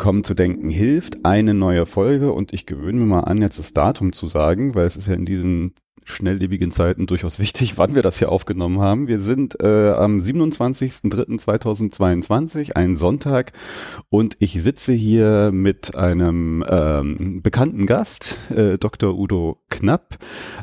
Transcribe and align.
Willkommen 0.00 0.24
zu 0.24 0.32
Denken 0.32 0.70
hilft, 0.70 1.26
eine 1.26 1.52
neue 1.52 1.84
Folge 1.84 2.32
und 2.32 2.54
ich 2.54 2.64
gewöhne 2.64 3.00
mir 3.00 3.04
mal 3.04 3.20
an, 3.20 3.42
jetzt 3.42 3.58
das 3.58 3.74
Datum 3.74 4.14
zu 4.14 4.28
sagen, 4.28 4.74
weil 4.74 4.86
es 4.86 4.96
ist 4.96 5.08
ja 5.08 5.12
in 5.12 5.26
diesen 5.26 5.74
schnelllebigen 6.04 6.72
Zeiten 6.72 7.06
durchaus 7.06 7.38
wichtig, 7.38 7.76
wann 7.76 7.94
wir 7.94 8.00
das 8.00 8.16
hier 8.16 8.32
aufgenommen 8.32 8.80
haben. 8.80 9.08
Wir 9.08 9.18
sind 9.18 9.60
äh, 9.60 9.90
am 9.90 10.20
27.03.2022, 10.20 12.76
ein 12.76 12.96
Sonntag, 12.96 13.52
und 14.08 14.38
ich 14.38 14.54
sitze 14.62 14.94
hier 14.94 15.50
mit 15.52 15.94
einem 15.94 16.64
ähm, 16.66 17.42
bekannten 17.42 17.84
Gast, 17.84 18.38
äh, 18.48 18.78
Dr. 18.78 19.18
Udo 19.18 19.62
Knapp, 19.68 20.16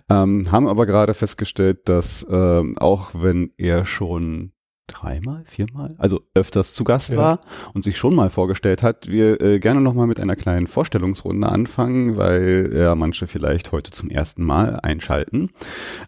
ähm, 0.09 0.51
haben 0.51 0.65
aber 0.65 0.87
gerade 0.87 1.13
festgestellt, 1.13 1.87
dass 1.89 2.25
ähm, 2.27 2.75
auch 2.79 3.11
wenn 3.13 3.51
er 3.57 3.85
schon 3.85 4.53
dreimal, 4.87 5.43
viermal, 5.45 5.95
also 5.97 6.21
öfters 6.33 6.73
zu 6.73 6.83
Gast 6.83 7.09
ja. 7.09 7.17
war 7.17 7.41
und 7.73 7.83
sich 7.83 7.97
schon 7.97 8.15
mal 8.15 8.29
vorgestellt 8.29 8.83
hat, 8.83 9.07
wir 9.07 9.39
äh, 9.41 9.59
gerne 9.59 9.81
nochmal 9.81 10.07
mit 10.07 10.19
einer 10.19 10.35
kleinen 10.35 10.67
Vorstellungsrunde 10.67 11.47
anfangen, 11.47 12.17
weil 12.17 12.71
ja 12.73 12.95
manche 12.95 13.27
vielleicht 13.27 13.71
heute 13.71 13.91
zum 13.91 14.09
ersten 14.09 14.43
Mal 14.43 14.79
einschalten. 14.81 15.51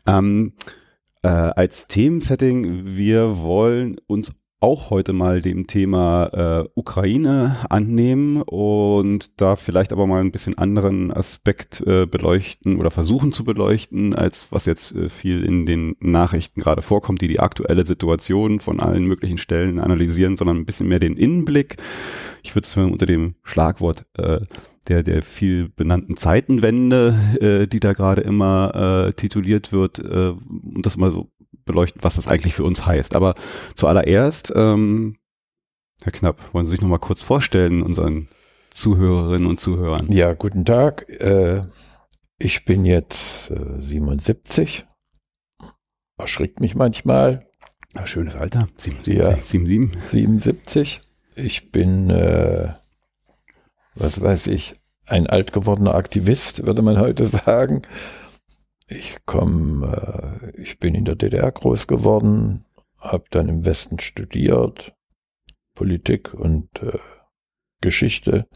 Ähm, 0.08 0.54
äh, 1.22 1.28
als 1.28 1.88
Themensetting, 1.88 2.86
wir 2.86 3.40
wollen 3.40 3.98
uns 4.08 4.34
auch 4.62 4.90
heute 4.90 5.14
mal 5.14 5.42
dem 5.42 5.68
Thema 5.68 6.26
äh, 6.34 6.70
Ukraine 6.76 7.56
annehmen 7.70 8.42
und 8.42 9.40
da 9.40 9.56
vielleicht 9.56 9.94
aber 9.94 10.06
mal 10.06 10.22
ein 10.22 10.32
bisschen 10.32 10.58
anderen 10.58 11.12
Aspekt 11.12 11.82
äh, 11.82 12.06
beleuchten 12.06 12.78
oder 12.78 12.92
versuchen 12.92 13.32
zu 13.32 13.46
beleuchten, 13.46 14.14
als 14.14 14.52
was 14.52 14.66
jetzt 14.66 14.94
äh, 14.94 15.10
viel 15.10 15.44
in 15.46 15.66
den 15.66 15.96
Nachrichten 16.00 16.60
gerade 16.60 16.82
vorkommt, 16.82 17.22
die 17.22 17.30
die 17.30 17.40
aktuelle 17.40 17.86
Situation 17.86 18.60
von 18.60 18.82
allen 18.82 19.06
möglichen 19.06 19.38
Stellen 19.38 19.80
analysieren, 19.80 20.36
sondern 20.36 20.58
ein 20.58 20.66
bisschen 20.66 20.90
mehr 20.90 21.00
den 21.00 21.16
Innenblick. 21.16 21.78
Ich 22.44 22.54
würde 22.54 22.68
es 22.68 22.76
unter 22.76 23.06
dem 23.06 23.36
Schlagwort 23.44 24.06
äh, 24.18 24.42
der 24.88 25.04
der 25.04 25.22
viel 25.22 25.70
benannten 25.70 26.18
Zeitenwende, 26.18 27.16
äh, 27.40 27.68
die 27.68 27.80
da 27.80 27.94
gerade 27.94 28.22
immer 28.22 29.08
äh, 29.08 29.14
tituliert 29.14 29.72
wird, 29.72 30.00
äh, 30.00 30.32
und 30.32 30.86
das 30.86 30.98
mal 30.98 31.12
so 31.12 31.30
beleuchten, 31.70 32.04
was 32.04 32.16
das 32.16 32.28
eigentlich 32.28 32.56
für 32.56 32.66
uns 32.66 32.86
heißt. 32.86 33.16
Aber 33.16 33.36
zuallererst, 33.76 34.52
ähm, 34.56 35.16
Herr 36.04 36.12
Knapp, 36.12 36.54
wollen 36.54 36.66
Sie 36.66 36.72
sich 36.72 36.82
noch 36.82 36.90
mal 36.90 36.98
kurz 36.98 37.22
vorstellen, 37.22 37.82
unseren 37.82 38.28
Zuhörerinnen 38.74 39.48
und 39.48 39.60
Zuhörern? 39.60 40.12
Ja, 40.12 40.34
guten 40.34 40.66
Tag. 40.66 41.08
Äh, 41.10 41.62
ich 42.40 42.66
bin 42.66 42.86
jetzt 42.86 43.52
äh, 43.52 43.82
77. 43.82 44.86
Erschrickt 46.18 46.60
mich 46.60 46.76
manchmal. 46.76 47.48
Ja, 47.94 48.08
schönes 48.08 48.36
Alter. 48.36 48.68
77. 48.78 49.14
Ja, 49.14 49.36
77. 49.36 50.10
77. 50.10 51.02
Ich 51.36 51.72
bin, 51.72 52.10
äh, 52.10 52.74
was 53.96 54.22
weiß 54.22 54.48
ich, 54.48 54.74
ein 55.06 55.28
alt 55.28 55.54
gewordener 55.54 55.96
Aktivist, 55.96 56.66
würde 56.66 56.82
man 56.82 57.00
heute 57.00 57.26
sagen. 57.46 57.84
Ich 58.92 59.24
komme, 59.28 60.42
äh, 60.52 60.62
ich 60.62 60.80
bin 60.80 60.96
in 60.96 61.06
der 61.06 61.16
DDR 61.16 61.52
groß 61.52 61.86
geworden, 61.86 62.66
habe 62.98 63.26
dann 63.30 63.48
im 63.48 63.64
Westen 63.64 64.00
studiert, 64.00 64.96
Politik 65.76 66.34
und 66.34 66.82
äh, 66.82 66.98
Geschichte, 67.82 68.48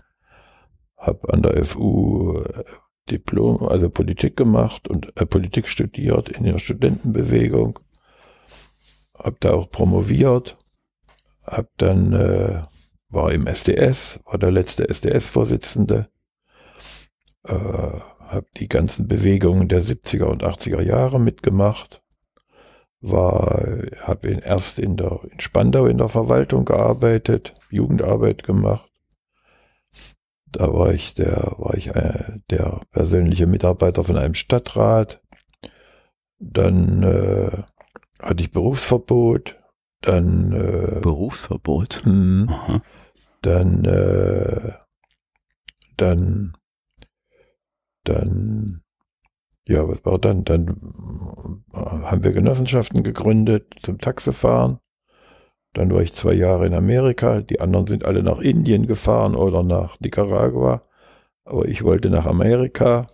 habe 0.97 1.31
an 1.31 1.43
der 1.43 1.63
FU 1.63 2.39
äh, 2.39 2.63
Diplom, 3.11 3.63
also 3.67 3.91
Politik 3.91 4.35
gemacht 4.35 4.87
und 4.87 5.15
äh, 5.17 5.25
Politik 5.27 5.67
studiert 5.67 6.29
in 6.29 6.45
der 6.45 6.57
Studentenbewegung, 6.57 7.77
habe 9.15 9.37
da 9.39 9.53
auch 9.53 9.69
promoviert, 9.69 10.57
habe 11.45 11.69
dann 11.77 12.13
äh, 12.13 12.63
war 13.09 13.31
im 13.31 13.45
SDS, 13.45 14.19
war 14.25 14.39
der 14.39 14.49
letzte 14.49 14.89
SDS-Vorsitzende. 14.89 16.09
Äh, 17.43 17.99
habe 18.33 18.47
die 18.57 18.67
ganzen 18.67 19.07
Bewegungen 19.07 19.67
der 19.69 19.83
70er 19.83 20.25
und 20.25 20.43
80er 20.43 20.81
Jahre 20.81 21.19
mitgemacht, 21.19 22.01
war, 23.01 23.63
habe 24.01 24.29
erst 24.29 24.79
in 24.79 24.95
der 24.97 25.19
in 25.29 25.39
Spandau 25.39 25.85
in 25.87 25.97
der 25.97 26.09
Verwaltung 26.09 26.65
gearbeitet, 26.65 27.53
Jugendarbeit 27.69 28.43
gemacht. 28.43 28.89
Da 30.45 30.71
war 30.73 30.93
ich 30.93 31.15
der, 31.15 31.55
war 31.57 31.75
ich 31.75 31.87
äh, 31.87 32.39
der 32.49 32.81
persönliche 32.91 33.47
Mitarbeiter 33.47 34.03
von 34.03 34.17
einem 34.17 34.35
Stadtrat. 34.35 35.21
Dann 36.39 37.03
äh, 37.03 37.63
hatte 38.21 38.43
ich 38.43 38.51
Berufsverbot. 38.51 39.59
Dann 40.01 40.53
äh, 40.53 40.99
Berufsverbot. 41.01 42.03
Mh, 42.05 42.81
dann 43.41 43.85
äh, 43.85 44.73
dann 45.97 46.53
dann, 48.03 48.83
ja, 49.67 49.87
was 49.87 50.05
war 50.05 50.19
dann? 50.19 50.43
Dann 50.43 51.63
äh, 51.73 51.77
haben 51.77 52.23
wir 52.23 52.33
Genossenschaften 52.33 53.03
gegründet 53.03 53.75
zum 53.81 53.99
Taxifahren. 53.99 54.79
Dann 55.73 55.91
war 55.91 56.01
ich 56.01 56.13
zwei 56.13 56.33
Jahre 56.33 56.67
in 56.67 56.73
Amerika. 56.73 57.41
Die 57.41 57.59
anderen 57.59 57.87
sind 57.87 58.05
alle 58.05 58.23
nach 58.23 58.39
Indien 58.39 58.87
gefahren 58.87 59.35
oder 59.35 59.63
nach 59.63 59.99
Nicaragua. 59.99 60.83
Aber 61.45 61.67
ich 61.67 61.83
wollte 61.83 62.09
nach 62.09 62.25
Amerika. 62.25 63.07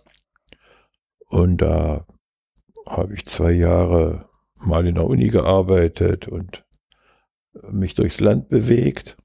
Und 1.26 1.62
da 1.62 2.06
habe 2.86 3.14
ich 3.14 3.26
zwei 3.26 3.52
Jahre 3.52 4.28
mal 4.56 4.86
in 4.86 4.96
der 4.96 5.06
Uni 5.06 5.28
gearbeitet 5.28 6.28
und 6.28 6.64
mich 7.70 7.94
durchs 7.94 8.20
Land 8.20 8.48
bewegt 8.48 9.16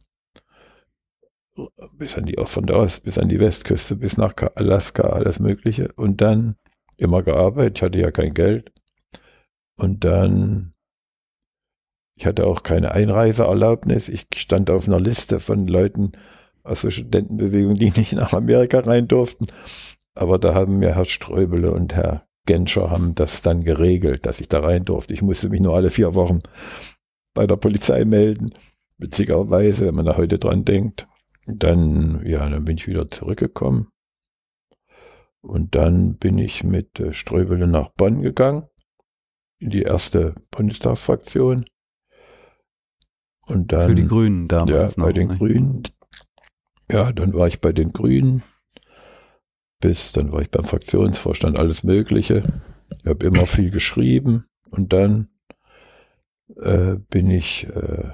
bis 1.94 2.18
an 2.18 2.26
die, 2.26 2.36
von 2.44 2.66
der 2.66 2.78
Ost, 2.78 3.04
bis 3.04 3.18
an 3.18 3.30
die 3.30 3.40
Westküste, 3.40 3.96
bis 3.96 4.18
nach 4.18 4.34
Alaska, 4.56 5.04
alles 5.04 5.40
Mögliche. 5.40 5.92
Und 5.96 6.22
dann 6.22 6.56
immer 6.98 7.24
gearbeitet, 7.24 7.78
ich 7.78 7.84
hatte 7.84 8.00
ja 8.00 8.12
kein 8.12 8.34
Geld. 8.34 8.72
Und 9.78 10.04
dann, 10.04 10.74
ich 12.18 12.26
hatte 12.26 12.48
auch 12.48 12.64
keine 12.64 12.92
Einreiseerlaubnis. 12.92 14.10
Ich 14.10 14.28
stand 14.36 14.70
auf 14.70 14.88
einer 14.88 15.00
Liste 15.00 15.40
von 15.40 15.68
Leuten 15.68 16.14
aus 16.64 16.82
der 16.82 16.92
Studentenbewegung, 16.92 17.76
die 17.76 17.92
nicht 17.96 18.14
nach 18.14 18.34
Amerika 18.34 18.80
rein 18.80 19.08
durften. 19.08 19.48
Aber 20.14 20.40
da 20.40 20.54
haben 20.54 20.80
mir 20.80 20.96
Herr 20.96 21.06
Ströbele 21.06 21.72
und 21.72 21.94
Herr 21.94 22.26
Genscher 22.46 22.92
haben 22.92 23.16
das 23.16 23.42
dann 23.42 23.64
geregelt, 23.64 24.26
dass 24.26 24.40
ich 24.40 24.48
da 24.48 24.60
rein 24.60 24.86
durfte. 24.86 25.14
Ich 25.14 25.22
musste 25.22 25.50
mich 25.50 25.62
nur 25.62 25.76
alle 25.76 25.90
vier 25.90 26.14
Wochen 26.14 26.40
bei 27.34 27.48
der 27.48 27.58
Polizei 27.58 28.06
melden. 28.06 28.54
Witzigerweise, 28.98 29.88
wenn 29.88 29.96
man 29.96 30.06
da 30.06 30.16
heute 30.16 30.38
dran 30.38 30.64
denkt. 30.64 31.08
Dann, 31.48 32.26
ja, 32.26 32.50
dann 32.50 32.66
bin 32.66 32.78
ich 32.78 32.88
wieder 32.88 33.10
zurückgekommen. 33.10 33.90
Und 35.42 35.76
dann 35.76 36.18
bin 36.18 36.40
ich 36.40 36.64
mit 36.64 37.00
äh, 37.00 37.14
Ströbele 37.14 37.68
nach 37.68 37.90
Bonn 37.90 38.22
gegangen, 38.22 38.68
in 39.60 39.70
die 39.70 39.84
erste 39.84 40.34
Bundestagsfraktion. 40.50 41.66
Und 43.48 43.72
dann. 43.72 43.90
Für 43.90 43.96
die 43.96 44.08
Grünen 44.08 44.48
damals. 44.48 44.96
Ja, 44.96 45.04
bei 45.04 45.14
den 45.14 45.28
ne? 45.28 45.38
Grünen. 45.38 45.84
Ja, 46.90 47.12
dann 47.12 47.34
war 47.34 47.48
ich 47.48 47.62
bei 47.62 47.74
den 47.74 47.94
Grünen. 47.94 48.44
Bis, 49.82 50.12
dann 50.14 50.32
war 50.32 50.42
ich 50.42 50.50
beim 50.50 50.64
Fraktionsvorstand, 50.64 51.60
alles 51.60 51.84
Mögliche. 51.84 52.42
Ich 53.00 53.06
habe 53.06 53.26
immer 53.28 53.46
viel 53.46 53.70
geschrieben. 53.70 54.46
Und 54.72 54.94
dann 54.94 55.30
äh, 56.60 56.96
bin 57.10 57.30
ich, 57.30 57.68
äh, 57.68 58.10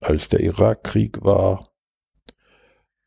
als 0.00 0.28
der 0.28 0.40
Irakkrieg 0.40 1.22
war, 1.22 1.60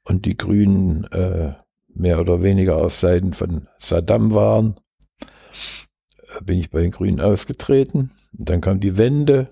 und 0.08 0.26
die 0.26 0.38
Grünen 0.38 1.04
äh, 1.06 1.54
mehr 1.88 2.22
oder 2.22 2.42
weniger 2.42 2.78
auf 2.78 2.96
Seiten 2.96 3.34
von 3.34 3.68
Saddam 3.78 4.34
waren, 4.34 4.80
äh, 5.22 6.42
bin 6.44 6.60
ich 6.60 6.70
bei 6.70 6.82
den 6.82 6.92
Grünen 6.92 7.20
ausgetreten. 7.20 8.12
Und 8.38 8.50
dann 8.50 8.62
kam 8.62 8.80
die 8.80 8.98
Wende 8.98 9.50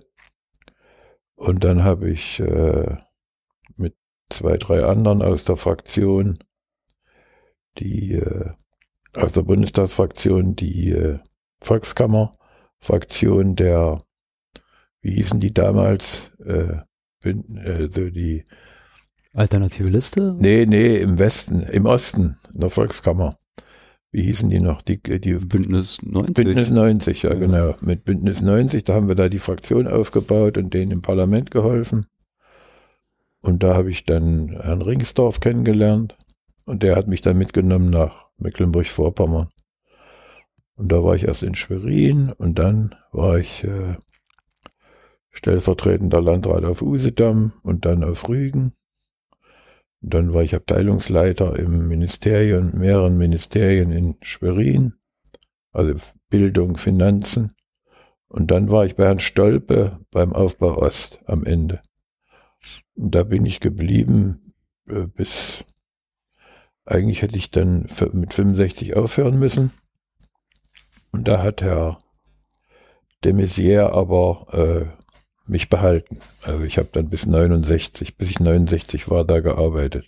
und 1.36 1.66
dann 1.66 1.84
habe 1.84 2.10
ich 2.10 2.40
äh, 2.40 2.98
mit 3.76 3.96
zwei, 4.30 4.56
drei 4.58 4.86
anderen 4.86 5.22
aus 5.22 5.44
der 5.44 5.58
Fraktion, 5.58 6.40
die 7.78 8.14
äh, 8.14 8.52
aus 9.14 9.34
der 9.34 9.42
Bundestagsfraktion 9.42 10.56
die 10.56 10.92
äh, 10.92 11.20
Volkskammer-Fraktion 11.62 13.58
der, 13.58 13.98
wie 15.02 15.16
hießen 15.16 15.42
die 15.42 15.54
damals, 15.54 16.32
äh, 16.46 16.78
äh, 17.26 17.90
so 17.90 18.10
die 18.10 18.46
Alternative 19.36 19.90
Liste? 19.90 20.36
Nee, 20.40 20.66
nee, 20.66 20.98
im 20.98 21.20
Westen, 21.20 21.60
im 21.60 21.86
Osten, 21.86 22.38
in 22.54 22.62
der 22.62 22.70
Volkskammer. 22.70 23.36
Wie 24.12 24.24
hießen 24.24 24.50
die 24.50 24.62
noch? 24.62 24.82
Die, 24.82 25.02
die 25.02 25.34
Bündnis 25.34 25.98
90. 26.02 26.34
Bündnis 26.34 26.70
90, 26.70 27.24
ja, 27.24 27.34
ja, 27.34 27.36
genau. 27.36 27.76
Mit 27.82 28.06
Bündnis 28.06 28.42
90, 28.42 28.86
da 28.86 28.94
haben 28.94 29.10
wir 29.10 29.16
da 29.16 29.28
die 29.28 29.40
Fraktion 29.40 29.88
aufgebaut 29.88 30.58
und 30.58 30.74
denen 30.74 30.92
im 30.92 31.02
Parlament 31.02 31.52
geholfen. 31.52 32.08
Und 33.42 33.62
da 33.62 33.76
habe 33.76 33.92
ich 33.92 34.06
dann 34.06 34.58
Herrn 34.62 34.82
Ringsdorf 34.82 35.42
kennengelernt. 35.42 36.16
Und 36.66 36.82
der 36.82 36.96
hat 36.96 37.08
mich 37.08 37.22
dann 37.22 37.38
mitgenommen 37.38 37.90
nach 37.90 38.28
Mecklenburg-Vorpommern. 38.38 39.50
Und 40.78 40.92
da 40.92 41.04
war 41.04 41.16
ich 41.16 41.26
erst 41.26 41.44
in 41.44 41.56
Schwerin 41.56 42.34
und 42.38 42.58
dann 42.58 42.96
war 43.12 43.38
ich 43.38 43.64
äh, 43.64 43.96
stellvertretender 45.32 46.22
Landrat 46.22 46.66
auf 46.66 46.82
Usedom 46.82 47.54
und 47.64 47.86
dann 47.86 48.04
auf 48.04 48.28
Rügen. 48.28 48.74
Dann 50.08 50.34
war 50.34 50.44
ich 50.44 50.56
Abteilungsleiter 50.56 51.58
im 51.58 51.88
Ministerium, 51.88 52.72
mehreren 52.78 53.18
Ministerien 53.18 53.92
in 53.92 54.18
Schwerin, 54.22 54.94
also 55.72 55.96
Bildung, 56.30 56.78
Finanzen. 56.78 57.52
Und 58.28 58.52
dann 58.52 58.70
war 58.70 58.86
ich 58.86 58.96
bei 58.96 59.06
Herrn 59.06 59.20
Stolpe 59.20 60.00
beim 60.12 60.34
Aufbau 60.34 60.78
Ost 60.78 61.20
am 61.26 61.46
Ende. 61.46 61.82
Und 62.96 63.16
da 63.16 63.24
bin 63.24 63.46
ich 63.46 63.60
geblieben 63.60 64.46
äh, 64.88 65.08
bis 65.08 65.64
eigentlich 66.86 67.24
hätte 67.24 67.38
ich 67.38 67.50
dann 67.50 67.88
mit 68.14 68.34
65 68.34 68.96
aufhören 68.96 69.40
müssen. 69.40 69.72
Und 71.12 71.28
da 71.28 71.42
hat 71.42 71.62
Herr 71.62 71.98
de 73.24 73.34
Maizière 73.34 73.92
aber 73.92 74.46
äh, 74.54 75.05
mich 75.48 75.70
behalten. 75.70 76.20
Also 76.42 76.64
ich 76.64 76.78
habe 76.78 76.90
dann 76.92 77.10
bis 77.10 77.26
69, 77.26 78.18
bis 78.18 78.30
ich 78.30 78.40
69 78.40 79.10
war, 79.10 79.26
da 79.26 79.40
gearbeitet. 79.40 80.06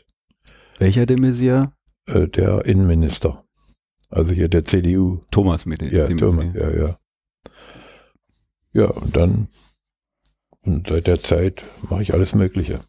Welcher 0.79 1.05
de 1.05 1.17
Maizière? 1.17 1.71
Äh, 2.05 2.27
der 2.27 2.65
Innenminister. 2.65 3.43
Also 4.09 4.33
hier 4.33 4.47
der 4.47 4.63
CDU. 4.63 5.21
Thomas 5.31 5.65
mit 5.65 5.81
Ja, 5.81 6.07
Thomas, 6.07 6.55
ja, 6.55 6.69
ja. 6.71 6.97
Ja, 8.73 8.85
und 8.85 9.15
dann, 9.15 9.47
und 10.61 10.87
seit 10.87 11.07
der 11.07 11.21
Zeit 11.21 11.63
mache 11.89 12.03
ich 12.03 12.13
alles 12.13 12.35
Mögliche. 12.35 12.79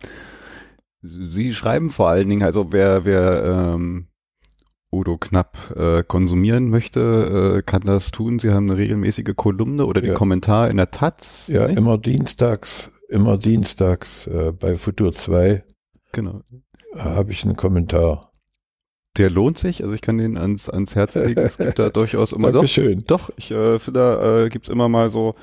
Sie 1.00 1.55
schreiben 1.55 1.91
vor 1.91 2.09
allen 2.09 2.29
Dingen, 2.29 2.43
also 2.43 2.73
wer, 2.73 3.05
wer 3.05 3.45
ähm, 3.45 4.09
Udo 4.90 5.19
Knapp 5.19 5.75
äh, 5.76 6.02
konsumieren 6.02 6.70
möchte, 6.70 7.58
äh, 7.58 7.62
kann 7.62 7.82
das 7.82 8.11
tun. 8.11 8.38
Sie 8.38 8.50
haben 8.50 8.70
eine 8.70 8.79
regelmäßige 8.79 9.35
Kolumne 9.37 9.85
oder 9.87 10.00
den 10.00 10.11
ja. 10.11 10.17
Kommentar 10.17 10.70
in 10.70 10.79
der 10.79 10.90
Taz. 10.90 11.46
Ja, 11.49 11.69
nicht? 11.69 11.76
immer 11.76 11.99
dienstags, 11.99 12.90
immer 13.08 13.37
dienstags 13.37 14.26
äh, 14.26 14.52
bei 14.52 14.76
Futur 14.76 15.12
2. 15.12 15.62
Genau. 16.12 16.43
Äh, 16.94 16.99
Habe 16.99 17.32
ich 17.32 17.44
einen 17.44 17.56
Kommentar. 17.56 18.32
Der 19.19 19.31
lohnt 19.31 19.58
sich, 19.58 19.82
also 19.82 19.94
ich 19.94 20.00
kann 20.00 20.19
den 20.19 20.38
ans, 20.38 20.70
ans 20.70 20.94
Herz 20.94 21.17
legen. 21.17 21.40
Es 21.40 21.58
gibt 21.58 21.79
da 21.79 21.90
durchaus 21.90 22.32
immer 22.32 22.52
Dankeschön. 22.52 23.00
doch. 23.06 23.29
Doch, 23.29 23.31
ich 23.37 23.50
äh, 23.50 23.79
finde, 23.79 24.00
da 24.00 24.44
äh, 24.44 24.49
gibt's 24.49 24.69
immer 24.69 24.88
mal 24.88 25.11
so 25.11 25.35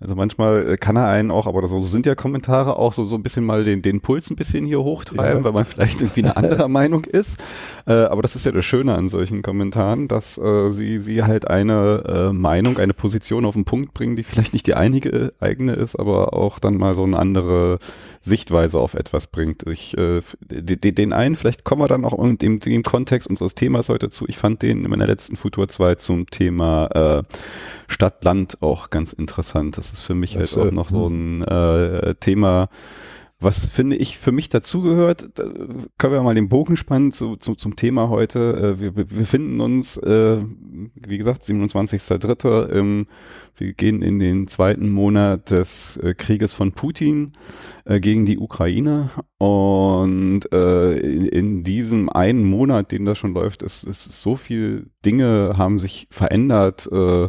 also 0.00 0.16
manchmal 0.16 0.72
äh, 0.72 0.76
kann 0.76 0.96
er 0.96 1.08
einen 1.08 1.30
auch, 1.30 1.46
aber 1.46 1.66
so 1.68 1.80
sind 1.82 2.04
ja 2.04 2.14
Kommentare 2.14 2.76
auch 2.76 2.92
so, 2.92 3.06
so 3.06 3.14
ein 3.14 3.22
bisschen 3.22 3.44
mal 3.44 3.64
den, 3.64 3.80
den 3.80 4.00
Puls 4.00 4.28
ein 4.28 4.36
bisschen 4.36 4.66
hier 4.66 4.82
hochtreiben, 4.82 5.38
ja. 5.38 5.44
weil 5.44 5.52
man 5.52 5.64
vielleicht 5.64 6.02
irgendwie 6.02 6.24
eine 6.24 6.36
andere 6.36 6.68
Meinung 6.68 7.04
ist. 7.04 7.38
Äh, 7.86 7.92
aber 7.92 8.20
das 8.20 8.34
ist 8.34 8.44
ja 8.44 8.52
das 8.52 8.64
Schöne 8.64 8.94
an 8.94 9.08
solchen 9.08 9.42
Kommentaren, 9.42 10.08
dass 10.08 10.36
äh, 10.36 10.70
sie, 10.72 10.98
sie 10.98 11.22
halt 11.22 11.48
eine 11.48 12.02
äh, 12.06 12.32
Meinung, 12.32 12.78
eine 12.78 12.92
Position 12.92 13.44
auf 13.44 13.54
den 13.54 13.64
Punkt 13.64 13.94
bringen, 13.94 14.16
die 14.16 14.24
vielleicht 14.24 14.52
nicht 14.52 14.66
die 14.66 14.74
einige 14.74 15.32
eigene 15.38 15.74
ist, 15.74 15.96
aber 15.96 16.34
auch 16.34 16.58
dann 16.58 16.76
mal 16.76 16.96
so 16.96 17.04
eine 17.04 17.18
andere 17.18 17.78
Sichtweise 18.24 18.78
auf 18.78 18.94
etwas 18.94 19.26
bringt. 19.26 19.66
Ich, 19.66 19.96
äh, 19.98 20.22
den 20.40 21.12
einen, 21.12 21.36
vielleicht 21.36 21.64
kommen 21.64 21.82
wir 21.82 21.88
dann 21.88 22.04
auch 22.04 22.18
in 22.18 22.38
dem, 22.38 22.58
dem 22.58 22.82
Kontext 22.82 23.28
unseres 23.28 23.54
Themas 23.54 23.90
heute 23.90 24.08
zu. 24.08 24.26
Ich 24.28 24.38
fand 24.38 24.62
den 24.62 24.84
in 24.84 24.90
meiner 24.90 25.06
letzten 25.06 25.36
Futur 25.36 25.68
2 25.68 25.96
zum 25.96 26.30
Thema 26.30 26.86
äh, 26.86 27.22
Stadt-Land 27.86 28.62
auch 28.62 28.88
ganz 28.88 29.12
interessant. 29.12 29.76
Das 29.76 29.92
ist 29.92 30.00
für 30.00 30.14
mich 30.14 30.34
das, 30.34 30.56
halt 30.56 30.68
auch 30.68 30.72
noch 30.72 30.88
so 30.88 31.06
hm. 31.06 31.42
ein 31.42 31.48
äh, 31.48 32.14
Thema, 32.14 32.68
was 33.44 33.66
finde 33.66 33.96
ich 33.96 34.18
für 34.18 34.32
mich 34.32 34.48
dazugehört, 34.48 35.28
da 35.34 35.44
können 35.98 36.12
wir 36.14 36.22
mal 36.22 36.34
den 36.34 36.48
Bogen 36.48 36.76
spannen 36.76 37.12
zu, 37.12 37.36
zu, 37.36 37.54
zum 37.54 37.76
Thema 37.76 38.08
heute. 38.08 38.76
Äh, 38.78 38.80
wir, 38.80 38.92
befinden 38.92 39.60
uns, 39.60 39.96
äh, 39.98 40.42
wie 40.94 41.18
gesagt, 41.18 41.44
27.3. 41.44 42.72
Ähm, 42.72 43.06
wir 43.56 43.74
gehen 43.74 44.02
in 44.02 44.18
den 44.18 44.48
zweiten 44.48 44.90
Monat 44.90 45.50
des 45.50 45.98
äh, 45.98 46.14
Krieges 46.14 46.52
von 46.52 46.72
Putin 46.72 47.34
äh, 47.84 48.00
gegen 48.00 48.26
die 48.26 48.38
Ukraine. 48.38 49.10
Und 49.38 50.50
äh, 50.52 50.94
in, 50.94 51.26
in 51.26 51.62
diesem 51.62 52.08
einen 52.08 52.44
Monat, 52.44 52.90
den 52.92 53.04
das 53.04 53.18
schon 53.18 53.34
läuft, 53.34 53.62
ist, 53.62 53.84
ist 53.84 54.04
so 54.22 54.36
viel 54.36 54.90
Dinge 55.04 55.54
haben 55.56 55.78
sich 55.78 56.08
verändert. 56.10 56.88
Äh, 56.90 57.28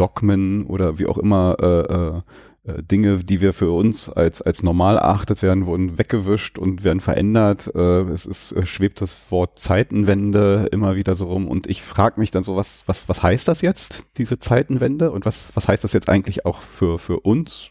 Dogmen 0.00 0.64
oder 0.66 0.98
wie 0.98 1.06
auch 1.06 1.18
immer 1.18 1.56
äh, 1.60 1.66
äh, 1.66 2.18
äh, 2.18 2.20
Dinge, 2.62 3.24
die 3.24 3.40
wir 3.40 3.54
für 3.54 3.70
uns 3.70 4.10
als, 4.10 4.42
als 4.42 4.62
normal 4.62 4.96
erachtet 4.96 5.40
werden, 5.40 5.64
wurden 5.64 5.98
weggewischt 5.98 6.58
und 6.58 6.84
werden 6.84 7.00
verändert. 7.00 7.70
Äh, 7.74 8.02
es 8.10 8.26
ist, 8.26 8.52
äh, 8.52 8.66
schwebt 8.66 9.00
das 9.00 9.30
Wort 9.30 9.58
Zeitenwende 9.58 10.68
immer 10.70 10.94
wieder 10.94 11.14
so 11.14 11.26
rum 11.26 11.48
und 11.48 11.68
ich 11.68 11.82
frage 11.82 12.20
mich 12.20 12.30
dann 12.30 12.42
so, 12.42 12.56
was, 12.56 12.82
was, 12.84 13.08
was 13.08 13.22
heißt 13.22 13.48
das 13.48 13.62
jetzt, 13.62 14.04
diese 14.18 14.38
Zeitenwende 14.38 15.10
und 15.10 15.24
was, 15.24 15.50
was 15.54 15.68
heißt 15.68 15.84
das 15.84 15.94
jetzt 15.94 16.10
eigentlich 16.10 16.44
auch 16.44 16.60
für, 16.60 16.98
für 16.98 17.20
uns 17.20 17.70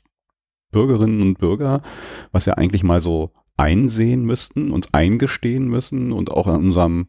Bürgerinnen 0.72 1.22
und 1.22 1.38
Bürger, 1.38 1.84
was 2.32 2.48
wir 2.48 2.58
eigentlich 2.58 2.84
mal 2.84 3.02
so 3.02 3.32
einsehen 3.58 4.24
müssten, 4.24 4.72
uns 4.72 4.94
eingestehen 4.94 5.68
müssen 5.68 6.12
und 6.12 6.32
auch 6.32 6.48
an 6.48 6.56
unserem 6.56 7.08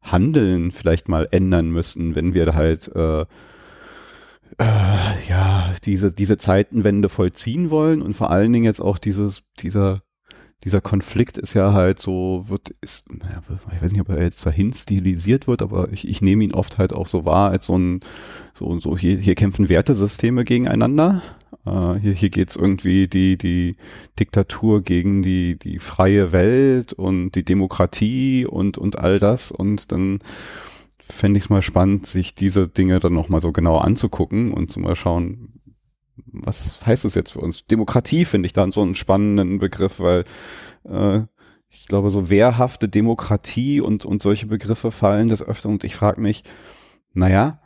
Handeln 0.00 0.72
vielleicht 0.72 1.08
mal 1.08 1.28
ändern 1.30 1.70
müssen, 1.70 2.14
wenn 2.14 2.32
wir 2.32 2.54
halt 2.54 2.88
äh, 2.94 3.26
äh, 4.60 5.28
ja, 5.28 5.72
diese, 5.84 6.12
diese 6.12 6.36
Zeitenwende 6.36 7.08
vollziehen 7.08 7.70
wollen 7.70 8.02
und 8.02 8.14
vor 8.14 8.30
allen 8.30 8.52
Dingen 8.52 8.66
jetzt 8.66 8.80
auch 8.80 8.98
dieses, 8.98 9.42
dieser, 9.58 10.02
dieser 10.64 10.82
Konflikt 10.82 11.38
ist 11.38 11.54
ja 11.54 11.72
halt 11.72 11.98
so, 11.98 12.44
wird, 12.46 12.68
ist, 12.82 13.04
naja, 13.08 13.42
ich 13.74 13.82
weiß 13.82 13.92
nicht, 13.92 14.02
ob 14.02 14.10
er 14.10 14.22
jetzt 14.22 14.44
dahin 14.44 14.74
stilisiert 14.74 15.46
wird, 15.46 15.62
aber 15.62 15.90
ich, 15.92 16.06
ich 16.06 16.20
nehme 16.20 16.44
ihn 16.44 16.52
oft 16.52 16.76
halt 16.76 16.92
auch 16.92 17.06
so 17.06 17.24
wahr 17.24 17.50
als 17.50 17.66
so 17.66 17.78
ein, 17.78 18.00
so, 18.52 18.78
so 18.80 18.98
hier, 18.98 19.16
hier 19.16 19.34
kämpfen 19.34 19.70
Wertesysteme 19.70 20.44
gegeneinander. 20.44 21.22
Uh, 21.66 21.94
hier, 21.96 22.12
hier 22.12 22.30
geht's 22.30 22.56
irgendwie 22.56 23.06
die, 23.06 23.36
die 23.36 23.76
Diktatur 24.18 24.82
gegen 24.82 25.22
die, 25.22 25.58
die 25.58 25.78
freie 25.78 26.32
Welt 26.32 26.92
und 26.94 27.32
die 27.32 27.44
Demokratie 27.44 28.46
und, 28.46 28.78
und 28.78 28.98
all 28.98 29.18
das 29.18 29.50
und 29.50 29.92
dann 29.92 30.20
fände 31.10 31.38
ich 31.38 31.44
es 31.44 31.50
mal 31.50 31.62
spannend, 31.62 32.06
sich 32.06 32.34
diese 32.34 32.68
Dinge 32.68 32.98
dann 32.98 33.12
nochmal 33.12 33.40
so 33.40 33.52
genau 33.52 33.78
anzugucken 33.78 34.52
und 34.52 34.70
zu 34.70 34.80
mal 34.80 34.96
schauen, 34.96 35.60
was 36.26 36.84
heißt 36.84 37.04
das 37.04 37.14
jetzt 37.14 37.32
für 37.32 37.40
uns? 37.40 37.66
Demokratie 37.66 38.24
finde 38.24 38.46
ich 38.46 38.52
dann 38.52 38.72
so 38.72 38.82
einen 38.82 38.94
spannenden 38.94 39.58
Begriff, 39.58 40.00
weil 40.00 40.24
äh, 40.84 41.22
ich 41.68 41.86
glaube, 41.86 42.10
so 42.10 42.30
wehrhafte 42.30 42.88
Demokratie 42.88 43.80
und, 43.80 44.04
und 44.04 44.22
solche 44.22 44.46
Begriffe 44.46 44.90
fallen 44.90 45.28
des 45.28 45.42
Öfteren 45.42 45.74
und 45.74 45.84
ich 45.84 45.94
frage 45.94 46.20
mich, 46.20 46.42
naja, 47.12 47.60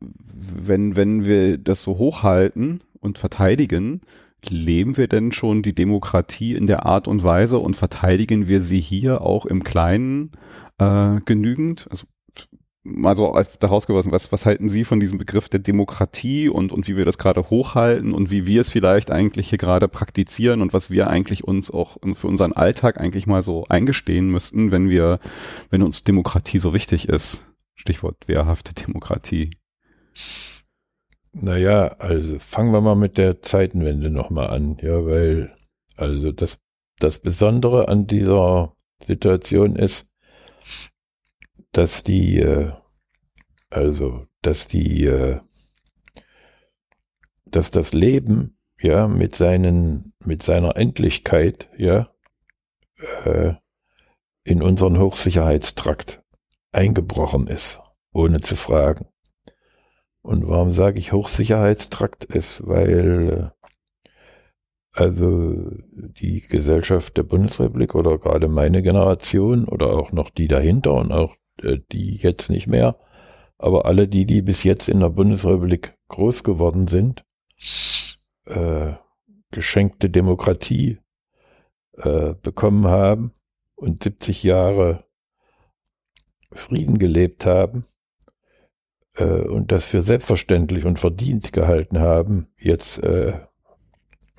wenn, 0.00 0.96
wenn 0.96 1.24
wir 1.24 1.58
das 1.58 1.82
so 1.82 1.98
hochhalten 1.98 2.82
und 3.00 3.18
verteidigen, 3.18 4.02
leben 4.48 4.96
wir 4.96 5.08
denn 5.08 5.32
schon 5.32 5.62
die 5.62 5.74
Demokratie 5.74 6.54
in 6.54 6.66
der 6.66 6.86
Art 6.86 7.08
und 7.08 7.24
Weise 7.24 7.58
und 7.58 7.76
verteidigen 7.76 8.46
wir 8.46 8.62
sie 8.62 8.80
hier 8.80 9.22
auch 9.22 9.46
im 9.46 9.64
Kleinen 9.64 10.32
äh, 10.78 11.20
genügend? 11.24 11.86
Also 11.90 12.06
also 13.02 13.32
daraus 13.60 13.86
geworden, 13.86 14.12
was, 14.12 14.32
was 14.32 14.46
halten 14.46 14.68
Sie 14.68 14.84
von 14.84 15.00
diesem 15.00 15.18
Begriff 15.18 15.48
der 15.48 15.60
Demokratie 15.60 16.48
und, 16.48 16.72
und 16.72 16.88
wie 16.88 16.96
wir 16.96 17.04
das 17.04 17.18
gerade 17.18 17.50
hochhalten 17.50 18.14
und 18.14 18.30
wie 18.30 18.46
wir 18.46 18.60
es 18.60 18.70
vielleicht 18.70 19.10
eigentlich 19.10 19.50
hier 19.50 19.58
gerade 19.58 19.88
praktizieren 19.88 20.62
und 20.62 20.72
was 20.72 20.90
wir 20.90 21.08
eigentlich 21.08 21.44
uns 21.44 21.70
auch 21.70 21.98
für 22.14 22.26
unseren 22.26 22.52
Alltag 22.52 22.98
eigentlich 22.98 23.26
mal 23.26 23.42
so 23.42 23.66
eingestehen 23.68 24.30
müssten, 24.30 24.72
wenn 24.72 24.88
wir, 24.88 25.18
wenn 25.70 25.82
uns 25.82 26.04
Demokratie 26.04 26.58
so 26.58 26.72
wichtig 26.72 27.08
ist? 27.08 27.46
Stichwort 27.74 28.26
wehrhafte 28.26 28.74
Demokratie. 28.74 29.50
Naja, 31.32 31.88
also 31.98 32.38
fangen 32.38 32.72
wir 32.72 32.80
mal 32.80 32.96
mit 32.96 33.18
der 33.18 33.42
Zeitenwende 33.42 34.10
nochmal 34.10 34.48
an, 34.48 34.78
ja, 34.82 35.04
weil, 35.04 35.52
also 35.96 36.32
das, 36.32 36.58
das 36.98 37.18
Besondere 37.18 37.88
an 37.88 38.06
dieser 38.06 38.72
Situation 39.04 39.76
ist, 39.76 40.07
dass 41.78 42.02
die, 42.02 42.40
äh, 42.40 42.72
also, 43.70 44.26
dass 44.42 44.66
die, 44.66 45.04
äh, 45.04 45.38
dass 47.46 47.70
das 47.70 47.92
Leben, 47.92 48.58
ja, 48.80 49.06
mit 49.06 49.36
seinen, 49.36 50.12
mit 50.24 50.42
seiner 50.42 50.76
Endlichkeit, 50.76 51.70
ja, 51.78 52.10
äh, 53.24 53.54
in 54.42 54.60
unseren 54.60 54.98
Hochsicherheitstrakt 54.98 56.20
eingebrochen 56.72 57.46
ist, 57.46 57.78
ohne 58.12 58.40
zu 58.40 58.56
fragen. 58.56 59.06
Und 60.22 60.48
warum 60.48 60.72
sage 60.72 60.98
ich 60.98 61.12
Hochsicherheitstrakt 61.12 62.24
ist, 62.24 62.66
weil 62.66 63.52
also 64.90 65.70
die 65.92 66.40
Gesellschaft 66.40 67.16
der 67.16 67.22
Bundesrepublik 67.22 67.94
oder 67.94 68.18
gerade 68.18 68.48
meine 68.48 68.82
Generation 68.82 69.66
oder 69.66 69.92
auch 69.96 70.10
noch 70.10 70.30
die 70.30 70.48
dahinter 70.48 70.94
und 70.94 71.12
auch 71.12 71.37
die 71.62 72.16
jetzt 72.16 72.50
nicht 72.50 72.66
mehr, 72.66 72.98
aber 73.58 73.86
alle 73.86 74.08
die, 74.08 74.24
die 74.26 74.42
bis 74.42 74.62
jetzt 74.62 74.88
in 74.88 75.00
der 75.00 75.10
Bundesrepublik 75.10 75.96
groß 76.08 76.44
geworden 76.44 76.88
sind, 76.88 77.24
äh, 78.46 78.92
geschenkte 79.50 80.10
Demokratie 80.10 80.98
äh, 81.96 82.34
bekommen 82.34 82.86
haben 82.86 83.32
und 83.74 84.02
70 84.02 84.42
Jahre 84.42 85.04
Frieden 86.52 86.98
gelebt 86.98 87.46
haben 87.46 87.84
äh, 89.16 89.24
und 89.24 89.72
das 89.72 89.86
für 89.86 90.02
selbstverständlich 90.02 90.84
und 90.84 90.98
verdient 90.98 91.52
gehalten 91.52 91.98
haben, 91.98 92.48
jetzt 92.56 93.02
äh, 93.02 93.40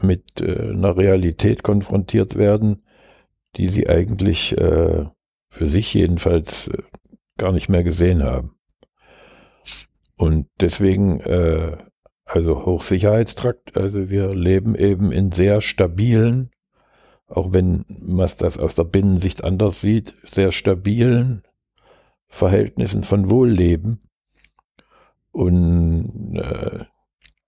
mit 0.02 0.42
äh, 0.42 0.70
einer 0.70 0.96
Realität 0.98 1.64
konfrontiert 1.64 2.36
werden, 2.36 2.84
die 3.58 3.68
sie 3.68 3.90
eigentlich 3.90 4.58
äh, 4.58 5.06
für 5.50 5.66
sich 5.66 5.94
jedenfalls 5.94 6.68
äh, 6.68 6.84
gar 7.40 7.52
nicht 7.52 7.70
mehr 7.70 7.84
gesehen 7.84 8.24
haben. 8.24 8.52
Und 10.16 10.48
deswegen, 10.60 11.22
äh, 11.22 11.78
also 12.26 12.66
Hochsicherheitstrakt, 12.66 13.78
also 13.78 14.10
wir 14.10 14.36
leben 14.36 14.76
eben 14.76 15.12
in 15.12 15.32
sehr 15.32 15.62
stabilen, 15.62 16.52
auch 17.28 17.54
wenn 17.54 17.86
man 17.88 18.30
das 18.38 18.58
aus 18.58 18.76
der 18.76 18.84
Binnensicht 18.84 19.44
anders 19.44 19.82
sieht, 19.82 20.14
sehr 20.30 20.52
stabilen 20.52 21.44
Verhältnissen 22.28 23.04
von 23.04 23.30
Wohlleben. 23.30 24.00
Und 25.32 26.36
äh, 26.36 26.86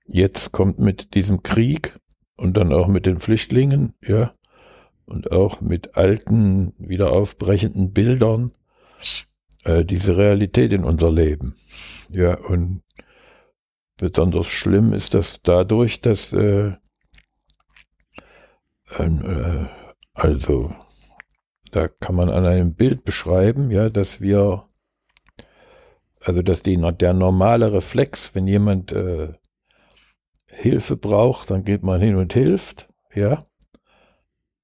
jetzt 0.05 0.51
kommt 0.51 0.79
mit 0.79 1.13
diesem 1.13 1.43
Krieg 1.43 1.99
und 2.37 2.57
dann 2.57 2.73
auch 2.73 2.87
mit 2.87 3.05
den 3.05 3.19
Flüchtlingen, 3.19 3.93
ja, 4.01 4.31
und 5.05 5.31
auch 5.31 5.61
mit 5.61 5.95
alten, 5.97 6.73
wieder 6.77 7.11
aufbrechenden 7.11 7.91
Bildern, 7.91 8.51
äh, 9.63 9.85
diese 9.85 10.17
Realität 10.17 10.73
in 10.73 10.83
unser 10.83 11.11
Leben. 11.11 11.55
Ja, 12.09 12.37
und 12.37 12.83
besonders 13.97 14.47
schlimm 14.47 14.93
ist 14.93 15.13
das 15.13 15.41
dadurch, 15.41 16.01
dass 16.01 16.33
äh, 16.33 16.73
äh, 18.97 19.65
also 20.13 20.73
da 21.71 21.87
kann 21.87 22.15
man 22.15 22.29
an 22.29 22.45
einem 22.45 22.75
Bild 22.75 23.05
beschreiben, 23.05 23.71
ja, 23.71 23.89
dass 23.89 24.19
wir 24.19 24.65
also 26.23 26.41
dass 26.41 26.61
die, 26.61 26.77
der 26.77 27.13
normale 27.13 27.73
Reflex, 27.73 28.35
wenn 28.35 28.47
jemand 28.47 28.91
äh, 28.91 29.33
Hilfe 30.45 30.95
braucht, 30.95 31.49
dann 31.49 31.63
geht 31.63 31.83
man 31.83 31.99
hin 31.99 32.15
und 32.15 32.33
hilft, 32.33 32.89
ja. 33.13 33.43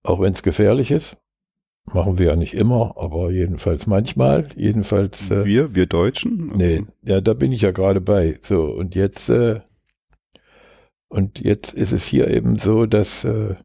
Auch 0.03 0.21
wenn 0.21 0.33
es 0.33 0.43
gefährlich 0.43 0.91
ist. 0.91 1.17
Machen 1.93 2.19
wir 2.19 2.27
ja 2.27 2.35
nicht 2.35 2.53
immer, 2.53 2.95
aber 2.97 3.31
jedenfalls 3.31 3.87
manchmal. 3.87 4.49
Jedenfalls. 4.55 5.31
Äh, 5.31 5.45
wir, 5.45 5.73
wir 5.73 5.85
Deutschen? 5.85 6.51
Nee, 6.55 6.83
ja, 7.03 7.21
da 7.21 7.33
bin 7.33 7.53
ich 7.53 7.61
ja 7.61 7.71
gerade 7.71 8.01
bei. 8.01 8.37
So, 8.41 8.65
und 8.65 8.93
jetzt, 8.93 9.29
äh, 9.29 9.61
und 11.07 11.39
jetzt 11.39 11.73
ist 11.73 11.93
es 11.93 12.03
hier 12.03 12.27
eben 12.29 12.57
so, 12.57 12.85
dass 12.85 13.23
äh, 13.23 13.55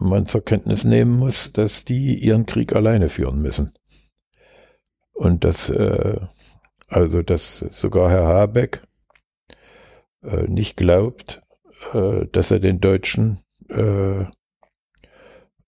man 0.00 0.26
zur 0.26 0.44
Kenntnis 0.44 0.82
nehmen 0.82 1.16
muss, 1.16 1.52
dass 1.52 1.84
die 1.84 2.16
ihren 2.16 2.46
Krieg 2.46 2.74
alleine 2.74 3.08
führen 3.08 3.40
müssen. 3.40 3.72
Und 5.12 5.44
dass, 5.44 5.70
äh, 5.70 6.18
also 6.88 7.22
dass 7.22 7.58
sogar 7.58 8.10
Herr 8.10 8.26
Habeck 8.26 8.82
äh, 10.22 10.48
nicht 10.48 10.76
glaubt, 10.76 11.42
äh, 11.94 12.26
dass 12.32 12.50
er 12.50 12.58
den 12.58 12.80
Deutschen 12.80 13.38
äh, 13.68 14.24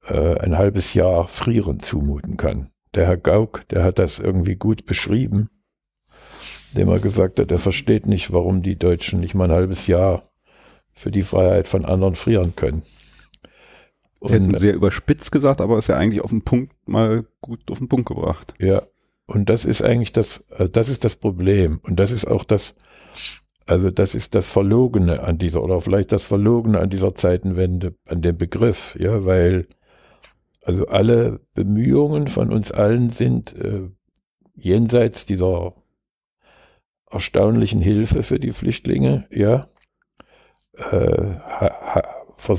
äh, 0.05 0.39
ein 0.39 0.59
halbes 0.59 0.95
Jahr 0.95 1.29
Frieren 1.29 1.81
zumuten 1.81 2.37
kann. 2.37 2.71
Der 2.95 3.07
Herr 3.07 3.17
Gauck, 3.17 3.67
der 3.69 3.85
hat 3.85 3.99
das 3.99 4.19
irgendwie 4.19 4.57
gut 4.57 4.87
beschrieben, 4.87 5.51
indem 6.73 6.89
er 6.89 7.01
gesagt 7.01 7.39
hat, 7.39 7.51
er 7.51 7.59
versteht 7.59 8.07
nicht, 8.07 8.33
warum 8.33 8.63
die 8.63 8.79
Deutschen 8.79 9.21
nicht 9.21 9.35
mal 9.35 9.45
ein 9.45 9.57
halbes 9.57 9.87
Jahr 9.87 10.23
für 10.93 11.11
die 11.11 11.23
Freiheit 11.23 11.69
von 11.69 11.85
anderen 11.85 12.15
frieren 12.15 12.55
können. 12.57 12.83
Und, 14.21 14.29
Sie 14.29 14.35
hätten 14.35 14.59
sehr 14.59 14.75
überspitzt 14.75 15.31
gesagt, 15.31 15.61
aber 15.61 15.79
ist 15.79 15.89
ja 15.89 15.97
eigentlich 15.97 16.23
auf 16.23 16.31
den 16.31 16.43
Punkt 16.43 16.73
mal 16.89 17.25
gut 17.41 17.71
auf 17.71 17.79
den 17.79 17.89
Punkt 17.89 18.09
gebracht. 18.09 18.55
Ja, 18.59 18.83
und 19.27 19.49
das 19.49 19.65
ist 19.65 19.83
eigentlich 19.83 20.13
das, 20.13 20.45
äh, 20.57 20.69
das 20.69 20.89
ist 20.89 21.05
das 21.05 21.15
Problem. 21.15 21.81
Und 21.83 22.01
das 22.01 22.11
ist 22.11 22.27
auch 22.27 22.45
das, 22.45 22.75
also 23.67 23.91
das 23.91 24.15
ist 24.15 24.35
das 24.35 24.49
Verlogene 24.49 25.23
an 25.23 25.39
dieser, 25.39 25.63
oder 25.63 25.81
vielleicht 25.81 26.11
das 26.13 26.25
Verlogene 26.25 26.81
an 26.81 26.91
dieser 26.91 27.15
Zeitenwende, 27.15 27.95
an 28.07 28.23
dem 28.23 28.37
Begriff, 28.37 28.97
ja, 28.99 29.25
weil 29.25 29.69
also 30.69 30.87
alle 30.89 31.41
Bemühungen 31.55 32.29
von 32.29 32.53
uns 32.53 32.71
allen 32.73 33.09
sind 33.09 33.57
äh, 33.57 33.89
jenseits 34.55 35.25
dieser 35.25 35.75
erstaunlichen 37.11 37.81
Hilfe 37.81 38.23
für 38.23 38.39
die 38.39 38.53
Flüchtlinge, 38.53 39.27
ja, 39.31 39.67
äh, 40.75 41.37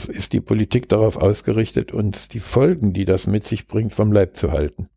ist 0.08 0.34
die 0.34 0.42
Politik 0.42 0.90
darauf 0.90 1.18
ausgerichtet, 1.18 1.92
uns 1.92 2.28
die 2.28 2.40
Folgen, 2.40 2.94
die 2.94 3.06
das 3.06 3.28
mit 3.28 3.46
sich 3.46 3.68
bringt, 3.68 3.94
vom 3.94 4.12
Leib 4.12 4.36
zu 4.36 4.52
halten. 4.52 4.90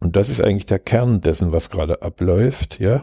Und 0.00 0.16
das 0.16 0.28
ist 0.28 0.42
eigentlich 0.42 0.66
der 0.66 0.80
Kern 0.80 1.22
dessen, 1.22 1.50
was 1.50 1.70
gerade 1.70 2.02
abläuft, 2.02 2.78
ja. 2.78 3.02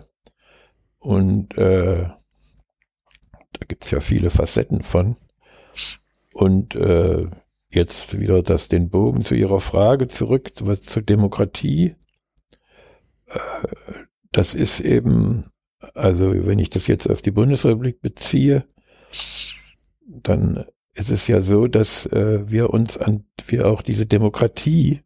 Und 0.99 1.57
äh, 1.57 2.03
da 2.03 3.65
gibt's 3.67 3.89
ja 3.89 4.01
viele 4.01 4.29
Facetten 4.29 4.83
von. 4.83 5.17
Und 6.31 6.75
äh, 6.75 7.25
jetzt 7.71 8.19
wieder 8.19 8.43
das 8.43 8.67
den 8.67 8.89
Bogen 8.89 9.25
zu 9.25 9.35
Ihrer 9.35 9.61
Frage 9.61 10.07
zurück 10.07 10.51
zur 10.55 11.01
Demokratie. 11.01 11.95
Äh, 13.27 13.39
das 14.31 14.53
ist 14.53 14.79
eben, 14.79 15.45
also 15.93 16.45
wenn 16.45 16.59
ich 16.59 16.69
das 16.69 16.87
jetzt 16.87 17.09
auf 17.09 17.21
die 17.21 17.31
Bundesrepublik 17.31 18.01
beziehe, 18.01 18.65
dann 20.05 20.65
ist 20.93 21.09
es 21.09 21.27
ja 21.27 21.41
so, 21.41 21.67
dass 21.67 22.05
äh, 22.07 22.49
wir 22.49 22.69
uns 22.71 22.97
an, 22.97 23.25
wir 23.47 23.67
auch 23.67 23.81
diese 23.81 24.05
Demokratie 24.05 25.01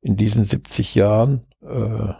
in 0.00 0.16
diesen 0.16 0.44
70 0.44 0.94
Jahren, 0.94 1.42
äh, 1.62 2.12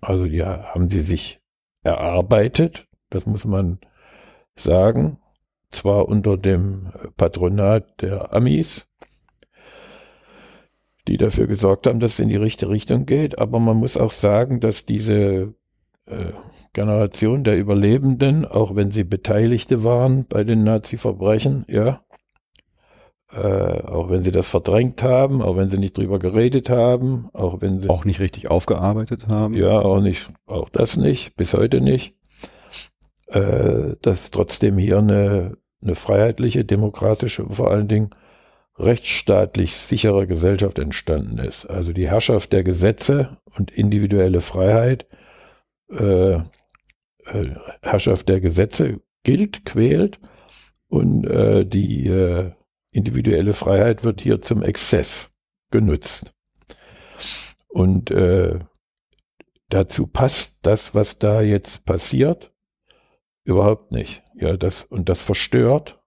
also 0.00 0.24
ja, 0.24 0.74
haben 0.74 0.88
sie 0.88 1.00
sich 1.00 1.40
erarbeitet, 1.82 2.86
das 3.10 3.26
muss 3.26 3.44
man 3.44 3.78
sagen, 4.56 5.18
zwar 5.70 6.08
unter 6.08 6.36
dem 6.36 6.88
Patronat 7.16 8.02
der 8.02 8.32
Amis, 8.32 8.86
die 11.06 11.16
dafür 11.16 11.46
gesorgt 11.46 11.86
haben, 11.86 12.00
dass 12.00 12.12
es 12.12 12.20
in 12.20 12.28
die 12.28 12.36
richtige 12.36 12.70
Richtung 12.70 13.06
geht, 13.06 13.38
aber 13.38 13.58
man 13.60 13.76
muss 13.76 13.96
auch 13.96 14.12
sagen, 14.12 14.60
dass 14.60 14.84
diese 14.84 15.54
äh, 16.06 16.32
Generation 16.72 17.44
der 17.44 17.58
Überlebenden, 17.58 18.44
auch 18.44 18.76
wenn 18.76 18.90
sie 18.90 19.04
Beteiligte 19.04 19.84
waren 19.84 20.26
bei 20.26 20.44
den 20.44 20.64
Nazi-Verbrechen, 20.64 21.64
ja, 21.68 22.02
äh, 23.32 23.82
auch 23.82 24.10
wenn 24.10 24.22
sie 24.22 24.32
das 24.32 24.48
verdrängt 24.48 25.02
haben, 25.02 25.42
auch 25.42 25.56
wenn 25.56 25.70
sie 25.70 25.78
nicht 25.78 25.96
drüber 25.96 26.18
geredet 26.18 26.70
haben, 26.70 27.28
auch 27.34 27.60
wenn 27.60 27.80
sie 27.80 27.88
auch 27.90 28.04
nicht 28.04 28.20
richtig 28.20 28.50
aufgearbeitet 28.50 29.28
haben. 29.28 29.54
Ja, 29.54 29.80
auch 29.80 30.00
nicht, 30.00 30.28
auch 30.46 30.68
das 30.68 30.96
nicht, 30.96 31.36
bis 31.36 31.52
heute 31.54 31.80
nicht. 31.80 32.14
Äh, 33.28 33.96
dass 34.00 34.30
trotzdem 34.30 34.78
hier 34.78 34.98
eine, 34.98 35.58
eine 35.82 35.94
freiheitliche, 35.94 36.64
demokratische 36.64 37.44
und 37.44 37.56
vor 37.56 37.70
allen 37.70 37.88
Dingen 37.88 38.10
rechtsstaatlich 38.78 39.76
sichere 39.76 40.26
Gesellschaft 40.26 40.78
entstanden 40.78 41.38
ist. 41.38 41.66
Also 41.66 41.92
die 41.92 42.08
Herrschaft 42.08 42.52
der 42.52 42.62
Gesetze 42.62 43.36
und 43.58 43.70
individuelle 43.70 44.40
Freiheit, 44.40 45.06
äh, 45.90 46.34
äh, 46.36 46.40
Herrschaft 47.82 48.30
der 48.30 48.40
Gesetze 48.40 49.00
gilt, 49.24 49.66
quält 49.66 50.18
und 50.88 51.26
äh, 51.26 51.66
die 51.66 52.06
äh, 52.06 52.52
individuelle 52.92 53.52
Freiheit 53.52 54.04
wird 54.04 54.22
hier 54.22 54.40
zum 54.40 54.62
Exzess 54.62 55.30
genutzt. 55.70 56.34
Und 57.68 58.10
äh, 58.10 58.58
dazu 59.68 60.06
passt 60.06 60.60
das, 60.62 60.94
was 60.94 61.18
da 61.18 61.42
jetzt 61.42 61.84
passiert, 61.84 62.52
überhaupt 63.48 63.92
nicht. 63.92 64.22
Ja, 64.34 64.56
das 64.56 64.84
und 64.84 65.08
das 65.08 65.22
verstört 65.22 66.00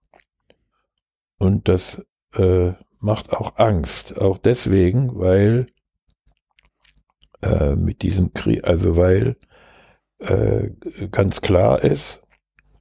und 1.38 1.68
das 1.68 2.02
äh, 2.34 2.72
macht 3.00 3.32
auch 3.32 3.56
Angst, 3.56 4.16
auch 4.16 4.38
deswegen, 4.38 5.18
weil 5.18 5.66
äh, 7.42 7.74
mit 7.74 8.02
diesem 8.02 8.32
Krieg, 8.32 8.64
also 8.64 8.96
weil 8.96 9.36
äh, 10.18 10.70
ganz 11.10 11.40
klar 11.40 11.82
ist, 11.82 12.22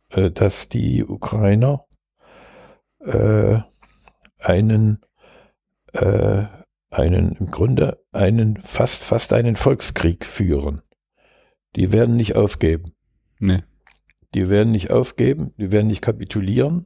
äh, 0.10 0.30
dass 0.30 0.70
die 0.70 1.04
Ukrainer 1.04 1.86
äh, 3.00 3.60
einen 4.40 5.02
äh, 5.94 6.46
einen, 6.92 7.32
im 7.38 7.48
Grunde 7.48 8.04
einen, 8.12 8.58
fast, 8.58 9.02
fast 9.02 9.34
einen 9.34 9.56
Volkskrieg 9.56 10.26
führen. 10.26 10.82
Die 11.76 11.92
werden 11.94 12.18
nicht 12.18 12.36
aufgeben. 12.36 12.92
Nee. 13.40 13.64
Die 14.34 14.50
werden 14.50 14.72
nicht 14.72 14.92
aufgeben, 14.92 15.54
die 15.58 15.72
werden 15.72 15.88
nicht 15.88 16.02
kapitulieren, 16.02 16.86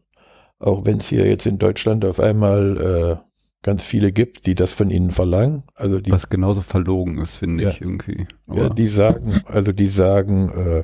auch 0.59 0.85
wenn 0.85 0.97
es 0.97 1.07
hier 1.09 1.27
jetzt 1.27 1.45
in 1.45 1.59
Deutschland 1.59 2.03
auf 2.05 2.19
einmal 2.19 3.21
äh, 3.21 3.25
ganz 3.65 3.83
viele 3.83 4.11
gibt, 4.11 4.45
die 4.45 4.53
das 4.53 4.71
von 4.71 4.91
ihnen 4.91 5.09
verlangen. 5.09 5.63
Also 5.73 5.99
die, 5.99 6.11
Was 6.11 6.29
genauso 6.29 6.61
verlogen 6.61 7.17
ist, 7.17 7.37
finde 7.37 7.63
ja, 7.63 7.69
ich 7.71 7.81
irgendwie. 7.81 8.27
Aber 8.45 8.63
ja, 8.63 8.69
die 8.69 8.85
sagen, 8.85 9.41
also 9.45 9.71
die 9.71 9.87
sagen, 9.87 10.49
äh, 10.49 10.83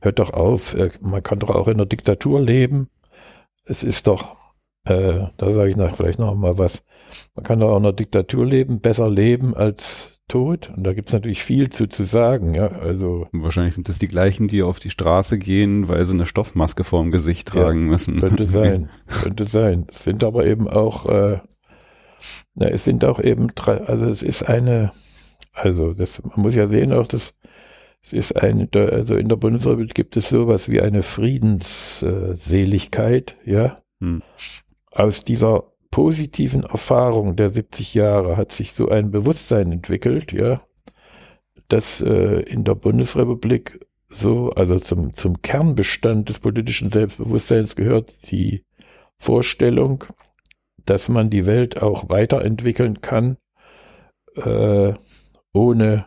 hört 0.00 0.18
doch 0.18 0.32
auf, 0.32 0.72
äh, 0.72 0.90
man 1.00 1.22
kann 1.22 1.38
doch 1.38 1.50
auch 1.50 1.68
in 1.68 1.76
der 1.76 1.86
Diktatur 1.86 2.40
leben. 2.40 2.88
Es 3.64 3.82
ist 3.82 4.06
doch, 4.06 4.36
äh, 4.84 5.26
da 5.36 5.52
sage 5.52 5.68
ich 5.68 5.76
nach, 5.76 5.94
vielleicht 5.94 6.18
noch 6.18 6.34
mal 6.34 6.56
was, 6.56 6.82
man 7.34 7.44
kann 7.44 7.60
doch 7.60 7.70
auch 7.70 7.78
in 7.78 7.84
einer 7.84 7.92
Diktatur 7.92 8.46
leben, 8.46 8.80
besser 8.80 9.10
leben 9.10 9.54
als 9.54 10.17
tot. 10.28 10.70
Und 10.76 10.84
da 10.84 10.92
gibt's 10.92 11.12
natürlich 11.12 11.42
viel 11.42 11.70
zu, 11.70 11.88
zu 11.88 12.04
sagen, 12.04 12.54
ja. 12.54 12.68
Also. 12.68 13.26
Wahrscheinlich 13.32 13.74
sind 13.74 13.88
das 13.88 13.98
die 13.98 14.08
gleichen, 14.08 14.48
die 14.48 14.62
auf 14.62 14.78
die 14.78 14.90
Straße 14.90 15.38
gehen, 15.38 15.88
weil 15.88 16.04
sie 16.04 16.12
eine 16.12 16.26
Stoffmaske 16.26 16.84
vorm 16.84 17.10
Gesicht 17.10 17.48
tragen 17.48 17.86
ja, 17.86 17.90
müssen. 17.90 18.20
Könnte 18.20 18.44
sein, 18.48 18.90
könnte 19.06 19.46
sein. 19.46 19.86
Es 19.90 20.04
sind 20.04 20.22
aber 20.24 20.46
eben 20.46 20.68
auch, 20.68 21.06
äh, 21.06 21.38
na, 22.54 22.68
es 22.68 22.84
sind 22.84 23.04
auch 23.04 23.20
eben 23.20 23.48
drei, 23.54 23.80
also 23.82 24.06
es 24.06 24.22
ist 24.22 24.42
eine, 24.42 24.92
also 25.52 25.94
das, 25.94 26.22
man 26.22 26.42
muss 26.42 26.54
ja 26.54 26.68
sehen 26.68 26.92
auch, 26.92 27.06
dass 27.06 27.34
es 28.02 28.12
ist 28.12 28.36
eine, 28.36 28.68
also 28.72 29.16
in 29.16 29.28
der 29.28 29.36
Bundesrepublik 29.36 29.94
gibt 29.94 30.16
es 30.16 30.28
sowas 30.28 30.68
wie 30.68 30.80
eine 30.80 31.02
Friedensseligkeit, 31.02 33.36
ja. 33.44 33.74
Hm. 34.00 34.22
Aus 34.90 35.24
dieser 35.24 35.64
positiven 35.90 36.64
Erfahrung 36.64 37.36
der 37.36 37.50
70 37.50 37.94
Jahre 37.94 38.36
hat 38.36 38.52
sich 38.52 38.72
so 38.72 38.88
ein 38.88 39.10
Bewusstsein 39.10 39.72
entwickelt, 39.72 40.32
ja, 40.32 40.62
dass 41.68 42.00
äh, 42.00 42.40
in 42.42 42.64
der 42.64 42.74
Bundesrepublik 42.74 43.86
so, 44.08 44.50
also 44.50 44.78
zum, 44.80 45.12
zum 45.12 45.42
Kernbestand 45.42 46.28
des 46.28 46.40
politischen 46.40 46.90
Selbstbewusstseins 46.90 47.76
gehört 47.76 48.30
die 48.30 48.64
Vorstellung, 49.18 50.04
dass 50.84 51.08
man 51.08 51.28
die 51.30 51.46
Welt 51.46 51.82
auch 51.82 52.08
weiterentwickeln 52.08 53.00
kann, 53.00 53.36
äh, 54.36 54.94
ohne 55.52 56.06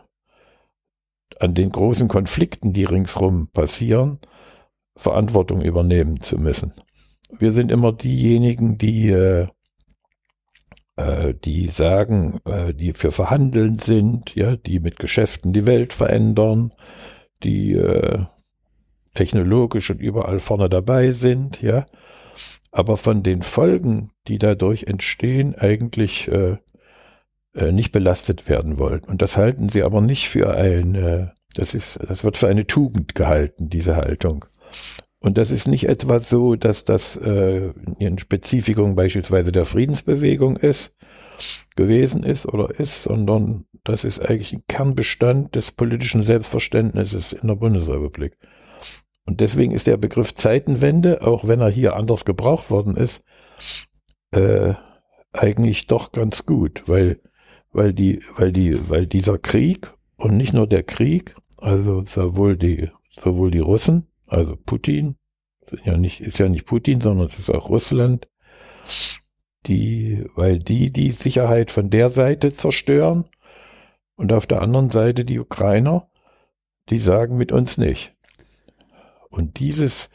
an 1.38 1.54
den 1.54 1.70
großen 1.70 2.08
Konflikten, 2.08 2.72
die 2.72 2.84
ringsrum 2.84 3.48
passieren, 3.48 4.18
Verantwortung 4.96 5.62
übernehmen 5.62 6.20
zu 6.20 6.36
müssen. 6.36 6.72
Wir 7.38 7.52
sind 7.52 7.70
immer 7.72 7.92
diejenigen, 7.92 8.78
die 8.78 9.10
äh, 9.10 9.48
äh, 10.96 11.34
die 11.34 11.68
sagen, 11.68 12.40
äh, 12.44 12.74
die 12.74 12.92
für 12.92 13.12
Verhandeln 13.12 13.78
sind, 13.78 14.34
ja, 14.34 14.56
die 14.56 14.80
mit 14.80 14.98
Geschäften 14.98 15.52
die 15.52 15.66
Welt 15.66 15.92
verändern, 15.92 16.70
die 17.42 17.72
äh, 17.72 18.24
technologisch 19.14 19.90
und 19.90 20.00
überall 20.00 20.40
vorne 20.40 20.68
dabei 20.68 21.12
sind, 21.12 21.60
ja, 21.62 21.86
aber 22.70 22.96
von 22.96 23.22
den 23.22 23.42
Folgen, 23.42 24.10
die 24.28 24.38
dadurch 24.38 24.84
entstehen, 24.84 25.54
eigentlich 25.54 26.28
äh, 26.28 26.56
äh, 27.54 27.72
nicht 27.72 27.92
belastet 27.92 28.48
werden 28.48 28.78
wollen. 28.78 29.04
Und 29.04 29.20
das 29.20 29.36
halten 29.36 29.68
sie 29.68 29.82
aber 29.82 30.00
nicht 30.00 30.28
für 30.28 30.54
eine, 30.54 31.34
das 31.54 31.74
ist, 31.74 31.98
das 32.08 32.24
wird 32.24 32.38
für 32.38 32.48
eine 32.48 32.66
Tugend 32.66 33.14
gehalten, 33.14 33.68
diese 33.68 33.96
Haltung. 33.96 34.46
Und 35.22 35.38
das 35.38 35.52
ist 35.52 35.68
nicht 35.68 35.88
etwa 35.88 36.18
so, 36.18 36.56
dass 36.56 36.82
das 36.82 37.14
äh, 37.16 37.72
eine 38.00 38.18
Spezifikum 38.18 38.96
beispielsweise 38.96 39.52
der 39.52 39.64
Friedensbewegung 39.64 40.56
ist, 40.56 40.96
gewesen 41.76 42.24
ist 42.24 42.44
oder 42.44 42.80
ist, 42.80 43.04
sondern 43.04 43.64
das 43.84 44.02
ist 44.02 44.18
eigentlich 44.18 44.52
ein 44.52 44.64
Kernbestand 44.66 45.54
des 45.54 45.70
politischen 45.70 46.24
Selbstverständnisses 46.24 47.32
in 47.32 47.46
der 47.46 47.54
Bundesrepublik. 47.54 48.36
Und 49.24 49.40
deswegen 49.40 49.70
ist 49.70 49.86
der 49.86 49.96
Begriff 49.96 50.34
Zeitenwende, 50.34 51.22
auch 51.22 51.46
wenn 51.46 51.60
er 51.60 51.70
hier 51.70 51.94
anders 51.94 52.24
gebraucht 52.24 52.68
worden 52.70 52.96
ist, 52.96 53.22
äh, 54.32 54.74
eigentlich 55.32 55.86
doch 55.86 56.10
ganz 56.10 56.46
gut, 56.46 56.82
weil, 56.86 57.20
weil 57.70 57.92
die, 57.92 58.22
weil 58.36 58.52
die, 58.52 58.90
weil 58.90 59.06
dieser 59.06 59.38
Krieg 59.38 59.92
und 60.16 60.36
nicht 60.36 60.52
nur 60.52 60.66
der 60.66 60.82
Krieg, 60.82 61.36
also 61.58 62.02
sowohl 62.02 62.56
die, 62.56 62.90
sowohl 63.10 63.52
die 63.52 63.60
Russen 63.60 64.08
also 64.32 64.56
Putin, 64.56 65.16
ja 65.84 65.96
nicht, 65.98 66.20
ist 66.20 66.38
ja 66.38 66.48
nicht 66.48 66.66
Putin, 66.66 67.00
sondern 67.02 67.26
es 67.26 67.38
ist 67.38 67.50
auch 67.50 67.68
Russland, 67.68 68.28
die, 69.66 70.24
weil 70.34 70.58
die 70.58 70.90
die 70.90 71.12
Sicherheit 71.12 71.70
von 71.70 71.90
der 71.90 72.08
Seite 72.08 72.52
zerstören 72.52 73.28
und 74.16 74.32
auf 74.32 74.46
der 74.46 74.62
anderen 74.62 74.88
Seite 74.88 75.26
die 75.26 75.38
Ukrainer, 75.38 76.08
die 76.88 76.98
sagen 76.98 77.36
mit 77.36 77.52
uns 77.52 77.76
nicht. 77.76 78.14
Und 79.28 79.60
dieses, 79.60 80.08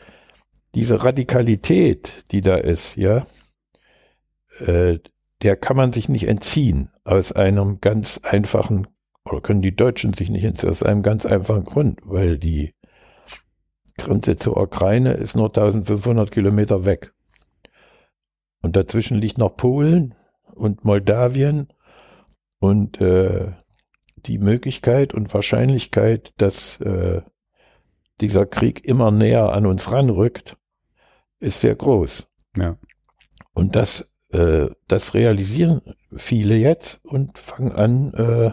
diese 0.73 1.03
Radikalität, 1.03 2.25
die 2.31 2.41
da 2.41 2.55
ist, 2.55 2.95
ja, 2.97 3.25
äh, 4.59 4.97
der 5.43 5.55
kann 5.55 5.77
man 5.77 5.93
sich 5.93 6.09
nicht 6.09 6.27
entziehen 6.27 6.89
aus 7.03 7.31
einem 7.31 7.81
ganz 7.81 8.19
einfachen, 8.23 8.87
oder 9.25 9.41
können 9.41 9.61
die 9.61 9.75
Deutschen 9.75 10.13
sich 10.13 10.29
nicht 10.29 10.43
entziehen, 10.43 10.69
aus 10.69 10.81
einem 10.81 11.03
ganz 11.03 11.25
einfachen 11.25 11.63
Grund, 11.63 11.99
weil 12.03 12.39
die 12.39 12.73
Grenze 13.97 14.37
zur 14.37 14.57
Ukraine 14.57 15.13
ist 15.13 15.35
nur 15.35 15.47
1500 15.47 16.31
Kilometer 16.31 16.85
weg. 16.85 17.13
Und 18.61 18.75
dazwischen 18.75 19.17
liegt 19.17 19.37
noch 19.37 19.55
Polen 19.55 20.15
und 20.53 20.85
Moldawien 20.85 21.67
und 22.59 22.99
äh, 23.01 23.53
die 24.17 24.39
Möglichkeit 24.39 25.13
und 25.13 25.33
Wahrscheinlichkeit, 25.33 26.33
dass 26.37 26.79
äh, 26.81 27.21
dieser 28.19 28.45
Krieg 28.45 28.85
immer 28.85 29.11
näher 29.11 29.53
an 29.53 29.65
uns 29.65 29.91
ranrückt, 29.91 30.57
ist 31.39 31.61
sehr 31.61 31.75
groß. 31.75 32.27
Ja. 32.55 32.77
Und 33.53 33.75
das, 33.75 34.07
äh, 34.29 34.67
das 34.87 35.13
realisieren 35.13 35.81
viele 36.15 36.55
jetzt 36.55 37.03
und 37.05 37.37
fangen 37.37 37.71
an, 37.71 38.13
äh, 38.13 38.51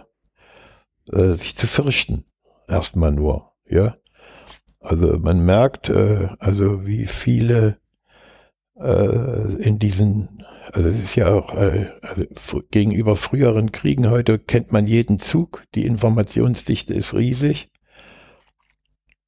äh, 1.17 1.35
sich 1.35 1.57
zu 1.57 1.67
fürchten. 1.67 2.25
Erstmal 2.69 3.13
nur, 3.13 3.53
ja. 3.67 3.97
Also 4.85 5.19
man 5.19 5.43
merkt, 5.47 5.89
äh, 5.89 6.29
also 6.39 6.87
wie 6.87 7.07
viele 7.07 7.79
äh, 8.79 9.55
in 9.63 9.79
diesen, 9.79 10.45
also 10.73 10.91
es 10.91 11.05
ist 11.05 11.17
ja 11.17 11.33
auch, 11.33 11.55
äh, 11.55 11.91
also 12.03 12.25
gegenüber 12.71 13.17
früheren 13.17 13.73
Kriegen 13.73 14.11
heute 14.11 14.39
kennt 14.39 14.73
man 14.73 14.87
jeden 14.87 15.19
Zug, 15.19 15.65
die 15.75 15.87
Informationsdichte 15.87 16.93
ist 16.93 17.15
riesig 17.15 17.71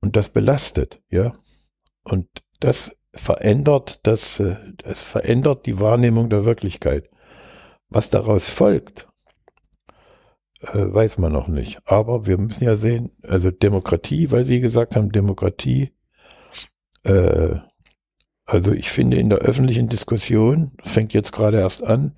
und 0.02 0.14
das 0.16 0.28
belastet, 0.28 1.00
ja. 1.08 1.32
Und 2.04 2.28
das 2.60 2.94
verändert 3.14 4.00
das, 4.02 4.38
äh, 4.40 4.56
das 4.76 5.02
verändert 5.02 5.64
die 5.64 5.80
Wahrnehmung 5.80 6.28
der 6.28 6.44
Wirklichkeit. 6.44 7.08
Was 7.88 8.10
daraus 8.10 8.50
folgt, 8.50 9.08
weiß 10.62 11.18
man 11.18 11.32
noch 11.32 11.48
nicht. 11.48 11.80
Aber 11.84 12.26
wir 12.26 12.38
müssen 12.38 12.64
ja 12.64 12.76
sehen, 12.76 13.12
also 13.22 13.50
Demokratie, 13.50 14.30
weil 14.30 14.44
Sie 14.44 14.60
gesagt 14.60 14.96
haben, 14.96 15.12
Demokratie, 15.12 15.92
äh, 17.04 17.56
also 18.44 18.72
ich 18.72 18.90
finde 18.90 19.18
in 19.18 19.28
der 19.28 19.40
öffentlichen 19.40 19.88
Diskussion, 19.88 20.72
das 20.78 20.92
fängt 20.92 21.12
jetzt 21.12 21.32
gerade 21.32 21.58
erst 21.58 21.82
an, 21.82 22.14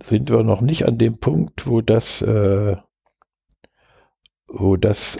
sind 0.00 0.30
wir 0.30 0.42
noch 0.44 0.60
nicht 0.60 0.86
an 0.86 0.96
dem 0.96 1.18
Punkt, 1.18 1.66
wo 1.66 1.80
das, 1.80 2.22
äh, 2.22 2.76
wo 4.46 4.76
das 4.76 5.16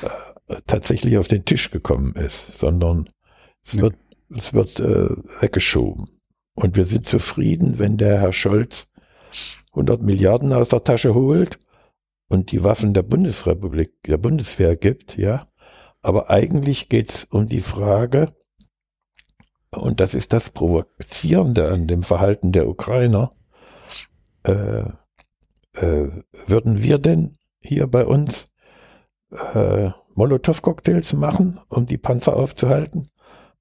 äh, 0.48 0.60
tatsächlich 0.66 1.18
auf 1.18 1.28
den 1.28 1.44
Tisch 1.44 1.70
gekommen 1.70 2.14
ist, 2.14 2.58
sondern 2.58 3.10
es 3.64 3.74
ja. 3.74 3.82
wird, 3.82 3.96
es 4.30 4.54
wird 4.54 4.80
äh, 4.80 5.10
weggeschoben. 5.40 6.08
Und 6.54 6.76
wir 6.76 6.84
sind 6.84 7.06
zufrieden, 7.06 7.78
wenn 7.78 7.98
der 7.98 8.20
Herr 8.20 8.32
Scholz 8.32 8.86
100 9.72 10.00
Milliarden 10.02 10.52
aus 10.52 10.70
der 10.70 10.84
Tasche 10.84 11.14
holt 11.14 11.58
und 12.28 12.52
die 12.52 12.62
Waffen 12.62 12.94
der 12.94 13.02
Bundesrepublik, 13.02 14.02
der 14.04 14.18
Bundeswehr 14.18 14.76
gibt, 14.76 15.16
ja. 15.16 15.46
Aber 16.02 16.30
eigentlich 16.30 16.88
geht's 16.88 17.26
um 17.30 17.48
die 17.48 17.60
Frage, 17.60 18.34
und 19.70 20.00
das 20.00 20.14
ist 20.14 20.32
das 20.32 20.50
Provozierende 20.50 21.68
an 21.68 21.86
dem 21.86 22.02
Verhalten 22.02 22.52
der 22.52 22.68
Ukrainer, 22.68 23.30
äh, 24.44 24.84
äh, 25.74 26.08
würden 26.46 26.82
wir 26.82 26.98
denn 26.98 27.36
hier 27.60 27.86
bei 27.86 28.06
uns 28.06 28.46
äh, 29.30 29.90
Molotow-Cocktails 30.14 31.12
machen, 31.14 31.60
um 31.68 31.86
die 31.86 31.98
Panzer 31.98 32.36
aufzuhalten? 32.36 33.08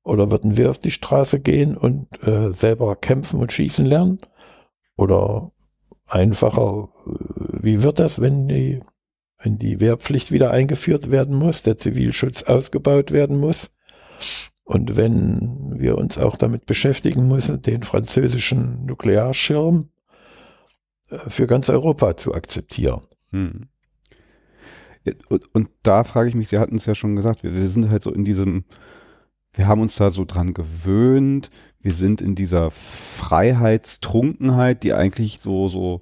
Oder 0.04 0.32
würden 0.32 0.56
wir 0.56 0.70
auf 0.70 0.80
die 0.80 0.92
Straße 0.92 1.40
gehen 1.40 1.76
und 1.76 2.08
äh, 2.24 2.52
selber 2.54 2.96
kämpfen 2.96 3.42
und 3.42 3.52
schießen 3.52 3.86
lernen? 3.86 4.18
Oder 4.96 5.52
einfacher. 6.08 6.90
Wie 7.62 7.84
wird 7.84 8.00
das, 8.00 8.22
wenn 8.22 8.48
die, 8.48 8.80
wenn 9.40 9.58
die 9.58 9.80
Wehrpflicht 9.80 10.32
wieder 10.32 10.52
eingeführt 10.52 11.12
werden 11.12 11.36
muss, 11.36 11.64
der 11.64 11.78
Zivilschutz 11.78 12.44
ausgebaut 12.44 13.12
werden 13.12 13.40
muss? 13.40 13.72
Und 14.64 14.98
wenn 14.98 15.80
wir 15.80 15.98
uns 15.98 16.18
auch 16.18 16.36
damit 16.36 16.66
beschäftigen 16.66 17.30
müssen, 17.30 17.62
den 17.62 17.84
französischen 17.84 18.86
Nuklearschirm 18.86 19.90
äh, 21.10 21.30
für 21.30 21.48
ganz 21.48 21.70
Europa 21.70 22.18
zu 22.18 22.34
akzeptieren. 22.34 23.00
Hm. 23.32 23.70
Und, 25.30 25.56
und, 25.56 25.70
da 25.84 26.04
frage 26.04 26.28
ich 26.28 26.36
mich, 26.36 26.50
Sie 26.50 26.60
hatten 26.60 26.76
es 26.76 26.86
ja 26.86 26.96
schon 26.96 27.16
gesagt, 27.16 27.44
wir, 27.44 27.56
wir 27.56 27.70
sind 27.70 27.90
halt 27.90 28.04
so 28.04 28.12
in 28.12 28.26
diesem, 28.26 28.66
wir 29.54 29.68
haben 29.68 29.80
uns 29.80 29.96
da 29.96 30.12
so 30.12 30.26
dran 30.26 30.54
gewöhnt, 30.54 31.50
wir 31.80 31.94
sind 31.94 32.20
in 32.20 32.36
dieser 32.36 32.72
Freiheitstrunkenheit, 32.72 34.84
die 34.84 34.92
eigentlich 34.92 35.40
so, 35.40 35.70
so, 35.70 36.02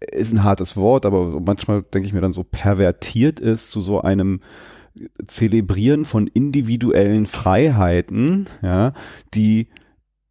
ist 0.00 0.32
ein 0.32 0.44
hartes 0.44 0.76
Wort, 0.76 1.06
aber 1.06 1.40
manchmal 1.40 1.82
denke 1.82 2.06
ich 2.06 2.12
mir 2.12 2.20
dann 2.20 2.32
so 2.32 2.44
pervertiert 2.44 3.40
ist 3.40 3.70
zu 3.70 3.80
so 3.80 4.00
einem 4.00 4.40
Zelebrieren 5.26 6.06
von 6.06 6.26
individuellen 6.26 7.26
Freiheiten, 7.26 8.46
ja, 8.62 8.94
die 9.34 9.68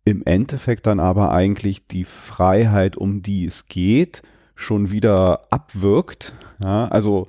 im 0.06 0.24
Endeffekt 0.26 0.88
dann 0.88 1.00
aber 1.00 1.32
eigentlich 1.32 1.88
die 1.88 2.04
Freiheit, 2.04 2.98
um 2.98 3.22
die 3.22 3.46
es 3.46 3.68
geht, 3.68 4.24
schon 4.56 4.92
wieder 4.92 5.52
abwirkt. 5.52 6.34
Ja, 6.60 6.88
also 6.88 7.28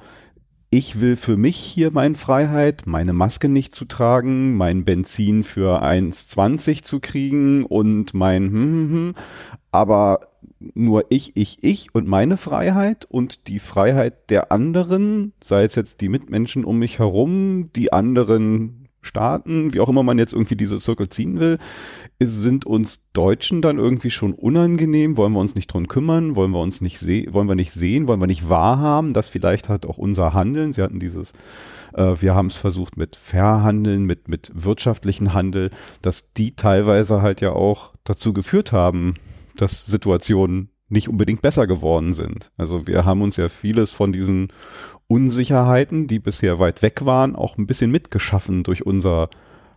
ich 0.71 1.01
will 1.01 1.17
für 1.17 1.37
mich 1.37 1.57
hier 1.57 1.91
meine 1.91 2.17
Freiheit, 2.17 2.85
meine 2.87 3.13
Maske 3.13 3.49
nicht 3.49 3.75
zu 3.75 3.85
tragen, 3.85 4.57
mein 4.57 4.85
Benzin 4.85 5.45
für 5.45 5.83
1,20 5.83 6.83
zu 6.83 7.01
kriegen 7.01 7.65
und 7.65 8.15
mein 8.15 8.45
hm, 8.45 8.53
hm, 8.53 8.91
hm, 8.91 9.15
aber 9.71 10.29
nur 10.59 11.07
ich, 11.11 11.37
ich, 11.37 11.59
ich 11.63 11.95
und 11.95 12.07
meine 12.07 12.37
Freiheit 12.37 13.05
und 13.05 13.47
die 13.49 13.59
Freiheit 13.59 14.31
der 14.31 14.53
anderen, 14.53 15.33
sei 15.43 15.65
es 15.65 15.75
jetzt 15.75 16.01
die 16.01 16.09
Mitmenschen 16.09 16.65
um 16.65 16.79
mich 16.79 16.99
herum, 16.99 17.71
die 17.75 17.93
anderen 17.93 18.87
Staaten, 19.03 19.73
wie 19.73 19.81
auch 19.81 19.89
immer 19.89 20.03
man 20.03 20.19
jetzt 20.19 20.33
irgendwie 20.33 20.57
diese 20.57 20.79
Zirkel 20.79 21.09
ziehen 21.09 21.39
will, 21.39 21.59
sind 22.21 22.67
uns 22.67 23.05
Deutschen 23.13 23.63
dann 23.63 23.79
irgendwie 23.79 24.11
schon 24.11 24.33
unangenehm? 24.33 25.17
Wollen 25.17 25.33
wir 25.33 25.41
uns 25.41 25.55
nicht 25.55 25.69
drum 25.69 25.89
kümmern? 25.89 26.35
Wollen 26.35 26.51
wir 26.51 26.61
uns 26.61 26.81
nicht 26.81 26.99
sehen? 26.99 27.33
Wollen 27.33 27.49
wir 27.49 27.55
nicht 27.55 27.73
sehen? 27.73 28.09
Wollen 28.09 28.21
wir 28.21 28.27
nicht 28.27 28.49
wahrhaben, 28.49 29.13
dass 29.13 29.29
vielleicht 29.29 29.69
halt 29.69 29.87
auch 29.87 29.99
unser 29.99 30.35
Handeln, 30.35 30.73
Sie 30.73 30.83
hatten 30.83 30.99
dieses, 30.99 31.33
äh, 31.95 32.15
wir 32.21 32.35
haben 32.35 32.47
es 32.47 32.57
versucht 32.57 32.97
mit 32.97 33.17
Verhandeln, 33.17 34.05
mit, 34.05 34.29
mit 34.29 34.51
wirtschaftlichen 34.55 35.33
Handel, 35.33 35.71
dass 36.03 36.33
die 36.33 36.57
teilweise 36.57 37.23
halt 37.23 37.41
ja 37.41 37.53
auch 37.53 37.93
dazu 38.05 38.33
geführt 38.33 38.73
haben, 38.73 39.15
dass 39.57 39.87
Situationen 39.87 40.71
nicht 40.89 41.09
unbedingt 41.09 41.43
besser 41.43 41.67
geworden 41.67 42.13
sind. 42.13 42.53
Also 42.57 42.87
wir 42.87 43.05
haben 43.05 43.23
uns 43.23 43.37
ja 43.37 43.49
vieles 43.49 43.91
von 43.91 44.13
diesen 44.13 44.53
Unsicherheiten, 45.09 46.07
die 46.07 46.19
bisher 46.19 46.59
weit 46.59 46.83
weg 46.83 47.05
waren, 47.05 47.35
auch 47.37 47.59
ein 47.59 47.67
bisschen 47.67 47.91
mitgeschaffen 47.91 48.63
durch 48.63 48.87
unser 48.87 49.29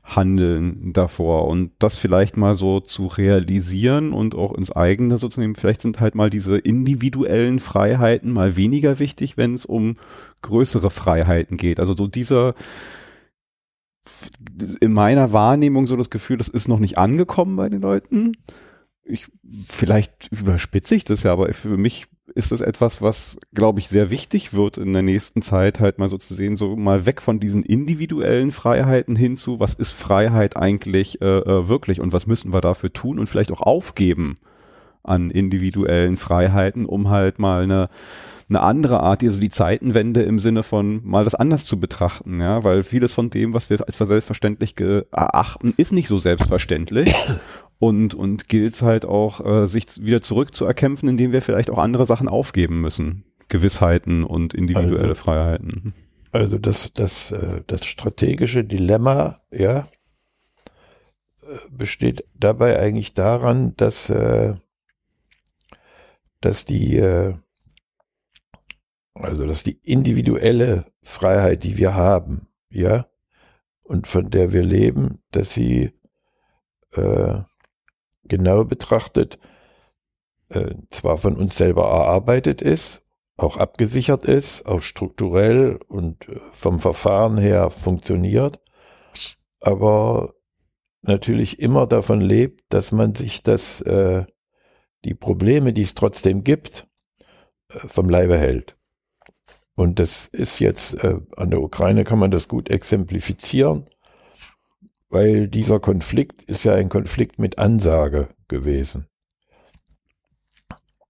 Handeln 0.04 0.92
davor 0.94 1.48
und 1.48 1.72
das 1.80 1.98
vielleicht 1.98 2.36
mal 2.36 2.56
so 2.56 2.80
zu 2.80 3.08
realisieren 3.08 4.12
und 4.12 4.34
auch 4.34 4.54
ins 4.56 4.72
eigene 4.72 5.18
so 5.18 5.28
zu 5.30 5.40
nehmen. 5.40 5.56
Vielleicht 5.56 5.82
sind 5.82 6.00
halt 6.00 6.16
mal 6.16 6.30
diese 6.30 6.58
individuellen 6.58 7.60
Freiheiten 7.60 8.32
mal 8.32 8.56
weniger 8.56 9.00
wichtig, 9.00 9.38
wenn 9.38 9.54
es 9.54 9.66
um 9.66 9.98
größere 10.42 10.90
Freiheiten 10.90 11.58
geht. 11.58 11.80
Also 11.80 11.96
so 11.96 12.08
dieser 12.08 12.56
in 14.82 14.94
meiner 14.94 15.32
Wahrnehmung 15.32 15.86
so 15.86 15.96
das 15.96 16.10
Gefühl, 16.10 16.38
das 16.38 16.48
ist 16.48 16.68
noch 16.68 16.80
nicht 16.80 16.98
angekommen 16.98 17.56
bei 17.56 17.70
den 17.70 17.82
Leuten. 17.82 18.34
Ich, 19.10 19.28
vielleicht 19.68 20.30
überspitze 20.32 20.96
ich 20.96 21.04
das 21.04 21.24
ja, 21.24 21.34
aber 21.34 21.52
für 21.54 21.78
mich 21.78 22.08
ist 22.36 22.52
es 22.52 22.62
etwas, 22.62 23.02
was, 23.02 23.38
glaube 23.54 23.80
ich, 23.80 23.88
sehr 23.88 24.10
wichtig 24.10 24.54
wird 24.54 24.78
in 24.78 24.94
der 24.94 25.02
nächsten 25.02 25.42
Zeit, 25.42 25.80
halt 25.80 26.00
mal 26.00 26.10
so 26.10 26.18
zu 26.18 26.34
sehen, 26.36 26.56
so 26.56 26.76
mal 26.76 27.06
weg 27.06 27.22
von 27.22 27.40
diesen 27.40 27.64
individuellen 27.64 28.52
Freiheiten 28.52 29.16
hin 29.16 29.38
zu, 29.38 29.60
was 29.60 29.74
ist 29.74 29.92
Freiheit 29.92 30.56
eigentlich 30.56 31.22
äh, 31.22 31.26
äh, 31.26 31.68
wirklich 31.68 32.00
und 32.00 32.14
was 32.14 32.28
müssen 32.28 32.54
wir 32.54 32.62
dafür 32.62 32.94
tun 32.94 33.20
und 33.20 33.28
vielleicht 33.28 33.52
auch 33.52 33.62
aufgeben 33.62 34.36
an 35.04 35.32
individuellen 35.32 36.18
Freiheiten, 36.18 36.86
um 36.86 37.10
halt 37.10 37.40
mal 37.40 37.64
eine 37.64 37.90
eine 38.50 38.62
andere 38.62 39.02
Art, 39.02 39.24
also 39.24 39.40
die 39.40 39.50
Zeitenwende 39.50 40.24
im 40.24 40.40
Sinne 40.40 40.64
von 40.64 41.02
mal 41.04 41.24
das 41.24 41.36
anders 41.36 41.66
zu 41.66 41.80
betrachten, 41.80 42.42
ja, 42.42 42.64
weil 42.64 42.82
vieles 42.82 43.14
von 43.14 43.30
dem, 43.30 43.54
was 43.54 43.70
wir 43.70 43.80
als 43.86 43.98
selbstverständlich 43.98 44.74
erachten, 44.80 45.76
ist 45.78 45.92
nicht 45.92 46.08
so 46.08 46.18
selbstverständlich 46.18 47.14
und, 47.80 48.14
und 48.14 48.50
gilt 48.50 48.82
halt 48.82 49.06
auch, 49.06 49.44
äh, 49.46 49.68
sich 49.68 50.04
wieder 50.04 50.22
zurückzuerkämpfen, 50.22 51.10
indem 51.10 51.32
wir 51.32 51.42
vielleicht 51.42 51.70
auch 51.70 51.78
andere 51.78 52.06
Sachen 52.06 52.28
aufgeben 52.28 52.82
müssen. 52.82 53.24
Gewissheiten 53.48 54.24
und 54.24 54.54
individuelle 54.54 55.00
also, 55.00 55.16
Freiheiten. 55.16 55.94
Also 56.32 56.60
das, 56.60 56.94
das, 56.94 57.32
äh, 57.32 57.64
das 57.66 57.86
strategische 57.86 58.64
Dilemma, 58.64 59.42
ja, 59.50 59.88
äh, 61.42 61.58
besteht 61.72 62.26
dabei 62.36 62.78
eigentlich 62.80 63.14
daran, 63.16 63.76
dass, 63.78 64.10
äh, 64.10 64.56
dass 66.42 66.66
die, 66.66 67.02
also 69.14 69.46
dass 69.46 69.64
die 69.64 69.80
individuelle 69.84 70.86
Freiheit, 71.02 71.64
die 71.64 71.78
wir 71.78 71.96
haben, 71.96 72.48
ja, 72.70 73.08
und 73.84 74.08
von 74.08 74.30
der 74.30 74.54
wir 74.54 74.64
leben, 74.64 75.20
dass 75.32 75.54
sie 75.54 75.92
äh, 76.94 77.42
genau 78.30 78.64
betrachtet 78.64 79.40
äh, 80.50 80.76
zwar 80.90 81.18
von 81.18 81.36
uns 81.36 81.58
selber 81.58 81.84
erarbeitet 81.84 82.62
ist, 82.62 83.04
auch 83.38 83.58
abgesichert 83.58 84.26
ist, 84.26 84.66
auch 84.66 84.82
strukturell 84.82 85.80
und 85.88 86.28
äh, 86.28 86.40
vom 86.52 86.80
Verfahren 86.80 87.38
her 87.38 87.70
funktioniert, 87.70 88.60
aber 89.60 90.34
natürlich 91.02 91.60
immer 91.60 91.88
davon 91.88 92.22
lebt, 92.22 92.62
dass 92.70 92.92
man 92.92 93.16
sich 93.16 93.44
das, 93.44 93.82
äh, 93.82 94.26
die 95.06 95.14
Probleme, 95.14 95.74
die 95.74 95.84
es 95.84 95.94
trotzdem 95.94 96.44
gibt, 96.44 96.88
äh, 97.70 97.80
vom 97.88 98.10
Leibe 98.10 98.38
hält. 98.38 98.76
Und 99.76 100.00
das 100.00 100.28
ist 100.28 100.60
jetzt, 100.60 100.96
äh, 101.04 101.20
an 101.38 101.52
der 101.52 101.62
Ukraine 101.62 102.04
kann 102.04 102.20
man 102.20 102.32
das 102.32 102.50
gut 102.50 102.70
exemplifizieren 102.70 103.90
weil 105.10 105.48
dieser 105.48 105.80
Konflikt 105.80 106.44
ist 106.44 106.64
ja 106.64 106.76
ein 106.76 106.90
Konflikt 106.90 107.40
mit 107.40 107.58
Ansage 107.58 108.30
gewesen. 108.48 109.08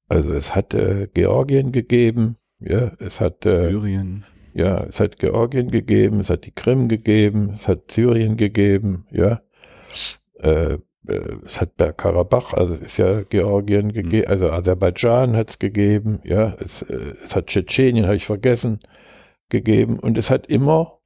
Also 0.07 0.33
es 0.33 0.55
hat 0.55 0.73
äh, 0.73 1.07
Georgien 1.13 1.71
gegeben, 1.71 2.37
ja, 2.59 2.91
es 2.99 3.21
hat 3.21 3.45
äh, 3.45 3.69
Syrien. 3.69 4.25
Ja, 4.53 4.83
es 4.83 4.99
hat 4.99 5.19
Georgien 5.19 5.69
gegeben, 5.69 6.19
es 6.19 6.29
hat 6.29 6.45
die 6.45 6.51
Krim 6.51 6.87
gegeben, 6.87 7.51
es 7.53 7.67
hat 7.67 7.91
Syrien 7.91 8.35
gegeben, 8.35 9.05
ja. 9.11 9.41
Äh, 10.39 10.79
äh, 11.07 11.37
es 11.45 11.61
hat 11.61 11.77
Bergkarabach, 11.77 12.53
also 12.53 12.73
es 12.73 12.81
ist 12.81 12.97
ja 12.97 13.21
Georgien 13.23 13.93
gegeben, 13.93 14.25
mhm. 14.25 14.31
also 14.31 14.51
Aserbaidschan 14.51 15.35
hat 15.35 15.51
es 15.51 15.59
gegeben, 15.59 16.19
ja, 16.23 16.55
es, 16.59 16.81
äh, 16.83 17.13
es 17.23 17.35
hat 17.35 17.47
Tschetschenien, 17.47 18.05
habe 18.05 18.15
ich 18.15 18.25
vergessen, 18.25 18.79
gegeben 19.49 19.99
und 19.99 20.17
es 20.17 20.29
hat 20.29 20.47
immer 20.47 20.98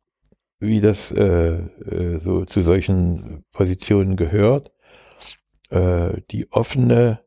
wie 0.59 0.81
das 0.81 1.11
äh, 1.11 1.57
äh, 1.57 2.17
so 2.17 2.45
zu 2.45 2.61
solchen 2.61 3.43
Positionen 3.51 4.15
gehört, 4.15 4.71
äh, 5.69 6.21
die 6.31 6.51
offene, 6.51 7.19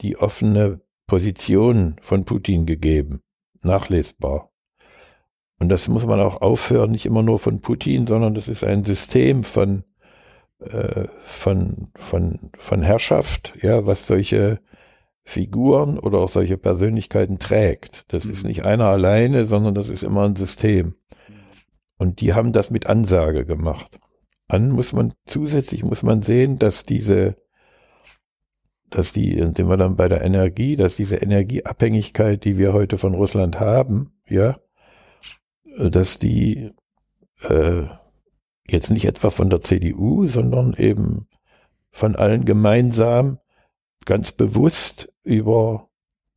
die 0.00 0.16
offene 0.16 0.80
Position 1.06 1.96
von 2.00 2.24
Putin 2.24 2.66
gegeben, 2.66 3.22
nachlesbar. 3.62 4.50
Und 5.58 5.68
das 5.68 5.88
muss 5.88 6.06
man 6.06 6.20
auch 6.20 6.40
aufhören, 6.40 6.90
nicht 6.90 7.06
immer 7.06 7.22
nur 7.22 7.38
von 7.38 7.60
Putin, 7.60 8.06
sondern 8.06 8.34
das 8.34 8.48
ist 8.48 8.64
ein 8.64 8.84
System 8.84 9.44
von 9.44 9.84
äh, 10.60 11.06
von 11.22 11.88
von 11.96 12.50
von 12.58 12.82
Herrschaft, 12.82 13.52
ja, 13.62 13.86
was 13.86 14.06
solche 14.06 14.60
Figuren 15.24 15.98
oder 15.98 16.18
auch 16.18 16.28
solche 16.28 16.58
Persönlichkeiten 16.58 17.38
trägt. 17.38 18.04
Das 18.08 18.24
ist 18.24 18.42
mhm. 18.42 18.48
nicht 18.48 18.64
einer 18.64 18.86
alleine, 18.86 19.46
sondern 19.46 19.74
das 19.74 19.88
ist 19.88 20.02
immer 20.02 20.24
ein 20.24 20.36
System. 20.36 20.94
Und 22.02 22.20
die 22.20 22.34
haben 22.34 22.50
das 22.50 22.72
mit 22.72 22.86
Ansage 22.86 23.46
gemacht. 23.46 24.00
An 24.48 24.72
muss 24.72 24.92
man, 24.92 25.12
zusätzlich 25.24 25.84
muss 25.84 26.02
man 26.02 26.20
sehen, 26.20 26.56
dass 26.56 26.82
diese, 26.82 27.36
dass 28.90 29.12
die, 29.12 29.38
sind 29.38 29.68
wir 29.68 29.76
dann 29.76 29.94
bei 29.94 30.08
der 30.08 30.22
Energie, 30.22 30.74
dass 30.74 30.96
diese 30.96 31.18
Energieabhängigkeit, 31.18 32.44
die 32.44 32.58
wir 32.58 32.72
heute 32.72 32.98
von 32.98 33.14
Russland 33.14 33.60
haben, 33.60 34.20
ja, 34.28 34.58
dass 35.78 36.18
die 36.18 36.72
äh, 37.42 37.84
jetzt 38.66 38.90
nicht 38.90 39.04
etwa 39.04 39.30
von 39.30 39.48
der 39.48 39.60
CDU, 39.60 40.26
sondern 40.26 40.74
eben 40.74 41.28
von 41.92 42.16
allen 42.16 42.44
gemeinsam 42.44 43.38
ganz 44.06 44.32
bewusst 44.32 45.12
über 45.22 45.88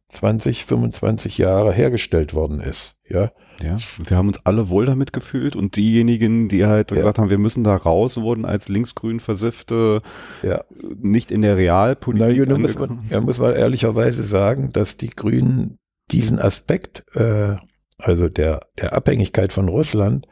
20, 0.09 0.63
25 0.65 1.39
Jahre 1.39 1.73
hergestellt 1.73 2.35
worden 2.35 2.59
ist. 2.59 2.97
Ja. 3.09 3.31
Ja, 3.61 3.77
wir 4.03 4.17
haben 4.17 4.27
uns 4.27 4.45
alle 4.45 4.69
wohl 4.69 4.85
damit 4.85 5.13
gefühlt 5.13 5.55
und 5.55 5.75
diejenigen, 5.75 6.49
die 6.49 6.65
halt 6.65 6.91
ja. 6.91 6.97
gesagt 6.97 7.19
haben, 7.19 7.29
wir 7.29 7.37
müssen 7.37 7.63
da 7.63 7.75
raus, 7.75 8.17
wurden 8.17 8.45
als 8.45 8.67
linksgrün 8.67 9.19
versiffte 9.19 10.01
ja. 10.43 10.63
nicht 10.97 11.31
in 11.31 11.41
der 11.41 11.57
Realpolitik. 11.57 12.47
Na, 12.47 12.57
muss 12.57 12.77
man, 12.77 13.05
ja, 13.09 13.21
muss 13.21 13.37
man 13.37 13.53
ehrlicherweise 13.53 14.23
sagen, 14.23 14.69
dass 14.71 14.97
die 14.97 15.09
Grünen 15.09 15.77
diesen 16.11 16.39
Aspekt, 16.39 17.03
äh, 17.15 17.55
also 17.97 18.27
der, 18.27 18.61
der 18.79 18.93
Abhängigkeit 18.93 19.53
von 19.53 19.69
Russland, 19.69 20.27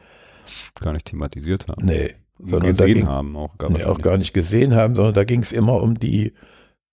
gar 0.80 0.92
nicht 0.92 1.06
thematisiert 1.06 1.68
haben. 1.68 1.84
Nee, 1.84 2.14
sondern 2.38 2.76
gesehen 2.76 2.94
ging, 2.94 3.06
haben 3.08 3.36
auch 3.36 3.56
gar, 3.58 3.70
nee, 3.70 3.84
auch 3.84 4.00
gar 4.00 4.18
nicht 4.18 4.34
gesehen 4.34 4.74
haben, 4.74 4.94
sondern 4.96 5.14
da 5.14 5.24
ging 5.24 5.40
es 5.40 5.52
immer 5.52 5.82
um 5.82 5.94
die 5.94 6.34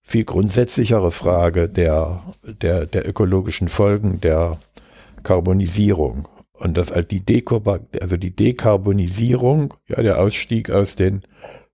viel 0.02 0.24
grundsätzlichere 0.24 1.12
Frage 1.12 1.68
der, 1.68 2.22
der, 2.42 2.86
der 2.86 3.08
ökologischen 3.08 3.68
Folgen 3.68 4.20
der 4.20 4.58
Karbonisierung. 5.22 6.28
Und 6.52 6.76
das 6.76 6.92
halt 6.92 7.10
die, 7.10 7.24
Deko 7.24 7.62
also 8.00 8.16
die 8.16 8.34
Dekarbonisierung, 8.34 9.74
ja, 9.88 10.02
der 10.02 10.20
Ausstieg 10.20 10.70
aus 10.70 10.94
den 10.94 11.22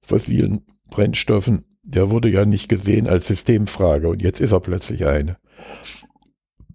fossilen 0.00 0.64
Brennstoffen, 0.88 1.64
der 1.82 2.10
wurde 2.10 2.30
ja 2.30 2.44
nicht 2.44 2.68
gesehen 2.68 3.06
als 3.06 3.26
Systemfrage 3.26 4.08
und 4.08 4.22
jetzt 4.22 4.40
ist 4.40 4.52
er 4.52 4.60
plötzlich 4.60 5.04
eine. 5.04 5.36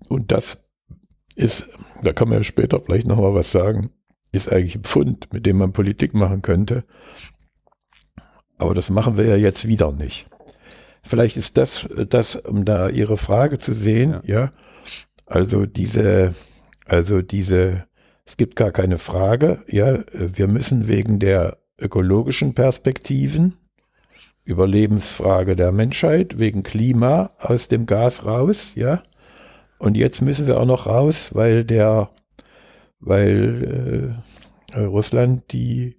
Und 0.09 0.31
das 0.31 0.63
ist, 1.35 1.67
da 2.03 2.13
kann 2.13 2.29
man 2.29 2.39
ja 2.39 2.43
später 2.43 2.79
vielleicht 2.81 3.07
nochmal 3.07 3.33
was 3.33 3.51
sagen, 3.51 3.89
ist 4.31 4.51
eigentlich 4.51 4.75
ein 4.75 4.83
Pfund, 4.83 5.33
mit 5.33 5.45
dem 5.45 5.57
man 5.57 5.73
Politik 5.73 6.13
machen 6.13 6.41
könnte. 6.41 6.83
Aber 8.57 8.75
das 8.75 8.89
machen 8.89 9.17
wir 9.17 9.25
ja 9.25 9.35
jetzt 9.35 9.67
wieder 9.67 9.91
nicht. 9.91 10.27
Vielleicht 11.01 11.37
ist 11.37 11.57
das, 11.57 11.87
das, 12.09 12.35
um 12.35 12.63
da 12.63 12.89
Ihre 12.89 13.17
Frage 13.17 13.57
zu 13.57 13.73
sehen, 13.73 14.19
ja, 14.23 14.35
ja 14.35 14.53
also 15.25 15.65
diese, 15.65 16.33
also 16.93 17.21
diese, 17.21 17.85
es 18.25 18.37
gibt 18.37 18.55
gar 18.55 18.71
keine 18.71 18.97
Frage, 18.97 19.63
ja, 19.67 19.99
wir 20.13 20.47
müssen 20.47 20.87
wegen 20.87 21.19
der 21.19 21.57
ökologischen 21.79 22.53
Perspektiven, 22.53 23.57
Überlebensfrage 24.45 25.55
der 25.55 25.71
Menschheit, 25.71 26.37
wegen 26.37 26.63
Klima 26.63 27.31
aus 27.39 27.67
dem 27.67 27.85
Gas 27.85 28.25
raus, 28.25 28.73
ja, 28.75 29.03
und 29.79 29.97
jetzt 29.97 30.21
müssen 30.21 30.47
wir 30.47 30.59
auch 30.59 30.65
noch 30.65 30.85
raus, 30.85 31.31
weil 31.33 31.65
der, 31.65 32.09
weil 32.99 34.15
äh, 34.73 34.79
Russland 34.79 35.51
die 35.51 35.97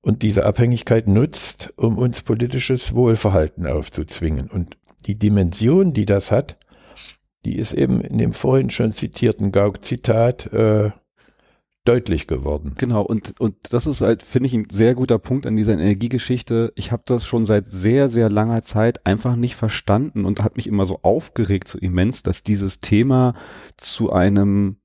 und 0.00 0.22
diese 0.22 0.44
Abhängigkeit 0.46 1.08
nutzt, 1.08 1.72
um 1.76 1.98
uns 1.98 2.22
politisches 2.22 2.94
Wohlverhalten 2.94 3.66
aufzuzwingen. 3.66 4.50
Und 4.50 4.76
die 5.06 5.18
Dimension, 5.18 5.92
die 5.92 6.06
das 6.06 6.32
hat, 6.32 6.56
die 7.44 7.56
ist 7.56 7.72
eben 7.72 8.00
in 8.00 8.18
dem 8.18 8.32
vorhin 8.32 8.70
schon 8.70 8.92
zitierten 8.92 9.52
Gauck-Zitat 9.52 10.52
äh, 10.52 10.90
deutlich 11.84 12.28
geworden. 12.28 12.74
Genau, 12.78 13.02
und, 13.02 13.40
und 13.40 13.72
das 13.72 13.86
ist 13.86 14.02
halt, 14.02 14.22
finde 14.22 14.46
ich, 14.46 14.54
ein 14.54 14.68
sehr 14.70 14.94
guter 14.94 15.18
Punkt 15.18 15.46
an 15.46 15.56
dieser 15.56 15.72
Energiegeschichte. 15.72 16.72
Ich 16.76 16.92
habe 16.92 17.02
das 17.06 17.26
schon 17.26 17.44
seit 17.44 17.70
sehr, 17.70 18.08
sehr 18.08 18.30
langer 18.30 18.62
Zeit 18.62 19.04
einfach 19.04 19.34
nicht 19.34 19.56
verstanden 19.56 20.24
und 20.24 20.44
hat 20.44 20.56
mich 20.56 20.68
immer 20.68 20.86
so 20.86 21.00
aufgeregt, 21.02 21.66
so 21.66 21.78
immens, 21.78 22.22
dass 22.22 22.44
dieses 22.44 22.80
Thema 22.80 23.34
zu 23.76 24.12
einem 24.12 24.76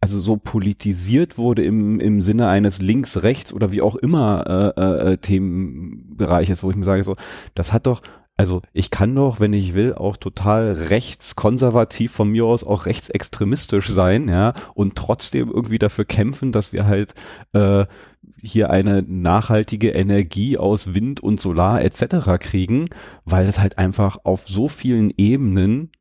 also 0.00 0.20
so 0.20 0.36
politisiert 0.36 1.38
wurde 1.38 1.64
im, 1.64 1.98
im 1.98 2.20
Sinne 2.20 2.48
eines 2.48 2.82
links-rechts 2.82 3.54
oder 3.54 3.72
wie 3.72 3.80
auch 3.80 3.96
immer 3.96 4.74
äh, 4.76 5.12
äh, 5.12 5.16
Themenbereiches, 5.16 6.62
wo 6.62 6.68
ich 6.68 6.76
mir 6.76 6.84
sage, 6.84 7.04
so, 7.04 7.16
das 7.54 7.72
hat 7.72 7.86
doch, 7.86 8.02
also 8.36 8.62
ich 8.72 8.90
kann 8.90 9.14
doch, 9.14 9.38
wenn 9.38 9.52
ich 9.52 9.74
will, 9.74 9.94
auch 9.94 10.16
total 10.16 10.72
rechtskonservativ 10.72 12.12
von 12.12 12.30
mir 12.30 12.44
aus 12.46 12.64
auch 12.64 12.86
rechtsextremistisch 12.86 13.88
sein, 13.88 14.28
ja, 14.28 14.54
und 14.74 14.96
trotzdem 14.96 15.50
irgendwie 15.50 15.78
dafür 15.78 16.04
kämpfen, 16.04 16.50
dass 16.50 16.72
wir 16.72 16.86
halt 16.86 17.14
äh, 17.52 17.86
hier 18.42 18.70
eine 18.70 19.02
nachhaltige 19.02 19.90
Energie 19.90 20.58
aus 20.58 20.94
Wind 20.94 21.20
und 21.20 21.40
Solar 21.40 21.82
etc. 21.82 22.38
kriegen, 22.40 22.88
weil 23.24 23.46
es 23.46 23.58
halt 23.60 23.78
einfach 23.78 24.18
auf 24.24 24.48
so 24.48 24.68
vielen 24.68 25.12
Ebenen 25.16 25.92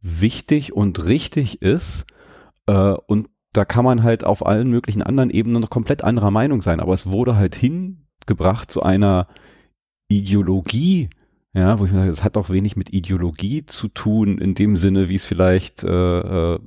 wichtig 0.00 0.72
und 0.72 1.04
richtig 1.04 1.60
ist 1.60 2.06
äh, 2.66 2.94
und 3.06 3.28
da 3.52 3.64
kann 3.64 3.84
man 3.84 4.02
halt 4.02 4.24
auf 4.24 4.44
allen 4.44 4.68
möglichen 4.68 5.02
anderen 5.02 5.30
Ebenen 5.30 5.62
noch 5.62 5.70
komplett 5.70 6.04
anderer 6.04 6.30
Meinung 6.30 6.60
sein, 6.60 6.80
aber 6.80 6.92
es 6.92 7.10
wurde 7.10 7.36
halt 7.36 7.54
hingebracht 7.54 8.70
zu 8.70 8.82
einer 8.82 9.28
Ideologie, 10.08 11.08
ja, 11.54 11.78
wo 11.78 11.84
ich 11.84 11.92
mir 11.92 11.98
sage, 11.98 12.10
das 12.10 12.24
hat 12.24 12.36
auch 12.36 12.50
wenig 12.50 12.76
mit 12.76 12.92
Ideologie 12.92 13.64
zu 13.64 13.86
tun, 13.86 14.38
in 14.38 14.54
dem 14.54 14.76
Sinne, 14.76 15.08
wie 15.08 15.14
es 15.14 15.24
vielleicht 15.24 15.84
äh, 15.84 16.54
äh, 16.54 16.58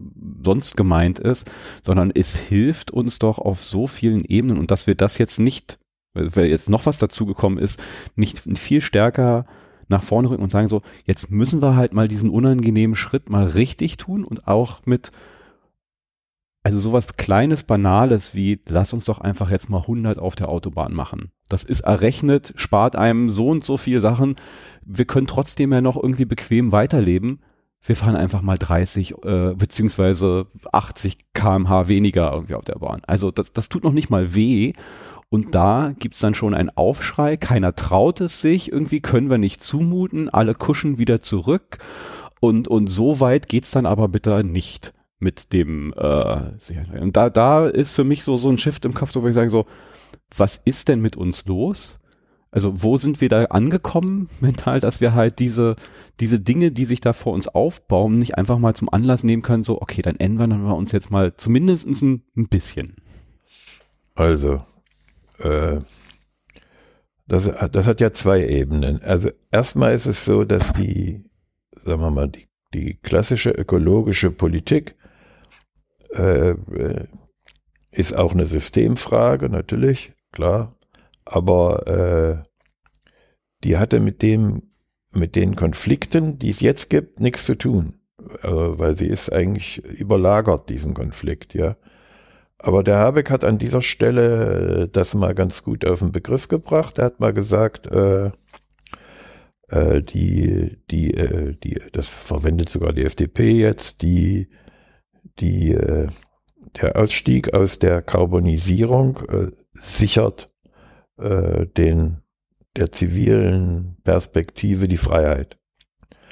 sonst 0.43 0.77
gemeint 0.77 1.19
ist, 1.19 1.49
sondern 1.83 2.09
es 2.15 2.37
hilft 2.37 2.91
uns 2.91 3.19
doch 3.19 3.37
auf 3.37 3.63
so 3.63 3.87
vielen 3.87 4.23
Ebenen 4.23 4.57
und 4.57 4.71
dass 4.71 4.87
wir 4.87 4.95
das 4.95 5.17
jetzt 5.17 5.39
nicht, 5.39 5.77
weil 6.13 6.47
jetzt 6.47 6.69
noch 6.69 6.85
was 6.85 6.99
dazugekommen 6.99 7.59
ist, 7.59 7.81
nicht 8.15 8.39
viel 8.57 8.79
stärker 8.79 9.45
nach 9.89 10.03
vorne 10.03 10.29
rücken 10.29 10.43
und 10.43 10.51
sagen 10.51 10.69
so, 10.69 10.81
jetzt 11.05 11.31
müssen 11.31 11.61
wir 11.61 11.75
halt 11.75 11.93
mal 11.93 12.07
diesen 12.07 12.29
unangenehmen 12.29 12.95
Schritt 12.95 13.29
mal 13.29 13.47
richtig 13.47 13.97
tun 13.97 14.23
und 14.23 14.47
auch 14.47 14.85
mit 14.85 15.11
also 16.67 16.81
sowas 16.81 17.07
Kleines, 17.15 17.63
Banales 17.63 18.35
wie, 18.35 18.59
lass 18.67 18.91
uns 18.91 19.05
doch 19.05 19.21
einfach 19.21 19.49
jetzt 19.49 19.69
mal 19.69 19.79
100 19.79 20.19
auf 20.19 20.35
der 20.35 20.49
Autobahn 20.49 20.93
machen. 20.93 21.31
Das 21.47 21.63
ist 21.63 21.79
errechnet, 21.79 22.53
spart 22.57 22.97
einem 22.97 23.29
so 23.29 23.47
und 23.47 23.63
so 23.63 23.77
viel 23.77 24.01
Sachen. 24.01 24.35
Wir 24.83 25.05
können 25.05 25.27
trotzdem 25.27 25.71
ja 25.71 25.79
noch 25.79 25.95
irgendwie 25.95 26.25
bequem 26.25 26.73
weiterleben. 26.73 27.39
Wir 27.81 27.95
fahren 27.95 28.17
einfach 28.17 28.41
mal 28.41 28.57
30 28.57 29.13
äh, 29.23 29.53
beziehungsweise 29.55 30.47
80 30.73 31.19
kmh 31.33 31.87
weniger 31.87 32.33
irgendwie 32.33 32.55
auf 32.55 32.65
der 32.65 32.79
Bahn. 32.79 32.99
Also 33.07 33.31
das, 33.31 33.53
das 33.53 33.69
tut 33.69 33.85
noch 33.85 33.93
nicht 33.93 34.09
mal 34.09 34.35
weh. 34.35 34.73
Und 35.29 35.55
da 35.55 35.93
gibt's 35.97 36.19
dann 36.19 36.35
schon 36.35 36.53
einen 36.53 36.71
Aufschrei, 36.75 37.37
keiner 37.37 37.75
traut 37.75 38.19
es 38.19 38.41
sich, 38.41 38.73
irgendwie 38.73 38.99
können 38.99 39.29
wir 39.29 39.37
nicht 39.37 39.63
zumuten, 39.63 40.27
alle 40.27 40.53
kuschen 40.53 40.97
wieder 40.97 41.21
zurück. 41.21 41.77
Und, 42.41 42.67
und 42.67 42.87
so 42.87 43.21
weit 43.21 43.47
geht's 43.47 43.71
dann 43.71 43.85
aber 43.85 44.09
bitte 44.09 44.43
nicht 44.43 44.93
mit 45.19 45.53
dem 45.53 45.93
äh, 45.97 46.99
und 46.99 47.17
da 47.17 47.29
da 47.29 47.67
ist 47.67 47.91
für 47.91 48.03
mich 48.03 48.23
so 48.23 48.37
so 48.37 48.49
ein 48.49 48.57
Shift 48.57 48.85
im 48.85 48.93
Kopf, 48.93 49.15
wo 49.15 49.27
ich 49.27 49.33
sage 49.33 49.49
so, 49.49 49.65
was 50.35 50.57
ist 50.57 50.87
denn 50.89 51.01
mit 51.01 51.15
uns 51.15 51.45
los? 51.45 51.99
Also 52.51 52.81
wo 52.81 52.97
sind 52.97 53.19
wir 53.19 53.29
da 53.29 53.45
angekommen 53.45 54.29
mental, 54.39 54.79
dass 54.79 55.01
wir 55.01 55.13
halt 55.13 55.39
diese 55.39 55.75
diese 56.19 56.39
Dinge, 56.39 56.71
die 56.71 56.85
sich 56.85 57.01
da 57.01 57.13
vor 57.13 57.33
uns 57.33 57.47
aufbauen, 57.47 58.19
nicht 58.19 58.37
einfach 58.37 58.59
mal 58.59 58.75
zum 58.75 58.89
Anlass 58.89 59.23
nehmen 59.23 59.41
können, 59.41 59.63
so 59.63 59.81
okay, 59.81 60.01
dann 60.01 60.17
ändern 60.17 60.63
wir 60.63 60.75
uns 60.75 60.91
jetzt 60.91 61.11
mal 61.11 61.35
zumindest 61.35 61.87
ein, 61.87 62.23
ein 62.35 62.47
bisschen. 62.47 62.95
Also 64.15 64.61
äh, 65.39 65.81
das, 67.27 67.51
das 67.71 67.87
hat 67.87 67.99
ja 67.99 68.11
zwei 68.13 68.47
Ebenen. 68.47 69.01
Also 69.01 69.29
erstmal 69.51 69.93
ist 69.93 70.05
es 70.05 70.23
so, 70.23 70.45
dass 70.45 70.71
die, 70.73 71.25
sagen 71.83 72.01
wir 72.01 72.11
mal, 72.11 72.29
die, 72.29 72.47
die 72.73 72.95
klassische 72.95 73.51
ökologische 73.51 74.31
Politik 74.31 74.95
äh, 76.11 76.55
ist 77.91 78.15
auch 78.15 78.33
eine 78.33 78.45
Systemfrage, 78.45 79.49
natürlich, 79.49 80.13
klar. 80.31 80.75
Aber 81.25 81.87
äh, 81.87 82.47
die 83.63 83.77
hatte 83.77 83.99
mit 83.99 84.21
dem, 84.21 84.63
mit 85.11 85.35
den 85.35 85.55
Konflikten, 85.55 86.39
die 86.39 86.49
es 86.49 86.61
jetzt 86.61 86.89
gibt, 86.89 87.19
nichts 87.19 87.45
zu 87.45 87.55
tun. 87.55 87.99
Also, 88.41 88.79
weil 88.79 88.97
sie 88.97 89.07
ist 89.07 89.31
eigentlich 89.31 89.83
überlagert, 89.83 90.69
diesen 90.69 90.93
Konflikt, 90.93 91.53
ja. 91.53 91.77
Aber 92.59 92.83
der 92.83 92.97
Habeck 92.97 93.29
hat 93.29 93.43
an 93.43 93.59
dieser 93.59 93.81
Stelle 93.81 94.89
das 94.91 95.13
mal 95.13 95.35
ganz 95.35 95.63
gut 95.63 95.85
auf 95.85 95.99
den 95.99 96.11
Begriff 96.11 96.47
gebracht. 96.47 96.97
Er 96.97 97.05
hat 97.05 97.19
mal 97.19 97.33
gesagt, 97.33 97.85
äh, 97.87 98.31
äh, 99.69 100.01
die, 100.01 100.77
die, 100.89 101.13
äh, 101.13 101.55
die, 101.63 101.79
das 101.91 102.07
verwendet 102.07 102.69
sogar 102.69 102.93
die 102.93 103.03
FDP 103.03 103.51
jetzt, 103.51 104.01
die 104.01 104.49
die, 105.39 105.71
äh, 105.71 106.07
der 106.81 106.97
Ausstieg 106.97 107.53
aus 107.53 107.79
der 107.79 108.01
Karbonisierung 108.01 109.19
äh, 109.29 109.51
sichert 109.73 110.49
äh, 111.17 111.65
den, 111.65 112.21
der 112.75 112.91
zivilen 112.91 113.97
Perspektive 114.03 114.87
die 114.87 114.97
Freiheit. 114.97 115.57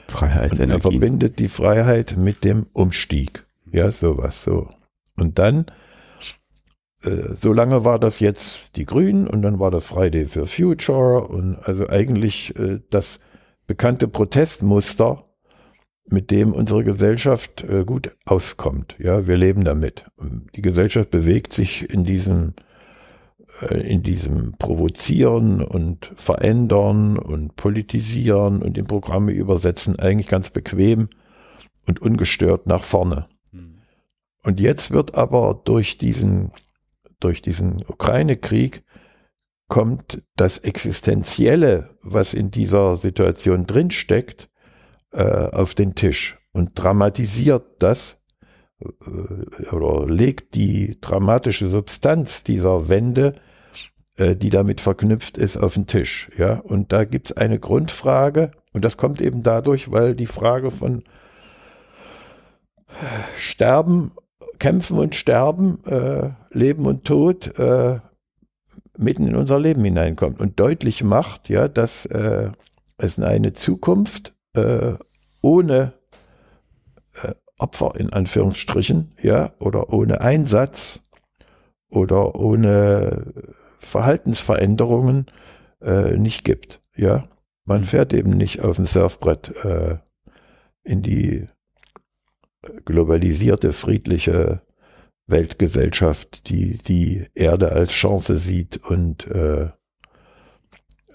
Freiheit. 0.07 0.51
Und 0.51 0.69
er 0.69 0.79
verbindet 0.79 1.39
die 1.39 1.47
Freiheit 1.47 2.15
mit 2.17 2.43
dem 2.43 2.67
Umstieg. 2.73 3.45
Ja, 3.71 3.91
sowas, 3.91 4.43
so. 4.43 4.69
Und 5.17 5.39
dann, 5.39 5.65
äh, 7.01 7.33
so 7.39 7.53
lange 7.53 7.83
war 7.83 7.99
das 7.99 8.19
jetzt 8.19 8.75
die 8.75 8.85
Grünen 8.85 9.27
und 9.27 9.41
dann 9.41 9.59
war 9.59 9.71
das 9.71 9.87
Friday 9.87 10.27
for 10.27 10.45
Future 10.45 11.27
und 11.27 11.57
also 11.63 11.87
eigentlich 11.89 12.57
äh, 12.57 12.79
das 12.89 13.19
bekannte 13.67 14.07
Protestmuster 14.07 15.24
mit 16.07 16.31
dem 16.31 16.53
unsere 16.53 16.83
Gesellschaft 16.83 17.63
äh, 17.63 17.83
gut 17.83 18.15
auskommt. 18.25 18.95
Ja, 18.99 19.27
wir 19.27 19.37
leben 19.37 19.63
damit. 19.63 20.05
Die 20.55 20.61
Gesellschaft 20.61 21.09
bewegt 21.09 21.53
sich 21.53 21.89
in 21.89 22.03
diesem 22.03 22.53
äh, 23.61 23.79
in 23.91 24.03
diesem 24.03 24.53
Provozieren 24.57 25.63
und 25.63 26.11
Verändern 26.15 27.17
und 27.17 27.55
Politisieren 27.55 28.61
und 28.61 28.77
in 28.77 28.85
Programme 28.85 29.31
übersetzen 29.31 29.97
eigentlich 29.97 30.27
ganz 30.27 30.49
bequem 30.49 31.09
und 31.87 32.01
ungestört 32.01 32.67
nach 32.67 32.83
vorne. 32.83 33.27
Hm. 33.51 33.79
Und 34.43 34.59
jetzt 34.59 34.91
wird 34.91 35.15
aber 35.15 35.61
durch 35.65 35.97
diesen 35.97 36.51
durch 37.19 37.41
diesen 37.41 37.81
Ukraine-Krieg 37.87 38.83
kommt 39.67 40.21
das 40.35 40.59
Existenzielle, 40.59 41.97
was 42.01 42.33
in 42.33 42.51
dieser 42.51 42.97
Situation 42.97 43.65
drinsteckt, 43.65 44.49
äh, 45.15 45.49
auf 45.51 45.73
den 45.73 45.95
Tisch 45.95 46.37
und 46.51 46.71
dramatisiert 46.75 47.63
das 47.79 48.17
äh, 48.81 49.73
oder 49.73 50.05
legt 50.07 50.55
die 50.55 50.97
dramatische 50.99 51.69
Substanz 51.69 52.43
dieser 52.43 52.89
Wende, 52.89 53.35
äh, 54.17 54.35
die 54.35 54.49
damit 54.49 54.81
verknüpft 54.81 55.37
ist, 55.37 55.55
auf 55.55 55.75
den 55.75 55.87
Tisch. 55.87 56.29
Ja, 56.37 56.59
und 56.59 56.91
da 56.91 57.05
gibt's 57.05 57.31
eine 57.31 57.59
Grundfrage, 57.59 58.51
Und 58.73 58.83
das 58.83 58.97
kommt 58.97 59.21
eben 59.21 59.41
dadurch, 59.41 59.89
weil 59.89 60.15
die 60.15 60.25
Frage 60.25 60.69
von 60.69 61.03
Sterben, 63.37 64.11
Kämpfen 64.59 64.97
und 64.97 65.15
Sterben, 65.15 65.81
äh, 65.85 66.31
Leben 66.51 66.85
und 66.85 67.05
Tod 67.05 67.53
mitten 68.97 69.27
in 69.27 69.35
unser 69.35 69.59
Leben 69.59 69.83
hineinkommt 69.85 70.41
und 70.41 70.59
deutlich 70.59 71.03
macht, 71.03 71.47
ja, 71.47 71.69
dass 71.69 72.05
es 72.05 73.19
eine 73.19 73.53
Zukunft 73.53 74.33
ohne 75.45 75.93
äh, 77.21 77.35
Opfer 77.59 77.93
in 77.97 78.11
Anführungsstrichen, 78.11 79.13
ja, 79.21 79.53
oder 79.59 79.93
ohne 79.93 80.21
Einsatz 80.21 81.01
oder 81.87 82.35
ohne 82.35 83.31
Verhaltensveränderungen 83.77 85.27
äh, 85.81 86.17
nicht 86.17 86.43
gibt, 86.43 86.81
ja. 86.95 87.27
Man 87.63 87.81
mhm. 87.81 87.85
fährt 87.85 88.13
eben 88.13 88.31
nicht 88.31 88.61
auf 88.61 88.77
dem 88.77 88.87
Surfbrett 88.87 89.55
äh, 89.63 89.97
in 90.83 91.03
die 91.03 91.45
globalisierte, 92.85 93.71
friedliche 93.71 94.61
Weltgesellschaft, 95.27 96.49
die 96.49 96.79
die 96.79 97.27
Erde 97.35 97.71
als 97.71 97.91
Chance 97.91 98.39
sieht 98.39 98.77
und 98.77 99.27
äh, 99.27 99.69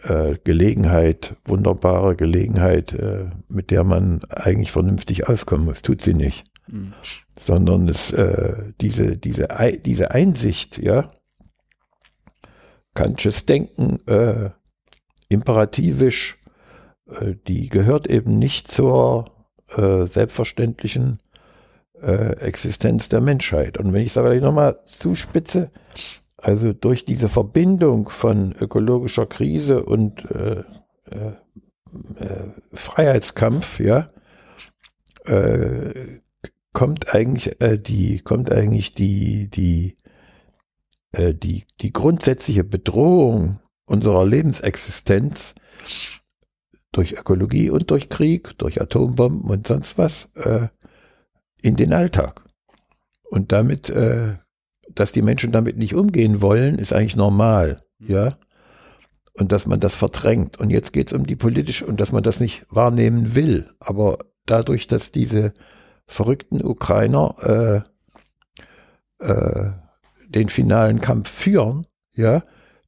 äh, 0.03 0.37
Gelegenheit, 0.45 1.37
wunderbare 1.45 2.17
Gelegenheit, 2.17 2.93
äh, 2.93 3.31
mit 3.49 3.71
der 3.71 3.85
man 3.85 4.25
eigentlich 4.31 4.73
vernünftig 4.73 5.29
auskommen 5.29 5.67
muss. 5.67 5.83
Tut 5.83 6.03
sie 6.03 6.15
nicht. 6.15 6.45
Mhm. 6.67 6.95
Sondern 7.39 7.89
es, 7.89 8.13
äh, 8.13 8.73
diese, 8.81 9.17
diese, 9.17 9.49
diese 9.85 10.11
Einsicht, 10.11 10.79
ja, 10.79 11.09
Kantsches 12.95 13.47
Denken, 13.47 14.07
äh, 14.07 14.51
imperativisch, 15.29 16.39
äh, 17.09 17.35
die 17.47 17.69
gehört 17.69 18.09
eben 18.09 18.39
nicht 18.39 18.69
zur 18.69 19.27
äh, 19.69 20.07
selbstverständlichen 20.07 21.21
Existenz 22.03 23.11
der 23.11 23.21
Menschheit. 23.21 23.77
Und 23.77 23.93
wenn 23.93 24.01
ich 24.01 24.13
es 24.13 24.17
aber 24.17 24.35
nochmal 24.37 24.81
zuspitze, 24.87 25.71
also 26.43 26.73
durch 26.73 27.05
diese 27.05 27.29
Verbindung 27.29 28.09
von 28.09 28.53
ökologischer 28.53 29.27
Krise 29.27 29.85
und 29.85 30.25
äh, 30.31 30.65
äh, 31.11 31.33
äh, 32.19 32.53
Freiheitskampf, 32.73 33.81
ja, 33.81 34.11
äh, 35.27 36.21
kommt 36.73 37.15
eigentlich 37.15 37.61
äh, 37.61 37.77
die 37.77 38.21
kommt 38.21 38.51
eigentlich 38.51 38.93
die 38.93 39.51
die 39.51 39.97
äh, 41.13 41.35
die 41.35 41.65
die 41.81 41.93
grundsätzliche 41.93 42.65
Bedrohung 42.65 43.61
unserer 43.87 44.25
Lebensexistenz 44.25 45.55
durch 46.93 47.19
Ökologie 47.19 47.71
und 47.71 47.91
durch 47.91 48.09
Krieg, 48.09 48.57
durch 48.59 48.81
Atombomben 48.81 49.51
und 49.51 49.67
sonst 49.67 49.99
was 49.99 50.33
äh, 50.37 50.69
in 51.63 51.77
den 51.77 51.93
Alltag. 51.93 52.45
Und 53.31 53.53
damit, 53.53 53.89
dass 54.95 55.13
die 55.13 55.23
Menschen 55.23 55.53
damit 55.53 55.77
nicht 55.77 55.95
umgehen 55.95 56.43
wollen, 56.43 56.79
ist 56.79 56.93
eigentlich 56.93 57.17
normal, 57.17 57.83
mhm. 57.99 58.15
ja. 58.15 58.33
Und 59.35 59.53
dass 59.53 59.67
man 59.67 59.81
das 59.81 59.95
verdrängt. 59.95 60.59
Und 60.59 60.71
jetzt 60.71 60.93
geht 60.93 61.09
es 61.09 61.13
um 61.13 61.27
die 61.27 61.37
politische 61.37 61.87
und 61.87 62.01
dass 62.01 62.13
man 62.13 62.23
das 62.23 62.41
nicht 62.41 62.67
wahrnehmen 62.69 63.35
will. 63.35 63.71
Aber 63.79 64.19
dadurch, 64.45 64.87
dass 64.87 65.13
diese 65.13 65.53
verrückten 66.07 66.63
Ukrainer 66.63 67.85
äh, 69.21 69.25
äh, 69.25 69.71
den 70.29 70.49
finalen 70.49 71.01
Kampf 71.01 71.31
führen, 71.31 71.87
ja, 72.15 72.43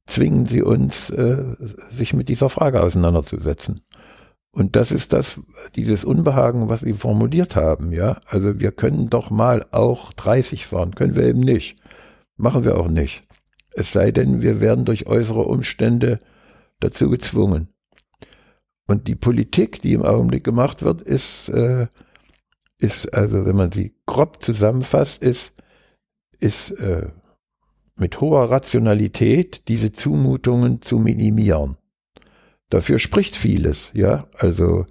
zwingen 0.05 0.45
sie 0.45 0.61
uns, 0.61 1.09
äh, 1.09 1.55
sich 1.91 2.13
mit 2.13 2.29
dieser 2.29 2.49
Frage 2.49 2.81
auseinanderzusetzen. 2.81 3.81
Und 4.51 4.75
das 4.75 4.91
ist 4.91 5.13
das, 5.13 5.39
dieses 5.75 6.03
Unbehagen, 6.03 6.69
was 6.69 6.81
Sie 6.81 6.93
formuliert 6.93 7.55
haben, 7.55 7.91
ja. 7.91 8.19
Also 8.27 8.59
wir 8.59 8.71
können 8.71 9.09
doch 9.09 9.31
mal 9.31 9.65
auch 9.71 10.13
30 10.13 10.67
fahren, 10.67 10.93
können 10.93 11.15
wir 11.15 11.23
eben 11.23 11.39
nicht. 11.39 11.77
Machen 12.35 12.63
wir 12.63 12.77
auch 12.77 12.87
nicht. 12.87 13.23
Es 13.73 13.91
sei 13.91 14.11
denn, 14.11 14.41
wir 14.41 14.61
werden 14.61 14.85
durch 14.85 15.07
äußere 15.07 15.43
Umstände 15.43 16.19
dazu 16.79 17.09
gezwungen. 17.09 17.69
Und 18.87 19.07
die 19.07 19.15
Politik, 19.15 19.81
die 19.81 19.93
im 19.93 20.03
Augenblick 20.03 20.43
gemacht 20.43 20.83
wird, 20.83 21.01
ist, 21.01 21.49
äh, 21.49 21.87
ist 22.77 23.13
also, 23.13 23.45
wenn 23.45 23.55
man 23.55 23.71
sie 23.71 23.95
grob 24.05 24.43
zusammenfasst, 24.43 25.21
ist, 25.21 25.53
ist 26.39 26.71
äh, 26.71 27.09
mit 27.95 28.19
hoher 28.19 28.51
Rationalität 28.51 29.67
diese 29.67 29.91
Zumutungen 29.91 30.81
zu 30.81 30.97
minimieren. 30.97 31.77
Dafür 32.69 32.99
spricht 32.99 33.35
vieles, 33.35 33.91
ja. 33.93 34.27
Also 34.33 34.85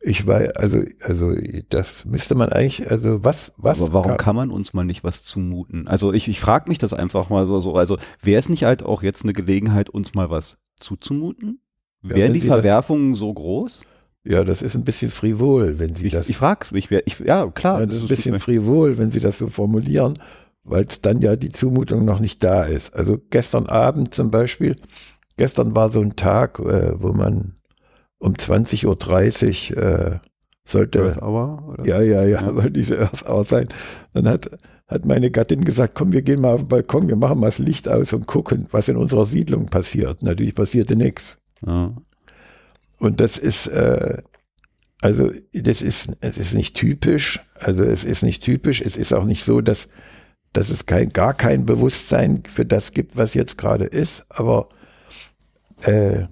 ich 0.00 0.26
weiß, 0.26 0.50
also, 0.56 0.82
also 1.00 1.34
das 1.70 2.04
müsste 2.04 2.34
man 2.34 2.50
eigentlich, 2.50 2.90
also 2.90 3.24
was, 3.24 3.52
was. 3.56 3.82
Aber 3.82 3.92
warum 3.92 4.10
kann, 4.12 4.18
kann 4.18 4.36
man 4.36 4.50
uns 4.50 4.72
mal 4.72 4.84
nicht 4.84 5.04
was 5.04 5.24
zumuten? 5.24 5.88
Also 5.88 6.12
ich, 6.12 6.28
ich 6.28 6.40
frage 6.40 6.68
mich 6.68 6.78
das 6.78 6.92
einfach 6.92 7.30
mal 7.30 7.46
so, 7.46 7.60
so. 7.60 7.74
Also 7.74 7.98
wäre 8.22 8.38
es 8.38 8.48
nicht 8.48 8.64
halt 8.64 8.82
auch 8.82 9.02
jetzt 9.02 9.24
eine 9.24 9.32
Gelegenheit, 9.32 9.90
uns 9.90 10.14
mal 10.14 10.30
was 10.30 10.58
zuzumuten? 10.78 11.60
Ja, 12.02 12.16
Wären 12.16 12.32
die 12.32 12.40
Verwerfungen 12.40 13.14
so 13.14 13.32
groß? 13.32 13.82
Ja, 14.24 14.44
das 14.44 14.62
ist 14.62 14.74
ein 14.74 14.84
bisschen 14.84 15.10
frivol, 15.10 15.78
wenn 15.78 15.94
Sie 15.94 16.06
ich, 16.06 16.12
das. 16.12 16.28
Ich 16.28 16.36
frag's 16.36 16.70
mich, 16.70 16.90
ich, 16.90 17.18
ja 17.20 17.46
klar. 17.50 17.80
Ja, 17.80 17.86
das, 17.86 17.96
ist 17.96 18.02
ein 18.02 18.08
bisschen 18.08 18.38
frivol, 18.38 18.98
wenn 18.98 19.10
Sie 19.10 19.20
das 19.20 19.38
so 19.38 19.48
formulieren, 19.48 20.18
weil 20.64 20.86
dann 21.02 21.20
ja 21.20 21.34
die 21.34 21.48
Zumutung 21.48 22.04
noch 22.04 22.20
nicht 22.20 22.44
da 22.44 22.64
ist. 22.64 22.94
Also 22.94 23.18
gestern 23.30 23.66
Abend 23.66 24.14
zum 24.14 24.30
Beispiel 24.30 24.76
Gestern 25.38 25.76
war 25.76 25.88
so 25.88 26.00
ein 26.00 26.16
Tag, 26.16 26.58
äh, 26.58 27.00
wo 27.00 27.12
man 27.12 27.54
um 28.18 28.34
20.30 28.34 29.76
Uhr 29.76 29.82
äh, 29.82 30.18
sollte. 30.64 31.02
Earth 31.02 31.22
Hour? 31.22 31.68
Oder? 31.68 31.86
Ja, 31.86 32.00
ja, 32.00 32.24
ja, 32.24 32.42
ja, 32.42 32.52
soll 32.52 32.70
diese 32.70 32.98
Earth 32.98 33.28
Hour 33.28 33.44
sein. 33.44 33.68
Dann 34.12 34.28
hat, 34.28 34.50
hat 34.86 35.04
meine 35.04 35.30
Gattin 35.30 35.64
gesagt, 35.64 35.94
komm, 35.94 36.12
wir 36.12 36.22
gehen 36.22 36.40
mal 36.40 36.54
auf 36.54 36.62
den 36.62 36.68
Balkon, 36.68 37.08
wir 37.08 37.16
machen 37.16 37.40
mal 37.40 37.46
das 37.46 37.58
Licht 37.58 37.88
aus 37.88 38.12
und 38.12 38.26
gucken, 38.26 38.66
was 38.70 38.88
in 38.88 38.96
unserer 38.96 39.26
Siedlung 39.26 39.66
passiert. 39.66 40.22
Natürlich 40.22 40.54
passierte 40.54 40.96
nichts. 40.96 41.38
Ja. 41.64 41.94
Und 42.98 43.20
das 43.20 43.38
ist, 43.38 43.68
äh, 43.68 44.22
also 45.00 45.30
das 45.52 45.82
ist, 45.82 46.16
es 46.20 46.38
ist 46.38 46.54
nicht 46.54 46.76
typisch. 46.76 47.40
Also 47.54 47.84
es 47.84 48.04
ist 48.04 48.22
nicht 48.22 48.42
typisch. 48.42 48.80
Es 48.80 48.96
ist 48.96 49.12
auch 49.12 49.24
nicht 49.24 49.44
so, 49.44 49.60
dass, 49.60 49.88
dass 50.52 50.70
es 50.70 50.86
kein, 50.86 51.10
gar 51.10 51.34
kein 51.34 51.66
Bewusstsein 51.66 52.42
für 52.44 52.64
das 52.64 52.92
gibt, 52.92 53.16
was 53.16 53.34
jetzt 53.34 53.58
gerade 53.58 53.84
ist. 53.84 54.24
Aber 54.28 54.68
äh, 55.82 56.24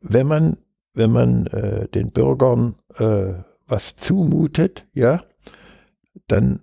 wenn 0.00 0.26
man, 0.26 0.56
wenn 0.94 1.10
man 1.10 1.46
äh, 1.46 1.88
den 1.88 2.12
Bürgern 2.12 2.76
äh, 2.96 3.34
was 3.66 3.96
zumutet, 3.96 4.86
ja, 4.92 5.22
dann 6.26 6.60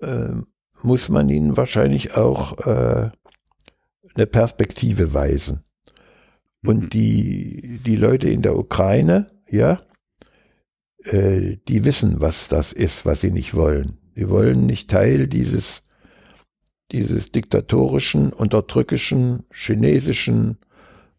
äh, 0.00 0.34
muss 0.82 1.08
man 1.08 1.28
ihnen 1.28 1.56
wahrscheinlich 1.56 2.16
auch 2.16 2.58
äh, 2.66 3.10
eine 4.14 4.26
Perspektive 4.26 5.14
weisen. 5.14 5.62
Und 6.64 6.84
mhm. 6.84 6.90
die, 6.90 7.80
die 7.84 7.96
Leute 7.96 8.28
in 8.28 8.42
der 8.42 8.58
Ukraine, 8.58 9.30
ja, 9.48 9.78
äh, 11.04 11.56
die 11.68 11.84
wissen, 11.84 12.20
was 12.20 12.48
das 12.48 12.72
ist, 12.72 13.06
was 13.06 13.20
sie 13.20 13.30
nicht 13.30 13.54
wollen. 13.54 13.98
Die 14.16 14.28
wollen 14.28 14.66
nicht 14.66 14.90
Teil 14.90 15.28
dieses, 15.28 15.82
dieses 16.92 17.30
diktatorischen, 17.32 18.32
unterdrückischen, 18.32 19.44
chinesischen 19.52 20.58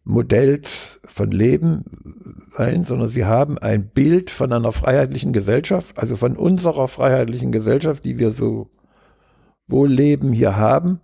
Modells 0.04 1.00
von 1.04 1.30
Leben 1.30 1.84
sein, 2.56 2.84
sondern 2.84 3.08
sie 3.08 3.24
haben 3.24 3.58
ein 3.58 3.88
Bild 3.88 4.30
von 4.30 4.52
einer 4.52 4.72
freiheitlichen 4.72 5.32
Gesellschaft, 5.32 5.98
also 5.98 6.16
von 6.16 6.36
unserer 6.36 6.88
freiheitlichen 6.88 7.52
Gesellschaft, 7.52 8.04
die 8.04 8.18
wir 8.18 8.32
so 8.32 8.70
wohl 9.66 9.88
leben 9.88 10.32
hier 10.32 10.56
haben. 10.56 11.00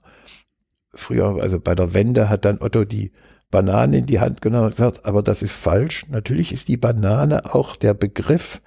Früher, 0.94 1.40
also 1.40 1.60
bei 1.60 1.74
der 1.74 1.94
Wende 1.94 2.28
hat 2.28 2.44
dann 2.44 2.60
Otto 2.60 2.84
die 2.84 3.12
Banane 3.50 3.98
in 3.98 4.06
die 4.06 4.20
Hand 4.20 4.42
genommen 4.42 4.66
und 4.66 4.76
gesagt, 4.76 5.06
aber 5.06 5.22
das 5.22 5.42
ist 5.42 5.52
falsch. 5.52 6.06
Natürlich 6.10 6.52
ist 6.52 6.68
die 6.68 6.76
Banane 6.76 7.54
auch 7.54 7.76
der 7.76 7.94
Begriff 7.94 8.60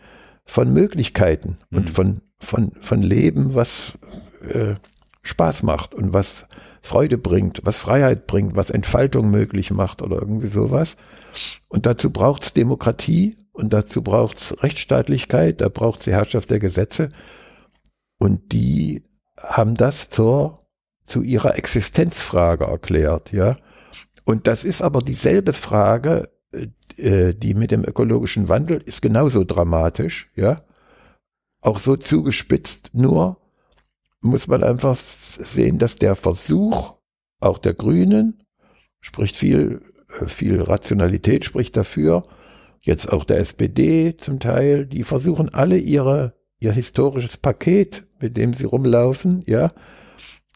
von 0.46 0.72
Möglichkeiten 0.74 1.58
mhm. 1.70 1.78
und 1.78 1.90
von, 1.90 2.22
von, 2.40 2.72
von 2.80 3.02
Leben, 3.02 3.54
was 3.54 4.00
äh, 4.48 4.76
Spaß 5.22 5.64
macht 5.64 5.94
und 5.94 6.14
was 6.14 6.48
Freude 6.82 7.18
bringt, 7.18 7.62
was 7.64 7.78
Freiheit 7.78 8.28
bringt, 8.28 8.56
was 8.56 8.72
Entfaltung 8.72 9.30
möglich 9.30 9.72
macht 9.72 10.02
oder 10.02 10.18
irgendwie 10.20 10.48
sowas. 10.48 10.98
Und 11.70 11.86
dazu 11.86 12.10
braucht 12.10 12.44
es 12.44 12.54
Demokratie 12.54 13.36
und 13.54 13.72
dazu 13.72 14.02
braucht 14.02 14.38
es 14.38 14.64
Rechtsstaatlichkeit, 14.64 15.62
da 15.62 15.70
braucht 15.70 16.00
es 16.00 16.06
die 16.06 16.14
Herrschaft 16.14 16.50
der 16.50 16.60
Gesetze. 16.60 17.10
Und 18.18 18.52
die 18.52 19.04
haben 19.38 19.76
das 19.76 20.10
zur, 20.10 20.60
zu 21.06 21.22
ihrer 21.22 21.58
Existenzfrage 21.58 22.66
erklärt, 22.66 23.32
ja. 23.32 23.58
Und 24.24 24.48
das 24.48 24.64
ist 24.64 24.82
aber 24.82 25.02
dieselbe 25.02 25.54
Frage, 25.54 26.30
äh, 26.98 27.34
die 27.34 27.54
mit 27.54 27.72
dem 27.72 27.84
ökologischen 27.84 28.50
Wandel 28.50 28.82
ist 28.86 29.02
genauso 29.02 29.44
dramatisch, 29.44 30.32
ja. 30.36 30.62
Auch 31.62 31.80
so 31.80 31.96
zugespitzt, 31.96 32.90
nur 32.94 33.41
muss 34.22 34.48
man 34.48 34.64
einfach 34.64 34.96
sehen, 34.96 35.78
dass 35.78 35.96
der 35.96 36.16
Versuch 36.16 36.94
auch 37.40 37.58
der 37.58 37.74
Grünen 37.74 38.44
spricht 39.00 39.36
viel, 39.36 39.82
äh, 40.20 40.28
viel 40.28 40.62
Rationalität 40.62 41.44
spricht 41.44 41.76
dafür, 41.76 42.24
jetzt 42.82 43.12
auch 43.12 43.26
der 43.26 43.38
SPD 43.38 44.16
zum 44.18 44.40
Teil, 44.40 44.86
die 44.86 45.04
versuchen 45.04 45.54
alle 45.54 45.78
ihre, 45.78 46.36
ihr 46.60 46.72
historisches 46.72 47.38
Paket, 47.38 48.04
mit 48.20 48.38
dem 48.38 48.54
sie 48.54 48.66
rumlaufen, 48.66 49.44
ja, 49.46 49.70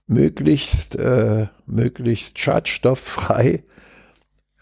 möglichst, 0.07 0.95
äh, 0.95 1.47
möglichst 1.65 2.37
schadstofffrei 2.37 3.63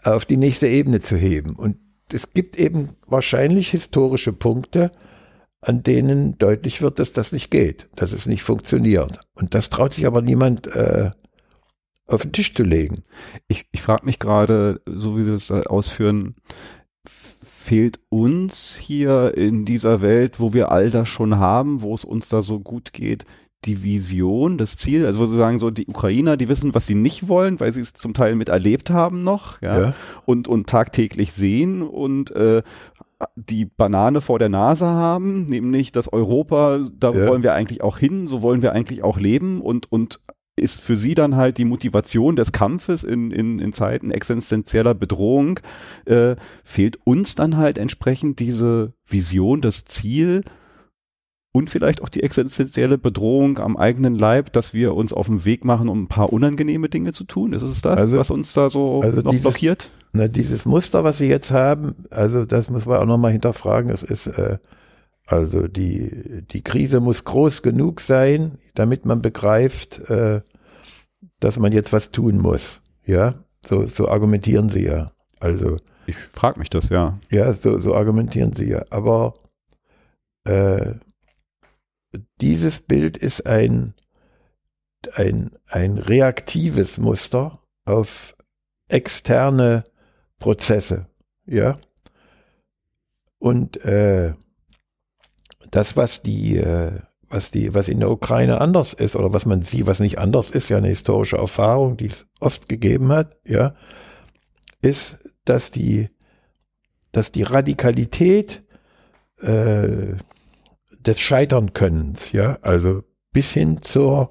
auf 0.02 0.24
die 0.24 0.38
nächste 0.38 0.68
Ebene 0.68 1.00
zu 1.00 1.16
heben. 1.16 1.54
Und 1.54 1.76
es 2.12 2.32
gibt 2.32 2.58
eben 2.58 2.90
wahrscheinlich 3.06 3.70
historische 3.70 4.32
Punkte, 4.32 4.90
an 5.64 5.82
denen 5.82 6.36
deutlich 6.38 6.82
wird, 6.82 6.98
dass 6.98 7.12
das 7.12 7.32
nicht 7.32 7.50
geht, 7.50 7.88
dass 7.96 8.12
es 8.12 8.26
nicht 8.26 8.42
funktioniert. 8.42 9.18
Und 9.34 9.54
das 9.54 9.70
traut 9.70 9.94
sich 9.94 10.06
aber 10.06 10.22
niemand 10.22 10.66
äh, 10.68 11.10
auf 12.06 12.22
den 12.22 12.32
Tisch 12.32 12.54
zu 12.54 12.62
legen. 12.62 13.02
Ich, 13.48 13.66
ich 13.72 13.82
frage 13.82 14.04
mich 14.04 14.18
gerade, 14.18 14.80
so 14.86 15.16
wie 15.16 15.24
Sie 15.24 15.32
es 15.32 15.50
ausführen, 15.50 16.36
fehlt 17.06 17.98
uns 18.10 18.76
hier 18.78 19.36
in 19.36 19.64
dieser 19.64 20.02
Welt, 20.02 20.38
wo 20.38 20.52
wir 20.52 20.70
all 20.70 20.90
das 20.90 21.08
schon 21.08 21.38
haben, 21.38 21.80
wo 21.80 21.94
es 21.94 22.04
uns 22.04 22.28
da 22.28 22.42
so 22.42 22.60
gut 22.60 22.92
geht, 22.92 23.24
die 23.64 23.82
Vision, 23.82 24.58
das 24.58 24.76
Ziel, 24.76 25.06
also 25.06 25.24
sozusagen 25.24 25.58
so 25.58 25.70
die 25.70 25.86
Ukrainer, 25.86 26.36
die 26.36 26.48
wissen, 26.48 26.74
was 26.74 26.86
sie 26.86 26.94
nicht 26.94 27.28
wollen, 27.28 27.60
weil 27.60 27.72
sie 27.72 27.80
es 27.80 27.94
zum 27.94 28.12
Teil 28.12 28.34
miterlebt 28.34 28.90
haben 28.90 29.24
noch, 29.24 29.62
ja, 29.62 29.80
ja. 29.80 29.94
Und, 30.26 30.48
und 30.48 30.68
tagtäglich 30.68 31.32
sehen 31.32 31.82
und 31.82 32.30
äh, 32.32 32.62
die 33.36 33.64
Banane 33.64 34.20
vor 34.20 34.38
der 34.38 34.48
Nase 34.48 34.86
haben, 34.86 35.46
nämlich 35.46 35.92
das 35.92 36.12
Europa, 36.12 36.80
da 36.98 37.10
ja. 37.12 37.28
wollen 37.28 37.42
wir 37.42 37.54
eigentlich 37.54 37.82
auch 37.82 37.98
hin, 37.98 38.26
so 38.26 38.42
wollen 38.42 38.62
wir 38.62 38.72
eigentlich 38.72 39.02
auch 39.02 39.18
leben 39.18 39.60
und, 39.60 39.90
und 39.90 40.20
ist 40.56 40.80
für 40.80 40.96
sie 40.96 41.14
dann 41.14 41.36
halt 41.36 41.58
die 41.58 41.64
Motivation 41.64 42.36
des 42.36 42.52
Kampfes 42.52 43.02
in, 43.02 43.30
in, 43.30 43.58
in 43.58 43.72
Zeiten 43.72 44.10
existenzieller 44.10 44.94
Bedrohung, 44.94 45.60
äh, 46.04 46.36
fehlt 46.62 46.98
uns 47.04 47.34
dann 47.34 47.56
halt 47.56 47.76
entsprechend 47.76 48.38
diese 48.38 48.92
Vision, 49.04 49.60
das 49.60 49.84
Ziel, 49.84 50.42
und 51.56 51.70
vielleicht 51.70 52.02
auch 52.02 52.08
die 52.08 52.24
existenzielle 52.24 52.98
Bedrohung 52.98 53.58
am 53.60 53.76
eigenen 53.76 54.16
Leib, 54.16 54.52
dass 54.52 54.74
wir 54.74 54.94
uns 54.94 55.12
auf 55.12 55.28
den 55.28 55.44
Weg 55.44 55.64
machen, 55.64 55.88
um 55.88 56.02
ein 56.02 56.08
paar 56.08 56.32
unangenehme 56.32 56.88
Dinge 56.88 57.12
zu 57.12 57.22
tun? 57.22 57.52
Ist 57.52 57.62
es 57.62 57.80
das, 57.80 57.96
also, 57.96 58.18
was 58.18 58.30
uns 58.32 58.52
da 58.54 58.68
so 58.70 59.00
also 59.02 59.20
noch 59.20 59.30
dieses, 59.30 59.44
blockiert? 59.44 59.90
Na, 60.12 60.26
dieses 60.26 60.66
Muster, 60.66 61.04
was 61.04 61.18
Sie 61.18 61.28
jetzt 61.28 61.52
haben, 61.52 61.94
also 62.10 62.44
das 62.44 62.70
muss 62.70 62.86
man 62.86 62.98
auch 62.98 63.06
nochmal 63.06 63.30
hinterfragen. 63.30 63.92
Es 63.92 64.02
ist 64.02 64.26
äh, 64.26 64.58
also 65.26 65.68
die 65.68 66.42
die 66.50 66.62
Krise 66.62 66.98
muss 66.98 67.22
groß 67.22 67.62
genug 67.62 68.00
sein, 68.00 68.58
damit 68.74 69.06
man 69.06 69.22
begreift, 69.22 70.00
äh, 70.10 70.40
dass 71.38 71.60
man 71.60 71.70
jetzt 71.70 71.92
was 71.92 72.10
tun 72.10 72.38
muss. 72.38 72.80
Ja, 73.06 73.34
so 73.64 73.86
so 73.86 74.08
argumentieren 74.08 74.70
Sie 74.70 74.82
ja. 74.82 75.06
Also 75.38 75.76
ich 76.08 76.16
frage 76.16 76.58
mich 76.58 76.68
das 76.68 76.88
ja. 76.88 77.20
Ja, 77.30 77.52
so 77.52 77.78
so 77.78 77.94
argumentieren 77.94 78.54
Sie 78.54 78.68
ja. 78.68 78.84
Aber 78.90 79.34
äh, 80.42 80.94
dieses 82.40 82.80
Bild 82.80 83.16
ist 83.16 83.46
ein, 83.46 83.94
ein, 85.14 85.52
ein 85.66 85.98
reaktives 85.98 86.98
Muster 86.98 87.60
auf 87.84 88.36
externe 88.88 89.84
Prozesse, 90.38 91.06
ja. 91.46 91.76
Und 93.38 93.84
äh, 93.84 94.34
das, 95.70 95.96
was 95.96 96.22
die, 96.22 96.56
äh, 96.56 97.00
was 97.28 97.50
die, 97.50 97.74
was 97.74 97.88
in 97.88 98.00
der 98.00 98.10
Ukraine 98.10 98.60
anders 98.60 98.92
ist 98.92 99.16
oder 99.16 99.32
was 99.32 99.44
man 99.44 99.62
sieht, 99.62 99.86
was 99.86 100.00
nicht 100.00 100.18
anders 100.18 100.50
ist, 100.50 100.68
ja 100.68 100.76
eine 100.76 100.88
historische 100.88 101.36
Erfahrung, 101.36 101.96
die 101.96 102.06
es 102.06 102.26
oft 102.40 102.68
gegeben 102.68 103.10
hat, 103.12 103.36
ja, 103.44 103.74
ist, 104.80 105.18
dass 105.44 105.70
die, 105.70 106.10
dass 107.12 107.32
die 107.32 107.42
Radikalität 107.42 108.62
äh, 109.40 110.14
des 111.06 111.20
Scheiternkönnens, 111.20 112.32
ja, 112.32 112.58
also 112.62 113.04
bis 113.32 113.52
hin 113.52 113.82
zur, 113.82 114.30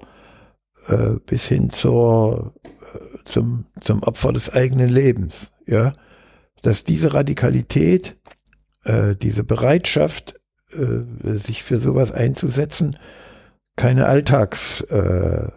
äh, 0.88 1.14
bis 1.26 1.46
hin 1.46 1.70
zur, 1.70 2.54
äh, 2.94 2.98
zum, 3.24 3.66
zum 3.80 4.02
Opfer 4.02 4.32
des 4.32 4.52
eigenen 4.52 4.88
Lebens, 4.88 5.52
ja, 5.66 5.92
dass 6.62 6.82
diese 6.84 7.14
Radikalität, 7.14 8.16
äh, 8.84 9.14
diese 9.14 9.44
Bereitschaft, 9.44 10.40
äh, 10.72 11.04
sich 11.36 11.62
für 11.62 11.78
sowas 11.78 12.10
einzusetzen, 12.10 12.96
keine 13.76 14.06
Alltags, 14.06 14.80
äh, 14.82 15.48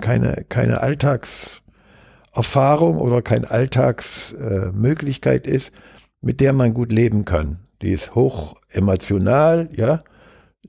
keine, 0.00 0.44
keine 0.48 0.80
Alltagserfahrung 0.80 2.98
oder 2.98 3.20
keine 3.22 3.50
Alltagsmöglichkeit 3.50 5.46
äh, 5.46 5.50
ist, 5.50 5.72
mit 6.20 6.40
der 6.40 6.52
man 6.52 6.74
gut 6.74 6.92
leben 6.92 7.24
kann. 7.24 7.60
Die 7.82 7.92
ist 7.92 8.14
hoch 8.14 8.54
emotional, 8.68 9.68
ja, 9.72 9.98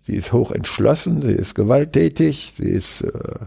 Sie 0.10 0.16
ist 0.16 0.34
hoch 0.34 0.52
entschlossen, 0.52 1.22
sie 1.22 1.34
ist 1.34 1.54
gewalttätig, 1.54 2.56
sie 2.58 2.70
ist, 2.70 3.02
äh, 3.02 3.46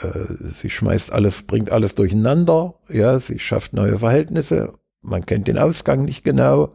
äh, 0.00 0.24
sie 0.58 0.70
schmeißt 0.70 1.12
alles, 1.12 1.42
bringt 1.42 1.70
alles 1.70 1.94
durcheinander, 1.94 2.76
ja, 2.88 3.20
sie 3.20 3.38
schafft 3.38 3.74
neue 3.74 3.98
Verhältnisse, 3.98 4.72
man 5.02 5.26
kennt 5.26 5.46
den 5.46 5.58
Ausgang 5.58 6.06
nicht 6.06 6.24
genau, 6.24 6.72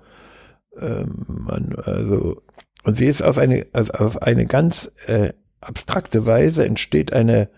ähm, 0.80 1.26
man, 1.28 1.78
also, 1.84 2.44
und 2.84 3.00
sie 3.00 3.08
ist 3.08 3.24
auf 3.24 3.40
eine, 3.40 3.66
also 3.74 3.92
auf 3.94 4.22
eine 4.22 4.46
ganz 4.46 4.92
äh, 5.08 5.34
abstrakte 5.62 6.28
Weise 6.28 6.64
entsteht 6.64 7.12
eine, 7.12 7.50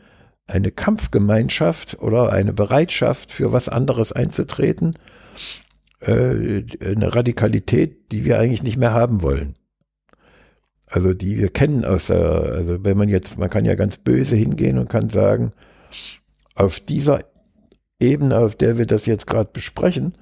eine 0.47 0.72
Kampfgemeinschaft 0.72 1.99
oder 1.99 2.32
eine 2.32 2.53
Bereitschaft 2.53 3.34
für 3.34 3.51
was 3.51 3.68
anderes 3.68 4.14
einzutreten, 4.14 4.97
äh, 5.99 6.64
eine 6.80 7.14
Radikalität, 7.14 8.14
die 8.14 8.24
wir 8.24 8.39
eigentlich 8.39 8.64
nicht 8.64 8.78
mehr 8.78 8.93
haben 8.93 9.22
wollen 9.24 9.55
also 10.92 11.14
die 11.14 11.39
wir 11.39 11.50
kennen 11.50 11.86
aus 11.86 12.08
der, 12.08 12.20
also 12.20 12.84
wenn 12.84 12.98
man 12.98 13.08
jetzt, 13.08 13.39
man 13.39 13.50
kann 13.50 13.66
ja 13.66 13.76
ganz 13.76 13.98
böse 13.98 14.36
hingehen 14.36 14.78
und 14.78 14.89
kann 14.89 15.10
sagen, 15.10 15.54
auf 16.54 16.80
dieser 16.82 17.24
Ebene, 18.00 18.38
auf 18.38 18.56
der 18.56 18.78
wir 18.78 18.86
das 18.86 19.06
jetzt 19.06 19.26
gerade 19.26 19.50
besprechen, 19.54 20.14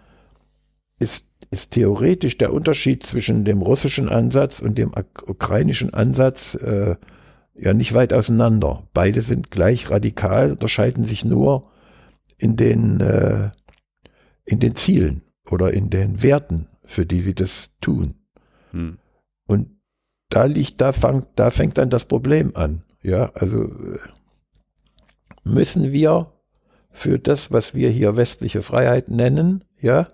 ist, 0.99 1.28
ist 1.49 1.72
theoretisch 1.72 2.38
der 2.38 2.53
Unterschied 2.53 3.03
zwischen 3.05 3.45
dem 3.45 3.63
russischen 3.63 4.09
Ansatz 4.09 4.59
und 4.59 4.78
dem 4.78 4.91
ukrainischen 5.26 5.93
Ansatz 5.93 6.53
äh, 6.55 6.95
ja 7.55 7.74
nicht 7.74 7.93
weit 7.93 8.13
auseinander. 8.13 8.88
Beide 8.93 9.22
sind 9.22 9.49
gleich 9.49 9.89
radikal, 9.89 10.51
unterscheiden 10.51 11.05
sich 11.05 11.26
nur 11.26 11.67
in 12.38 12.57
den, 12.57 12.99
äh, 12.99 13.49
in 14.45 14.59
den 14.59 14.76
Zielen 14.76 15.24
oder 15.49 15.74
in 15.74 15.89
den 15.89 16.22
Werten, 16.22 16.67
für 16.86 17.07
die 17.07 17.22
sie 17.22 17.34
das 17.34 17.72
tun. 17.82 18.15
Hm. 18.72 18.99
Und 19.47 19.78
da 20.30 20.45
liegt, 20.45 20.80
da 20.82 20.91
fängt, 20.93 21.27
da 21.36 21.49
fängt 21.51 21.77
dann 21.77 21.89
das 21.89 22.05
Problem 22.05 22.55
an. 22.55 22.84
Ja, 23.01 23.32
also 23.34 23.63
äh, 23.63 23.99
müssen 25.43 25.91
wir 25.91 26.32
für 26.91 27.19
das, 27.19 27.51
was 27.51 27.73
wir 27.73 27.89
hier 27.89 28.17
westliche 28.17 28.61
Freiheit 28.61 29.09
nennen, 29.09 29.63
ja, 29.80 30.07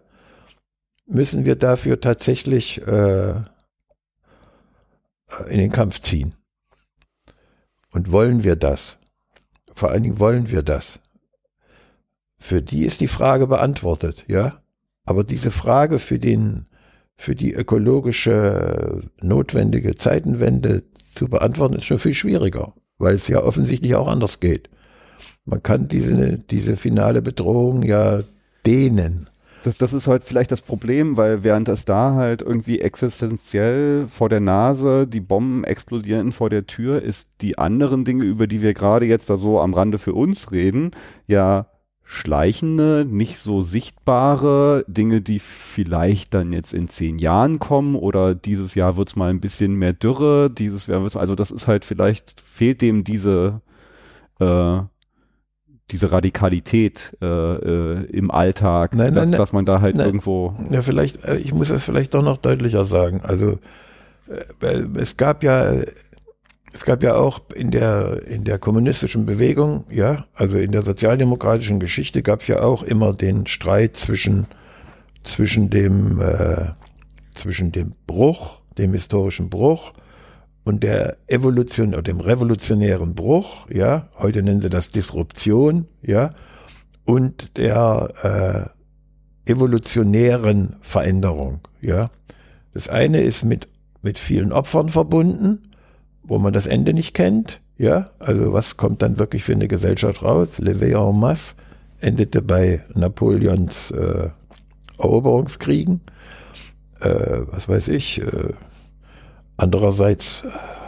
müssen 1.06 1.46
wir 1.46 1.56
dafür 1.56 2.00
tatsächlich 2.00 2.82
äh, 2.88 3.36
in 5.48 5.58
den 5.58 5.72
Kampf 5.72 6.02
ziehen. 6.02 6.36
Und 7.92 8.12
wollen 8.12 8.44
wir 8.44 8.56
das? 8.56 8.98
Vor 9.74 9.90
allen 9.90 10.04
Dingen 10.04 10.20
wollen 10.20 10.50
wir 10.50 10.64
das. 10.64 11.00
Für 12.38 12.62
die 12.62 12.86
ist 12.86 13.02
die 13.02 13.08
Frage 13.08 13.48
beantwortet, 13.48 14.26
ja. 14.28 14.62
Aber 15.06 15.24
diese 15.24 15.52
Frage 15.52 16.00
für 16.00 16.20
den 16.20 16.68
für 17.18 17.36
die 17.36 17.54
ökologische 17.54 19.02
notwendige 19.22 19.96
Zeitenwende 19.96 20.84
zu 20.94 21.28
beantworten, 21.28 21.76
ist 21.76 21.86
schon 21.86 22.00
viel 22.00 22.14
schwieriger, 22.14 22.74
weil 22.98 23.16
es 23.16 23.28
ja 23.28 23.42
offensichtlich 23.42 23.96
auch 23.96 24.10
anders 24.10 24.40
geht. 24.40 24.70
Man 25.46 25.64
kann 25.64 25.88
diese, 25.88 26.38
diese 26.38 26.76
finale 26.76 27.22
Bedrohung 27.22 27.84
ja 27.84 28.22
dehnen. 28.66 29.30
Das, 29.64 29.78
das 29.78 29.94
ist 29.94 30.08
halt 30.08 30.24
vielleicht 30.24 30.52
das 30.52 30.62
Problem, 30.62 31.18
weil 31.18 31.44
während 31.44 31.70
es 31.70 31.86
da 31.86 32.14
halt 32.14 32.44
irgendwie 32.44 32.82
existenziell 32.82 34.06
vor 34.08 34.30
der 34.30 34.40
Nase, 34.40 35.08
die 35.08 35.22
Bomben 35.22 35.64
explodieren 35.64 36.34
vor 36.34 36.52
der 36.52 36.68
Tür, 36.68 37.02
ist 37.02 37.30
die 37.42 37.58
anderen 37.58 38.06
Dinge, 38.06 38.26
über 38.26 38.46
die 38.46 38.62
wir 38.62 38.76
gerade 38.76 39.08
jetzt 39.08 39.30
da 39.30 39.38
so 39.38 39.60
am 39.60 39.74
Rande 39.74 39.98
für 39.98 40.14
uns 40.14 40.52
reden, 40.52 40.92
ja 41.26 41.66
schleichende, 42.08 43.04
nicht 43.10 43.40
so 43.40 43.62
sichtbare 43.62 44.86
Dinge, 44.88 45.22
die 45.22 45.40
vielleicht 45.40 46.36
dann 46.36 46.54
jetzt 46.54 46.72
in 46.72 46.88
zehn 46.88 47.18
Jahren 47.18 47.58
kommen 47.58 47.96
oder 47.96 48.36
dieses 48.36 48.76
Jahr 48.76 48.96
wird's 48.96 49.16
mal 49.16 49.32
ein 49.32 49.42
bisschen 49.42 49.74
mehr 49.74 49.94
Dürre, 49.94 50.52
dieses 50.52 50.86
Jahr 50.86 51.02
wird's, 51.02 51.16
also 51.16 51.34
das 51.34 51.50
ist 51.50 51.68
halt 51.68 51.84
vielleicht, 51.84 52.40
fehlt 52.40 52.84
dem 52.84 53.04
diese, 53.04 53.62
äh, 54.40 54.78
diese 55.90 56.12
Radikalität 56.12 57.18
äh, 57.22 57.26
äh, 57.26 58.06
im 58.12 58.30
Alltag, 58.30 58.96
nein, 58.96 59.16
dass, 59.16 59.30
nein, 59.30 59.38
dass 59.40 59.52
man 59.52 59.66
da 59.66 59.82
halt 59.82 59.96
nein. 59.96 60.06
irgendwo. 60.06 60.54
Ja, 60.70 60.84
vielleicht, 60.84 61.26
äh, 61.26 61.38
ich 61.38 61.54
muss 61.54 61.72
es 61.72 61.84
vielleicht 61.84 62.14
doch 62.14 62.24
noch 62.24 62.38
deutlicher 62.38 62.86
sagen. 62.86 63.22
Also 63.24 63.58
äh, 64.62 64.84
es 64.96 65.18
gab 65.18 65.44
ja 65.44 65.74
es 66.76 66.84
gab 66.84 67.02
ja 67.04 67.16
auch 67.16 67.40
in 67.56 67.72
der, 67.72 68.28
in 68.28 68.44
der 68.44 68.60
kommunistischen 68.60 69.26
Bewegung, 69.26 69.86
ja, 69.90 70.26
also 70.34 70.58
in 70.58 70.74
der 70.74 70.84
sozialdemokratischen 70.84 71.80
Geschichte 71.80 72.22
gab 72.22 72.42
es 72.42 72.48
ja 72.48 72.62
auch 72.62 72.84
immer 72.84 73.14
den 73.14 73.48
Streit 73.48 73.96
zwischen, 73.96 74.48
zwischen 75.24 75.70
dem, 75.70 76.20
äh, 76.20 76.72
zwischen 77.34 77.72
dem 77.72 77.94
Bruch, 78.06 78.60
dem 78.78 78.92
historischen 78.92 79.50
Bruch 79.50 79.94
und 80.66 80.84
der 80.84 81.16
Evolution 81.28 81.94
oder 81.94 82.04
dem 82.04 82.20
revolutionären 82.20 83.16
Bruch, 83.16 83.70
ja, 83.70 84.10
heute 84.20 84.44
nennen 84.44 84.62
sie 84.62 84.70
das 84.70 84.92
Disruption, 84.92 85.88
ja, 86.02 86.32
und 87.06 87.56
der 87.56 88.74
äh, 89.48 89.50
evolutionären 89.50 90.76
Veränderung, 90.82 91.62
ja. 91.80 92.10
Das 92.74 92.90
eine 92.90 93.22
ist 93.22 93.46
mit 93.46 93.70
mit 94.06 94.20
vielen 94.20 94.54
Opfern 94.54 94.90
verbunden, 94.90 95.72
wo 96.28 96.40
man 96.40 96.54
das 96.54 96.68
Ende 96.68 96.94
nicht 96.94 97.14
kennt, 97.14 97.62
ja, 97.78 98.06
also 98.20 98.54
was 98.54 98.78
kommt 98.78 99.02
dann 99.02 99.20
wirklich 99.20 99.44
für 99.44 99.54
eine 99.54 99.68
Gesellschaft 99.68 100.24
raus? 100.24 100.60
Levé 100.60 100.96
en 100.96 101.20
masse 101.20 101.56
endete 102.00 102.42
bei 102.42 102.84
Napoleons 102.94 103.92
äh, 103.92 104.30
Eroberungskriegen, 104.98 106.02
äh, 107.02 107.42
was 107.52 107.68
weiß 107.68 107.90
ich, 107.90 108.22
äh, 108.22 108.54
Andererseits 109.58 110.44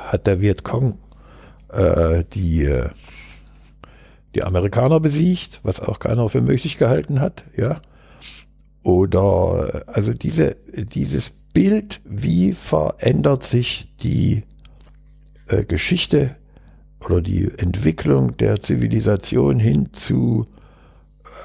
hat 0.08 0.28
der 0.28 0.42
Vietcong 0.42 0.98
äh, 1.72 2.24
die, 2.34 2.66
äh, 2.66 2.90
die 4.36 4.44
Amerikaner 4.44 5.00
besiegt, 5.00 5.62
was 5.64 5.80
auch 5.80 6.00
keiner 6.00 6.28
für 6.30 6.42
möglich 6.42 6.78
gehalten 6.78 7.22
hat, 7.22 7.44
ja. 7.56 7.78
Oder 8.84 9.84
also 9.88 10.14
diese, 10.14 10.56
dieses 10.74 11.30
Bild, 11.30 12.02
wie 12.06 12.54
verändert 12.54 13.44
sich 13.44 13.94
die 14.02 14.44
äh, 15.48 15.64
Geschichte 15.64 16.36
oder 17.04 17.22
die 17.22 17.52
Entwicklung 17.58 18.36
der 18.38 18.62
Zivilisation 18.62 19.60
hin 19.60 19.94
zu 19.94 20.48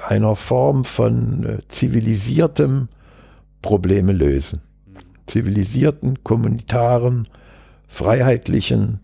einer 0.07 0.35
Form 0.35 0.85
von 0.85 1.43
äh, 1.45 1.67
zivilisiertem 1.67 2.89
Probleme 3.61 4.11
lösen 4.11 4.61
zivilisierten, 5.27 6.23
kommunitaren, 6.23 7.27
freiheitlichen, 7.87 8.99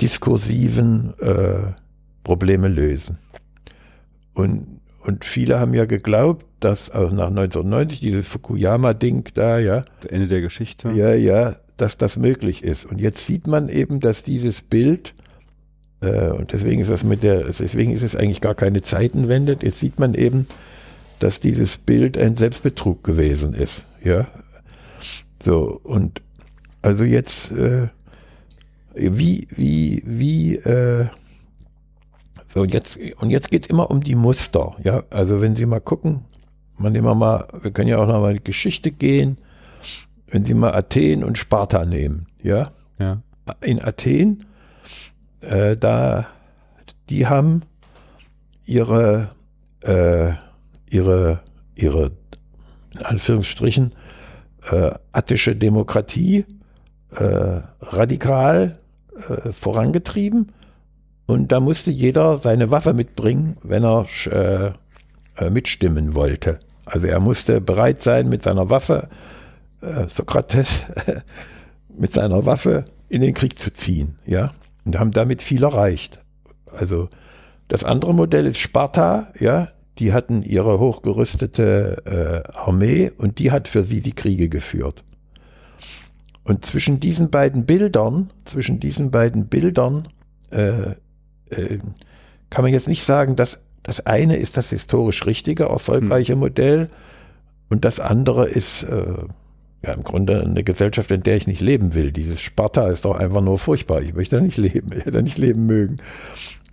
diskursiven 0.00 1.14
äh, 1.20 1.72
Probleme 2.24 2.68
lösen. 2.68 3.18
Und, 4.34 4.80
und 5.04 5.24
viele 5.24 5.60
haben 5.60 5.74
ja 5.74 5.84
geglaubt, 5.84 6.46
dass 6.60 6.90
auch 6.90 7.10
nach 7.10 7.28
1990 7.28 8.00
dieses 8.00 8.28
Fukuyama-Ding 8.28 9.28
da, 9.34 9.58
ja. 9.58 9.82
Das 10.00 10.10
Ende 10.10 10.28
der 10.28 10.40
Geschichte. 10.40 10.90
Ja, 10.92 11.12
ja, 11.12 11.56
dass 11.76 11.98
das 11.98 12.16
möglich 12.16 12.62
ist. 12.62 12.84
Und 12.84 13.00
jetzt 13.00 13.26
sieht 13.26 13.46
man 13.46 13.68
eben, 13.68 14.00
dass 14.00 14.22
dieses 14.22 14.60
Bild, 14.60 15.14
äh, 16.00 16.30
und 16.30 16.52
deswegen 16.52 16.80
ist 16.80 16.90
das 16.90 17.04
mit 17.04 17.22
der, 17.22 17.44
deswegen 17.44 17.92
ist 17.92 18.02
es 18.02 18.16
eigentlich 18.16 18.40
gar 18.40 18.54
keine 18.54 18.82
Zeitenwende, 18.82 19.56
jetzt 19.60 19.80
sieht 19.80 19.98
man 19.98 20.14
eben, 20.14 20.46
dass 21.18 21.40
dieses 21.40 21.76
Bild 21.76 22.18
ein 22.18 22.36
Selbstbetrug 22.36 23.04
gewesen 23.04 23.54
ist. 23.54 23.84
Ja, 24.02 24.26
so, 25.42 25.80
und 25.82 26.20
also 26.82 27.04
jetzt, 27.04 27.52
äh, 27.52 27.88
wie, 28.94 29.48
wie, 29.50 30.02
wie, 30.04 30.56
äh, 30.56 31.06
so, 32.48 32.60
und 32.60 32.74
jetzt, 32.74 32.98
und 33.18 33.30
jetzt 33.30 33.50
geht's 33.50 33.66
immer 33.66 33.90
um 33.90 34.02
die 34.02 34.14
Muster, 34.14 34.76
ja. 34.84 35.04
Also 35.10 35.40
wenn 35.40 35.56
Sie 35.56 35.64
mal 35.64 35.80
gucken, 35.80 36.24
man 36.76 36.92
nehmen 36.92 37.06
wir 37.06 37.14
mal, 37.14 37.48
wir 37.62 37.70
können 37.70 37.88
ja 37.88 37.98
auch 37.98 38.06
noch 38.06 38.20
mal 38.20 38.34
die 38.34 38.44
Geschichte 38.44 38.90
gehen, 38.90 39.38
wenn 40.32 40.44
Sie 40.44 40.54
mal 40.54 40.74
Athen 40.74 41.22
und 41.22 41.38
Sparta 41.38 41.84
nehmen, 41.84 42.26
ja. 42.42 42.70
Ja. 42.98 43.22
In 43.60 43.82
Athen, 43.84 44.46
äh, 45.42 45.76
da, 45.76 46.26
die 47.10 47.26
haben 47.26 47.62
ihre, 48.64 49.28
äh, 49.82 50.32
ihre, 50.88 51.40
ihre, 51.74 52.12
in 52.94 53.02
Anführungsstrichen, 53.04 53.92
äh, 54.70 54.92
attische 55.12 55.54
Demokratie 55.54 56.46
äh, 57.14 57.60
radikal 57.80 58.78
äh, 59.28 59.52
vorangetrieben. 59.52 60.52
Und 61.26 61.52
da 61.52 61.60
musste 61.60 61.90
jeder 61.90 62.38
seine 62.38 62.70
Waffe 62.70 62.94
mitbringen, 62.94 63.58
wenn 63.62 63.84
er 63.84 64.06
äh, 65.36 65.50
mitstimmen 65.50 66.14
wollte. 66.14 66.58
Also 66.86 67.06
er 67.06 67.20
musste 67.20 67.60
bereit 67.60 68.02
sein, 68.02 68.28
mit 68.28 68.42
seiner 68.42 68.70
Waffe, 68.70 69.08
äh, 69.82 70.08
Sokrates, 70.08 70.86
mit 71.88 72.12
seiner 72.12 72.46
Waffe 72.46 72.84
in 73.08 73.20
den 73.20 73.34
Krieg 73.34 73.58
zu 73.58 73.72
ziehen. 73.72 74.18
Ja, 74.24 74.52
und 74.84 74.98
haben 74.98 75.10
damit 75.12 75.42
viel 75.42 75.62
erreicht. 75.62 76.20
Also 76.66 77.08
das 77.68 77.84
andere 77.84 78.14
Modell 78.14 78.46
ist 78.46 78.58
Sparta, 78.58 79.32
ja, 79.38 79.68
die 79.98 80.12
hatten 80.12 80.42
ihre 80.42 80.78
hochgerüstete 80.78 82.44
äh, 82.46 82.52
Armee 82.52 83.12
und 83.16 83.38
die 83.38 83.50
hat 83.50 83.68
für 83.68 83.82
sie 83.82 84.00
die 84.00 84.14
Kriege 84.14 84.48
geführt. 84.48 85.04
Und 86.44 86.64
zwischen 86.64 86.98
diesen 86.98 87.30
beiden 87.30 87.66
Bildern, 87.66 88.32
zwischen 88.44 88.80
diesen 88.80 89.10
beiden 89.10 89.46
Bildern 89.46 90.08
äh, 90.50 90.92
äh, 91.50 91.78
kann 92.50 92.64
man 92.64 92.72
jetzt 92.72 92.88
nicht 92.88 93.04
sagen, 93.04 93.36
dass 93.36 93.60
das 93.82 94.06
eine 94.06 94.36
ist 94.36 94.56
das 94.56 94.70
historisch 94.70 95.26
richtige, 95.26 95.64
erfolgreiche 95.64 96.34
hm. 96.34 96.40
Modell 96.40 96.88
und 97.68 97.84
das 97.84 98.00
andere 98.00 98.48
ist 98.48 98.82
äh, 98.84 99.14
ja 99.84 99.92
im 99.92 100.02
Grunde 100.02 100.42
eine 100.42 100.64
Gesellschaft, 100.64 101.10
in 101.10 101.22
der 101.22 101.36
ich 101.36 101.46
nicht 101.46 101.60
leben 101.60 101.94
will. 101.94 102.12
Dieses 102.12 102.40
Sparta 102.40 102.88
ist 102.88 103.04
doch 103.04 103.16
einfach 103.16 103.40
nur 103.40 103.58
furchtbar. 103.58 104.02
Ich 104.02 104.14
möchte 104.14 104.36
da 104.36 104.42
nicht 104.42 104.58
leben, 104.58 104.90
ich 104.96 105.04
da 105.04 105.22
nicht 105.22 105.38
leben 105.38 105.66
mögen 105.66 105.98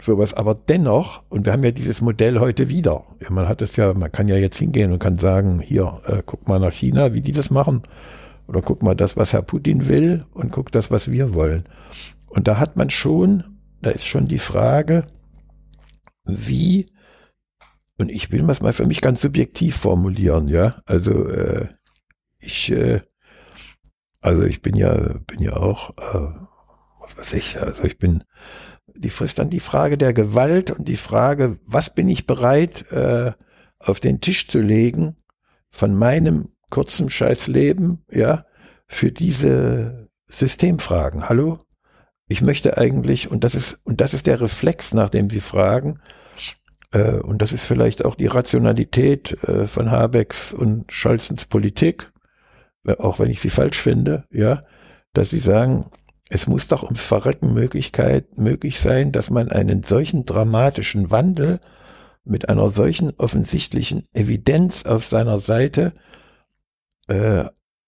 sowas. 0.02 0.34
Aber 0.34 0.56
dennoch, 0.56 1.24
und 1.30 1.46
wir 1.46 1.54
haben 1.54 1.64
ja 1.64 1.72
dieses 1.72 2.02
Modell 2.02 2.40
heute 2.40 2.70
wieder. 2.70 3.06
Ja, 3.22 3.30
man 3.32 3.48
hat 3.48 3.62
es 3.62 3.76
ja, 3.76 3.94
man 3.94 4.12
kann 4.12 4.28
ja 4.28 4.38
jetzt 4.38 4.58
hingehen 4.58 4.92
und 4.92 5.00
kann 5.00 5.18
sagen, 5.18 5.60
hier, 5.60 6.02
äh, 6.06 6.24
guck 6.26 6.48
mal 6.48 6.60
nach 6.60 6.74
China, 6.74 7.14
wie 7.14 7.22
die 7.22 7.32
das 7.32 7.50
machen. 7.50 7.84
Oder 8.48 8.62
guck 8.62 8.82
mal 8.82 8.96
das, 8.96 9.16
was 9.16 9.34
Herr 9.34 9.44
Putin 9.44 9.88
will 9.88 10.26
und 10.34 10.52
guck 10.52 10.72
das, 10.72 10.90
was 10.90 11.12
wir 11.12 11.34
wollen. 11.34 11.66
Und 12.28 12.48
da 12.48 12.60
hat 12.60 12.78
man 12.78 12.90
schon, 12.90 13.44
da 13.82 13.92
ist 13.92 14.08
schon 14.08 14.28
die 14.28 14.40
Frage, 14.40 15.06
wie, 16.26 16.88
und 17.98 18.10
ich 18.10 18.32
will 18.32 18.46
das 18.46 18.62
mal 18.62 18.74
für 18.74 18.88
mich 18.88 19.02
ganz 19.02 19.22
subjektiv 19.22 19.76
formulieren, 19.76 20.48
ja. 20.48 20.78
Also 20.86 21.28
äh, 21.28 21.68
ich, 22.40 22.72
äh, 22.72 23.02
also 24.22 24.44
ich 24.44 24.62
bin 24.62 24.76
ja, 24.76 24.96
bin 25.28 25.42
ja 25.42 25.54
auch, 25.58 25.92
äh, 25.98 26.32
was 27.02 27.18
weiß 27.18 27.34
ich, 27.34 27.60
also 27.60 27.84
ich 27.84 27.98
bin 27.98 28.24
die 29.00 29.10
frisst 29.10 29.40
dann 29.40 29.50
die 29.50 29.62
Frage 29.62 29.98
der 29.98 30.14
Gewalt 30.14 30.72
und 30.72 30.88
die 30.88 30.98
Frage, 30.98 31.58
was 31.66 31.94
bin 31.94 32.10
ich 32.10 32.28
bereit 32.28 32.92
äh, 32.92 33.32
auf 33.80 34.00
den 34.02 34.20
Tisch 34.20 34.48
zu 34.48 34.60
legen 34.60 35.16
von 35.70 35.96
meinem 35.96 36.50
kurzen 36.70 37.10
Scheißleben, 37.10 38.04
ja, 38.12 38.44
für 38.88 39.12
diese 39.12 40.10
Systemfragen. 40.28 41.30
Hallo? 41.30 41.60
Ich 42.28 42.42
möchte 42.42 42.78
eigentlich, 42.78 43.32
und 43.32 43.44
das 43.44 43.56
ist, 43.56 43.80
und 43.86 44.02
das 44.02 44.14
ist 44.14 44.28
der 44.28 44.42
Reflex, 44.42 44.94
nach 44.94 45.10
dem 45.10 45.30
Sie 45.30 45.42
fragen, 45.42 46.00
äh, 46.92 47.20
und 47.20 47.42
das 47.42 47.54
ist 47.54 47.66
vielleicht 47.66 48.04
auch 48.04 48.16
die 48.16 48.28
Rationalität 48.28 49.42
äh, 49.44 49.66
von 49.66 49.92
Habecks 49.92 50.54
und 50.54 50.92
Scholzens 50.92 51.46
Politik, 51.46 52.12
auch 52.98 53.20
wenn 53.20 53.30
ich 53.30 53.42
sie 53.42 53.50
falsch 53.50 53.82
finde, 53.82 54.26
ja, 54.32 54.62
dass 55.14 55.30
sie 55.30 55.40
sagen, 55.40 55.92
es 56.30 56.48
muss 56.48 56.68
doch 56.68 56.84
ums 56.84 57.04
Verrecken 57.04 57.54
Möglichkeit 57.54 58.38
möglich 58.38 58.80
sein, 58.80 59.12
dass 59.12 59.30
man 59.30 59.50
einen 59.50 59.84
solchen 59.84 60.26
dramatischen 60.26 61.10
Wandel 61.10 61.60
mit 62.24 62.50
einer 62.50 62.70
solchen 62.70 63.12
offensichtlichen 63.18 64.04
Evidenz 64.14 64.86
auf 64.86 65.06
seiner 65.06 65.40
Seite 65.40 65.94
äh, 67.08 67.46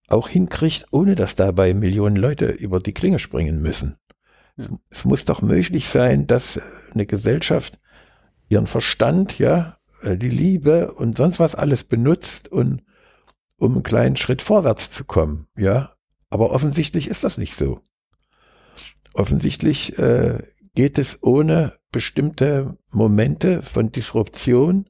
auch 0.07 0.27
hinkriegt, 0.27 0.87
ohne 0.91 1.15
dass 1.15 1.35
dabei 1.35 1.73
Millionen 1.73 2.15
Leute 2.15 2.47
über 2.47 2.79
die 2.79 2.93
Klinge 2.93 3.19
springen 3.19 3.61
müssen. 3.61 3.97
Ja. 4.57 4.65
Es, 4.65 4.69
es, 4.89 5.05
muss 5.05 5.25
doch 5.25 5.41
möglich 5.41 5.87
sein, 5.87 6.27
dass 6.27 6.59
eine 6.93 7.05
Gesellschaft 7.05 7.79
ihren 8.49 8.67
Verstand, 8.67 9.39
ja, 9.39 9.77
äh, 10.01 10.17
die 10.17 10.29
Liebe 10.29 10.93
und 10.93 11.17
sonst 11.17 11.39
was 11.39 11.55
alles 11.55 11.83
benutzt, 11.83 12.51
und, 12.51 12.83
um 13.61 13.73
einen 13.73 13.83
kleinen 13.83 14.17
Schritt 14.17 14.41
vorwärts 14.41 14.89
zu 14.89 15.05
kommen, 15.05 15.47
ja. 15.55 15.93
Aber 16.29 16.51
offensichtlich 16.51 17.07
ist 17.07 17.23
das 17.23 17.37
nicht 17.37 17.55
so. 17.55 17.81
Offensichtlich 19.13 19.99
äh, 19.99 20.39
geht 20.73 20.97
es 20.97 21.21
ohne 21.21 21.73
bestimmte 21.91 22.77
Momente 22.89 23.61
von 23.61 23.91
Disruption 23.91 24.89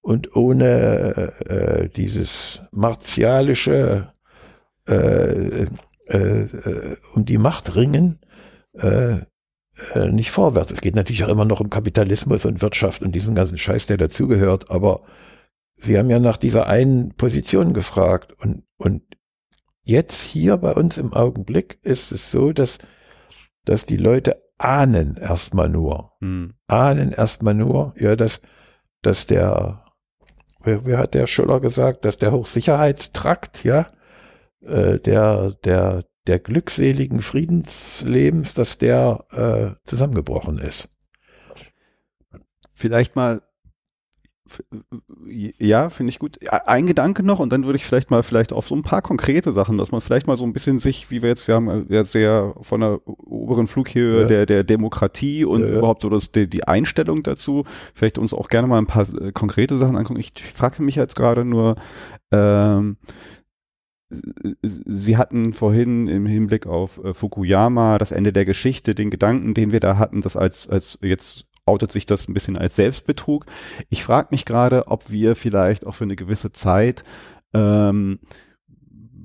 und 0.00 0.34
ohne 0.34 1.32
äh, 1.46 1.88
dieses 1.90 2.60
martialische 2.72 4.12
äh, 4.88 5.66
äh, 6.06 6.16
äh, 6.16 6.96
um 7.14 7.24
die 7.24 7.38
Macht 7.38 7.76
ringen 7.76 8.18
äh, 8.72 9.18
äh, 9.94 10.08
nicht 10.10 10.32
vorwärts. 10.32 10.72
Es 10.72 10.80
geht 10.80 10.96
natürlich 10.96 11.22
auch 11.22 11.28
immer 11.28 11.44
noch 11.44 11.60
um 11.60 11.70
Kapitalismus 11.70 12.46
und 12.46 12.62
Wirtschaft 12.62 13.02
und 13.02 13.12
diesen 13.12 13.36
ganzen 13.36 13.58
Scheiß, 13.58 13.86
der 13.86 13.98
dazugehört, 13.98 14.70
aber 14.70 15.02
Sie 15.82 15.98
haben 15.98 16.10
ja 16.10 16.18
nach 16.18 16.36
dieser 16.36 16.66
einen 16.66 17.14
Position 17.14 17.74
gefragt 17.74 18.32
und, 18.40 18.64
und 18.76 19.02
jetzt 19.82 20.22
hier 20.22 20.56
bei 20.56 20.72
uns 20.72 20.96
im 20.96 21.12
Augenblick 21.12 21.78
ist 21.82 22.12
es 22.12 22.30
so, 22.30 22.52
dass 22.52 22.78
dass 23.64 23.86
die 23.86 23.96
Leute 23.96 24.42
ahnen 24.58 25.16
erstmal 25.16 25.68
nur, 25.68 26.12
hm. 26.20 26.54
ahnen 26.66 27.12
erstmal 27.12 27.54
nur, 27.54 27.94
ja, 27.96 28.16
dass, 28.16 28.40
dass 29.02 29.26
der, 29.26 29.84
wer, 30.62 30.84
wer 30.84 30.98
hat 30.98 31.14
der 31.14 31.26
Schüller 31.26 31.60
gesagt, 31.60 32.04
dass 32.04 32.18
der 32.18 32.32
Hochsicherheitstrakt, 32.32 33.64
ja, 33.64 33.86
äh, 34.60 34.98
der, 34.98 35.52
der, 35.64 36.04
der 36.26 36.38
glückseligen 36.38 37.20
Friedenslebens, 37.20 38.54
dass 38.54 38.78
der 38.78 39.24
äh, 39.30 39.88
zusammengebrochen 39.88 40.58
ist. 40.58 40.88
Vielleicht 42.72 43.16
mal 43.16 43.42
ja, 45.26 45.88
finde 45.88 46.10
ich 46.10 46.18
gut. 46.18 46.38
Ein 46.50 46.86
Gedanke 46.86 47.22
noch 47.22 47.38
und 47.38 47.52
dann 47.52 47.64
würde 47.64 47.76
ich 47.76 47.84
vielleicht 47.84 48.10
mal 48.10 48.22
vielleicht 48.22 48.52
auf 48.52 48.66
so 48.66 48.74
ein 48.74 48.82
paar 48.82 49.00
konkrete 49.00 49.52
Sachen, 49.52 49.78
dass 49.78 49.92
man 49.92 50.00
vielleicht 50.00 50.26
mal 50.26 50.36
so 50.36 50.44
ein 50.44 50.52
bisschen 50.52 50.78
sich, 50.78 51.10
wie 51.10 51.22
wir 51.22 51.28
jetzt, 51.28 51.46
wir 51.46 51.54
haben 51.54 51.86
ja 51.88 52.04
sehr 52.04 52.54
von 52.60 52.80
der 52.80 53.00
oberen 53.06 53.66
Flughöhe 53.66 54.22
ja. 54.22 54.26
der, 54.26 54.46
der 54.46 54.64
Demokratie 54.64 55.44
und 55.44 55.62
ja, 55.62 55.68
ja. 55.68 55.78
überhaupt 55.78 56.02
so 56.02 56.10
das, 56.10 56.32
die, 56.32 56.48
die 56.48 56.64
Einstellung 56.64 57.22
dazu, 57.22 57.64
vielleicht 57.94 58.18
uns 58.18 58.34
auch 58.34 58.48
gerne 58.48 58.66
mal 58.66 58.78
ein 58.78 58.86
paar 58.86 59.06
äh, 59.20 59.32
konkrete 59.32 59.76
Sachen 59.76 59.96
angucken. 59.96 60.20
Ich 60.20 60.32
frage 60.54 60.82
mich 60.82 60.96
jetzt 60.96 61.16
gerade 61.16 61.44
nur, 61.44 61.76
ähm, 62.32 62.96
Sie 64.60 65.16
hatten 65.16 65.54
vorhin 65.54 66.06
im 66.06 66.26
Hinblick 66.26 66.66
auf 66.66 67.02
äh, 67.02 67.14
Fukuyama 67.14 67.96
das 67.96 68.12
Ende 68.12 68.32
der 68.32 68.44
Geschichte, 68.44 68.94
den 68.94 69.10
Gedanken, 69.10 69.54
den 69.54 69.72
wir 69.72 69.80
da 69.80 69.96
hatten, 69.96 70.20
das 70.20 70.36
als, 70.36 70.68
als 70.68 70.98
jetzt 71.00 71.46
outet 71.66 71.92
sich 71.92 72.06
das 72.06 72.28
ein 72.28 72.34
bisschen 72.34 72.58
als 72.58 72.76
Selbstbetrug. 72.76 73.46
Ich 73.88 74.02
frage 74.04 74.28
mich 74.30 74.44
gerade, 74.44 74.88
ob 74.88 75.10
wir 75.10 75.36
vielleicht 75.36 75.86
auch 75.86 75.94
für 75.94 76.04
eine 76.04 76.16
gewisse 76.16 76.52
Zeit 76.52 77.04
ähm, 77.54 78.18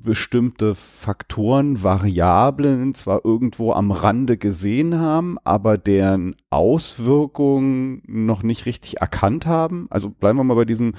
bestimmte 0.08 0.74
Faktoren, 0.74 1.84
Variablen 1.84 2.94
zwar 2.94 3.26
irgendwo 3.26 3.74
am 3.74 3.92
Rande 3.92 4.38
gesehen 4.38 4.98
haben, 5.00 5.38
aber 5.44 5.78
deren 5.78 6.36
Auswirkungen 6.50 8.04
noch 8.08 8.42
nicht 8.42 8.66
richtig 8.66 9.02
erkannt 9.02 9.46
haben. 9.46 9.88
Also 9.90 10.10
bleiben 10.10 10.40
wir 10.40 10.46
mal 10.46 10.54
bei 10.56 10.66
diesem 10.66 10.94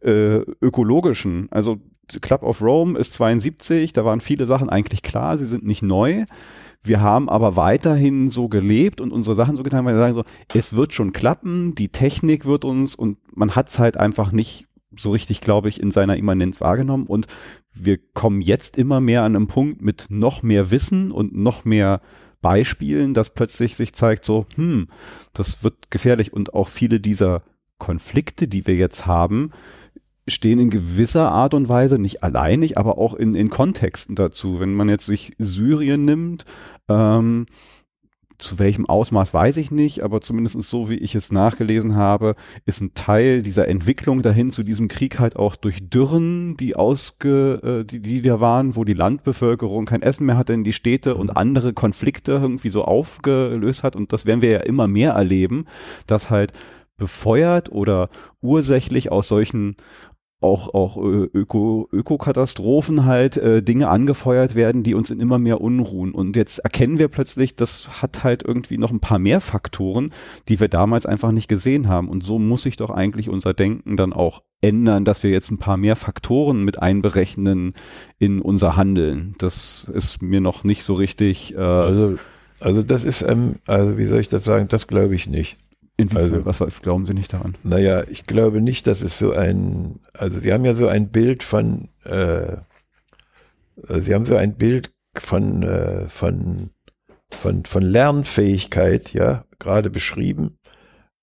äh, 0.00 0.36
ökologischen. 0.60 1.48
Also 1.50 1.78
Club 2.20 2.44
of 2.44 2.62
Rome 2.62 2.98
ist 2.98 3.14
72, 3.14 3.92
da 3.92 4.04
waren 4.04 4.20
viele 4.20 4.46
Sachen 4.46 4.70
eigentlich 4.70 5.02
klar, 5.02 5.38
sie 5.38 5.46
sind 5.46 5.64
nicht 5.64 5.82
neu. 5.82 6.24
Wir 6.82 7.00
haben 7.00 7.28
aber 7.28 7.56
weiterhin 7.56 8.30
so 8.30 8.48
gelebt 8.48 9.00
und 9.00 9.12
unsere 9.12 9.36
Sachen 9.36 9.56
so 9.56 9.62
getan, 9.62 9.84
weil 9.84 9.94
wir 9.94 10.00
sagen 10.00 10.14
so, 10.14 10.24
es 10.54 10.74
wird 10.74 10.92
schon 10.92 11.12
klappen, 11.12 11.74
die 11.74 11.90
Technik 11.90 12.44
wird 12.44 12.64
uns 12.64 12.94
und 12.94 13.18
man 13.36 13.54
hat 13.54 13.68
es 13.68 13.78
halt 13.78 13.96
einfach 13.96 14.32
nicht 14.32 14.66
so 14.96 15.10
richtig, 15.10 15.40
glaube 15.40 15.68
ich, 15.68 15.80
in 15.80 15.90
seiner 15.90 16.16
Immanenz 16.16 16.60
wahrgenommen 16.60 17.06
und 17.06 17.26
wir 17.72 17.98
kommen 17.98 18.40
jetzt 18.40 18.76
immer 18.76 19.00
mehr 19.00 19.22
an 19.22 19.36
einem 19.36 19.46
Punkt 19.46 19.80
mit 19.80 20.06
noch 20.10 20.42
mehr 20.42 20.70
Wissen 20.70 21.12
und 21.12 21.34
noch 21.34 21.64
mehr 21.64 22.00
Beispielen, 22.42 23.14
dass 23.14 23.30
plötzlich 23.30 23.76
sich 23.76 23.94
zeigt 23.94 24.24
so, 24.24 24.46
hm, 24.56 24.88
das 25.32 25.62
wird 25.62 25.90
gefährlich 25.90 26.32
und 26.32 26.52
auch 26.52 26.68
viele 26.68 27.00
dieser 27.00 27.42
Konflikte, 27.78 28.48
die 28.48 28.66
wir 28.66 28.74
jetzt 28.74 29.06
haben, 29.06 29.52
stehen 30.28 30.60
in 30.60 30.70
gewisser 30.70 31.32
Art 31.32 31.54
und 31.54 31.68
Weise, 31.68 31.98
nicht 31.98 32.22
alleinig, 32.22 32.78
aber 32.78 32.98
auch 32.98 33.14
in, 33.14 33.34
in 33.34 33.50
Kontexten 33.50 34.14
dazu. 34.14 34.60
Wenn 34.60 34.74
man 34.74 34.88
jetzt 34.88 35.06
sich 35.06 35.34
Syrien 35.38 36.04
nimmt, 36.04 36.44
ähm, 36.88 37.46
zu 38.42 38.58
welchem 38.58 38.86
Ausmaß 38.86 39.32
weiß 39.32 39.56
ich 39.58 39.70
nicht, 39.70 40.02
aber 40.02 40.20
zumindest 40.20 40.60
so 40.62 40.90
wie 40.90 40.96
ich 40.96 41.14
es 41.14 41.30
nachgelesen 41.30 41.94
habe, 41.94 42.34
ist 42.66 42.80
ein 42.80 42.94
Teil 42.94 43.42
dieser 43.42 43.68
Entwicklung 43.68 44.20
dahin 44.22 44.50
zu 44.50 44.64
diesem 44.64 44.88
Krieg 44.88 45.18
halt 45.20 45.36
auch 45.36 45.54
durch 45.54 45.88
Dürren, 45.88 46.56
die 46.56 46.74
ausge, 46.74 47.60
äh, 47.62 47.84
die, 47.84 48.00
die 48.00 48.20
da 48.20 48.40
waren, 48.40 48.74
wo 48.74 48.84
die 48.84 48.94
Landbevölkerung 48.94 49.86
kein 49.86 50.02
Essen 50.02 50.26
mehr 50.26 50.36
hatte 50.36 50.52
in 50.52 50.64
die 50.64 50.72
Städte 50.72 51.14
und 51.14 51.30
mhm. 51.30 51.36
andere 51.36 51.72
Konflikte 51.72 52.32
irgendwie 52.32 52.70
so 52.70 52.84
aufgelöst 52.84 53.84
hat 53.84 53.94
und 53.96 54.12
das 54.12 54.26
werden 54.26 54.42
wir 54.42 54.50
ja 54.50 54.60
immer 54.60 54.88
mehr 54.88 55.12
erleben, 55.12 55.66
dass 56.06 56.28
halt 56.28 56.52
befeuert 56.96 57.70
oder 57.72 58.10
ursächlich 58.40 59.10
aus 59.10 59.28
solchen 59.28 59.76
auch, 60.42 60.74
auch 60.74 60.96
äh, 60.96 61.28
Öko, 61.32 61.88
Ökokatastrophen 61.92 63.04
halt 63.04 63.36
äh, 63.36 63.62
Dinge 63.62 63.88
angefeuert 63.88 64.54
werden, 64.54 64.82
die 64.82 64.94
uns 64.94 65.10
in 65.10 65.20
immer 65.20 65.38
mehr 65.38 65.60
Unruhen. 65.60 66.12
Und 66.12 66.36
jetzt 66.36 66.58
erkennen 66.58 66.98
wir 66.98 67.08
plötzlich, 67.08 67.56
das 67.56 68.02
hat 68.02 68.24
halt 68.24 68.42
irgendwie 68.42 68.78
noch 68.78 68.90
ein 68.90 69.00
paar 69.00 69.18
mehr 69.18 69.40
Faktoren, 69.40 70.12
die 70.48 70.60
wir 70.60 70.68
damals 70.68 71.06
einfach 71.06 71.32
nicht 71.32 71.48
gesehen 71.48 71.88
haben. 71.88 72.08
Und 72.08 72.24
so 72.24 72.38
muss 72.38 72.62
sich 72.62 72.76
doch 72.76 72.90
eigentlich 72.90 73.28
unser 73.28 73.54
Denken 73.54 73.96
dann 73.96 74.12
auch 74.12 74.42
ändern, 74.60 75.04
dass 75.04 75.22
wir 75.22 75.30
jetzt 75.30 75.50
ein 75.50 75.58
paar 75.58 75.76
mehr 75.76 75.96
Faktoren 75.96 76.64
mit 76.64 76.80
einberechnen 76.80 77.74
in 78.18 78.40
unser 78.40 78.76
Handeln. 78.76 79.34
Das 79.38 79.90
ist 79.92 80.22
mir 80.22 80.40
noch 80.40 80.64
nicht 80.64 80.84
so 80.84 80.94
richtig. 80.94 81.54
Äh, 81.54 81.58
also, 81.58 82.18
also 82.60 82.82
das 82.82 83.04
ist, 83.04 83.22
ähm, 83.22 83.56
also 83.66 83.98
wie 83.98 84.06
soll 84.06 84.20
ich 84.20 84.28
das 84.28 84.44
sagen? 84.44 84.68
Das 84.68 84.86
glaube 84.86 85.14
ich 85.14 85.26
nicht. 85.26 85.56
Inwiefern, 85.96 86.22
also, 86.22 86.44
was, 86.44 86.60
was 86.60 86.82
glauben 86.82 87.06
Sie 87.06 87.14
nicht 87.14 87.32
daran? 87.32 87.54
Naja, 87.62 88.04
ich 88.08 88.24
glaube 88.24 88.60
nicht, 88.60 88.86
dass 88.86 89.02
es 89.02 89.18
so 89.18 89.32
ein, 89.32 90.00
also 90.14 90.40
Sie 90.40 90.52
haben 90.52 90.64
ja 90.64 90.74
so 90.74 90.88
ein 90.88 91.10
Bild 91.10 91.42
von, 91.42 91.88
äh, 92.04 92.56
Sie 93.76 94.14
haben 94.14 94.24
so 94.24 94.36
ein 94.36 94.56
Bild 94.56 94.92
von, 95.16 95.62
äh, 95.62 96.08
von, 96.08 96.70
von, 97.30 97.64
von 97.64 97.82
Lernfähigkeit, 97.82 99.12
ja, 99.12 99.44
gerade 99.58 99.90
beschrieben, 99.90 100.58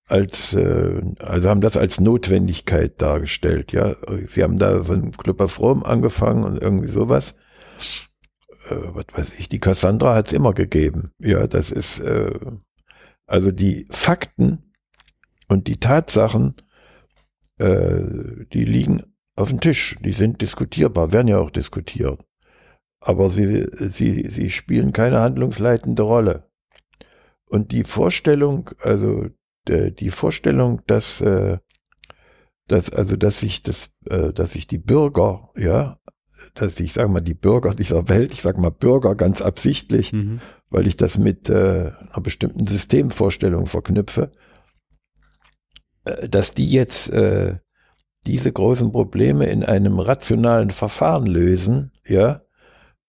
als, 0.06 0.54
äh, 0.54 1.00
also 1.20 1.48
haben 1.48 1.60
das 1.60 1.76
als 1.76 2.00
Notwendigkeit 2.00 3.00
dargestellt, 3.00 3.72
ja. 3.72 3.94
Sie 4.28 4.42
haben 4.42 4.58
da 4.58 4.82
von 4.84 5.12
Club 5.12 5.40
of 5.40 5.58
Rome 5.60 5.84
angefangen 5.86 6.44
und 6.44 6.60
irgendwie 6.60 6.88
sowas. 6.88 7.34
Äh, 8.68 8.76
was 8.92 9.06
weiß 9.14 9.32
ich, 9.38 9.48
die 9.48 9.60
Cassandra 9.60 10.14
hat 10.14 10.28
es 10.28 10.32
immer 10.32 10.52
gegeben. 10.52 11.10
Ja, 11.18 11.46
das 11.46 11.70
ist, 11.70 12.00
äh, 12.00 12.32
also 13.30 13.52
die 13.52 13.86
Fakten 13.90 14.72
und 15.46 15.68
die 15.68 15.78
Tatsachen, 15.78 16.56
äh, 17.58 18.44
die 18.52 18.64
liegen 18.64 19.04
auf 19.36 19.50
dem 19.50 19.60
Tisch, 19.60 19.96
die 20.00 20.10
sind 20.10 20.42
diskutierbar, 20.42 21.12
werden 21.12 21.28
ja 21.28 21.38
auch 21.38 21.50
diskutiert. 21.50 22.20
Aber 22.98 23.30
sie, 23.30 23.68
sie, 23.72 24.28
sie 24.28 24.50
spielen 24.50 24.92
keine 24.92 25.20
handlungsleitende 25.20 26.02
Rolle. 26.02 26.50
Und 27.46 27.70
die 27.70 27.84
Vorstellung, 27.84 28.70
also 28.80 29.28
die 29.68 30.10
Vorstellung, 30.10 30.82
dass, 30.88 31.20
äh, 31.20 31.58
dass 32.66 32.90
also 32.90 33.14
dass 33.14 33.38
sich 33.38 33.62
das, 33.62 33.90
äh, 34.06 34.32
dass 34.32 34.52
sich 34.52 34.66
die 34.66 34.78
Bürger, 34.78 35.50
ja, 35.56 36.00
dass 36.54 36.80
ich 36.80 36.94
sage 36.94 37.10
mal 37.10 37.20
die 37.20 37.34
Bürger 37.34 37.76
dieser 37.76 38.08
Welt, 38.08 38.34
ich 38.34 38.42
sage 38.42 38.60
mal 38.60 38.70
Bürger 38.70 39.14
ganz 39.14 39.40
absichtlich, 39.40 40.12
mhm. 40.12 40.40
Weil 40.70 40.86
ich 40.86 40.96
das 40.96 41.18
mit 41.18 41.50
äh, 41.50 41.92
einer 41.98 42.22
bestimmten 42.22 42.66
Systemvorstellung 42.66 43.66
verknüpfe, 43.66 44.32
äh, 46.04 46.28
dass 46.28 46.54
die 46.54 46.70
jetzt 46.70 47.10
äh, 47.10 47.58
diese 48.26 48.52
großen 48.52 48.92
Probleme 48.92 49.46
in 49.46 49.64
einem 49.64 49.98
rationalen 49.98 50.70
Verfahren 50.70 51.26
lösen, 51.26 51.92
ja, 52.06 52.42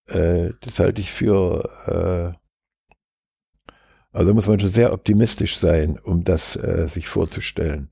äh, 0.07 0.51
das 0.62 0.80
halte 0.80 1.01
ich 1.01 1.12
für, 1.12 1.70
äh, 1.88 3.72
also 4.12 4.34
muss 4.34 4.47
man 4.47 4.59
schon 4.59 4.70
sehr 4.70 4.93
optimistisch 4.93 5.57
sein, 5.57 5.99
um 5.99 6.24
das 6.24 6.55
äh, 6.55 6.88
sich 6.88 7.07
vorzustellen. 7.07 7.89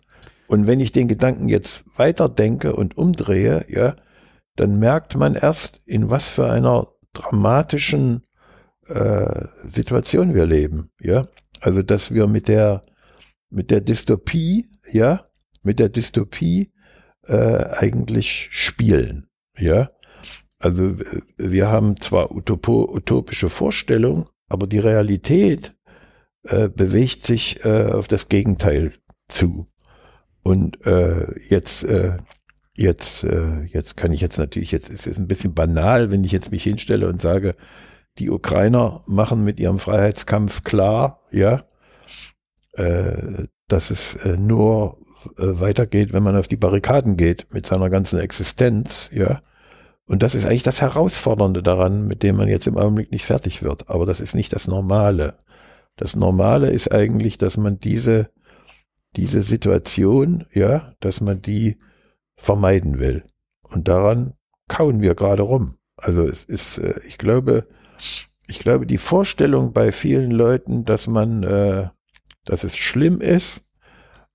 Und 0.47 0.65
wenn 0.65 0.79
ich 0.79 0.91
den 0.91 1.07
Gedanken 1.07 1.47
jetzt 1.47 1.85
weiterdenke 1.95 2.75
und 2.75 2.97
umdrehe, 2.97 3.65
ja, 3.69 3.95
dann 4.55 4.79
merkt 4.79 5.15
man 5.15 5.35
erst, 5.35 5.81
in 5.85 6.09
was 6.09 6.27
für 6.27 6.49
einer 6.49 6.87
dramatischen 7.13 8.23
äh, 8.89 9.47
Situation 9.71 10.33
wir 10.33 10.45
leben, 10.45 10.91
ja. 10.99 11.27
Also, 11.61 11.81
dass 11.81 12.13
wir 12.13 12.27
mit 12.27 12.47
der 12.47 12.81
mit 13.49 13.71
der 13.71 13.81
Dystopie, 13.81 14.69
ja, 14.91 15.23
mit 15.63 15.79
der 15.79 15.89
Dystopie 15.89 16.71
äh, 17.25 17.65
eigentlich 17.71 18.49
spielen, 18.51 19.27
ja. 19.57 19.87
Also 20.59 20.97
wir 21.37 21.69
haben 21.69 21.95
zwar 21.97 22.31
utopo, 22.31 22.93
utopische 22.93 23.49
Vorstellungen, 23.49 24.25
aber 24.49 24.67
die 24.67 24.79
Realität 24.79 25.73
äh, 26.43 26.67
bewegt 26.67 27.25
sich 27.25 27.63
äh, 27.63 27.85
auf 27.91 28.07
das 28.07 28.27
Gegenteil 28.27 28.93
zu. 29.29 29.65
Und 30.43 30.85
äh, 30.85 31.39
jetzt, 31.47 31.83
äh, 31.83 32.17
jetzt, 32.75 33.23
äh, 33.23 33.63
jetzt 33.65 33.95
kann 33.95 34.11
ich 34.11 34.19
jetzt 34.19 34.37
natürlich, 34.37 34.71
jetzt 34.71 34.89
ist 34.89 35.07
es 35.07 35.17
ein 35.17 35.27
bisschen 35.27 35.53
banal, 35.53 36.11
wenn 36.11 36.23
ich 36.25 36.31
jetzt 36.31 36.51
mich 36.51 36.63
hinstelle 36.63 37.07
und 37.07 37.21
sage, 37.21 37.55
die 38.19 38.29
Ukrainer 38.29 39.01
machen 39.07 39.43
mit 39.43 39.59
ihrem 39.59 39.79
Freiheitskampf 39.79 40.63
klar, 40.63 41.21
ja, 41.31 41.63
äh, 42.73 43.47
dass 43.67 43.91
es 43.91 44.15
äh, 44.25 44.37
nur 44.37 44.97
äh, 45.37 45.59
weitergeht, 45.59 46.13
wenn 46.13 46.23
man 46.23 46.35
auf 46.35 46.47
die 46.47 46.57
Barrikaden 46.57 47.17
geht 47.17 47.47
mit 47.53 47.65
seiner 47.65 47.89
ganzen 47.89 48.19
Existenz, 48.19 49.09
ja. 49.13 49.41
Und 50.05 50.23
das 50.23 50.33
ist 50.33 50.45
eigentlich 50.45 50.63
das 50.63 50.81
Herausfordernde 50.81 51.61
daran, 51.61 52.07
mit 52.07 52.23
dem 52.23 52.35
man 52.35 52.47
jetzt 52.47 52.65
im 52.65 52.77
Augenblick 52.77 53.11
nicht 53.11 53.25
fertig 53.25 53.61
wird. 53.61 53.89
Aber 53.89 54.07
das 54.07 54.19
ist 54.19 54.33
nicht 54.33 54.51
das 54.53 54.67
Normale. 54.67 55.37
Das 55.97 56.15
Normale 56.15 56.71
ist 56.71 56.91
eigentlich, 56.91 57.37
dass 57.37 57.57
man 57.57 57.79
diese, 57.79 58.31
diese 59.15 59.43
Situation, 59.43 60.47
ja, 60.51 60.95
dass 60.99 61.21
man 61.21 61.43
die 61.43 61.77
vermeiden 62.35 62.97
will. 62.97 63.23
Und 63.61 63.87
daran 63.87 64.33
kauen 64.67 65.01
wir 65.01 65.13
gerade 65.13 65.43
rum. 65.43 65.75
Also 65.95 66.23
es 66.23 66.43
ist, 66.43 66.79
äh, 66.79 66.99
ich 67.07 67.19
glaube, 67.19 67.67
ich 68.47 68.59
glaube, 68.59 68.85
die 68.85 68.97
Vorstellung 68.97 69.73
bei 69.73 69.91
vielen 69.91 70.31
Leuten, 70.31 70.85
dass 70.85 71.07
man 71.07 71.43
äh, 71.43 71.89
dass 72.45 72.63
es 72.63 72.75
schlimm 72.75 73.21
ist, 73.21 73.63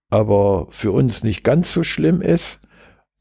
aber 0.09 0.69
für 0.71 0.93
uns 0.93 1.25
nicht 1.25 1.43
ganz 1.43 1.73
so 1.73 1.83
schlimm 1.83 2.23
ist, 2.23 2.61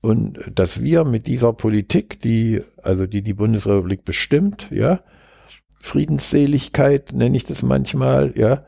und 0.04 0.52
dass 0.54 0.84
wir 0.84 1.06
mit 1.06 1.28
dieser 1.28 1.54
Politik, 1.54 2.20
die, 2.20 2.62
also 2.82 3.08
die 3.08 3.22
die 3.22 3.34
Bundesrepublik 3.34 4.04
bestimmt, 4.04 4.68
ja, 4.70 5.02
Friedensseligkeit 5.80 7.14
nenne 7.14 7.38
ich 7.38 7.46
das 7.46 7.64
manchmal, 7.64 8.34
ja, 8.38 8.60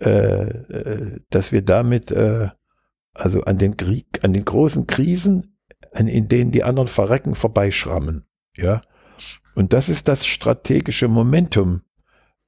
äh, 0.00 0.48
äh, 0.48 1.20
dass 1.30 1.52
wir 1.52 1.62
damit 1.62 2.10
äh, 2.10 2.48
also 3.14 3.42
an 3.42 3.58
den 3.58 3.76
Krieg, 3.76 4.24
an 4.24 4.32
den 4.32 4.44
großen 4.44 4.88
Krisen, 4.88 5.56
an, 5.92 6.08
in 6.08 6.26
denen 6.26 6.50
die 6.50 6.64
anderen 6.64 6.88
verrecken, 6.88 7.36
vorbeischrammen, 7.36 8.26
ja. 8.56 8.82
Und 9.58 9.72
das 9.72 9.88
ist 9.88 10.06
das 10.06 10.24
strategische 10.24 11.08
Momentum, 11.08 11.82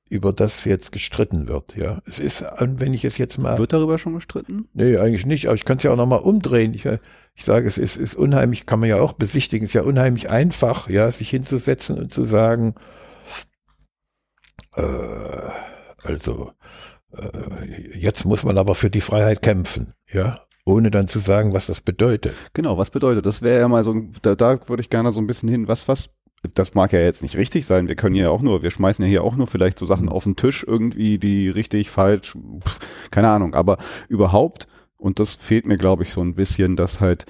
über 0.09 0.33
das 0.33 0.65
jetzt 0.65 0.93
gestritten 0.93 1.49
wird, 1.49 1.75
ja. 1.75 2.01
Es 2.07 2.21
ist, 2.21 2.45
wenn 2.61 2.95
ich 2.95 3.05
es 3.05 3.19
jetzt 3.19 3.37
mal. 3.37 3.59
Wird 3.59 3.73
darüber 3.73 3.99
schon 3.99 4.15
gestritten? 4.15 4.69
Nee, 4.75 4.97
eigentlich 4.97 5.27
nicht, 5.27 5.47
aber 5.47 5.57
ich 5.57 5.65
kann 5.65 5.79
es 5.79 5.83
ja 5.83 5.91
auch 5.91 5.97
nochmal 5.97 6.21
umdrehen. 6.21 6.73
Ich, 6.73 6.87
ich 6.87 7.45
sage, 7.45 7.67
es 7.67 7.79
ist, 7.79 7.97
ist 7.97 8.15
unheimlich, 8.15 8.65
kann 8.65 8.79
man 8.79 8.89
ja 8.89 9.01
auch 9.01 9.15
besichtigen, 9.15 9.65
es 9.65 9.71
ist 9.71 9.75
ja 9.75 9.83
unheimlich 9.83 10.31
einfach, 10.31 10.89
ja, 10.89 11.11
sich 11.11 11.31
hinzusetzen 11.31 11.99
und 11.99 12.13
zu 12.13 12.23
sagen, 12.23 12.77
äh, 14.77 15.51
also, 16.05 16.53
äh, 17.13 17.99
jetzt 17.99 18.25
muss 18.25 18.45
man 18.45 18.57
aber 18.57 18.77
für 18.77 18.89
die 18.89 19.01
Freiheit 19.01 19.43
kämpfen, 19.43 19.95
ja 20.07 20.37
ohne 20.65 20.91
dann 20.91 21.09
zu 21.09 21.21
sagen, 21.21 21.53
was 21.53 21.67
das 21.67 21.81
bedeutet. 21.81 22.35
Genau, 22.53 22.79
was 22.79 22.91
bedeutet? 22.91 23.27
Das 23.27 23.43
wäre 23.43 23.61
ja 23.61 23.69
mal 23.69 23.83
so, 23.83 23.95
da, 24.23 24.35
da 24.35 24.69
würde 24.69 24.83
ich 24.83 24.91
gerne 24.91 25.11
so 25.11 25.21
ein 25.21 25.27
bisschen 25.27 25.49
hin, 25.49 25.69
was, 25.69 25.89
was, 25.89 26.11
das 26.55 26.75
mag 26.75 26.93
ja 26.93 27.01
jetzt 27.01 27.23
nicht 27.23 27.37
richtig 27.37 27.67
sein, 27.67 27.89
wir 27.89 27.97
können 27.97 28.15
ja 28.15 28.31
auch 28.31 28.43
nur, 28.43 28.63
wir 28.63 28.71
schmeißen 28.71 29.05
ja 29.05 29.09
hier 29.09 29.25
auch 29.25 29.37
nur 29.37 29.47
vielleicht 29.47 29.79
so 29.79 29.87
Sachen 29.87 30.07
mhm. 30.07 30.13
auf 30.13 30.25
den 30.25 30.37
Tisch, 30.37 30.65
irgendwie, 30.67 31.19
die 31.19 31.49
richtig, 31.49 31.91
falsch, 31.91 32.37
pf, 32.65 32.79
keine 33.11 33.29
Ahnung, 33.29 33.55
aber 33.55 33.79
überhaupt, 34.09 34.67
und 34.97 35.19
das 35.19 35.35
fehlt 35.35 35.67
mir, 35.67 35.77
glaube 35.77 36.03
ich, 36.03 36.13
so 36.13 36.21
ein 36.21 36.35
bisschen, 36.35 36.77
dass 36.77 37.01
halt 37.01 37.27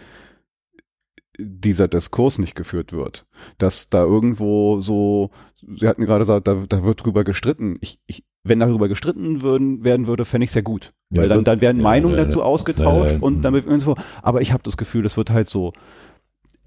dieser 1.38 1.88
Diskurs 1.88 2.38
nicht 2.38 2.54
geführt 2.54 2.92
wird. 2.92 3.26
Dass 3.58 3.88
da 3.88 4.02
irgendwo 4.02 4.80
so, 4.80 5.30
Sie 5.60 5.88
hatten 5.88 6.04
gerade 6.04 6.20
gesagt, 6.20 6.48
da, 6.48 6.64
da 6.68 6.84
wird 6.84 7.04
drüber 7.04 7.24
gestritten. 7.24 7.76
Ich, 7.80 7.98
ich, 8.06 8.24
wenn 8.42 8.60
darüber 8.60 8.88
gestritten 8.88 9.42
würden, 9.42 9.84
werden 9.84 10.06
würde, 10.06 10.24
fände 10.24 10.44
ich 10.44 10.50
sehr 10.50 10.62
gut. 10.62 10.92
Ja, 11.10 11.22
Weil 11.22 11.28
dann, 11.28 11.44
dann 11.44 11.60
werden 11.60 11.78
ja, 11.78 11.82
Meinungen 11.82 12.18
ja, 12.18 12.24
dazu 12.24 12.42
ausgetauscht 12.42 13.16
und 13.20 13.42
dann 13.42 13.54
wird 13.54 13.80
so, 13.80 13.96
aber 14.22 14.40
ich 14.40 14.52
habe 14.52 14.62
das 14.62 14.76
Gefühl, 14.76 15.02
das 15.02 15.16
wird 15.16 15.30
halt 15.30 15.48
so, 15.48 15.72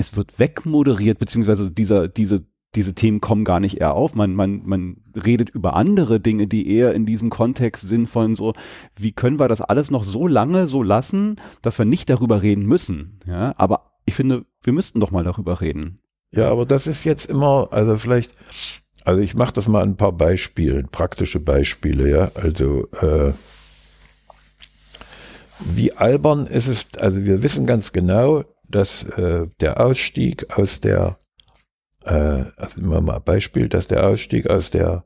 es 0.03 0.15
wird 0.15 0.39
wegmoderiert, 0.39 1.19
beziehungsweise 1.19 1.71
dieser, 1.71 2.07
diese, 2.07 2.45
diese 2.75 2.93
Themen 2.93 3.21
kommen 3.21 3.45
gar 3.45 3.59
nicht 3.59 3.79
eher 3.79 3.93
auf. 3.93 4.15
Man, 4.15 4.33
man, 4.35 4.61
man 4.65 4.97
redet 5.15 5.49
über 5.49 5.75
andere 5.75 6.19
Dinge, 6.19 6.47
die 6.47 6.69
eher 6.69 6.93
in 6.93 7.05
diesem 7.05 7.29
Kontext 7.29 7.87
sind 7.87 8.07
von 8.07 8.35
so, 8.35 8.53
wie 8.95 9.11
können 9.11 9.39
wir 9.39 9.47
das 9.47 9.61
alles 9.61 9.91
noch 9.91 10.03
so 10.03 10.27
lange 10.27 10.67
so 10.67 10.83
lassen, 10.83 11.37
dass 11.61 11.77
wir 11.77 11.85
nicht 11.85 12.09
darüber 12.09 12.41
reden 12.41 12.65
müssen. 12.65 13.19
Ja, 13.25 13.53
aber 13.57 13.91
ich 14.05 14.15
finde, 14.15 14.45
wir 14.61 14.73
müssten 14.73 14.99
doch 14.99 15.11
mal 15.11 15.23
darüber 15.23 15.61
reden. 15.61 15.99
Ja, 16.31 16.49
aber 16.49 16.65
das 16.65 16.87
ist 16.87 17.03
jetzt 17.03 17.29
immer, 17.29 17.67
also 17.71 17.95
vielleicht, 17.97 18.35
also 19.05 19.21
ich 19.21 19.35
mache 19.35 19.53
das 19.53 19.67
mal 19.67 19.83
ein 19.83 19.97
paar 19.97 20.13
Beispiele, 20.13 20.83
praktische 20.83 21.39
Beispiele, 21.39 22.09
ja. 22.09 22.31
Also 22.33 22.87
äh, 22.93 23.33
wie 25.59 25.93
albern 25.93 26.47
ist 26.47 26.67
es, 26.67 26.97
also 26.97 27.23
wir 27.23 27.43
wissen 27.43 27.67
ganz 27.67 27.93
genau, 27.93 28.43
dass 28.73 29.03
äh, 29.03 29.47
der 29.59 29.79
Ausstieg 29.79 30.57
aus 30.57 30.81
der, 30.81 31.17
äh, 32.03 32.45
also 32.57 32.81
immer 32.81 33.01
mal 33.01 33.19
Beispiel, 33.19 33.69
dass 33.69 33.87
der 33.87 34.07
Ausstieg 34.07 34.49
aus 34.49 34.71
der 34.71 35.03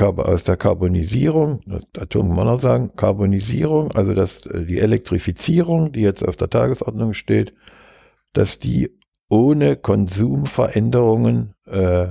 aus 0.00 0.44
der 0.44 0.56
Karbonisierung, 0.56 1.60
Atom 1.98 2.28
kann 2.28 2.36
man 2.36 2.46
auch 2.46 2.60
sagen, 2.60 2.92
Karbonisierung, 2.94 3.90
also 3.96 4.14
dass 4.14 4.46
äh, 4.46 4.64
die 4.64 4.78
Elektrifizierung, 4.78 5.90
die 5.90 6.02
jetzt 6.02 6.24
auf 6.24 6.36
der 6.36 6.48
Tagesordnung 6.48 7.14
steht, 7.14 7.52
dass 8.32 8.60
die 8.60 8.96
ohne 9.28 9.74
Konsumveränderungen 9.76 11.54
äh, 11.66 12.08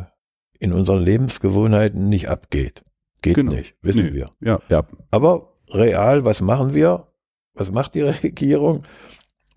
in 0.60 0.74
unseren 0.74 1.02
Lebensgewohnheiten 1.02 2.10
nicht 2.10 2.28
abgeht. 2.28 2.84
Geht 3.22 3.36
genau. 3.36 3.54
nicht, 3.54 3.76
wissen 3.82 4.08
nee. 4.08 4.14
wir. 4.14 4.32
Ja, 4.42 4.60
ja. 4.68 4.86
Aber 5.10 5.54
real, 5.70 6.26
was 6.26 6.42
machen 6.42 6.74
wir? 6.74 7.08
Was 7.54 7.72
macht 7.72 7.96
die 7.96 8.02
Regierung? 8.24 8.84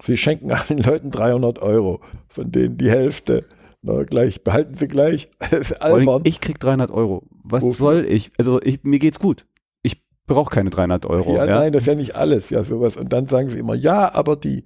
Sie 0.01 0.17
schenken 0.17 0.51
allen 0.53 0.79
Leuten 0.79 1.11
300 1.11 1.61
Euro, 1.61 2.01
von 2.29 2.51
denen 2.51 2.79
die 2.79 2.91
Hälfte 2.91 3.45
na, 3.83 4.03
gleich, 4.03 4.45
behalten 4.45 4.75
Sie 4.75 4.89
gleich. 4.89 5.31
Ich 6.25 6.41
krieg 6.41 6.61
300 6.61 6.91
Euro. 6.91 7.23
Was 7.43 7.63
Wofür? 7.63 7.77
soll 7.77 8.07
ich? 8.07 8.31
Also 8.39 8.61
ich, 8.61 8.85
mir 8.85 8.99
geht's 8.99 9.19
gut. 9.19 9.47
Ich 9.83 10.03
brauche 10.27 10.55
keine 10.55 10.71
300 10.71 11.07
Euro. 11.07 11.35
Ja, 11.35 11.47
ja, 11.47 11.55
nein, 11.59 11.73
das 11.73 11.85
ist 11.85 11.87
ja 11.87 11.95
nicht 11.95 12.15
alles, 12.15 12.51
ja, 12.51 12.63
sowas. 12.63 12.97
Und 12.97 13.13
dann 13.13 13.27
sagen 13.29 13.49
sie 13.49 13.59
immer, 13.59 13.75
ja, 13.75 14.15
aber 14.15 14.37
die, 14.37 14.65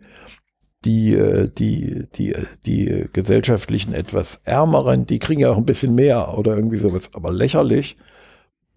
die, 0.84 1.14
äh, 1.14 1.48
die, 1.48 2.08
die, 2.16 2.34
die 2.66 3.08
gesellschaftlichen 3.12 3.94
etwas 3.94 4.40
ärmeren, 4.44 5.06
die 5.06 5.20
kriegen 5.20 5.40
ja 5.40 5.50
auch 5.50 5.58
ein 5.58 5.66
bisschen 5.66 5.94
mehr 5.94 6.36
oder 6.36 6.56
irgendwie 6.56 6.78
sowas, 6.78 7.10
aber 7.14 7.32
lächerlich, 7.32 7.96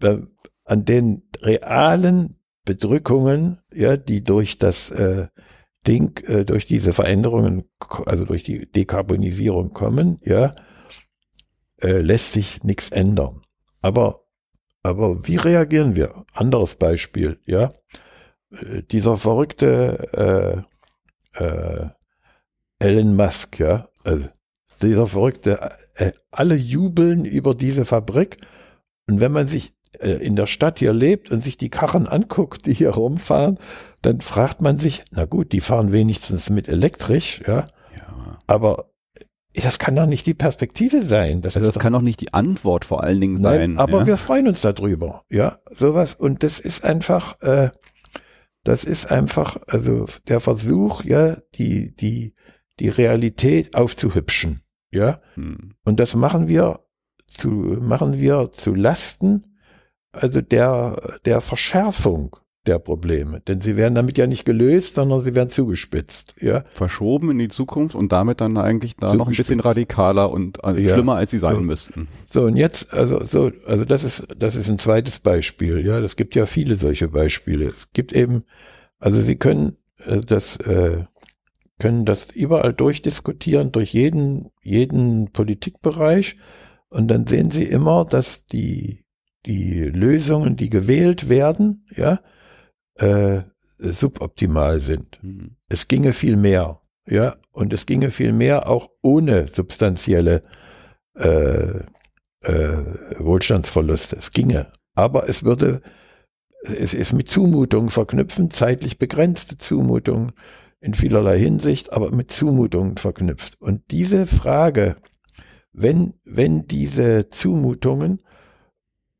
an 0.00 0.84
den 0.84 1.22
realen 1.42 2.36
Bedrückungen, 2.64 3.58
ja, 3.74 3.96
die 3.96 4.22
durch 4.22 4.58
das 4.58 4.90
äh, 4.92 5.26
Ding, 5.88 6.18
äh, 6.26 6.44
durch 6.44 6.66
diese 6.66 6.92
Veränderungen, 6.92 7.64
also 8.04 8.26
durch 8.26 8.44
die 8.44 8.70
Dekarbonisierung 8.70 9.72
kommen, 9.72 10.20
ja, 10.22 10.52
äh, 11.80 12.00
lässt 12.00 12.32
sich 12.32 12.62
nichts 12.62 12.90
ändern. 12.90 13.40
Aber, 13.80 14.26
aber 14.82 15.26
wie 15.26 15.36
reagieren 15.36 15.96
wir? 15.96 16.26
Anderes 16.34 16.74
Beispiel, 16.74 17.40
ja. 17.46 17.70
Äh, 18.50 18.82
dieser 18.82 19.16
verrückte 19.16 20.66
äh, 21.34 21.42
äh, 21.42 21.88
Elon 22.78 23.16
Musk, 23.16 23.58
ja, 23.58 23.88
also 24.04 24.28
dieser 24.82 25.08
verrückte, 25.08 25.72
alle 26.30 26.54
jubeln 26.54 27.24
über 27.24 27.56
diese 27.56 27.84
Fabrik. 27.84 28.36
Und 29.08 29.20
wenn 29.20 29.32
man 29.32 29.48
sich 29.48 29.74
in 30.00 30.36
der 30.36 30.46
Stadt 30.46 30.78
hier 30.78 30.92
lebt 30.92 31.30
und 31.30 31.42
sich 31.42 31.56
die 31.56 31.70
Karren 31.70 32.06
anguckt, 32.06 32.66
die 32.66 32.74
hier 32.74 32.90
rumfahren, 32.90 33.58
dann 34.02 34.20
fragt 34.20 34.60
man 34.60 34.78
sich, 34.78 35.02
na 35.10 35.24
gut, 35.24 35.52
die 35.52 35.60
fahren 35.60 35.92
wenigstens 35.92 36.50
mit 36.50 36.68
elektrisch, 36.68 37.42
ja. 37.46 37.64
ja. 37.96 38.38
Aber 38.46 38.90
das 39.54 39.78
kann 39.78 39.96
doch 39.96 40.06
nicht 40.06 40.26
die 40.26 40.34
Perspektive 40.34 41.02
sein. 41.02 41.42
Das, 41.42 41.56
also 41.56 41.70
das 41.70 41.82
kann 41.82 41.92
doch 41.92 42.02
nicht 42.02 42.20
die 42.20 42.32
Antwort 42.34 42.84
vor 42.84 43.02
allen 43.02 43.20
Dingen 43.20 43.40
nein, 43.40 43.60
sein. 43.60 43.78
Aber 43.78 44.00
ja? 44.00 44.06
wir 44.06 44.16
freuen 44.16 44.48
uns 44.48 44.60
darüber, 44.60 45.24
ja, 45.30 45.58
sowas. 45.70 46.14
Und 46.14 46.42
das 46.42 46.60
ist 46.60 46.84
einfach, 46.84 47.40
äh, 47.42 47.70
das 48.64 48.84
ist 48.84 49.10
einfach, 49.10 49.56
also 49.66 50.06
der 50.28 50.40
Versuch, 50.40 51.04
ja, 51.04 51.38
die, 51.54 51.94
die, 51.96 52.34
die 52.78 52.88
Realität 52.88 53.74
aufzuhübschen, 53.74 54.60
ja. 54.92 55.20
Hm. 55.34 55.74
Und 55.84 55.98
das 55.98 56.14
machen 56.14 56.48
wir 56.48 56.84
zu, 57.26 57.48
machen 57.48 58.18
wir 58.18 58.50
zu 58.52 58.74
Lasten 58.74 59.57
also 60.12 60.40
der, 60.40 61.18
der 61.24 61.40
Verschärfung 61.40 62.36
der 62.68 62.78
Probleme. 62.78 63.40
Denn 63.40 63.60
sie 63.60 63.76
werden 63.76 63.94
damit 63.94 64.18
ja 64.18 64.26
nicht 64.26 64.44
gelöst, 64.44 64.94
sondern 64.94 65.22
sie 65.22 65.34
werden 65.34 65.48
zugespitzt. 65.48 66.34
Ja? 66.40 66.64
Verschoben 66.70 67.30
in 67.30 67.38
die 67.38 67.48
Zukunft 67.48 67.94
und 67.94 68.12
damit 68.12 68.40
dann 68.40 68.56
eigentlich 68.58 68.96
da 68.96 69.14
noch 69.14 69.26
ein 69.26 69.34
bisschen 69.34 69.60
radikaler 69.60 70.30
und 70.30 70.62
äh, 70.62 70.78
ja. 70.78 70.92
schlimmer, 70.92 71.16
als 71.16 71.30
sie 71.30 71.38
sein 71.38 71.56
so. 71.56 71.60
müssten. 71.62 72.08
So, 72.26 72.42
und 72.42 72.56
jetzt, 72.56 72.92
also, 72.92 73.24
so, 73.24 73.50
also 73.66 73.84
das 73.84 74.04
ist, 74.04 74.28
das 74.36 74.54
ist 74.54 74.68
ein 74.68 74.78
zweites 74.78 75.18
Beispiel. 75.18 75.84
Ja, 75.84 76.00
das 76.00 76.16
gibt 76.16 76.34
ja 76.34 76.46
viele 76.46 76.76
solche 76.76 77.08
Beispiele. 77.08 77.66
Es 77.66 77.88
gibt 77.92 78.12
eben, 78.12 78.44
also 78.98 79.20
sie 79.22 79.36
können 79.36 79.78
äh, 80.04 80.20
das, 80.20 80.56
äh, 80.58 81.04
können 81.78 82.04
das 82.04 82.30
überall 82.32 82.74
durchdiskutieren, 82.74 83.72
durch 83.72 83.94
jeden, 83.94 84.50
jeden 84.62 85.32
Politikbereich. 85.32 86.36
Und 86.90 87.08
dann 87.08 87.26
sehen 87.26 87.50
sie 87.50 87.64
immer, 87.64 88.04
dass 88.04 88.44
die 88.46 89.04
die 89.46 89.84
Lösungen, 89.84 90.56
die 90.56 90.70
gewählt 90.70 91.28
werden, 91.28 91.86
ja, 91.94 92.20
äh, 92.94 93.42
suboptimal 93.78 94.80
sind. 94.80 95.18
Mhm. 95.22 95.56
Es 95.68 95.88
ginge 95.88 96.12
viel 96.12 96.36
mehr, 96.36 96.80
ja, 97.06 97.36
und 97.52 97.72
es 97.72 97.86
ginge 97.86 98.10
viel 98.10 98.32
mehr 98.32 98.68
auch 98.68 98.90
ohne 99.02 99.46
substanzielle 99.48 100.42
äh, 101.14 101.80
äh, 102.40 102.84
Wohlstandsverluste. 103.18 104.16
Es 104.16 104.32
ginge, 104.32 104.70
aber 104.94 105.28
es 105.28 105.44
würde, 105.44 105.82
es 106.62 106.94
ist 106.94 107.12
mit 107.12 107.28
Zumutungen 107.28 107.90
verknüpfen, 107.90 108.50
zeitlich 108.50 108.98
begrenzte 108.98 109.56
Zumutungen 109.56 110.32
in 110.80 110.94
vielerlei 110.94 111.38
Hinsicht, 111.38 111.92
aber 111.92 112.12
mit 112.12 112.30
Zumutungen 112.30 112.96
verknüpft. 112.96 113.60
Und 113.60 113.82
diese 113.90 114.26
Frage, 114.26 114.96
wenn, 115.72 116.14
wenn 116.24 116.66
diese 116.66 117.28
Zumutungen 117.30 118.20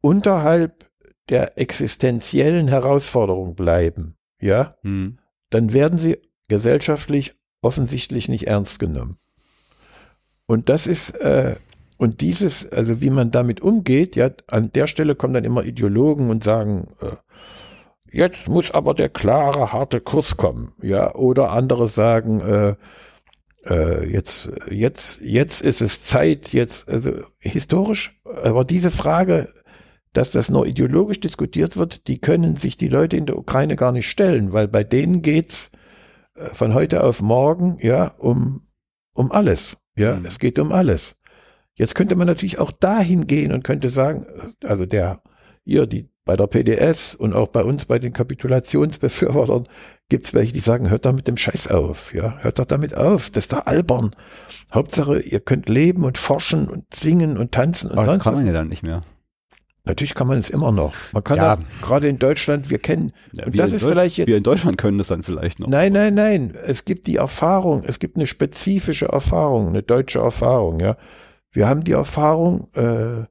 unterhalb 0.01 0.87
der 1.29 1.59
existenziellen 1.59 2.69
Herausforderung 2.69 3.55
bleiben, 3.55 4.15
ja, 4.41 4.71
hm. 4.83 5.19
dann 5.51 5.73
werden 5.73 5.99
sie 5.99 6.19
gesellschaftlich 6.49 7.35
offensichtlich 7.61 8.29
nicht 8.29 8.47
ernst 8.47 8.79
genommen. 8.79 9.19
Und 10.47 10.69
das 10.69 10.87
ist, 10.87 11.11
äh, 11.11 11.57
und 11.99 12.21
dieses, 12.21 12.71
also 12.73 13.01
wie 13.01 13.11
man 13.11 13.31
damit 13.31 13.61
umgeht, 13.61 14.17
ja, 14.17 14.31
an 14.47 14.73
der 14.73 14.87
Stelle 14.87 15.15
kommen 15.15 15.35
dann 15.35 15.45
immer 15.45 15.65
Ideologen 15.65 16.31
und 16.31 16.45
sagen, 16.45 16.89
äh, 17.01 17.17
jetzt 18.11 18.49
muss 18.49 18.71
aber 18.71 18.95
der 18.95 19.09
klare, 19.11 19.73
harte 19.73 20.01
Kurs 20.01 20.37
kommen, 20.37 20.73
ja, 20.81 21.15
oder 21.15 21.51
andere 21.51 21.89
sagen, 21.89 22.41
äh, 22.41 22.75
äh, 23.69 24.09
jetzt, 24.11 24.51
jetzt, 24.71 25.21
jetzt 25.21 25.61
ist 25.61 25.83
es 25.83 26.05
Zeit, 26.05 26.53
jetzt, 26.53 26.89
also 26.89 27.13
historisch, 27.39 28.21
aber 28.25 28.65
diese 28.65 28.91
Frage, 28.91 29.53
dass 30.13 30.31
das 30.31 30.49
nur 30.49 30.67
ideologisch 30.67 31.21
diskutiert 31.21 31.77
wird, 31.77 32.07
die 32.09 32.19
können 32.19 32.57
sich 32.57 32.77
die 32.77 32.89
Leute 32.89 33.17
in 33.17 33.27
der 33.27 33.39
Ukraine 33.39 33.77
gar 33.77 33.93
nicht 33.93 34.09
stellen, 34.09 34.53
weil 34.53 34.69
bei 34.69 34.85
denen 34.85 35.23
geht's 35.23 35.71
äh, 36.35 36.47
von 36.55 36.75
heute 36.75 37.05
auf 37.05 37.21
morgen, 37.21 37.79
ja, 37.81 38.09
um, 38.19 38.63
um 39.15 39.33
alles. 39.33 39.77
Ja, 39.97 40.17
mhm. 40.17 40.25
es 40.25 40.39
geht 40.39 40.59
um 40.59 40.73
alles. 40.73 41.17
Jetzt 41.75 41.95
könnte 41.95 42.17
man 42.17 42.27
natürlich 42.27 42.59
auch 42.59 42.73
dahin 42.73 43.27
gehen 43.27 43.53
und 43.53 43.63
könnte 43.63 43.91
sagen, 43.91 44.27
also 44.65 44.87
der, 44.87 45.23
hier, 45.65 45.87
die, 45.87 46.09
bei 46.25 46.37
der 46.37 46.47
PDS 46.47 47.15
und 47.15 47.35
auch 47.35 47.49
bei 47.49 47.63
uns 47.63 47.85
bei 47.85 47.99
den 47.99 48.13
Kapitulationsbefürwortern 48.13 49.69
gibt's 50.09 50.35
welche, 50.35 50.53
die 50.53 50.61
sagen, 50.61 50.91
hört 50.91 51.05
da 51.05 51.13
mit 51.13 51.29
dem 51.29 51.37
Scheiß 51.37 51.69
auf, 51.69 52.15
ja, 52.15 52.37
hört 52.41 52.59
doch 52.59 52.65
damit 52.65 52.95
auf, 52.95 53.31
das 53.31 53.45
ist 53.45 53.53
doch 53.53 53.67
albern. 53.67 54.15
Hauptsache, 54.73 55.21
ihr 55.21 55.41
könnt 55.41 55.69
leben 55.69 56.05
und 56.05 56.19
forschen 56.19 56.69
und 56.69 56.85
singen 56.95 57.39
und 57.39 57.53
tanzen 57.53 57.91
und 57.91 57.99
Aber 57.99 58.07
sonst 58.07 58.19
das 58.19 58.25
kann 58.25 58.35
man 58.35 58.43
was. 58.43 58.49
ja 58.49 58.53
dann 58.53 58.69
nicht 58.69 58.83
mehr. 58.83 59.03
Natürlich 59.89 60.15
kann 60.15 60.27
man 60.29 60.39
es 60.39 60.51
immer 60.51 60.71
noch. 60.71 60.95
Man 61.13 61.25
kann 61.25 61.39
Ja. 61.39 61.59
gerade 61.83 62.09
in 62.09 62.19
Deutschland, 62.19 62.71
wir 62.71 62.79
kennen, 62.79 63.13
Ja, 63.33 63.47
und 63.47 63.55
wir 63.55 63.63
das 63.63 63.71
in 63.71 63.77
ist 63.77 63.85
vielleicht 63.85 64.19
Wir 64.19 64.37
in 64.37 64.43
Deutschland 64.43 64.79
können 64.79 64.99
das 64.99 65.09
dann 65.09 65.23
vielleicht 65.23 65.59
noch. 65.61 65.67
Nein, 65.69 65.93
nein, 65.93 66.15
nein. 66.15 66.55
Es 66.65 66.85
gibt 66.85 67.07
die 67.07 67.17
Erfahrung, 67.17 67.83
es 67.85 67.99
gibt 67.99 68.17
eine 68.17 68.27
spezifische 68.27 69.07
Erfahrung, 69.07 69.69
eine 69.69 69.83
deutsche 69.83 70.19
Erfahrung, 70.21 70.79
ja. 70.81 70.97
Wir 71.51 71.67
haben 71.69 71.83
die 71.85 71.93
Erfahrung 71.93 72.69
äh, 72.75 73.25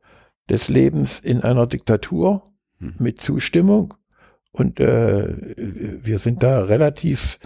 des 0.50 0.68
Lebens 0.68 1.20
in 1.20 1.42
einer 1.42 1.68
Diktatur 1.68 2.44
Hm. 2.80 2.94
mit 3.00 3.20
Zustimmung 3.22 3.96
und 4.52 4.80
äh, 4.80 5.34
wir 5.58 6.20
sind 6.20 6.44
da 6.44 6.62
relativ 6.64 7.40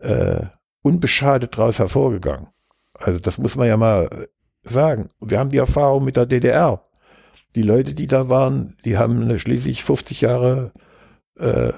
äh, 0.00 0.40
unbeschadet 0.82 1.56
draus 1.56 1.78
hervorgegangen. 1.78 2.48
Also 2.94 3.20
das 3.20 3.38
muss 3.38 3.54
man 3.56 3.68
ja 3.68 3.76
mal 3.76 4.26
sagen. 4.62 5.10
Wir 5.20 5.38
haben 5.38 5.50
die 5.50 5.58
Erfahrung 5.58 6.04
mit 6.04 6.16
der 6.16 6.26
DDR. 6.26 6.82
Die 7.54 7.62
Leute, 7.62 7.94
die 7.94 8.06
da 8.06 8.28
waren, 8.28 8.76
die 8.84 8.96
haben 8.96 9.38
schließlich 9.38 9.84
50 9.84 10.20
Jahre 10.22 10.72
äh, 11.38 11.72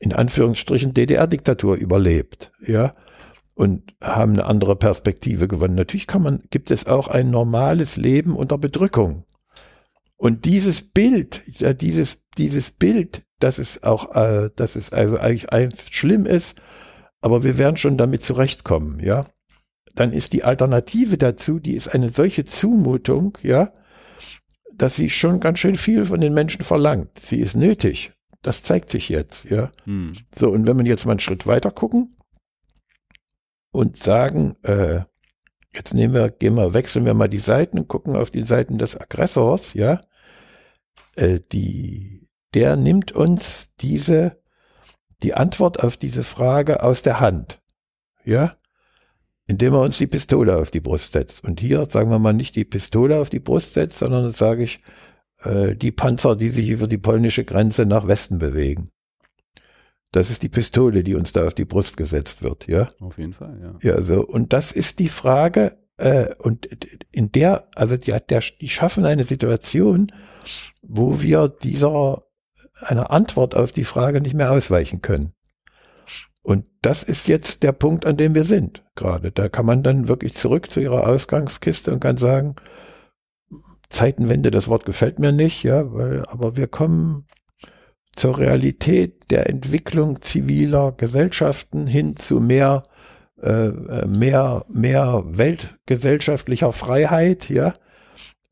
in 0.00 0.12
Anführungsstrichen 0.12 0.94
DDR-Diktatur 0.94 1.76
überlebt, 1.76 2.52
ja, 2.64 2.94
und 3.54 3.94
haben 4.00 4.32
eine 4.32 4.44
andere 4.44 4.76
Perspektive 4.76 5.48
gewonnen. 5.48 5.74
Natürlich 5.74 6.06
kann 6.06 6.22
man, 6.22 6.42
gibt 6.50 6.70
es 6.70 6.86
auch 6.86 7.08
ein 7.08 7.30
normales 7.30 7.96
Leben 7.96 8.36
unter 8.36 8.56
Bedrückung. 8.56 9.24
Und 10.16 10.44
dieses 10.44 10.82
Bild, 10.82 11.42
ja, 11.46 11.72
dieses, 11.72 12.18
dieses 12.36 12.70
Bild, 12.70 13.22
dass 13.40 13.58
es 13.58 13.82
auch, 13.82 14.14
äh, 14.14 14.50
dass 14.54 14.76
es 14.76 14.92
also 14.92 15.18
eigentlich 15.18 15.94
schlimm 15.94 16.26
ist, 16.26 16.60
aber 17.20 17.42
wir 17.42 17.58
werden 17.58 17.76
schon 17.76 17.98
damit 17.98 18.24
zurechtkommen, 18.24 19.00
ja. 19.00 19.26
Dann 19.94 20.12
ist 20.12 20.32
die 20.32 20.44
Alternative 20.44 21.18
dazu, 21.18 21.58
die 21.58 21.74
ist 21.74 21.88
eine 21.88 22.10
solche 22.10 22.44
Zumutung, 22.44 23.36
ja, 23.42 23.72
dass 24.78 24.96
sie 24.96 25.10
schon 25.10 25.40
ganz 25.40 25.58
schön 25.58 25.76
viel 25.76 26.06
von 26.06 26.20
den 26.20 26.34
Menschen 26.34 26.64
verlangt. 26.64 27.18
Sie 27.18 27.40
ist 27.40 27.56
nötig. 27.56 28.12
Das 28.42 28.62
zeigt 28.62 28.90
sich 28.90 29.08
jetzt, 29.08 29.44
ja. 29.44 29.70
Hm. 29.84 30.16
So, 30.36 30.50
und 30.50 30.66
wenn 30.66 30.78
wir 30.78 30.84
jetzt 30.86 31.04
mal 31.04 31.12
einen 31.12 31.20
Schritt 31.20 31.46
weiter 31.46 31.70
gucken 31.70 32.12
und 33.72 33.96
sagen, 33.96 34.56
äh, 34.62 35.00
jetzt 35.72 35.92
nehmen 35.92 36.14
wir, 36.14 36.30
gehen 36.30 36.54
wir, 36.54 36.72
wechseln 36.72 37.04
wir 37.04 37.14
mal 37.14 37.28
die 37.28 37.38
Seiten 37.38 37.78
und 37.78 37.88
gucken 37.88 38.16
auf 38.16 38.30
die 38.30 38.44
Seiten 38.44 38.78
des 38.78 38.98
Aggressors, 38.98 39.74
ja, 39.74 40.00
äh, 41.16 41.40
die, 41.52 42.28
der 42.54 42.76
nimmt 42.76 43.12
uns 43.12 43.74
diese, 43.80 44.40
die 45.22 45.34
Antwort 45.34 45.80
auf 45.82 45.96
diese 45.96 46.22
Frage 46.22 46.82
aus 46.82 47.02
der 47.02 47.18
Hand, 47.18 47.60
ja, 48.24 48.54
indem 49.48 49.72
er 49.72 49.80
uns 49.80 49.98
die 49.98 50.06
Pistole 50.06 50.56
auf 50.56 50.70
die 50.70 50.80
Brust 50.80 51.12
setzt. 51.12 51.42
Und 51.42 51.58
hier 51.58 51.86
sagen 51.86 52.10
wir 52.10 52.18
mal 52.18 52.34
nicht 52.34 52.54
die 52.54 52.66
Pistole 52.66 53.18
auf 53.18 53.30
die 53.30 53.40
Brust 53.40 53.74
setzt, 53.74 53.98
sondern 53.98 54.32
sage 54.32 54.62
ich, 54.62 54.80
äh, 55.42 55.74
die 55.74 55.90
Panzer, 55.90 56.36
die 56.36 56.50
sich 56.50 56.68
über 56.68 56.86
die 56.86 56.98
polnische 56.98 57.44
Grenze 57.44 57.86
nach 57.86 58.06
Westen 58.06 58.38
bewegen. 58.38 58.90
Das 60.12 60.30
ist 60.30 60.42
die 60.42 60.48
Pistole, 60.50 61.02
die 61.02 61.14
uns 61.14 61.32
da 61.32 61.46
auf 61.46 61.54
die 61.54 61.64
Brust 61.64 61.96
gesetzt 61.96 62.42
wird, 62.42 62.66
ja. 62.68 62.88
Auf 63.00 63.18
jeden 63.18 63.32
Fall, 63.32 63.58
ja. 63.60 63.90
Ja, 63.90 64.02
so, 64.02 64.24
und 64.24 64.52
das 64.52 64.70
ist 64.70 64.98
die 64.98 65.08
Frage, 65.08 65.78
äh, 65.96 66.34
und 66.38 66.68
in 67.10 67.32
der, 67.32 67.68
also 67.74 67.96
die, 67.96 68.14
der, 68.28 68.42
die 68.60 68.68
schaffen 68.68 69.04
eine 69.06 69.24
Situation, 69.24 70.12
wo 70.82 71.22
wir 71.22 71.48
dieser, 71.48 72.22
einer 72.80 73.10
Antwort 73.10 73.54
auf 73.54 73.72
die 73.72 73.84
Frage 73.84 74.20
nicht 74.20 74.34
mehr 74.34 74.52
ausweichen 74.52 75.02
können. 75.02 75.32
Und 76.48 76.64
das 76.80 77.02
ist 77.02 77.28
jetzt 77.28 77.62
der 77.62 77.72
Punkt, 77.72 78.06
an 78.06 78.16
dem 78.16 78.34
wir 78.34 78.44
sind 78.44 78.82
gerade. 78.94 79.30
Da 79.30 79.50
kann 79.50 79.66
man 79.66 79.82
dann 79.82 80.08
wirklich 80.08 80.34
zurück 80.34 80.70
zu 80.70 80.80
ihrer 80.80 81.06
Ausgangskiste 81.06 81.92
und 81.92 82.00
kann 82.00 82.16
sagen, 82.16 82.56
Zeitenwende, 83.90 84.50
das 84.50 84.66
Wort 84.66 84.86
gefällt 84.86 85.18
mir 85.18 85.30
nicht, 85.30 85.62
ja, 85.62 85.92
weil, 85.92 86.24
aber 86.24 86.56
wir 86.56 86.66
kommen 86.66 87.26
zur 88.16 88.38
Realität 88.38 89.30
der 89.30 89.50
Entwicklung 89.50 90.22
ziviler 90.22 90.92
Gesellschaften 90.92 91.86
hin 91.86 92.16
zu 92.16 92.40
mehr, 92.40 92.82
äh, 93.42 93.68
mehr, 94.06 94.64
mehr 94.70 95.24
weltgesellschaftlicher 95.26 96.72
Freiheit, 96.72 97.50
ja, 97.50 97.74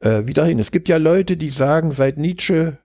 äh, 0.01 0.27
wieder 0.27 0.45
hin. 0.45 0.59
Es 0.59 0.71
gibt 0.71 0.91
ja 0.91 0.99
Leute, 0.99 1.39
die 1.39 1.49
sagen, 1.49 1.93
seit 1.93 2.19
Nietzsche 2.19 2.77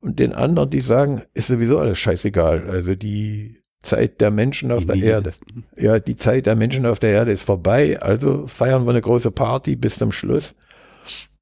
und 0.00 0.18
den 0.18 0.34
anderen, 0.34 0.68
die 0.68 0.82
sagen, 0.82 1.22
ist 1.32 1.46
sowieso 1.46 1.78
alles 1.78 1.98
scheißegal. 1.98 2.68
Also 2.68 2.96
die 2.96 3.62
Zeit 3.80 4.20
der 4.20 4.30
Menschen 4.30 4.72
auf 4.72 4.80
Die 4.80 4.86
der 4.86 4.96
nie- 4.96 5.02
Erde. 5.02 5.32
Ja, 5.76 5.98
die 6.00 6.16
Zeit 6.16 6.46
der 6.46 6.56
Menschen 6.56 6.84
auf 6.86 6.98
der 6.98 7.10
Erde 7.10 7.32
ist 7.32 7.42
vorbei, 7.42 8.00
also 8.00 8.46
feiern 8.46 8.84
wir 8.84 8.90
eine 8.90 9.00
große 9.00 9.30
Party 9.30 9.76
bis 9.76 9.96
zum 9.98 10.12
Schluss. 10.12 10.56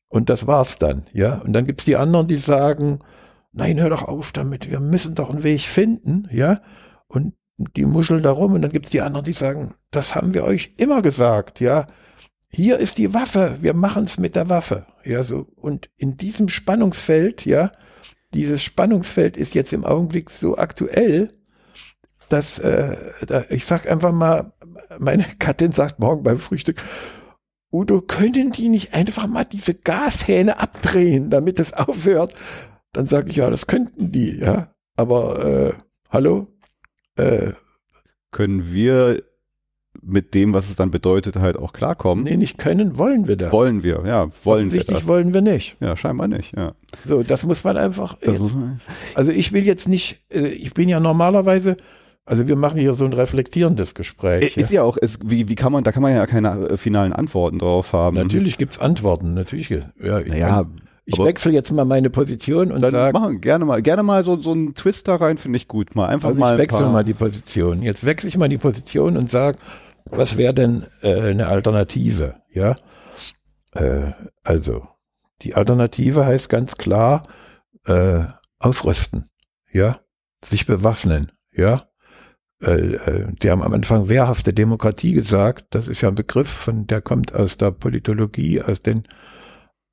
Und 0.08 0.30
das 0.30 0.46
war's 0.46 0.78
dann, 0.78 1.06
ja. 1.12 1.36
Und 1.38 1.52
dann 1.52 1.66
gibt's 1.66 1.84
die 1.84 1.96
anderen, 1.96 2.28
die 2.28 2.36
sagen, 2.36 3.00
nein, 3.52 3.80
hör 3.80 3.90
doch 3.90 4.02
auf 4.02 4.32
damit, 4.32 4.70
wir 4.70 4.80
müssen 4.80 5.14
doch 5.14 5.30
einen 5.30 5.42
Weg 5.42 5.62
finden, 5.62 6.28
ja. 6.30 6.56
Und 7.08 7.34
die 7.76 7.86
muscheln 7.86 8.22
da 8.22 8.30
rum 8.30 8.52
und 8.52 8.62
dann 8.62 8.70
gibt's 8.72 8.90
die 8.90 9.00
anderen, 9.00 9.24
die 9.24 9.32
sagen, 9.32 9.74
das 9.90 10.14
haben 10.14 10.34
wir 10.34 10.44
euch 10.44 10.74
immer 10.76 11.02
gesagt, 11.02 11.60
ja. 11.60 11.86
Hier 12.48 12.78
ist 12.78 12.98
die 12.98 13.12
Waffe, 13.12 13.58
wir 13.60 13.74
machen's 13.74 14.18
mit 14.18 14.36
der 14.36 14.48
Waffe, 14.48 14.86
ja, 15.04 15.22
so. 15.24 15.46
Und 15.56 15.90
in 15.96 16.16
diesem 16.16 16.48
Spannungsfeld, 16.48 17.44
ja, 17.44 17.72
dieses 18.34 18.62
Spannungsfeld 18.62 19.36
ist 19.36 19.54
jetzt 19.54 19.72
im 19.72 19.84
Augenblick 19.84 20.30
so 20.30 20.56
aktuell, 20.56 21.28
dass, 22.28 22.58
äh, 22.58 22.96
ich 23.50 23.64
sag 23.64 23.90
einfach 23.90 24.12
mal, 24.12 24.52
meine 24.98 25.24
Gattin 25.38 25.72
sagt 25.72 25.98
morgen 25.98 26.22
beim 26.22 26.38
Frühstück, 26.38 26.82
Udo, 27.72 28.00
können 28.00 28.52
die 28.52 28.68
nicht 28.68 28.94
einfach 28.94 29.26
mal 29.26 29.44
diese 29.44 29.74
Gashähne 29.74 30.58
abdrehen, 30.60 31.30
damit 31.30 31.60
es 31.60 31.72
aufhört? 31.72 32.34
Dann 32.92 33.06
sage 33.06 33.30
ich, 33.30 33.36
ja, 33.36 33.50
das 33.50 33.66
könnten 33.66 34.12
die, 34.12 34.38
ja. 34.38 34.68
Aber 34.96 35.44
äh, 35.44 35.72
hallo? 36.10 36.46
Äh, 37.16 37.52
Können 38.30 38.72
wir 38.72 39.22
mit 40.02 40.34
dem, 40.34 40.54
was 40.54 40.68
es 40.70 40.76
dann 40.76 40.90
bedeutet, 40.90 41.36
halt 41.36 41.56
auch 41.56 41.72
klarkommen? 41.72 42.24
nee, 42.24 42.36
nicht 42.36 42.58
können, 42.58 42.96
wollen 42.96 43.26
wir 43.26 43.36
das. 43.36 43.52
Wollen 43.52 43.82
wir, 43.82 44.04
ja, 44.06 44.28
wollen 44.44 44.72
wir 44.72 44.84
das. 44.84 45.06
wollen 45.06 45.34
wir 45.34 45.42
nicht. 45.42 45.76
Ja, 45.80 45.96
scheinbar 45.96 46.28
nicht, 46.28 46.56
ja. 46.56 46.72
So, 47.04 47.22
das 47.22 47.44
muss 47.44 47.64
man 47.64 47.76
einfach. 47.76 48.16
Jetzt, 48.22 48.38
muss 48.38 48.54
man, 48.54 48.80
also 49.14 49.32
ich 49.32 49.52
will 49.52 49.64
jetzt 49.64 49.88
nicht, 49.88 50.22
äh, 50.32 50.46
ich 50.48 50.72
bin 50.74 50.88
ja 50.88 51.00
normalerweise, 51.00 51.76
also 52.26 52.46
wir 52.48 52.56
machen 52.56 52.78
hier 52.78 52.92
so 52.94 53.04
ein 53.04 53.12
reflektierendes 53.12 53.94
Gespräch. 53.94 54.56
ist 54.56 54.70
ja 54.70 54.82
auch, 54.82 54.96
ist, 54.96 55.20
wie, 55.30 55.48
wie 55.48 55.54
kann 55.54 55.72
man, 55.72 55.84
da 55.84 55.92
kann 55.92 56.02
man 56.02 56.12
ja 56.12 56.26
keine 56.26 56.70
äh, 56.70 56.76
finalen 56.76 57.12
Antworten 57.12 57.58
drauf 57.58 57.92
haben. 57.92 58.16
Natürlich 58.16 58.58
gibt's 58.58 58.78
Antworten, 58.78 59.32
natürlich. 59.34 59.70
Ja, 59.70 60.18
ich, 60.20 60.26
Naja, 60.28 60.66
ich 61.04 61.14
aber- 61.14 61.24
wechsle 61.26 61.52
jetzt 61.52 61.70
mal 61.70 61.84
meine 61.84 62.10
Position 62.10 62.72
und 62.72 62.80
sage, 62.90 63.16
machen, 63.16 63.40
gerne 63.40 63.64
mal, 63.64 63.80
gerne 63.80 64.02
mal 64.02 64.24
so, 64.24 64.36
so 64.38 64.50
einen 64.52 64.74
Twist 64.74 65.06
da 65.06 65.14
rein, 65.16 65.38
finde 65.38 65.56
ich 65.56 65.68
gut. 65.68 65.94
Mal 65.94 66.08
einfach 66.08 66.30
also 66.30 66.40
mal. 66.40 66.54
ich 66.54 66.58
wechsle 66.62 66.80
paar- 66.80 66.92
mal 66.92 67.04
die 67.04 67.14
Position. 67.14 67.80
Jetzt 67.82 68.04
wechsle 68.04 68.28
ich 68.28 68.36
mal 68.36 68.48
die 68.48 68.58
Position 68.58 69.16
und 69.16 69.30
sage, 69.30 69.58
was 70.10 70.36
wäre 70.36 70.52
denn 70.52 70.84
äh, 71.02 71.30
eine 71.30 71.46
Alternative? 71.46 72.34
Ja, 72.50 72.74
äh, 73.74 74.12
also 74.42 74.86
die 75.42 75.54
Alternative 75.54 76.26
heißt 76.26 76.48
ganz 76.48 76.76
klar 76.76 77.22
äh, 77.86 78.24
aufrüsten, 78.58 79.28
ja, 79.70 79.98
sich 80.44 80.66
bewaffnen, 80.66 81.30
ja. 81.52 81.82
Äh, 82.62 82.94
äh, 82.94 83.32
die 83.42 83.50
haben 83.50 83.62
am 83.62 83.74
Anfang 83.74 84.08
wehrhafte 84.08 84.52
Demokratie 84.52 85.12
gesagt. 85.12 85.66
Das 85.70 85.88
ist 85.88 86.00
ja 86.00 86.08
ein 86.08 86.14
Begriff, 86.14 86.48
von 86.48 86.86
der 86.86 87.02
kommt 87.02 87.34
aus 87.34 87.58
der 87.58 87.70
Politologie, 87.70 88.62
aus 88.62 88.80
den 88.80 89.02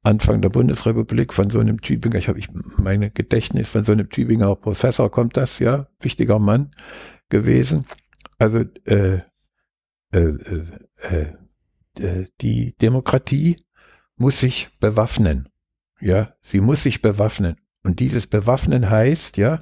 Anfang 0.03 0.41
der 0.41 0.49
Bundesrepublik 0.49 1.34
von 1.34 1.49
so 1.49 1.59
einem 1.59 1.82
Tübinger, 1.82 2.18
ich 2.18 2.28
habe 2.28 2.38
ich 2.38 2.49
meine 2.78 3.09
Gedächtnis 3.09 3.70
von 3.70 3.86
so 3.86 3.93
einem 3.93 4.09
Tübinger 4.09 4.53
Professor 4.55 5.09
kommt 5.09 5.38
das 5.38 5.59
ja, 5.59 5.88
wichtiger 6.01 6.39
Mann 6.39 6.72
gewesen. 7.30 7.86
Also 8.38 8.66
äh, 8.86 9.22
äh, 10.11 10.20
äh, 10.20 10.66
äh, 10.97 11.34
äh, 11.99 12.28
die 12.41 12.76
Demokratie 12.82 13.64
muss 14.18 14.41
sich 14.41 14.70
bewaffnen. 14.82 15.47
Ja, 16.01 16.34
sie 16.41 16.59
muss 16.59 16.84
sich 16.84 17.01
bewaffnen. 17.01 17.55
Und 17.84 17.99
dieses 18.01 18.28
Bewaffnen 18.28 18.89
heißt 18.89 19.38
ja, 19.38 19.59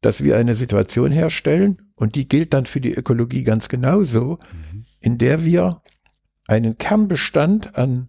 dass 0.00 0.22
wir 0.24 0.36
eine 0.36 0.54
Situation 0.54 1.12
herstellen 1.12 1.83
und 1.96 2.14
die 2.14 2.28
gilt 2.28 2.52
dann 2.54 2.66
für 2.66 2.80
die 2.80 2.94
Ökologie 2.94 3.42
ganz 3.44 3.68
genauso, 3.68 4.38
Mhm. 4.52 4.84
in 5.00 5.18
der 5.18 5.44
wir 5.44 5.82
einen 6.46 6.76
Kernbestand 6.78 7.76
an 7.76 8.08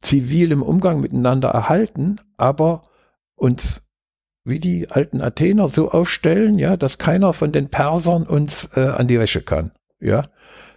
zivilem 0.00 0.62
Umgang 0.62 1.00
miteinander 1.00 1.50
erhalten, 1.50 2.20
aber 2.36 2.82
uns 3.34 3.82
wie 4.44 4.58
die 4.58 4.90
alten 4.90 5.20
Athener 5.20 5.68
so 5.68 5.90
aufstellen, 5.90 6.58
ja, 6.58 6.76
dass 6.76 6.98
keiner 6.98 7.32
von 7.32 7.52
den 7.52 7.68
Persern 7.68 8.24
uns 8.24 8.68
äh, 8.74 8.80
an 8.80 9.06
die 9.06 9.18
Wäsche 9.20 9.42
kann, 9.42 9.70
ja, 10.00 10.22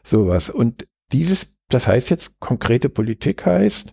sowas. 0.04 0.52
Und 0.52 0.88
dieses, 1.12 1.56
das 1.70 1.88
heißt 1.88 2.12
jetzt 2.12 2.40
konkrete 2.40 2.90
Politik 2.90 3.46
heißt, 3.46 3.92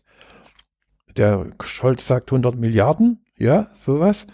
der 1.16 1.50
Scholz 1.62 2.06
sagt 2.06 2.30
100 2.30 2.54
Milliarden, 2.56 3.24
ja, 3.38 3.70
sowas. 3.84 4.26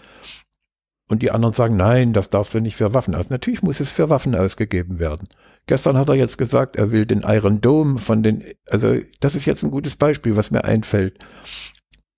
Und 1.09 1.23
die 1.23 1.31
anderen 1.31 1.55
sagen, 1.55 1.75
nein, 1.75 2.13
das 2.13 2.29
darfst 2.29 2.53
du 2.53 2.59
nicht 2.59 2.75
für 2.75 2.93
Waffen 2.93 3.15
aus. 3.15 3.31
Natürlich 3.31 3.63
muss 3.63 3.79
es 3.79 3.89
für 3.89 4.11
Waffen 4.11 4.35
ausgegeben 4.35 4.99
werden. 4.99 5.27
Gestern 5.65 5.97
hat 5.97 6.07
er 6.07 6.15
jetzt 6.15 6.37
gesagt, 6.37 6.75
er 6.75 6.91
will 6.91 7.07
den 7.07 7.23
Iron 7.23 7.61
Dome 7.61 7.97
von 7.97 8.21
den, 8.21 8.43
also 8.67 8.95
das 9.19 9.33
ist 9.33 9.47
jetzt 9.47 9.63
ein 9.63 9.71
gutes 9.71 9.95
Beispiel, 9.95 10.35
was 10.35 10.51
mir 10.51 10.65
einfällt. 10.65 11.17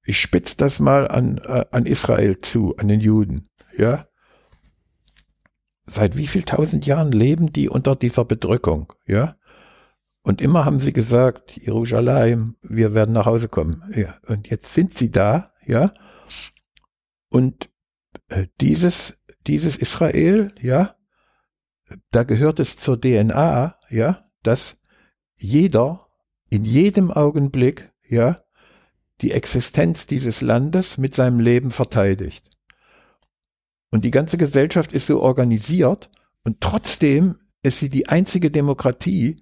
Ich 0.03 0.19
spitze 0.19 0.57
das 0.57 0.81
mal 0.81 1.07
an, 1.07 1.37
äh, 1.37 1.65
an 1.71 1.85
Israel 1.85 2.41
zu, 2.41 2.75
an 2.75 2.89
den 2.89 2.99
Juden, 2.99 3.43
ja. 3.77 4.05
Seit 5.85 6.17
wie 6.17 6.27
viel 6.27 6.43
tausend 6.43 6.85
Jahren 6.85 7.11
leben 7.11 7.53
die 7.53 7.69
unter 7.69 7.95
dieser 7.95 8.25
Bedrückung, 8.25 8.91
ja? 9.07 9.35
Und 10.21 10.41
immer 10.41 10.65
haben 10.65 10.79
sie 10.79 10.93
gesagt, 10.93 11.55
Jerusalem, 11.55 12.57
wir 12.61 12.93
werden 12.93 13.13
nach 13.13 13.25
Hause 13.25 13.47
kommen. 13.47 13.83
Ja, 13.95 14.15
und 14.27 14.49
jetzt 14.49 14.73
sind 14.73 14.93
sie 14.97 15.11
da, 15.11 15.51
ja. 15.65 15.93
Und 17.29 17.70
dieses, 18.59 19.17
dieses 19.47 19.75
Israel, 19.75 20.53
ja, 20.59 20.95
da 22.11 22.23
gehört 22.23 22.59
es 22.59 22.77
zur 22.77 22.99
DNA, 22.99 23.75
ja, 23.89 24.25
dass 24.43 24.77
jeder 25.35 26.07
in 26.49 26.65
jedem 26.65 27.11
Augenblick, 27.11 27.91
ja, 28.07 28.35
die 29.21 29.31
Existenz 29.31 30.07
dieses 30.07 30.41
Landes 30.41 30.97
mit 30.97 31.15
seinem 31.15 31.39
Leben 31.39 31.71
verteidigt. 31.71 32.49
Und 33.89 34.03
die 34.03 34.11
ganze 34.11 34.37
Gesellschaft 34.37 34.91
ist 34.93 35.07
so 35.07 35.21
organisiert 35.21 36.09
und 36.43 36.61
trotzdem 36.61 37.37
ist 37.63 37.79
sie 37.79 37.89
die 37.89 38.09
einzige 38.09 38.49
Demokratie, 38.51 39.37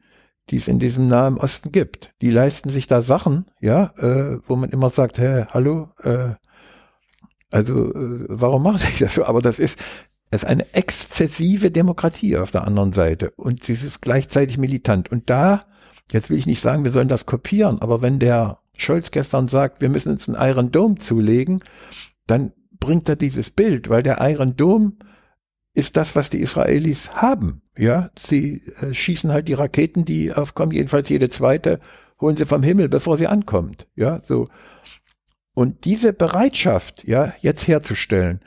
die 0.49 0.57
es 0.57 0.67
in 0.67 0.79
diesem 0.79 1.07
Nahen 1.07 1.37
Osten 1.37 1.71
gibt. 1.71 2.13
Die 2.21 2.31
leisten 2.31 2.69
sich 2.69 2.87
da 2.87 3.01
Sachen, 3.01 3.45
ja, 3.61 3.93
äh, 3.97 4.39
wo 4.47 4.55
man 4.55 4.71
immer 4.71 4.89
sagt, 4.89 5.17
hä, 5.17 5.45
hallo, 5.49 5.89
äh, 5.99 6.33
also 7.51 7.93
äh, 7.93 8.25
warum 8.27 8.63
macht 8.63 8.83
ich 8.89 8.99
das 8.99 9.15
so? 9.15 9.25
Aber 9.25 9.41
das 9.41 9.59
ist, 9.59 9.79
es 10.31 10.43
ist 10.43 10.49
eine 10.49 10.73
exzessive 10.73 11.71
Demokratie 11.71 12.37
auf 12.37 12.51
der 12.51 12.65
anderen 12.65 12.93
Seite 12.93 13.31
und 13.31 13.63
sie 13.63 13.73
ist 13.73 14.01
gleichzeitig 14.01 14.57
militant. 14.57 15.11
Und 15.11 15.29
da, 15.29 15.61
jetzt 16.11 16.29
will 16.29 16.37
ich 16.37 16.45
nicht 16.45 16.61
sagen, 16.61 16.83
wir 16.83 16.91
sollen 16.91 17.07
das 17.07 17.25
kopieren, 17.25 17.81
aber 17.81 18.01
wenn 18.01 18.19
der 18.19 18.59
Scholz 18.77 19.11
gestern 19.11 19.47
sagt, 19.47 19.81
wir 19.81 19.89
müssen 19.89 20.11
uns 20.11 20.29
einen 20.29 20.49
Iron 20.49 20.71
Dome 20.71 20.95
zulegen, 20.95 21.63
dann 22.27 22.53
bringt 22.79 23.09
er 23.09 23.15
dieses 23.15 23.49
Bild, 23.49 23.89
weil 23.89 24.03
der 24.03 24.19
Iron 24.21 24.55
Dome 24.55 24.93
ist 25.73 25.97
das, 25.97 26.15
was 26.15 26.29
die 26.29 26.39
Israelis 26.39 27.11
haben. 27.11 27.61
Ja, 27.77 28.11
sie 28.19 28.61
äh, 28.81 28.93
schießen 28.93 29.31
halt 29.31 29.47
die 29.47 29.53
Raketen, 29.53 30.05
die 30.05 30.33
aufkommen, 30.33 30.71
jedenfalls 30.71 31.09
jede 31.09 31.29
zweite, 31.29 31.79
holen 32.19 32.37
sie 32.37 32.45
vom 32.45 32.63
Himmel, 32.63 32.89
bevor 32.89 33.17
sie 33.17 33.27
ankommt. 33.27 33.87
Ja, 33.95 34.21
so. 34.23 34.47
Und 35.59 35.83
diese 35.83 36.13
Bereitschaft, 36.13 37.03
ja, 37.03 37.33
jetzt 37.41 37.67
herzustellen, 37.67 38.39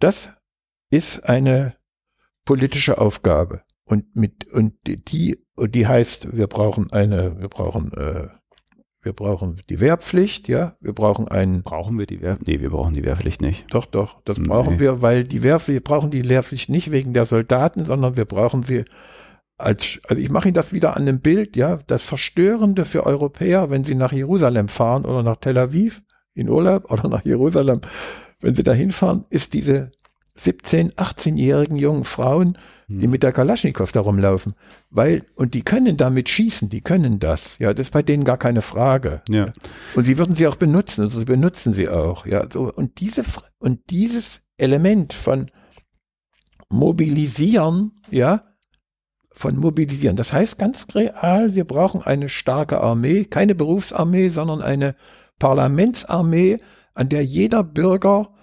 das 0.00 0.30
ist 0.88 1.28
eine 1.28 1.74
politische 2.46 2.96
Aufgabe. 2.96 3.60
Und 3.84 4.16
mit, 4.16 4.50
und 4.50 4.72
die, 4.86 5.44
und 5.54 5.74
die 5.74 5.86
heißt, 5.86 6.34
wir 6.34 6.46
brauchen 6.46 6.90
eine, 6.90 7.38
wir 7.40 7.48
brauchen, 7.48 7.92
äh, 7.92 8.28
wir 9.02 9.12
brauchen 9.12 9.60
die 9.68 9.82
Wehrpflicht, 9.82 10.48
ja, 10.48 10.78
wir 10.80 10.94
brauchen 10.94 11.28
einen. 11.28 11.62
Brauchen 11.62 11.98
wir 11.98 12.06
die 12.06 12.22
Wehrpflicht? 12.22 12.48
Nee, 12.48 12.62
wir 12.62 12.70
brauchen 12.70 12.94
die 12.94 13.04
Wehrpflicht 13.04 13.42
nicht. 13.42 13.66
Doch, 13.68 13.84
doch, 13.84 14.22
das 14.24 14.38
nee. 14.38 14.48
brauchen 14.48 14.80
wir, 14.80 15.02
weil 15.02 15.24
die 15.24 15.42
Wehrpflicht, 15.42 15.74
wir 15.74 15.84
brauchen 15.84 16.10
die 16.10 16.26
Wehrpflicht 16.26 16.70
nicht 16.70 16.90
wegen 16.90 17.12
der 17.12 17.26
Soldaten, 17.26 17.84
sondern 17.84 18.16
wir 18.16 18.24
brauchen 18.24 18.62
sie 18.62 18.86
als, 19.58 20.00
also 20.08 20.22
ich 20.22 20.30
mache 20.30 20.48
Ihnen 20.48 20.54
das 20.54 20.72
wieder 20.72 20.96
an 20.96 21.04
dem 21.04 21.20
Bild, 21.20 21.54
ja, 21.54 21.80
das 21.86 22.02
Verstörende 22.02 22.86
für 22.86 23.04
Europäer, 23.04 23.68
wenn 23.68 23.84
sie 23.84 23.94
nach 23.94 24.12
Jerusalem 24.12 24.68
fahren 24.68 25.04
oder 25.04 25.22
nach 25.22 25.36
Tel 25.36 25.58
Aviv, 25.58 26.02
in 26.36 26.48
Urlaub 26.48 26.90
oder 26.90 27.08
nach 27.08 27.24
Jerusalem, 27.24 27.80
wenn 28.40 28.54
sie 28.54 28.62
da 28.62 28.72
hinfahren, 28.72 29.24
ist 29.30 29.54
diese 29.54 29.90
17, 30.36 30.92
18-jährigen 30.92 31.76
jungen 31.76 32.04
Frauen, 32.04 32.58
die 32.88 33.04
hm. 33.04 33.10
mit 33.10 33.22
der 33.22 33.32
Kalaschnikow 33.32 33.90
da 33.90 34.00
rumlaufen. 34.00 34.52
Weil, 34.90 35.24
und 35.34 35.54
die 35.54 35.62
können 35.62 35.96
damit 35.96 36.28
schießen, 36.28 36.68
die 36.68 36.82
können 36.82 37.18
das. 37.18 37.58
Ja, 37.58 37.72
das 37.72 37.88
ist 37.88 37.92
bei 37.92 38.02
denen 38.02 38.24
gar 38.24 38.36
keine 38.36 38.62
Frage. 38.62 39.22
Ja. 39.28 39.52
Und 39.94 40.04
sie 40.04 40.18
würden 40.18 40.36
sie 40.36 40.46
auch 40.46 40.56
benutzen, 40.56 41.04
also 41.04 41.18
sie 41.18 41.24
benutzen 41.24 41.72
sie 41.72 41.88
auch. 41.88 42.26
Ja, 42.26 42.46
so, 42.50 42.72
und 42.72 43.00
diese, 43.00 43.24
und 43.58 43.90
dieses 43.90 44.42
Element 44.58 45.14
von 45.14 45.50
mobilisieren, 46.68 47.92
ja, 48.10 48.44
von 49.30 49.56
mobilisieren. 49.56 50.16
Das 50.16 50.32
heißt 50.32 50.58
ganz 50.58 50.86
real, 50.94 51.54
wir 51.54 51.64
brauchen 51.64 52.02
eine 52.02 52.28
starke 52.28 52.80
Armee, 52.80 53.24
keine 53.24 53.54
Berufsarmee, 53.54 54.28
sondern 54.28 54.62
eine 54.62 54.96
Parlamentsarmee, 55.38 56.58
an 56.94 57.08
der 57.08 57.24
jeder 57.24 57.62
Bürger 57.62 58.34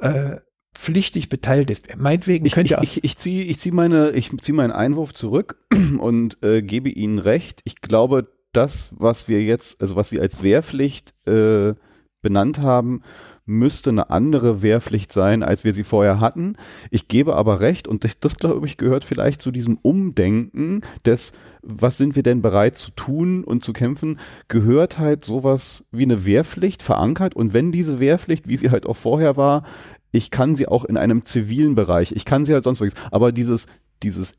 äh, 0.00 0.36
pflichtig 0.74 1.28
beteiligt 1.28 1.70
ist. 1.70 1.96
Meinetwegen 1.96 2.46
ich, 2.46 2.56
ich, 2.56 2.72
ich, 2.72 3.04
ich 3.04 3.18
ziehe 3.18 3.44
ich 3.44 3.58
zieh 3.58 3.70
meine 3.70 4.10
ich 4.10 4.30
ziehe 4.38 4.54
meinen 4.54 4.72
Einwurf 4.72 5.14
zurück 5.14 5.58
und 5.98 6.42
äh, 6.42 6.62
gebe 6.62 6.90
Ihnen 6.90 7.18
recht. 7.18 7.62
Ich 7.64 7.80
glaube, 7.80 8.28
das, 8.52 8.94
was 8.96 9.28
wir 9.28 9.42
jetzt, 9.42 9.80
also 9.80 9.96
was 9.96 10.10
Sie 10.10 10.20
als 10.20 10.42
Wehrpflicht 10.42 11.14
äh, 11.26 11.74
benannt 12.22 12.60
haben, 12.60 13.02
müsste 13.46 13.90
eine 13.90 14.10
andere 14.10 14.60
Wehrpflicht 14.60 15.12
sein, 15.12 15.44
als 15.44 15.62
wir 15.64 15.72
sie 15.72 15.84
vorher 15.84 16.20
hatten. 16.20 16.56
Ich 16.90 17.06
gebe 17.06 17.36
aber 17.36 17.60
recht, 17.60 17.86
und 17.86 18.02
das, 18.02 18.18
das 18.18 18.36
glaube 18.36 18.66
ich, 18.66 18.76
gehört 18.76 19.04
vielleicht 19.04 19.40
zu 19.40 19.52
diesem 19.52 19.78
Umdenken 19.80 20.82
des, 21.04 21.32
was 21.62 21.96
sind 21.96 22.16
wir 22.16 22.24
denn 22.24 22.42
bereit 22.42 22.76
zu 22.76 22.90
tun 22.90 23.44
und 23.44 23.64
zu 23.64 23.72
kämpfen, 23.72 24.18
gehört 24.48 24.98
halt 24.98 25.24
sowas 25.24 25.84
wie 25.92 26.02
eine 26.02 26.26
Wehrpflicht 26.26 26.82
verankert. 26.82 27.34
Und 27.34 27.54
wenn 27.54 27.70
diese 27.70 28.00
Wehrpflicht, 28.00 28.48
wie 28.48 28.56
sie 28.56 28.70
halt 28.70 28.84
auch 28.84 28.96
vorher 28.96 29.36
war, 29.36 29.64
ich 30.10 30.32
kann 30.32 30.56
sie 30.56 30.66
auch 30.66 30.84
in 30.84 30.96
einem 30.96 31.24
zivilen 31.24 31.76
Bereich, 31.76 32.12
ich 32.12 32.24
kann 32.24 32.44
sie 32.44 32.52
halt 32.52 32.64
sonst 32.64 32.80
was, 32.80 32.92
aber 33.12 33.30
dieses, 33.30 33.66
dieses, 34.02 34.34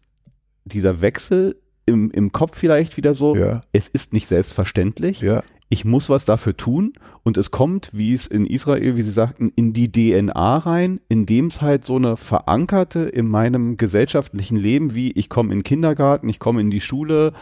dieser 0.65 1.01
Wechsel 1.01 1.61
im, 1.85 2.11
im 2.11 2.33
Kopf 2.33 2.57
vielleicht 2.57 2.97
wieder 2.97 3.13
so, 3.13 3.35
ja. 3.35 3.61
es 3.71 3.87
ist 3.87 4.11
nicht 4.11 4.27
selbstverständlich. 4.27 5.21
Ja 5.21 5.43
ich 5.70 5.84
muss 5.84 6.09
was 6.09 6.26
dafür 6.26 6.55
tun 6.55 6.93
und 7.24 7.38
es 7.38 7.51
kommt, 7.51 7.89
wie 7.93 8.13
es 8.13 8.26
in 8.26 8.45
Israel, 8.45 8.95
wie 8.95 9.01
Sie 9.01 9.11
sagten, 9.11 9.51
in 9.55 9.74
die 9.74 9.91
DNA 9.91 10.57
rein, 10.57 11.01
indem 11.09 11.47
es 11.47 11.61
halt 11.61 11.86
so 11.86 11.97
eine 11.97 12.15
verankerte 12.15 13.01
in 13.01 13.28
meinem 13.28 13.76
gesellschaftlichen 13.76 14.55
Leben, 14.55 14.93
wie 14.93 15.11
ich 15.11 15.30
komme 15.30 15.51
in 15.51 15.59
den 15.59 15.63
Kindergarten, 15.63 16.30
ich 16.30 16.39
komme 16.39 16.61
in 16.61 16.72
die 16.72 16.82
Schule 16.82 17.34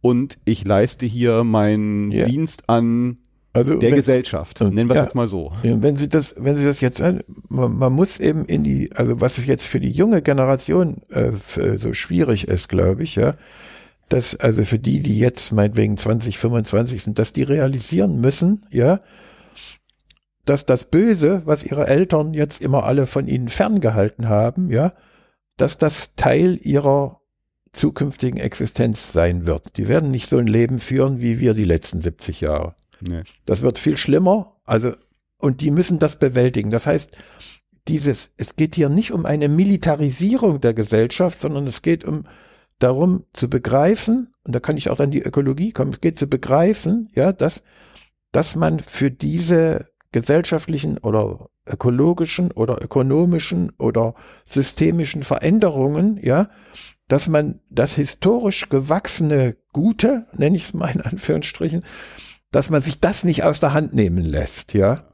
und 0.00 0.38
ich 0.44 0.64
leiste 0.64 1.06
hier 1.06 1.44
meinen 1.44 2.10
yeah. 2.10 2.26
Dienst 2.26 2.68
an 2.68 3.18
also 3.52 3.74
der 3.74 3.90
wenn, 3.90 3.96
Gesellschaft. 3.96 4.60
Nennen 4.60 4.88
wir 4.88 4.90
es 4.90 4.96
ja, 4.96 5.02
jetzt 5.02 5.14
mal 5.14 5.26
so. 5.26 5.52
Wenn 5.62 5.96
Sie 5.96 6.08
das, 6.08 6.36
wenn 6.38 6.56
Sie 6.56 6.64
das 6.64 6.80
jetzt, 6.80 7.00
man, 7.00 7.78
man, 7.78 7.92
muss 7.92 8.20
eben 8.20 8.44
in 8.44 8.62
die, 8.62 8.90
also 8.94 9.20
was 9.20 9.44
jetzt 9.44 9.66
für 9.66 9.80
die 9.80 9.90
junge 9.90 10.22
Generation 10.22 11.02
äh, 11.10 11.32
so 11.78 11.92
schwierig 11.92 12.46
ist, 12.46 12.68
glaube 12.68 13.02
ich, 13.02 13.16
ja, 13.16 13.34
dass 14.10 14.34
also 14.34 14.64
für 14.64 14.78
die, 14.78 15.00
die 15.00 15.18
jetzt 15.18 15.52
meinetwegen 15.52 15.96
20, 15.96 16.36
25 16.36 17.02
sind, 17.02 17.18
dass 17.18 17.32
die 17.32 17.44
realisieren 17.44 18.20
müssen, 18.20 18.66
ja, 18.70 19.00
dass 20.44 20.66
das 20.66 20.90
Böse, 20.90 21.42
was 21.44 21.62
ihre 21.64 21.86
Eltern 21.86 22.34
jetzt 22.34 22.60
immer 22.60 22.84
alle 22.84 23.06
von 23.06 23.28
ihnen 23.28 23.48
ferngehalten 23.48 24.28
haben, 24.28 24.70
ja, 24.70 24.92
dass 25.56 25.78
das 25.78 26.16
Teil 26.16 26.58
ihrer 26.60 27.20
zukünftigen 27.72 28.40
Existenz 28.40 29.12
sein 29.12 29.46
wird. 29.46 29.76
Die 29.76 29.86
werden 29.86 30.10
nicht 30.10 30.28
so 30.28 30.38
ein 30.38 30.48
Leben 30.48 30.80
führen 30.80 31.20
wie 31.20 31.38
wir 31.38 31.54
die 31.54 31.64
letzten 31.64 32.00
70 32.00 32.40
Jahre. 32.40 32.74
Nee. 33.00 33.22
Das 33.44 33.62
wird 33.62 33.78
viel 33.78 33.96
schlimmer. 33.96 34.56
Also, 34.64 34.92
und 35.38 35.60
die 35.60 35.70
müssen 35.70 36.00
das 36.00 36.16
bewältigen. 36.16 36.70
Das 36.70 36.86
heißt, 36.86 37.16
dieses, 37.86 38.30
es 38.36 38.56
geht 38.56 38.74
hier 38.74 38.88
nicht 38.88 39.12
um 39.12 39.24
eine 39.24 39.48
Militarisierung 39.48 40.60
der 40.60 40.74
Gesellschaft, 40.74 41.40
sondern 41.40 41.68
es 41.68 41.82
geht 41.82 42.04
um 42.04 42.24
darum 42.80 43.24
zu 43.32 43.48
begreifen, 43.48 44.34
und 44.44 44.54
da 44.54 44.60
kann 44.60 44.76
ich 44.76 44.90
auch 44.90 44.98
an 44.98 45.12
die 45.12 45.22
Ökologie 45.22 45.70
kommen, 45.70 45.92
es 45.92 46.00
geht 46.00 46.18
zu 46.18 46.26
begreifen, 46.26 47.10
ja, 47.14 47.32
dass, 47.32 47.62
dass 48.32 48.56
man 48.56 48.80
für 48.80 49.10
diese 49.10 49.86
gesellschaftlichen 50.12 50.98
oder 50.98 51.50
ökologischen 51.66 52.50
oder 52.50 52.82
ökonomischen 52.82 53.72
oder 53.78 54.14
systemischen 54.44 55.22
Veränderungen, 55.22 56.18
ja, 56.22 56.48
dass 57.06 57.28
man 57.28 57.60
das 57.70 57.94
historisch 57.94 58.68
gewachsene 58.68 59.56
Gute, 59.72 60.26
nenne 60.32 60.56
ich 60.56 60.68
es 60.68 60.74
mal 60.74 60.90
in 60.90 61.00
Anführungsstrichen, 61.00 61.84
dass 62.50 62.70
man 62.70 62.80
sich 62.80 63.00
das 63.00 63.24
nicht 63.24 63.44
aus 63.44 63.60
der 63.60 63.72
Hand 63.72 63.94
nehmen 63.94 64.24
lässt, 64.24 64.74
ja. 64.74 65.04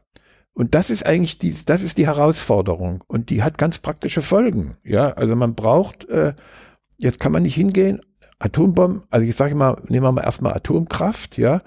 Und 0.55 0.75
das 0.75 0.89
ist 0.89 1.05
eigentlich 1.05 1.37
die, 1.39 1.55
das 1.67 1.83
ist 1.83 1.99
die 1.99 2.07
Herausforderung 2.07 3.05
und 3.07 3.29
die 3.29 3.43
hat 3.43 3.59
ganz 3.59 3.79
praktische 3.79 4.23
Folgen, 4.23 4.79
ja. 4.85 5.12
Also 5.12 5.37
man 5.37 5.55
braucht 5.55 6.09
äh, 6.09 6.35
Jetzt 6.99 7.20
kann 7.20 7.32
man 7.32 7.42
nicht 7.42 7.55
hingehen, 7.55 8.01
Atombomben, 8.38 9.05
also 9.11 9.26
ich 9.26 9.34
sage 9.34 9.55
mal, 9.55 9.80
nehmen 9.88 10.05
wir 10.05 10.12
mal 10.12 10.24
erstmal 10.24 10.55
Atomkraft, 10.55 11.38
ja. 11.38 11.62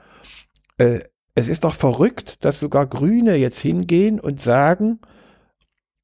Äh, 0.77 0.99
es 1.35 1.47
ist 1.47 1.63
doch 1.63 1.73
verrückt, 1.73 2.37
dass 2.41 2.59
sogar 2.59 2.85
Grüne 2.85 3.35
jetzt 3.35 3.59
hingehen 3.59 4.19
und 4.19 4.41
sagen, 4.41 4.99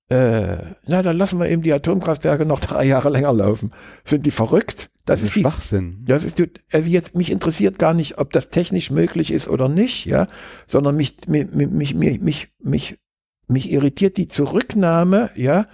äh, 0.10 0.58
na, 0.86 1.02
dann 1.02 1.18
lassen 1.18 1.40
wir 1.40 1.50
eben 1.50 1.64
die 1.64 1.74
Atomkraftwerke 1.74 2.46
noch 2.46 2.60
drei 2.60 2.86
Jahre 2.86 3.10
länger 3.10 3.34
laufen. 3.34 3.72
Sind 4.04 4.26
die 4.26 4.32
verrückt? 4.32 4.92
Das, 5.06 5.22
das 5.22 5.30
ist 5.30 5.34
Schwachsinn. 5.34 6.00
Die, 6.02 6.06
das 6.06 6.24
ist 6.24 6.40
die, 6.40 6.52
also 6.72 6.90
jetzt 6.90 7.16
mich 7.16 7.32
interessiert 7.32 7.80
gar 7.80 7.94
nicht, 7.94 8.18
ob 8.18 8.32
das 8.32 8.50
technisch 8.50 8.92
möglich 8.92 9.32
ist 9.32 9.48
oder 9.48 9.68
nicht, 9.68 10.06
ja, 10.06 10.28
sondern 10.68 10.96
mich 10.96 11.18
mich 11.28 11.52
mich 11.54 11.94
mich 11.96 12.20
mich 12.22 12.50
mich, 12.60 13.00
mich 13.48 13.72
irritiert 13.72 14.18
die 14.18 14.28
Zurücknahme, 14.28 15.32
ja, 15.36 15.68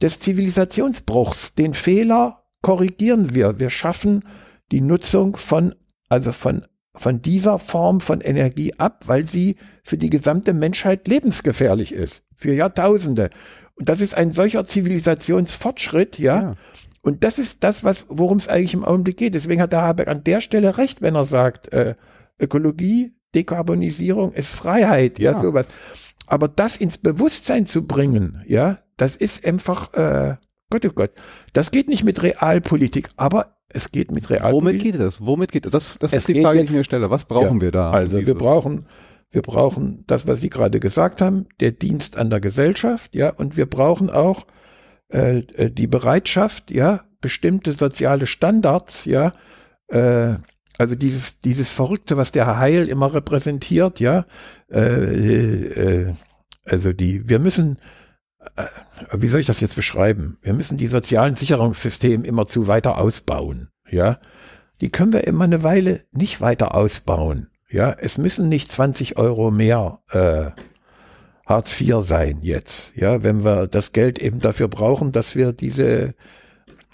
des 0.00 0.20
Zivilisationsbruchs. 0.20 1.54
Den 1.54 1.74
Fehler 1.74 2.45
korrigieren 2.62 3.34
wir. 3.34 3.58
Wir 3.58 3.70
schaffen 3.70 4.24
die 4.72 4.80
Nutzung 4.80 5.36
von 5.36 5.74
also 6.08 6.32
von 6.32 6.62
von 6.94 7.20
dieser 7.20 7.58
Form 7.58 8.00
von 8.00 8.20
Energie 8.20 8.72
ab, 8.78 9.04
weil 9.06 9.26
sie 9.26 9.56
für 9.82 9.98
die 9.98 10.10
gesamte 10.10 10.54
Menschheit 10.54 11.06
lebensgefährlich 11.06 11.92
ist. 11.92 12.22
Für 12.34 12.54
Jahrtausende. 12.54 13.30
Und 13.74 13.88
das 13.88 14.00
ist 14.00 14.14
ein 14.14 14.30
solcher 14.30 14.64
Zivilisationsfortschritt, 14.64 16.18
ja. 16.18 16.42
ja. 16.42 16.54
Und 17.02 17.22
das 17.22 17.38
ist 17.38 17.62
das, 17.62 17.84
was, 17.84 18.06
worum 18.08 18.38
es 18.38 18.48
eigentlich 18.48 18.74
im 18.74 18.84
Augenblick 18.84 19.18
geht. 19.18 19.34
Deswegen 19.34 19.60
hat 19.60 19.72
der 19.72 19.82
Habeck 19.82 20.08
an 20.08 20.24
der 20.24 20.40
Stelle 20.40 20.78
recht, 20.78 21.02
wenn 21.02 21.14
er 21.14 21.24
sagt, 21.24 21.72
äh, 21.72 21.94
Ökologie, 22.40 23.14
Dekarbonisierung 23.34 24.32
ist 24.32 24.50
Freiheit, 24.50 25.18
ja, 25.18 25.32
ja, 25.32 25.38
sowas. 25.38 25.68
Aber 26.26 26.48
das 26.48 26.76
ins 26.76 26.98
Bewusstsein 26.98 27.66
zu 27.66 27.86
bringen, 27.86 28.42
ja, 28.46 28.78
das 28.96 29.16
ist 29.16 29.44
einfach, 29.46 29.92
äh, 29.94 30.36
Gott, 30.70 30.84
oh 30.84 30.90
Gott, 30.94 31.10
das 31.52 31.70
geht 31.70 31.88
nicht 31.88 32.04
mit 32.04 32.22
Realpolitik, 32.22 33.08
aber 33.16 33.56
es 33.68 33.92
geht 33.92 34.10
mit 34.10 34.30
Realpolitik. 34.30 34.82
Womit 34.82 34.94
geht 34.94 35.00
es? 35.00 35.20
Womit 35.24 35.52
geht? 35.52 35.66
Das, 35.66 35.96
das 35.98 36.12
es 36.12 36.18
ist 36.20 36.28
die 36.28 36.42
Frage, 36.42 36.60
die 36.60 36.64
ich 36.64 36.70
mir 36.70 36.84
stelle. 36.84 37.10
Was 37.10 37.24
brauchen 37.24 37.56
ja, 37.56 37.62
wir 37.62 37.72
da? 37.72 37.90
Also 37.90 38.26
wir 38.26 38.34
brauchen 38.34 38.86
wir 39.30 39.42
brauchen 39.42 40.04
das, 40.06 40.26
was 40.26 40.40
Sie 40.40 40.50
gerade 40.50 40.80
gesagt 40.80 41.20
haben, 41.20 41.46
der 41.60 41.72
Dienst 41.72 42.16
an 42.16 42.30
der 42.30 42.40
Gesellschaft, 42.40 43.14
ja, 43.14 43.30
und 43.30 43.56
wir 43.56 43.66
brauchen 43.66 44.08
auch 44.08 44.46
äh, 45.08 45.38
äh, 45.38 45.70
die 45.70 45.86
Bereitschaft, 45.86 46.70
ja, 46.70 47.04
bestimmte 47.20 47.72
soziale 47.72 48.26
Standards, 48.26 49.04
ja, 49.04 49.32
äh, 49.88 50.36
also 50.78 50.94
dieses, 50.94 51.40
dieses 51.40 51.70
Verrückte, 51.70 52.16
was 52.16 52.32
der 52.32 52.58
Heil 52.58 52.88
immer 52.88 53.12
repräsentiert, 53.12 54.00
ja, 54.00 54.26
äh, 54.70 54.78
äh, 54.78 56.14
also 56.64 56.92
die, 56.92 57.28
wir 57.28 57.38
müssen, 57.38 57.78
äh, 58.56 58.64
wie 59.12 59.28
soll 59.28 59.40
ich 59.40 59.46
das 59.46 59.60
jetzt 59.60 59.76
beschreiben? 59.76 60.38
Wir 60.42 60.52
müssen 60.52 60.76
die 60.76 60.86
sozialen 60.86 61.36
Sicherungssysteme 61.36 62.26
immer 62.26 62.46
zu 62.46 62.66
weiter 62.68 62.98
ausbauen, 62.98 63.68
ja. 63.88 64.18
Die 64.80 64.90
können 64.90 65.12
wir 65.12 65.26
immer 65.26 65.44
eine 65.44 65.62
Weile 65.62 66.04
nicht 66.12 66.40
weiter 66.40 66.74
ausbauen. 66.74 67.48
Ja, 67.70 67.92
es 67.98 68.18
müssen 68.18 68.48
nicht 68.48 68.70
20 68.70 69.16
Euro 69.16 69.50
mehr 69.50 70.00
äh, 70.10 70.50
Hartz 71.46 71.80
IV 71.80 72.00
sein 72.00 72.38
jetzt. 72.42 72.92
Ja, 72.94 73.22
wenn 73.22 73.44
wir 73.44 73.66
das 73.66 73.92
Geld 73.92 74.18
eben 74.18 74.40
dafür 74.40 74.68
brauchen, 74.68 75.12
dass 75.12 75.34
wir 75.34 75.52
diese 75.52 76.14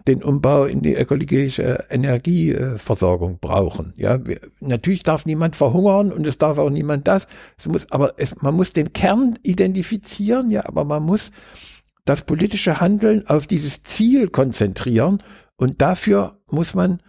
den 0.09 0.22
Umbau 0.22 0.64
in 0.64 0.82
die 0.82 0.94
ökologische 0.94 1.84
Energieversorgung 1.88 3.38
brauchen. 3.38 3.92
Ja, 3.96 4.24
wir, 4.26 4.40
natürlich 4.61 5.03
darf 5.03 5.26
niemand 5.26 5.55
verhungern 5.55 6.12
und 6.12 6.26
es 6.26 6.38
darf 6.38 6.59
auch 6.59 6.70
niemand 6.70 7.07
das. 7.07 7.28
Es 7.57 7.68
muss, 7.68 7.90
aber 7.90 8.14
es, 8.16 8.42
man 8.42 8.55
muss 8.55 8.72
den 8.72 8.92
Kern 8.92 9.38
identifizieren, 9.42 10.50
ja, 10.50 10.66
aber 10.66 10.84
man 10.84 11.05
muss 11.05 11.30
das 12.05 12.22
politische 12.22 12.80
Handeln 12.80 13.26
auf 13.26 13.46
dieses 13.46 13.82
Ziel 13.82 14.28
konzentrieren 14.28 15.22
und 15.57 15.80
dafür 15.80 16.40
muss 16.50 16.74
man 16.74 17.00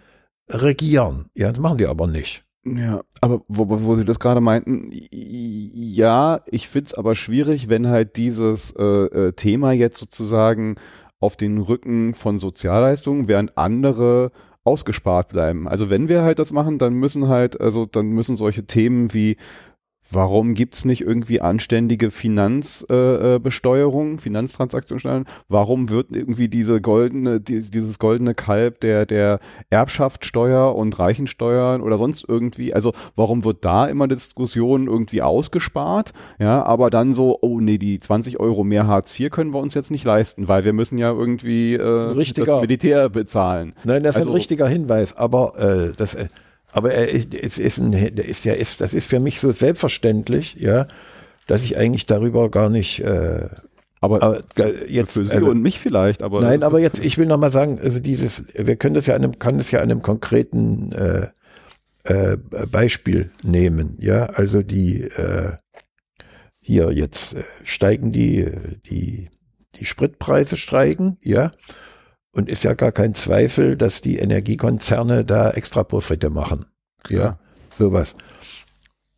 regieren. 0.50 1.26
Ja, 1.36 1.52
das 1.52 1.60
machen 1.60 1.78
die 1.78 1.88
aber 1.88 2.08
nicht. 2.08 2.44
Ja, 2.66 3.02
aber 3.20 3.42
wo, 3.50 3.68
wo 3.70 3.96
Sie 3.96 4.06
das 4.06 4.20
gerade 4.20 4.40
meinten, 4.40 4.90
ja, 5.12 6.40
ich 6.46 6.70
find's 6.70 6.94
aber 6.94 7.14
schwierig, 7.16 7.68
wenn 7.68 7.88
halt 7.88 8.16
dieses 8.16 8.72
äh, 8.78 8.84
äh, 8.84 9.34
Thema 9.34 9.74
jetzt 9.74 9.98
sozusagen 9.98 10.76
auf 11.20 11.36
den 11.36 11.58
Rücken 11.58 12.14
von 12.14 12.38
Sozialleistungen, 12.38 13.28
während 13.28 13.58
andere 13.58 14.32
ausgespart 14.64 15.30
bleiben. 15.30 15.68
Also 15.68 15.90
wenn 15.90 16.08
wir 16.08 16.22
halt 16.24 16.40
das 16.40 16.52
machen, 16.52 16.78
dann 16.78 16.94
müssen 16.94 17.28
halt, 17.28 17.60
also 17.60 17.86
dann 17.86 18.08
müssen 18.08 18.38
solche 18.38 18.66
Themen 18.66 19.14
wie 19.14 19.36
Warum 20.14 20.54
gibt's 20.54 20.86
nicht 20.86 21.02
irgendwie 21.02 21.42
anständige 21.42 22.12
Finanzbesteuerung, 22.12 24.12
äh, 24.12 24.16
äh 24.16 24.20
Finanztransaktionssteuern? 24.20 25.26
Warum 25.50 25.90
wird 25.90 26.16
irgendwie 26.16 26.50
diese 26.50 26.82
goldene, 26.82 27.42
die, 27.42 27.62
dieses 27.62 27.98
goldene 27.98 28.36
Kalb 28.36 28.80
der, 28.82 29.08
der 29.08 29.40
Erbschaftssteuer 29.72 30.76
und 30.76 31.00
Reichensteuern 31.00 31.82
oder 31.82 31.98
sonst 31.98 32.26
irgendwie, 32.28 32.76
also 32.76 32.94
warum 33.16 33.44
wird 33.44 33.66
da 33.66 33.88
immer 33.88 34.08
Diskussion 34.08 34.86
irgendwie 34.88 35.24
ausgespart? 35.24 36.14
Ja, 36.38 36.64
aber 36.64 36.92
dann 36.92 37.14
so, 37.14 37.40
oh 37.42 37.60
nee, 37.60 37.80
die 37.80 38.00
20 38.00 38.40
Euro 38.40 38.64
mehr 38.64 38.86
Hartz 38.86 39.20
IV 39.20 39.32
können 39.32 39.52
wir 39.52 39.60
uns 39.60 39.74
jetzt 39.74 39.90
nicht 39.90 40.06
leisten, 40.06 40.48
weil 40.48 40.64
wir 40.64 40.74
müssen 40.74 41.00
ja 41.00 41.12
irgendwie 41.12 41.74
äh, 41.74 42.16
das, 42.16 42.34
das 42.34 42.62
Militär 42.62 43.10
bezahlen. 43.10 43.74
Nein, 43.84 44.04
das 44.04 44.16
ist 44.16 44.22
also, 44.22 44.32
ein 44.32 44.36
richtiger 44.36 44.68
Hinweis, 44.68 45.18
aber 45.18 45.58
äh, 45.58 45.94
das 45.98 46.14
äh, 46.14 46.28
aber 46.74 46.92
er 46.94 47.10
ist, 47.10 47.34
ist, 47.34 47.78
ein, 47.78 47.94
ist 47.94 48.46
ja, 48.46 48.54
ist, 48.54 48.82
das 48.82 48.94
ist 48.94 49.08
für 49.08 49.20
mich 49.20 49.40
so 49.40 49.52
selbstverständlich, 49.52 50.56
ja, 50.56 50.88
dass 51.48 51.64
ich 51.64 51.78
eigentlich 51.78 52.08
darüber 52.08 52.50
gar 52.50 52.70
nicht. 52.70 53.00
Äh, 53.00 53.50
aber, 54.02 54.22
aber 54.22 54.42
jetzt 54.88 55.14
für 55.14 55.24
Sie 55.24 55.34
also, 55.34 55.50
und 55.50 55.62
mich 55.62 55.80
vielleicht. 55.80 56.24
Aber 56.24 56.42
nein, 56.42 56.64
aber 56.64 56.80
jetzt 56.80 57.00
ich 57.00 57.18
will 57.18 57.28
noch 57.28 57.38
mal 57.38 57.52
sagen, 57.52 57.80
also 57.82 58.00
dieses, 58.00 58.46
wir 58.54 58.76
können 58.76 58.96
das 58.96 59.06
ja 59.06 59.16
an 59.16 59.24
einem, 59.24 59.40
kann 59.40 59.58
das 59.58 59.72
ja 59.72 59.80
an 59.80 59.92
einem 59.92 60.02
konkreten 60.02 60.92
äh, 60.92 61.28
äh, 62.04 62.38
Beispiel 62.70 63.30
nehmen, 63.44 63.96
ja, 64.00 64.26
also 64.26 64.62
die 64.62 65.04
äh, 65.04 65.54
hier 66.60 66.92
jetzt 66.92 67.36
äh, 67.36 67.44
steigen 67.64 68.12
die 68.12 68.50
die 68.86 69.30
die 69.76 69.86
Spritpreise 69.86 70.58
steigen, 70.58 71.18
ja. 71.22 71.52
Und 72.34 72.50
ist 72.50 72.64
ja 72.64 72.74
gar 72.74 72.92
kein 72.92 73.14
Zweifel, 73.14 73.78
dass 73.78 74.02
die 74.02 74.18
Energiekonzerne 74.18 75.24
da 75.24 75.52
extra 75.52 75.84
Profite 75.84 76.30
machen. 76.30 76.66
Ja, 77.08 77.34
sowas. 77.78 78.16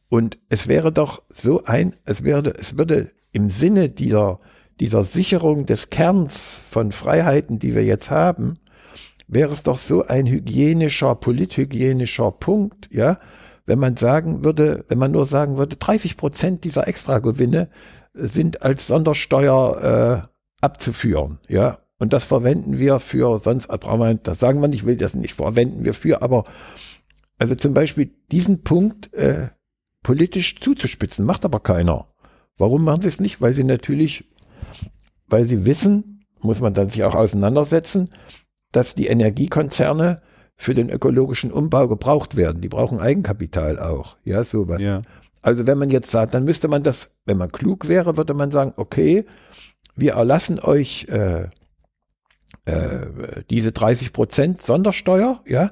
Und 0.10 0.38
es 0.50 0.68
wäre 0.68 0.92
doch 0.92 1.24
so 1.30 1.64
ein, 1.64 1.96
es 2.04 2.24
wäre, 2.24 2.54
es 2.58 2.78
würde 2.78 3.12
im 3.32 3.50
Sinne 3.50 3.90
dieser, 3.90 4.40
dieser 4.80 5.04
Sicherung 5.04 5.66
des 5.66 5.90
Kerns 5.90 6.60
von 6.70 6.92
Freiheiten, 6.92 7.58
die 7.58 7.74
wir 7.74 7.84
jetzt 7.84 8.12
haben, 8.12 8.56
wäre 9.28 9.54
es 9.54 9.64
doch 9.64 9.78
so 9.78 10.06
ein 10.06 10.28
hygienischer, 10.28 11.16
polithygienischer 11.16 12.32
Punkt, 12.32 12.90
ja, 12.92 13.18
wenn 13.66 13.80
man 13.80 13.98
sagen 13.98 14.44
würde, 14.44 14.86
wenn 14.90 15.00
man 15.00 15.12
nur 15.12 15.26
sagen 15.26 15.58
würde, 15.58 15.76
30 15.76 16.18
Prozent 16.18 16.64
dieser 16.64 16.88
Extragewinne 16.88 17.70
sind 18.14 18.62
als 18.62 18.88
Sondersteuer 18.88 20.22
äh, 20.24 20.28
abzuführen, 20.62 21.40
ja, 21.48 21.80
und 22.00 22.14
das 22.14 22.26
verwenden 22.26 22.80
wir 22.80 23.00
für, 23.00 23.40
sonst 23.40 23.68
brauchen 23.68 24.00
wir, 24.00 24.14
das 24.16 24.40
sagen 24.40 24.62
wir 24.62 24.68
nicht, 24.68 24.86
will 24.86 24.98
das 24.98 25.16
nicht 25.16 25.34
verwenden 25.34 25.86
wir 25.86 25.94
für, 25.94 26.22
aber 26.22 26.46
also 27.38 27.56
zum 27.56 27.74
Beispiel 27.74 28.12
diesen 28.32 28.64
Punkt 28.64 29.14
äh, 29.14 29.50
politisch 30.04 30.60
zuzuspitzen, 30.60 31.26
macht 31.26 31.46
aber 31.46 31.60
keiner. 31.60 32.08
Warum 32.58 32.84
machen 32.84 33.02
sie 33.02 33.10
es 33.10 33.20
nicht? 33.20 33.42
Weil 33.42 33.54
sie 33.54 33.64
natürlich, 33.64 34.26
weil 35.28 35.46
sie 35.46 35.66
wissen, 35.66 36.26
muss 36.42 36.62
man 36.62 36.74
dann 36.74 36.90
sich 36.90 37.04
auch 37.04 37.16
auseinandersetzen, 37.16 38.10
dass 38.72 38.96
die 38.96 39.08
Energiekonzerne 39.08 40.18
für 40.56 40.74
den 40.74 40.90
ökologischen 40.90 41.52
Umbau 41.52 41.88
gebraucht 41.88 42.38
werden. 42.38 42.62
Die 42.62 42.70
brauchen 42.70 43.00
Eigenkapital 43.00 43.80
auch. 43.80 44.16
Ja, 44.24 44.44
sowas. 44.44 44.82
Ja. 44.82 45.02
Also 45.42 45.68
wenn 45.68 45.78
man 45.78 45.90
jetzt 45.90 46.12
sagt, 46.12 46.34
dann 46.34 46.46
müsste 46.46 46.68
man 46.68 46.84
das, 46.84 47.12
wenn 47.26 47.38
man 47.38 47.52
klug 47.52 47.88
wäre, 47.88 48.18
würde 48.18 48.34
man 48.34 48.52
sagen, 48.52 48.74
okay, 48.78 49.26
wir 49.96 50.14
erlassen 50.14 50.60
euch 50.60 51.08
äh, 51.10 51.50
äh, 52.66 53.44
diese 53.50 53.72
30 53.72 54.14
Prozent 54.14 54.62
Sondersteuer, 54.62 55.42
ja, 55.48 55.72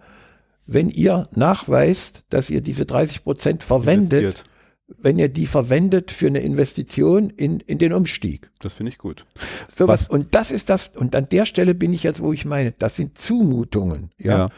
wenn 0.65 0.90
ihr 0.90 1.28
nachweist, 1.34 2.24
dass 2.30 2.49
ihr 2.49 2.61
diese 2.61 2.86
30 2.86 3.24
Prozent 3.24 3.64
verwendet, 3.64 4.24
Investiert. 4.24 4.45
wenn 4.98 5.20
ihr 5.20 5.30
die 5.30 5.48
verwendet 5.48 6.11
für 6.11 6.28
eine 6.28 6.40
Investition 6.40 7.30
in, 7.30 7.60
in 7.61 7.80
den 7.80 7.94
Umstieg. 7.94 8.49
Das 8.60 8.74
finde 8.76 8.91
ich 8.91 8.98
gut. 8.98 9.26
Sowas. 9.74 10.07
Und 10.07 10.36
das 10.36 10.52
ist 10.52 10.70
das, 10.70 10.91
und 10.95 11.15
an 11.15 11.28
der 11.30 11.45
Stelle 11.45 11.74
bin 11.74 11.94
ich 11.94 12.03
jetzt, 12.03 12.22
wo 12.22 12.32
ich 12.32 12.45
meine, 12.45 12.72
das 12.72 12.95
sind 12.95 13.18
Zumutungen, 13.18 14.11
ja. 14.18 14.38
ja. 14.38 14.49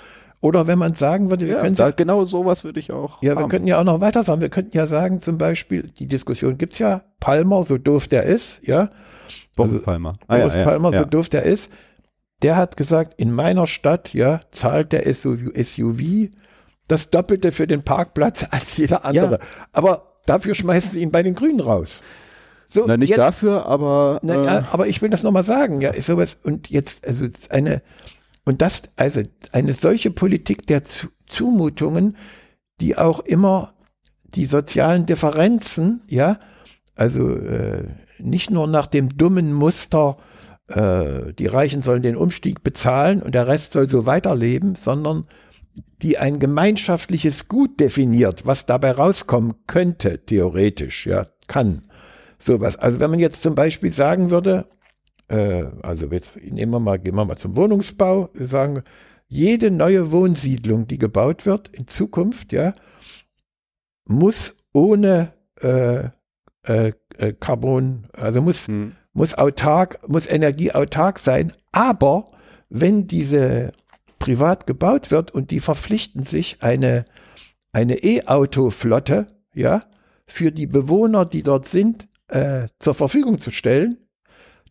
Oder 0.42 0.68
wenn 0.68 0.78
man 0.78 0.94
sagen 0.94 1.32
würde, 1.32 1.48
wir 1.48 1.56
ja, 1.56 1.62
können 1.62 1.76
da, 1.76 1.90
genau 1.90 2.26
sowas 2.26 2.64
würde 2.64 2.80
ich 2.80 2.92
auch. 2.92 3.20
Ja, 3.24 3.32
haben. 3.32 3.44
wir 3.44 3.48
könnten 3.48 3.66
ja 3.68 3.80
auch 3.80 3.84
noch 3.84 4.00
weiter 4.00 4.22
sagen. 4.22 4.42
Wir 4.42 4.50
könnten 4.50 4.78
ja 4.78 4.86
sagen, 4.86 5.20
zum 5.20 5.40
Beispiel, 5.40 5.88
die 5.98 6.06
Diskussion 6.06 6.60
gibt's 6.60 6.78
ja, 6.78 7.02
Palmer, 7.20 7.64
so 7.64 7.80
doof 7.80 8.08
der 8.08 8.24
ist, 8.24 8.62
ja. 8.62 8.92
Boris 9.56 9.72
also, 9.72 9.86
Palmer. 9.86 10.20
Ah, 10.28 10.38
Boris 10.38 10.54
ja, 10.54 10.64
Palmer, 10.64 10.92
ja. 10.92 11.00
so 11.00 11.06
doof 11.06 11.30
der 11.30 11.44
ist 11.44 11.72
der 12.42 12.56
hat 12.58 12.78
gesagt, 12.78 13.14
in 13.18 13.32
meiner 13.34 13.68
Stadt, 13.68 14.14
ja, 14.14 14.42
zahlt 14.52 14.92
der 14.92 15.12
SUV 15.14 16.30
das 16.88 17.10
Doppelte 17.10 17.52
für 17.52 17.68
den 17.68 17.84
Parkplatz 17.84 18.46
als 18.52 18.78
jeder 18.78 19.06
andere. 19.06 19.40
Ja. 19.40 19.48
Aber 19.72 20.20
dafür 20.26 20.56
schmeißen 20.56 20.92
sie 20.92 21.02
ihn 21.02 21.12
bei 21.12 21.24
den 21.24 21.36
Grünen 21.36 21.60
raus. 21.60 22.02
So, 22.68 22.84
Na, 22.88 22.98
nicht 22.98 23.10
jetzt, 23.10 23.20
dafür, 23.20 23.66
aber. 23.68 24.20
Na, 24.24 24.60
äh, 24.60 24.64
aber 24.72 24.88
ich 24.88 25.02
will 25.02 25.10
das 25.10 25.24
nochmal 25.24 25.44
sagen, 25.44 25.82
ja, 25.82 25.92
ist 25.92 26.08
sowas, 26.08 26.40
und 26.44 26.70
jetzt, 26.70 27.08
also 27.08 27.28
eine, 27.50 27.82
Und 28.44 28.62
das, 28.62 28.84
also 28.96 29.22
eine 29.52 29.74
solche 29.74 30.12
Politik 30.12 30.68
der 30.68 30.82
Zumutungen, 31.28 32.18
die 32.82 32.98
auch 32.98 33.20
immer 33.20 33.74
die 34.24 34.46
sozialen 34.46 35.06
Differenzen, 35.06 36.02
ja, 36.08 36.40
also 36.96 37.36
äh, 37.36 37.86
nicht 38.20 38.52
nur 38.52 38.68
nach 38.68 38.88
dem 38.88 39.18
dummen 39.18 39.54
Muster, 39.54 40.18
äh, 40.68 41.34
die 41.34 41.48
Reichen 41.48 41.84
sollen 41.84 42.02
den 42.02 42.16
Umstieg 42.16 42.64
bezahlen 42.64 43.22
und 43.22 43.36
der 43.36 43.48
Rest 43.48 43.74
soll 43.74 43.90
so 43.90 44.06
weiterleben, 44.06 44.76
sondern 44.76 45.26
die 46.02 46.18
ein 46.18 46.40
gemeinschaftliches 46.40 47.48
Gut 47.48 47.80
definiert, 47.80 48.46
was 48.46 48.66
dabei 48.66 48.92
rauskommen 48.92 49.56
könnte, 49.68 50.26
theoretisch, 50.26 51.06
ja, 51.08 51.28
kann. 51.48 51.82
Sowas. 52.38 52.76
Also 52.78 53.00
wenn 53.00 53.10
man 53.10 53.20
jetzt 53.20 53.42
zum 53.42 53.56
Beispiel 53.56 53.92
sagen 53.92 54.30
würde, 54.30 54.66
äh, 55.28 55.66
also 55.82 56.08
jetzt 56.08 56.36
nehmen 56.38 56.72
wir 56.72 56.80
mal, 56.80 57.00
gehen 57.00 57.16
wir 57.16 57.26
mal 57.26 57.38
zum 57.38 57.56
Wohnungsbau, 57.56 58.30
sagen, 58.36 58.84
jede 59.28 59.72
neue 59.72 60.12
Wohnsiedlung, 60.12 60.88
die 60.88 60.98
gebaut 60.98 61.46
wird 61.46 61.70
in 61.70 61.88
Zukunft, 61.88 62.54
ja, 62.54 62.74
muss 64.06 64.56
ohne 64.74 65.34
äh, 65.62 66.10
äh, 66.64 66.94
äh, 67.18 67.34
Carbon, 67.34 68.08
also 68.14 68.42
muss, 68.42 68.68
hm. 68.68 68.96
Muss 69.16 69.34
autark, 69.34 70.08
muss 70.08 70.28
energieautark 70.28 71.18
sein. 71.18 71.54
Aber 71.72 72.28
wenn 72.70 73.08
diese 73.08 73.72
privat 74.20 74.68
gebaut 74.68 75.10
wird 75.10 75.32
und 75.32 75.52
die 75.52 75.62
verpflichten 75.62 76.26
sich 76.26 76.58
eine, 76.62 77.06
eine 77.72 78.04
E-Auto-Flotte, 78.04 79.28
ja, 79.54 79.82
für 80.28 80.52
die 80.52 80.68
Bewohner, 80.68 81.26
die 81.26 81.44
dort 81.44 81.68
sind, 81.68 82.08
äh, 82.28 82.68
zur 82.80 82.94
Verfügung 82.94 83.40
zu 83.40 83.52
stellen, 83.52 83.96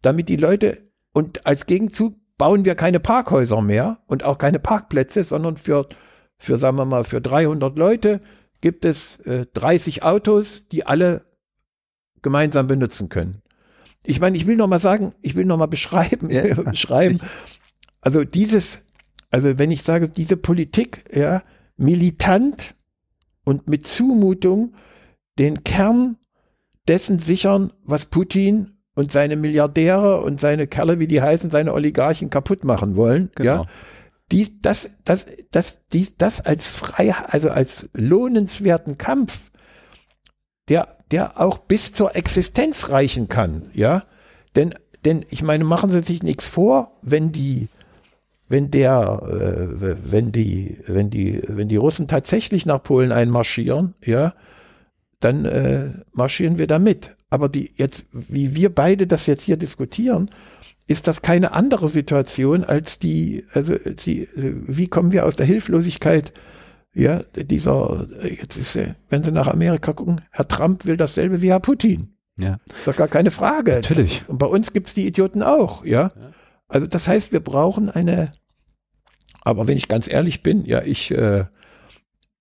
damit 0.03 0.29
die 0.29 0.37
Leute 0.37 0.79
und 1.13 1.47
als 1.47 1.67
Gegenzug 1.67 2.15
bauen 2.37 2.65
wir 2.65 2.75
keine 2.75 3.01
Parkhäuser 3.01 3.63
mehr 3.63 4.01
und 4.07 4.25
auch 4.25 4.37
keine 4.37 4.59
Parkplätze, 4.59 5.25
sondern 5.25 5.57
für, 5.57 5.89
für 6.37 6.59
sagen 6.59 6.77
wir 6.77 6.85
mal, 6.85 7.05
für 7.05 7.21
300 7.21 7.79
Leute 7.79 8.21
gibt 8.61 8.85
es 8.85 9.21
äh, 9.21 9.47
30 9.55 10.03
Autos, 10.03 10.69
die 10.69 10.85
alle 10.85 11.25
gemeinsam 12.21 12.67
benutzen 12.67 13.09
können. 13.09 13.44
Ich 14.07 14.21
meine, 14.21 14.37
ich 14.37 14.47
will 14.47 14.57
noch 14.57 14.69
mal 14.69 14.79
sagen, 14.79 15.15
ich 15.23 15.35
will 15.35 15.45
noch 15.45 15.57
mal 15.57 15.67
beschreiben, 15.67 16.31
ja. 16.31 16.55
beschreiben. 16.63 17.21
Also 18.01 18.25
dieses, 18.25 18.81
also 19.31 19.59
wenn 19.59 19.71
ich 19.71 19.83
sage, 19.83 20.09
diese 20.09 20.37
Politik, 20.37 21.05
ja, 21.15 21.43
militant 21.77 22.75
und 23.45 23.69
mit 23.69 23.87
Zumutung 23.87 24.75
den 25.39 25.65
Kern 25.65 26.17
dessen 26.87 27.19
sichern, 27.19 27.73
was 27.83 28.07
Putin 28.07 28.75
und 28.95 29.11
seine 29.11 29.37
Milliardäre 29.37 30.21
und 30.21 30.41
seine 30.41 30.67
Kerle, 30.67 31.01
wie 31.01 31.09
die 31.09 31.23
heißen, 31.23 31.51
seine 31.51 31.73
Oligarchen 31.73 32.31
kaputt 32.31 32.65
machen 32.65 32.97
wollen, 32.97 33.31
genau. 33.35 33.63
ja. 33.63 33.63
Die, 34.33 34.61
das, 34.61 34.91
das, 35.05 35.27
das, 35.51 35.87
dies, 35.93 36.17
das 36.17 36.41
als 36.41 36.67
frei, 36.67 37.13
also 37.13 37.51
als 37.51 37.89
lohnenswerten 37.93 38.97
Kampf, 38.97 39.51
der 40.69 40.94
der 41.11 41.41
auch 41.41 41.59
bis 41.59 41.93
zur 41.93 42.17
Existenz 42.17 42.91
reichen 42.91 43.29
kann, 43.29 43.71
ja. 43.73 44.03
Denn, 44.57 44.75
denn 45.05 45.25
ich 45.31 45.43
meine, 45.43 45.65
machen 45.65 45.91
Sie 45.91 46.01
sich 46.01 46.23
nichts 46.23 46.47
vor, 46.47 46.93
wenn 47.03 47.33
die, 47.33 47.69
wenn 48.49 48.71
der, 48.71 49.23
äh, 49.23 49.97
wenn 50.11 50.33
die, 50.33 50.79
wenn 50.87 51.11
die, 51.11 51.43
wenn 51.47 51.69
die 51.69 51.77
Russen 51.77 52.09
tatsächlich 52.09 52.67
nach 52.67 52.83
Polen 52.83 53.13
einmarschieren, 53.13 53.95
ja, 54.05 54.35
dann 55.21 55.45
äh, 55.45 55.91
marschieren 56.13 56.59
wir 56.59 56.67
da 56.67 56.79
mit. 56.79 57.13
Aber 57.31 57.49
die 57.49 57.73
jetzt, 57.77 58.07
wie 58.13 58.55
wir 58.55 58.73
beide 58.73 59.07
das 59.07 59.27
jetzt 59.27 59.43
hier 59.43 59.57
diskutieren, 59.57 60.31
ist 60.87 61.09
das 61.09 61.23
keine 61.23 61.53
andere 61.53 61.89
Situation 61.89 62.63
als 62.63 62.99
die, 62.99 63.45
also 63.53 63.75
die, 63.77 64.29
wie 64.35 64.87
kommen 64.87 65.13
wir 65.13 65.25
aus 65.25 65.37
der 65.37 65.47
Hilflosigkeit 65.47 66.33
ja, 66.95 67.23
dieser, 67.35 68.07
jetzt 68.23 68.57
ist, 68.57 68.79
wenn 69.09 69.23
Sie 69.23 69.33
nach 69.33 69.49
Amerika 69.49 69.93
gucken, 69.93 70.21
Herr 70.31 70.49
Trump 70.49 70.85
will 70.85 70.97
dasselbe 70.97 71.43
wie 71.43 71.51
Herr 71.51 71.61
Putin. 71.61 72.17
Ja. 72.39 72.59
Ist 72.67 72.87
doch 72.87 72.97
gar 72.97 73.09
keine 73.09 73.31
Frage. 73.31 73.73
Natürlich. 73.73 74.25
Und 74.29 74.39
bei 74.39 74.47
uns 74.47 74.73
gibt's 74.73 74.95
die 74.95 75.07
Idioten 75.07 75.43
auch, 75.43 75.85
ja? 75.85 76.11
ja. 76.15 76.33
Also 76.69 76.87
das 76.87 77.07
heißt, 77.07 77.33
wir 77.33 77.41
brauchen 77.41 77.91
eine, 77.91 78.31
aber 79.43 79.67
wenn 79.67 79.77
ich 79.77 79.89
ganz 79.89 80.09
ehrlich 80.09 80.43
bin, 80.43 80.65
ja, 80.65 80.83
ich, 80.83 81.11
äh, 81.11 81.45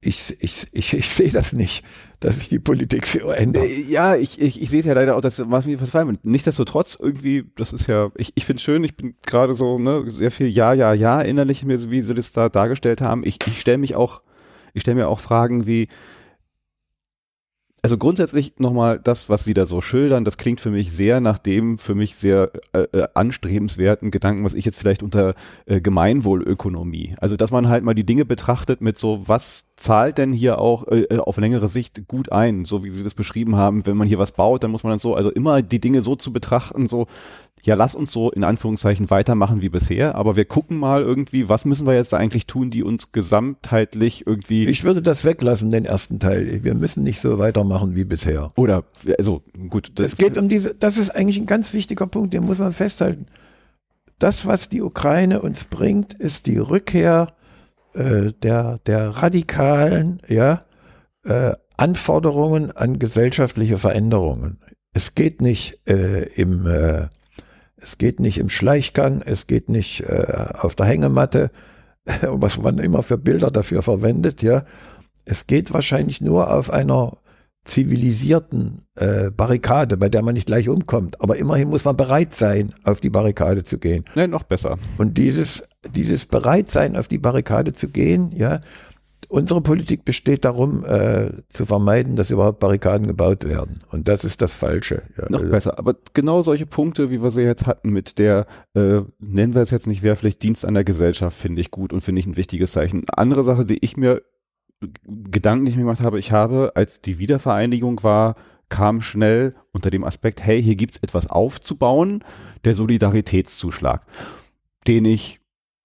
ich, 0.02 0.36
ich, 0.40 0.68
ich, 0.72 0.94
ich 0.94 1.10
sehe 1.10 1.32
das 1.32 1.54
nicht, 1.54 1.84
dass 2.20 2.40
sich 2.40 2.50
die 2.50 2.60
Politik 2.60 3.06
so 3.06 3.30
ändert. 3.30 3.66
Äh, 3.66 3.82
ja, 3.82 4.16
ich, 4.16 4.40
ich, 4.42 4.62
ich 4.62 4.70
sehe 4.70 4.80
es 4.80 4.86
ja 4.86 4.94
leider 4.94 5.16
auch, 5.16 5.22
dass 5.22 5.40
was 5.50 5.66
mich 5.66 5.78
verzweifeln. 5.78 6.18
Nichtsdestotrotz 6.24 6.98
irgendwie, 7.00 7.52
das 7.56 7.74
ist 7.74 7.88
ja, 7.88 8.12
ich, 8.16 8.32
ich 8.36 8.46
finde 8.46 8.58
es 8.58 8.64
schön, 8.64 8.84
ich 8.84 8.96
bin 8.96 9.16
gerade 9.26 9.54
so, 9.54 9.80
ne, 9.80 10.06
sehr 10.10 10.32
viel 10.32 10.48
Ja, 10.48 10.74
Ja, 10.74 10.94
Ja 10.94 11.22
innerlich 11.22 11.64
mir, 11.64 11.90
wie 11.90 12.02
sie 12.02 12.14
das 12.14 12.32
da 12.32 12.50
dargestellt 12.50 13.02
haben. 13.02 13.24
Ich, 13.26 13.38
ich 13.48 13.62
stelle 13.62 13.78
mich 13.78 13.96
auch 13.96 14.22
ich 14.74 14.82
stelle 14.82 14.96
mir 14.96 15.08
auch 15.08 15.20
Fragen 15.20 15.66
wie, 15.66 15.88
also 17.86 17.98
grundsätzlich 17.98 18.54
nochmal 18.60 18.98
das, 18.98 19.28
was 19.28 19.44
Sie 19.44 19.54
da 19.54 19.66
so 19.66 19.82
schildern, 19.82 20.24
das 20.24 20.38
klingt 20.38 20.62
für 20.62 20.72
mich 20.72 20.94
sehr 20.94 21.20
nach 21.20 21.38
dem 21.38 21.78
für 21.78 21.96
mich 21.96 22.16
sehr 22.16 22.52
äh, 22.72 22.84
äh, 22.94 23.08
anstrebenswerten 23.14 24.10
Gedanken, 24.10 24.46
was 24.46 24.54
ich 24.54 24.64
jetzt 24.64 24.80
vielleicht 24.80 25.04
unter 25.04 25.36
äh, 25.66 25.82
Gemeinwohlökonomie, 25.82 27.16
also 27.20 27.36
dass 27.36 27.52
man 27.52 27.68
halt 27.68 27.84
mal 27.84 27.94
die 27.94 28.06
Dinge 28.06 28.24
betrachtet 28.24 28.80
mit 28.80 28.98
so, 28.98 29.24
was 29.26 29.66
zahlt 29.76 30.18
denn 30.18 30.32
hier 30.32 30.60
auch 30.60 30.88
äh, 30.88 31.02
äh, 31.02 31.18
auf 31.18 31.36
längere 31.36 31.68
Sicht 31.68 32.08
gut 32.08 32.32
ein, 32.32 32.64
so 32.64 32.86
wie 32.86 32.90
Sie 32.90 33.04
das 33.04 33.16
beschrieben 33.16 33.58
haben, 33.58 33.86
wenn 33.86 33.98
man 33.98 34.08
hier 34.08 34.18
was 34.18 34.32
baut, 34.32 34.64
dann 34.64 34.72
muss 34.72 34.84
man 34.84 34.92
dann 34.92 35.00
so, 35.00 35.14
also 35.14 35.30
immer 35.30 35.62
die 35.62 35.82
Dinge 35.82 36.02
so 36.04 36.16
zu 36.16 36.32
betrachten, 36.32 36.88
so, 36.88 37.08
ja, 37.66 37.76
lass 37.76 37.96
uns 37.96 38.12
so 38.12 38.30
in 38.30 38.44
Anführungszeichen 38.44 39.10
weitermachen 39.10 39.62
wie 39.62 39.70
bisher, 39.70 40.16
aber 40.16 40.36
wir 40.36 40.44
gucken 40.44 40.78
mal 40.78 41.02
irgendwie, 41.02 41.48
was 41.48 41.64
müssen 41.64 41.88
wir 41.88 41.96
jetzt 41.96 42.14
eigentlich 42.14 42.46
tun, 42.46 42.70
die 42.70 42.84
uns 42.84 43.14
gesamtheitlich 43.14 44.28
irgendwie. 44.28 44.68
Ich 44.68 44.84
würde 44.84 45.02
das 45.02 45.24
weglassen, 45.24 45.72
den 45.72 45.86
ersten 45.86 46.20
Teil. 46.20 46.64
Wir 46.64 46.76
müssen 46.76 47.04
nicht 47.04 47.22
so 47.22 47.40
weitermachen 47.40 47.96
wie 47.96 48.04
bisher. 48.04 48.50
Oder, 48.58 48.84
also, 49.18 49.44
gut. 49.70 49.98
Es 49.98 50.18
geht 50.18 50.38
um 50.38 50.50
diese, 50.50 50.76
das 50.76 50.98
ist 50.98 51.12
eigentlich 51.12 51.38
ein 51.38 51.46
ganz 51.46 51.74
wichtiger 51.74 52.06
Punkt, 52.06 52.34
den 52.34 52.44
muss 52.44 52.60
man 52.60 52.74
festhalten. 52.74 53.28
Das, 54.20 54.46
was 54.46 54.68
die 54.68 54.82
Ukraine 54.82 55.42
uns 55.42 55.64
bringt, 55.64 56.14
ist 56.14 56.48
die 56.48 56.58
Rückkehr 56.58 57.28
äh, 57.94 58.34
der, 58.44 58.80
der 58.86 59.10
radikalen, 59.10 60.22
ja, 60.28 60.60
äh, 61.24 61.54
Anforderungen 61.78 62.72
an 62.72 63.00
gesellschaftliche 63.00 63.78
Veränderungen. 63.78 64.60
Es 64.94 65.16
geht 65.16 65.42
nicht 65.42 65.80
äh, 65.88 66.26
im 66.34 66.68
äh, 66.68 67.08
es 67.84 67.98
geht 67.98 68.20
nicht 68.20 68.38
im 68.38 68.50
Schleichgang, 68.50 69.22
es 69.26 69.46
geht 69.46 69.70
nicht 69.70 70.02
äh, 70.02 70.48
auf 70.54 70.76
der 70.76 70.86
Hängematte, 70.86 71.52
was 72.22 72.58
man 72.58 72.80
immer 72.80 73.04
für 73.04 73.18
Bilder 73.18 73.52
dafür 73.52 73.84
verwendet, 73.84 74.42
ja. 74.42 74.64
Es 75.26 75.48
geht 75.48 75.74
wahrscheinlich 75.74 76.20
nur 76.20 76.54
auf 76.54 76.70
einer 76.70 77.18
zivilisierten 77.64 78.86
äh, 78.96 79.32
Barrikade, 79.32 79.96
bei 79.96 80.10
der 80.10 80.22
man 80.22 80.34
nicht 80.34 80.48
gleich 80.48 80.68
umkommt. 80.68 81.22
Aber 81.22 81.38
immerhin 81.38 81.70
muss 81.70 81.86
man 81.86 81.96
bereit 81.96 82.34
sein, 82.34 82.74
auf 82.84 83.00
die 83.00 83.10
Barrikade 83.10 83.64
zu 83.64 83.78
gehen. 83.78 84.04
Nein, 84.16 84.32
noch 84.32 84.44
besser. 84.44 84.78
Und 84.98 85.18
dieses, 85.18 85.64
dieses 85.96 86.26
Bereitsein, 86.26 86.98
auf 86.98 87.08
die 87.08 87.20
Barrikade 87.20 87.72
zu 87.72 87.88
gehen, 87.88 88.32
ja, 88.36 88.60
Unsere 89.30 89.62
Politik 89.62 90.06
besteht 90.06 90.46
darum, 90.46 90.84
äh, 90.86 91.32
zu 91.50 91.66
vermeiden, 91.66 92.16
dass 92.16 92.32
überhaupt 92.32 92.60
Barrikaden 92.60 93.08
gebaut 93.08 93.44
werden. 93.44 93.82
Und 93.92 94.08
das 94.08 94.24
ist 94.24 94.42
das 94.42 94.54
Falsche. 94.54 95.04
Ja, 95.18 95.30
Noch 95.30 95.40
also. 95.40 95.52
besser. 95.52 95.80
Aber 95.80 95.96
genau 96.14 96.42
solche 96.42 96.66
Punkte, 96.66 97.12
wie 97.12 97.22
wir 97.22 97.32
sie 97.32 97.42
jetzt 97.42 97.66
hatten, 97.66 97.90
mit 97.90 98.20
der, 98.20 98.46
äh, 98.74 99.02
nennen 99.20 99.56
wir 99.56 99.62
es 99.62 99.72
jetzt 99.72 99.88
nicht 99.88 100.04
wehrpflicht, 100.04 100.42
Dienst 100.42 100.66
an 100.66 100.74
der 100.74 100.84
Gesellschaft, 100.84 101.38
finde 101.38 101.62
ich 101.62 101.72
gut 101.72 101.94
und 101.94 102.02
finde 102.02 102.20
ich 102.20 102.26
ein 102.26 102.38
wichtiges 102.38 102.74
Zeichen. 102.74 103.04
Andere 103.10 103.44
Sache, 103.44 103.66
die 103.66 103.80
ich 103.84 103.98
mir 103.98 104.22
gedanklich 105.06 105.78
gemacht 105.78 106.02
habe, 106.02 106.20
ich 106.20 106.32
habe, 106.32 106.74
als 106.76 107.02
die 107.02 107.20
Wiedervereinigung 107.20 108.04
war, 108.04 108.36
kam 108.70 109.02
schnell 109.02 109.54
unter 109.72 109.92
dem 109.92 110.04
Aspekt, 110.04 110.44
hey, 110.44 110.62
hier 110.62 110.76
gibt's 110.76 110.98
etwas 110.98 111.30
aufzubauen, 111.30 112.24
der 112.66 112.76
Solidaritätszuschlag, 112.76 114.06
den 114.88 115.06
ich, 115.06 115.40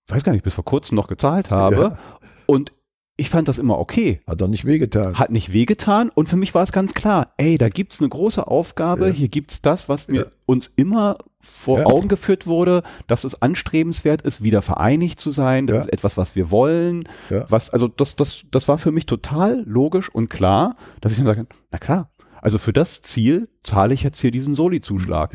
weiß 0.09 0.24
gar 0.24 0.32
nicht, 0.32 0.44
bis 0.44 0.55
vor 0.55 0.65
kurzem 0.65 0.97
noch 0.97 1.09
gezahlt 1.09 1.51
habe. 1.51 1.74
Ja. 1.74 1.98
Und 2.47 2.73
ich 3.20 3.30
fand 3.30 3.48
das 3.48 3.58
immer 3.58 3.78
okay. 3.78 4.20
Hat 4.28 4.40
doch 4.40 4.46
nicht 4.46 4.64
wehgetan. 4.64 5.18
Hat 5.18 5.30
nicht 5.30 5.52
wehgetan 5.52 6.08
und 6.08 6.28
für 6.28 6.36
mich 6.36 6.54
war 6.54 6.62
es 6.62 6.70
ganz 6.70 6.94
klar, 6.94 7.34
ey, 7.36 7.58
da 7.58 7.68
gibt's 7.68 8.00
eine 8.00 8.08
große 8.08 8.46
Aufgabe, 8.46 9.08
ja. 9.08 9.12
hier 9.12 9.28
gibt's 9.28 9.60
das, 9.60 9.88
was 9.88 10.06
mir 10.06 10.20
ja. 10.20 10.26
uns 10.46 10.72
immer 10.76 11.18
vor 11.40 11.80
ja. 11.80 11.86
Augen 11.86 12.06
geführt 12.06 12.46
wurde, 12.46 12.84
dass 13.08 13.24
es 13.24 13.42
anstrebenswert 13.42 14.22
ist, 14.22 14.42
wieder 14.44 14.62
vereinigt 14.62 15.18
zu 15.18 15.32
sein, 15.32 15.66
das 15.66 15.86
ist 15.86 15.92
etwas, 15.92 16.16
was 16.16 16.36
wir 16.36 16.52
wollen, 16.52 17.08
was, 17.48 17.70
also 17.70 17.88
das, 17.88 18.14
das, 18.14 18.44
das 18.52 18.68
war 18.68 18.78
für 18.78 18.92
mich 18.92 19.06
total 19.06 19.64
logisch 19.66 20.08
und 20.08 20.28
klar, 20.28 20.76
dass 21.00 21.12
ich 21.12 21.18
dann 21.18 21.26
sage, 21.26 21.46
na 21.72 21.78
klar, 21.78 22.12
also 22.40 22.58
für 22.58 22.72
das 22.72 23.02
Ziel 23.02 23.48
zahle 23.64 23.94
ich 23.94 24.04
jetzt 24.04 24.20
hier 24.20 24.30
diesen 24.30 24.54
Soli-Zuschlag. 24.54 25.34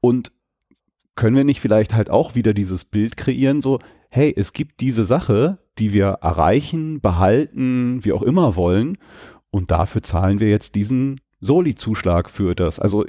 Und 0.00 0.32
können 1.14 1.36
wir 1.36 1.44
nicht 1.44 1.60
vielleicht 1.60 1.94
halt 1.94 2.10
auch 2.10 2.34
wieder 2.34 2.54
dieses 2.54 2.84
Bild 2.84 3.16
kreieren, 3.16 3.62
so, 3.62 3.78
hey, 4.08 4.32
es 4.36 4.52
gibt 4.52 4.80
diese 4.80 5.04
Sache, 5.04 5.58
die 5.78 5.92
wir 5.92 6.18
erreichen, 6.22 7.00
behalten, 7.00 8.04
wie 8.04 8.12
auch 8.12 8.22
immer 8.22 8.56
wollen. 8.56 8.98
Und 9.50 9.70
dafür 9.70 10.02
zahlen 10.02 10.40
wir 10.40 10.48
jetzt 10.48 10.74
diesen 10.74 11.20
Soli-Zuschlag 11.40 12.30
für 12.30 12.54
das. 12.54 12.78
Also 12.78 13.04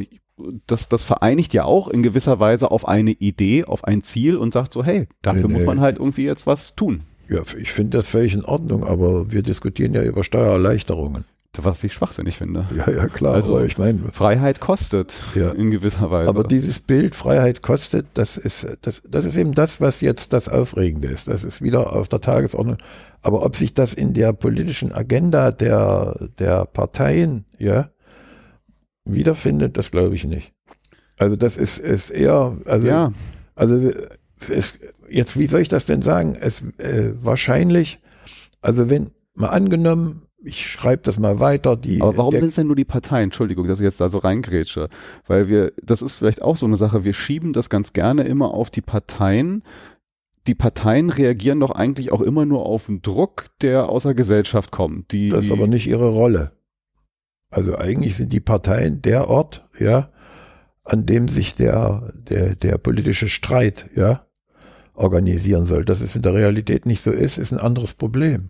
das, 0.68 0.90
das 0.90 1.04
vereinigt 1.04 1.54
ja 1.54 1.66
auch 1.66 1.88
in 1.88 2.04
gewisser 2.04 2.40
Weise 2.40 2.72
auf 2.72 2.88
eine 2.88 3.12
Idee, 3.12 3.66
auf 3.66 3.84
ein 3.84 4.04
Ziel 4.04 4.36
und 4.36 4.54
sagt 4.54 4.74
so, 4.74 4.84
hey, 4.84 5.08
dafür 5.22 5.48
nee, 5.48 5.56
muss 5.56 5.66
man 5.66 5.80
halt 5.80 6.00
irgendwie 6.00 6.26
jetzt 6.26 6.48
was 6.48 6.76
tun. 6.76 7.04
Ja, 7.30 7.42
ich 7.58 7.72
finde 7.72 7.98
das 7.98 8.10
völlig 8.10 8.34
in 8.34 8.44
Ordnung, 8.44 8.84
aber 8.84 9.32
wir 9.32 9.44
diskutieren 9.44 9.94
ja 9.94 10.04
über 10.04 10.24
Steuererleichterungen. 10.24 11.26
Was 11.62 11.84
ich 11.84 11.94
schwachsinnig 11.94 12.38
finde. 12.38 12.66
Ja, 12.76 12.90
ja, 12.90 13.08
klar. 13.08 13.36
Also, 13.36 13.60
ich 13.60 13.78
meine. 13.78 14.00
Freiheit 14.12 14.60
kostet 14.60 15.22
ja. 15.36 15.52
in 15.52 15.70
gewisser 15.70 16.10
Weise. 16.10 16.28
Aber 16.28 16.44
dieses 16.44 16.80
Bild 16.80 17.14
Freiheit 17.14 17.62
kostet, 17.62 18.08
das 18.16 18.38
ist, 18.38 18.66
das, 18.82 19.04
das 19.08 19.26
ist 19.26 19.36
eben 19.36 19.54
das, 19.54 19.80
was 19.80 20.02
jetzt 20.02 20.34
das 20.34 20.50
Aufregende 20.50 21.10
ist. 21.10 21.28
Das 21.28 21.44
ist 21.44 21.62
wieder 21.62 21.94
auf 21.94 22.08
der 22.08 22.22
Tagesordnung. 22.22 22.78
Aber 23.22 23.46
ob 23.46 23.56
sich 23.56 23.76
das 23.76 23.94
in 23.94 24.16
der 24.16 24.34
politischen 24.34 24.92
Agenda 24.92 25.52
der, 25.52 26.30
der 26.40 26.66
Parteien, 26.66 27.46
ja, 27.60 27.92
wiederfindet, 29.06 29.78
das 29.78 29.92
glaube 29.92 30.16
ich 30.16 30.26
nicht. 30.26 30.54
Also 31.18 31.36
das 31.36 31.58
ist, 31.58 31.78
ist 31.78 32.10
eher, 32.10 32.58
also, 32.66 32.88
ja. 32.88 33.14
also 33.56 33.92
es, 34.50 34.80
jetzt, 35.10 35.38
wie 35.38 35.46
soll 35.46 35.62
ich 35.62 35.70
das 35.70 35.86
denn 35.86 36.02
sagen? 36.02 36.36
Es 36.40 36.64
äh, 36.80 37.14
wahrscheinlich, 37.22 38.00
also 38.62 38.90
wenn 38.90 39.12
mal 39.36 39.50
angenommen, 39.50 40.24
ich 40.44 40.70
schreibe 40.70 41.03
das 41.03 41.18
mal 41.18 41.40
weiter. 41.40 41.76
Die, 41.76 42.02
Aber 42.02 42.18
warum 42.18 42.38
sind 42.38 42.49
es 42.49 42.56
denn 42.56 42.68
nur 42.68 42.76
die 42.76 42.86
Parteien? 42.86 43.26
Entschuldigung, 43.26 43.68
dass 43.68 43.80
ich 43.80 43.86
jetzt 43.86 44.02
da 44.02 44.10
so 44.10 44.18
reingrätsche. 44.18 44.90
Weil 45.26 45.48
wir, 45.48 45.74
das 45.82 46.02
ist 46.02 46.14
vielleicht 46.14 46.41
auch 46.41 46.57
so 46.57 46.65
eine 46.65 46.78
Sache, 46.78 47.03
wir 47.03 47.14
schieben 47.14 47.53
das 47.53 47.70
ganz 47.70 47.94
gerne 47.94 48.24
immer 48.24 48.53
auf 48.53 48.70
die 48.70 48.82
Parteien. 48.82 49.64
Die 50.45 50.56
Parteien 50.56 51.10
reagieren 51.10 51.61
doch 51.61 51.72
eigentlich 51.72 52.11
auch 52.11 52.22
immer 52.22 52.45
nur 52.45 52.65
auf 52.65 52.88
den 52.88 53.02
Druck, 53.02 53.45
der 53.61 53.90
aus 53.90 54.03
der 54.03 54.14
Gesellschaft 54.14 54.72
kommt. 54.72 55.11
Die, 55.14 55.30
das 55.30 55.45
ist 55.45 55.52
aber 55.52 55.68
nicht 55.68 55.88
ihre 55.88 56.10
Rolle. 56.10 56.52
Also 57.49 57.78
eigentlich 57.78 58.18
sind 58.18 58.34
die 58.34 58.41
Parteien 58.41 59.02
der 59.02 59.30
Ort, 59.30 59.65
ja, 59.80 60.07
an 60.84 61.06
dem 61.06 61.30
sich 61.30 61.53
der, 61.53 62.11
der, 62.15 62.56
der 62.56 62.78
politische 62.78 63.30
Streit, 63.30 63.86
ja, 63.95 64.26
organisieren 64.95 65.65
soll. 65.65 65.86
Dass 65.86 66.02
es 66.02 66.15
in 66.15 66.24
der 66.24 66.34
Realität 66.34 66.86
nicht 66.86 67.03
so 67.03 67.11
ist, 67.11 67.38
ist 67.38 67.53
ein 67.53 67.60
anderes 67.60 67.94
Problem. 67.94 68.49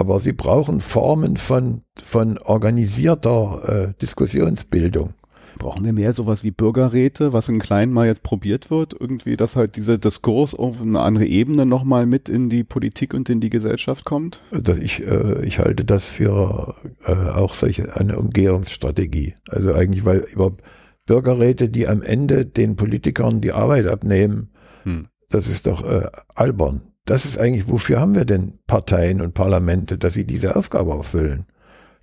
Aber 0.00 0.18
sie 0.18 0.32
brauchen 0.32 0.80
Formen 0.80 1.36
von, 1.36 1.82
von 2.02 2.38
organisierter 2.38 3.90
äh, 3.90 4.00
Diskussionsbildung. 4.00 5.12
Brauchen 5.58 5.84
wir 5.84 5.92
mehr 5.92 6.14
sowas 6.14 6.42
wie 6.42 6.52
Bürgerräte, 6.52 7.34
was 7.34 7.50
in 7.50 7.58
Kleinen 7.58 7.92
mal 7.92 8.06
jetzt 8.06 8.22
probiert 8.22 8.70
wird? 8.70 8.94
Irgendwie, 8.98 9.36
dass 9.36 9.56
halt 9.56 9.76
dieser 9.76 9.98
Diskurs 9.98 10.54
auf 10.54 10.80
eine 10.80 11.00
andere 11.00 11.26
Ebene 11.26 11.66
nochmal 11.66 12.06
mit 12.06 12.30
in 12.30 12.48
die 12.48 12.64
Politik 12.64 13.12
und 13.12 13.28
in 13.28 13.42
die 13.42 13.50
Gesellschaft 13.50 14.06
kommt? 14.06 14.40
Dass 14.50 14.78
ich, 14.78 15.06
äh, 15.06 15.44
ich 15.44 15.58
halte 15.58 15.84
das 15.84 16.06
für 16.06 16.76
äh, 17.04 17.12
auch 17.12 17.52
solche 17.52 17.94
eine 17.94 18.18
Umgehungsstrategie. 18.18 19.34
Also 19.50 19.74
eigentlich, 19.74 20.06
weil 20.06 20.20
über 20.32 20.56
Bürgerräte, 21.04 21.68
die 21.68 21.86
am 21.86 22.00
Ende 22.00 22.46
den 22.46 22.76
Politikern 22.76 23.42
die 23.42 23.52
Arbeit 23.52 23.86
abnehmen, 23.86 24.48
hm. 24.84 25.08
das 25.28 25.46
ist 25.46 25.66
doch 25.66 25.84
äh, 25.84 26.08
albern. 26.34 26.89
Das 27.10 27.24
ist 27.24 27.38
eigentlich, 27.38 27.68
wofür 27.68 27.98
haben 27.98 28.14
wir 28.14 28.24
denn 28.24 28.52
Parteien 28.68 29.20
und 29.20 29.34
Parlamente, 29.34 29.98
dass 29.98 30.14
sie 30.14 30.24
diese 30.24 30.54
Aufgabe 30.54 30.92
erfüllen? 30.92 31.46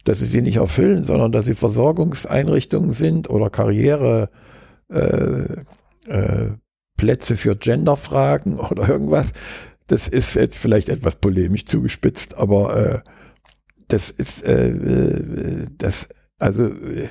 Dass 0.04 0.20
sie 0.20 0.26
sie 0.26 0.42
nicht 0.42 0.58
erfüllen, 0.58 1.06
sondern 1.06 1.32
dass 1.32 1.46
sie 1.46 1.56
Versorgungseinrichtungen 1.56 2.92
sind 2.92 3.30
oder 3.30 3.50
Karriere, 3.50 4.30
äh, 4.90 5.46
äh, 6.10 6.52
Plätze 6.98 7.38
für 7.38 7.56
Genderfragen 7.56 8.60
oder 8.60 8.90
irgendwas. 8.90 9.32
Das 9.88 10.10
ist 10.10 10.36
jetzt 10.36 10.58
vielleicht 10.58 10.90
etwas 10.90 11.16
polemisch 11.16 11.66
zugespitzt, 11.68 12.36
aber 12.36 12.76
äh, 12.76 13.00
das 13.88 14.10
ist 14.10 14.44
äh, 14.44 14.72
äh 14.72 15.68
das 15.78 16.10
also 16.38 16.66
äh, 16.66 17.08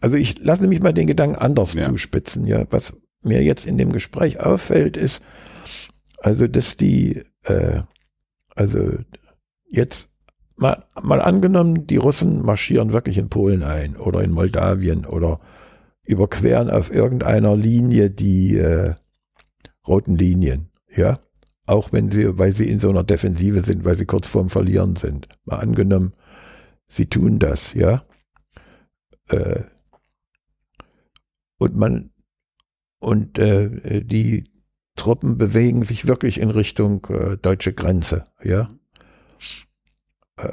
also 0.00 0.16
ich 0.16 0.38
lasse 0.38 0.68
mich 0.68 0.80
mal 0.80 0.94
den 0.94 1.08
Gedanken 1.08 1.34
anders 1.34 1.74
ja. 1.74 1.82
zuspitzen. 1.82 2.46
Ja, 2.46 2.66
was 2.70 2.96
mir 3.24 3.42
jetzt 3.42 3.66
in 3.66 3.78
dem 3.78 3.90
Gespräch 3.90 4.38
auffällt, 4.38 4.96
ist 4.96 5.22
also 6.18 6.46
dass 6.46 6.76
die 6.76 7.24
äh, 7.44 7.82
also 8.54 8.92
jetzt 9.66 10.10
mal, 10.56 10.84
mal 11.00 11.20
angenommen, 11.20 11.86
die 11.86 11.96
Russen 11.96 12.44
marschieren 12.44 12.92
wirklich 12.92 13.18
in 13.18 13.28
Polen 13.28 13.62
ein 13.62 13.96
oder 13.96 14.22
in 14.22 14.32
Moldawien 14.32 15.06
oder 15.06 15.40
überqueren 16.06 16.70
auf 16.70 16.92
irgendeiner 16.92 17.56
Linie 17.56 18.10
die 18.10 18.56
äh, 18.56 18.94
roten 19.86 20.16
Linien, 20.16 20.70
ja. 20.94 21.14
Auch 21.64 21.92
wenn 21.92 22.10
sie, 22.10 22.38
weil 22.38 22.52
sie 22.52 22.68
in 22.68 22.80
so 22.80 22.90
einer 22.90 23.04
Defensive 23.04 23.62
sind, 23.62 23.84
weil 23.84 23.96
sie 23.96 24.04
kurz 24.04 24.26
vorm 24.26 24.50
Verlieren 24.50 24.96
sind. 24.96 25.28
Mal 25.44 25.60
angenommen, 25.60 26.12
sie 26.88 27.06
tun 27.06 27.38
das, 27.38 27.72
ja. 27.74 28.02
Äh, 29.28 29.62
und 31.58 31.76
man 31.76 32.10
und 32.98 33.38
äh, 33.38 34.02
die 34.04 34.51
Truppen 34.96 35.38
bewegen 35.38 35.82
sich 35.82 36.06
wirklich 36.06 36.38
in 36.40 36.50
Richtung 36.50 37.06
äh, 37.08 37.36
deutsche 37.36 37.72
Grenze, 37.72 38.24
ja. 38.42 38.68
Äh, 40.36 40.52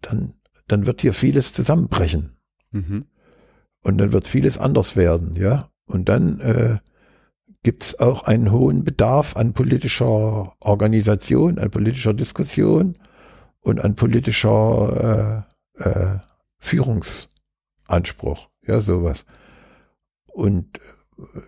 dann, 0.00 0.34
dann 0.68 0.86
wird 0.86 1.02
hier 1.02 1.12
vieles 1.12 1.52
zusammenbrechen. 1.52 2.36
Mhm. 2.70 3.06
Und 3.82 3.98
dann 3.98 4.12
wird 4.12 4.26
vieles 4.26 4.58
anders 4.58 4.96
werden, 4.96 5.36
ja. 5.36 5.70
Und 5.86 6.08
dann 6.08 6.40
äh, 6.40 6.78
gibt 7.62 7.82
es 7.82 7.98
auch 8.00 8.24
einen 8.24 8.52
hohen 8.52 8.84
Bedarf 8.84 9.36
an 9.36 9.52
politischer 9.52 10.54
Organisation, 10.60 11.58
an 11.58 11.70
politischer 11.70 12.14
Diskussion 12.14 12.98
und 13.60 13.80
an 13.80 13.96
politischer 13.96 15.44
äh, 15.78 15.82
äh, 15.88 16.18
Führungsanspruch, 16.58 18.48
ja, 18.66 18.80
sowas. 18.80 19.24
Und 20.32 20.80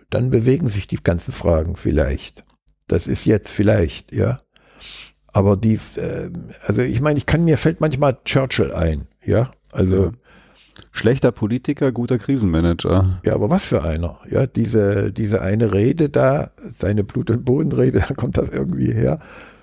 dann 0.09 0.29
bewegen 0.29 0.67
sich 0.67 0.87
die 0.87 1.01
ganzen 1.01 1.31
Fragen 1.31 1.75
vielleicht. 1.75 2.43
Das 2.87 3.07
ist 3.07 3.25
jetzt 3.25 3.49
vielleicht, 3.49 4.11
ja. 4.11 4.39
Aber 5.33 5.55
die, 5.55 5.79
äh, 5.95 6.29
also 6.65 6.81
ich 6.81 6.99
meine, 7.01 7.17
ich 7.17 7.25
kann 7.25 7.45
mir 7.45 7.57
fällt 7.57 7.79
manchmal 7.79 8.17
Churchill 8.25 8.73
ein, 8.73 9.07
ja. 9.23 9.51
Also 9.71 10.05
ja. 10.05 10.11
schlechter 10.91 11.31
Politiker, 11.31 11.91
guter 11.91 12.17
Krisenmanager. 12.17 13.21
Ja, 13.23 13.33
aber 13.33 13.49
was 13.49 13.65
für 13.65 13.83
einer? 13.83 14.19
Ja, 14.29 14.45
diese 14.45 15.13
diese 15.13 15.41
eine 15.41 15.73
Rede 15.73 16.09
da, 16.09 16.51
seine 16.77 17.03
Blut- 17.03 17.29
und 17.29 17.45
Bodenrede, 17.45 17.99
da 18.07 18.13
kommt 18.13 18.37
das 18.37 18.49
irgendwie 18.49 18.91
her. 18.91 19.19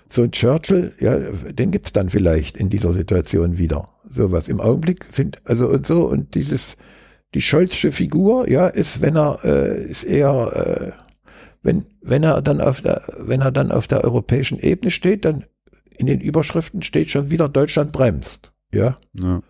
So 0.09 0.23
ein 0.23 0.31
Churchill, 0.31 0.95
ja, 1.01 1.19
den 1.19 1.71
gibt's 1.71 1.93
dann 1.93 2.09
vielleicht 2.09 2.57
in 2.57 2.71
dieser 2.71 2.93
Situation 2.93 3.59
wieder. 3.59 3.91
So 4.09 4.33
was 4.33 4.49
im 4.49 4.59
Augenblick 4.59 5.05
sind 5.11 5.39
also 5.45 5.69
und 5.69 5.87
so 5.87 6.07
und 6.07 6.35
dieses 6.35 6.79
die 7.35 7.41
Scholzsche 7.41 7.93
Figur, 7.93 8.49
ja, 8.49 8.69
ist, 8.69 9.03
wenn 9.03 9.17
er, 9.17 9.41
äh, 9.45 9.91
ist 9.91 10.05
eher, 10.05 10.95
äh, 10.97 11.03
wenn, 11.63 11.87
wenn 12.01 12.23
er 12.23 12.41
dann 12.43 12.61
auf 12.61 12.81
der, 12.81 13.03
wenn 13.19 13.41
er 13.41 13.53
dann 13.53 13.71
auf 13.71 13.87
der 13.87 14.05
europäischen 14.05 14.59
Ebene 14.59 14.91
steht, 14.91 15.25
dann 15.25 15.45
in 15.91 16.07
den 16.07 16.21
Überschriften 16.21 16.83
steht 16.83 17.11
schon 17.11 17.31
wieder 17.31 17.49
Deutschland 17.49 17.93
bremst, 17.93 18.53
ja. 18.73 18.97
ja. 19.19 19.43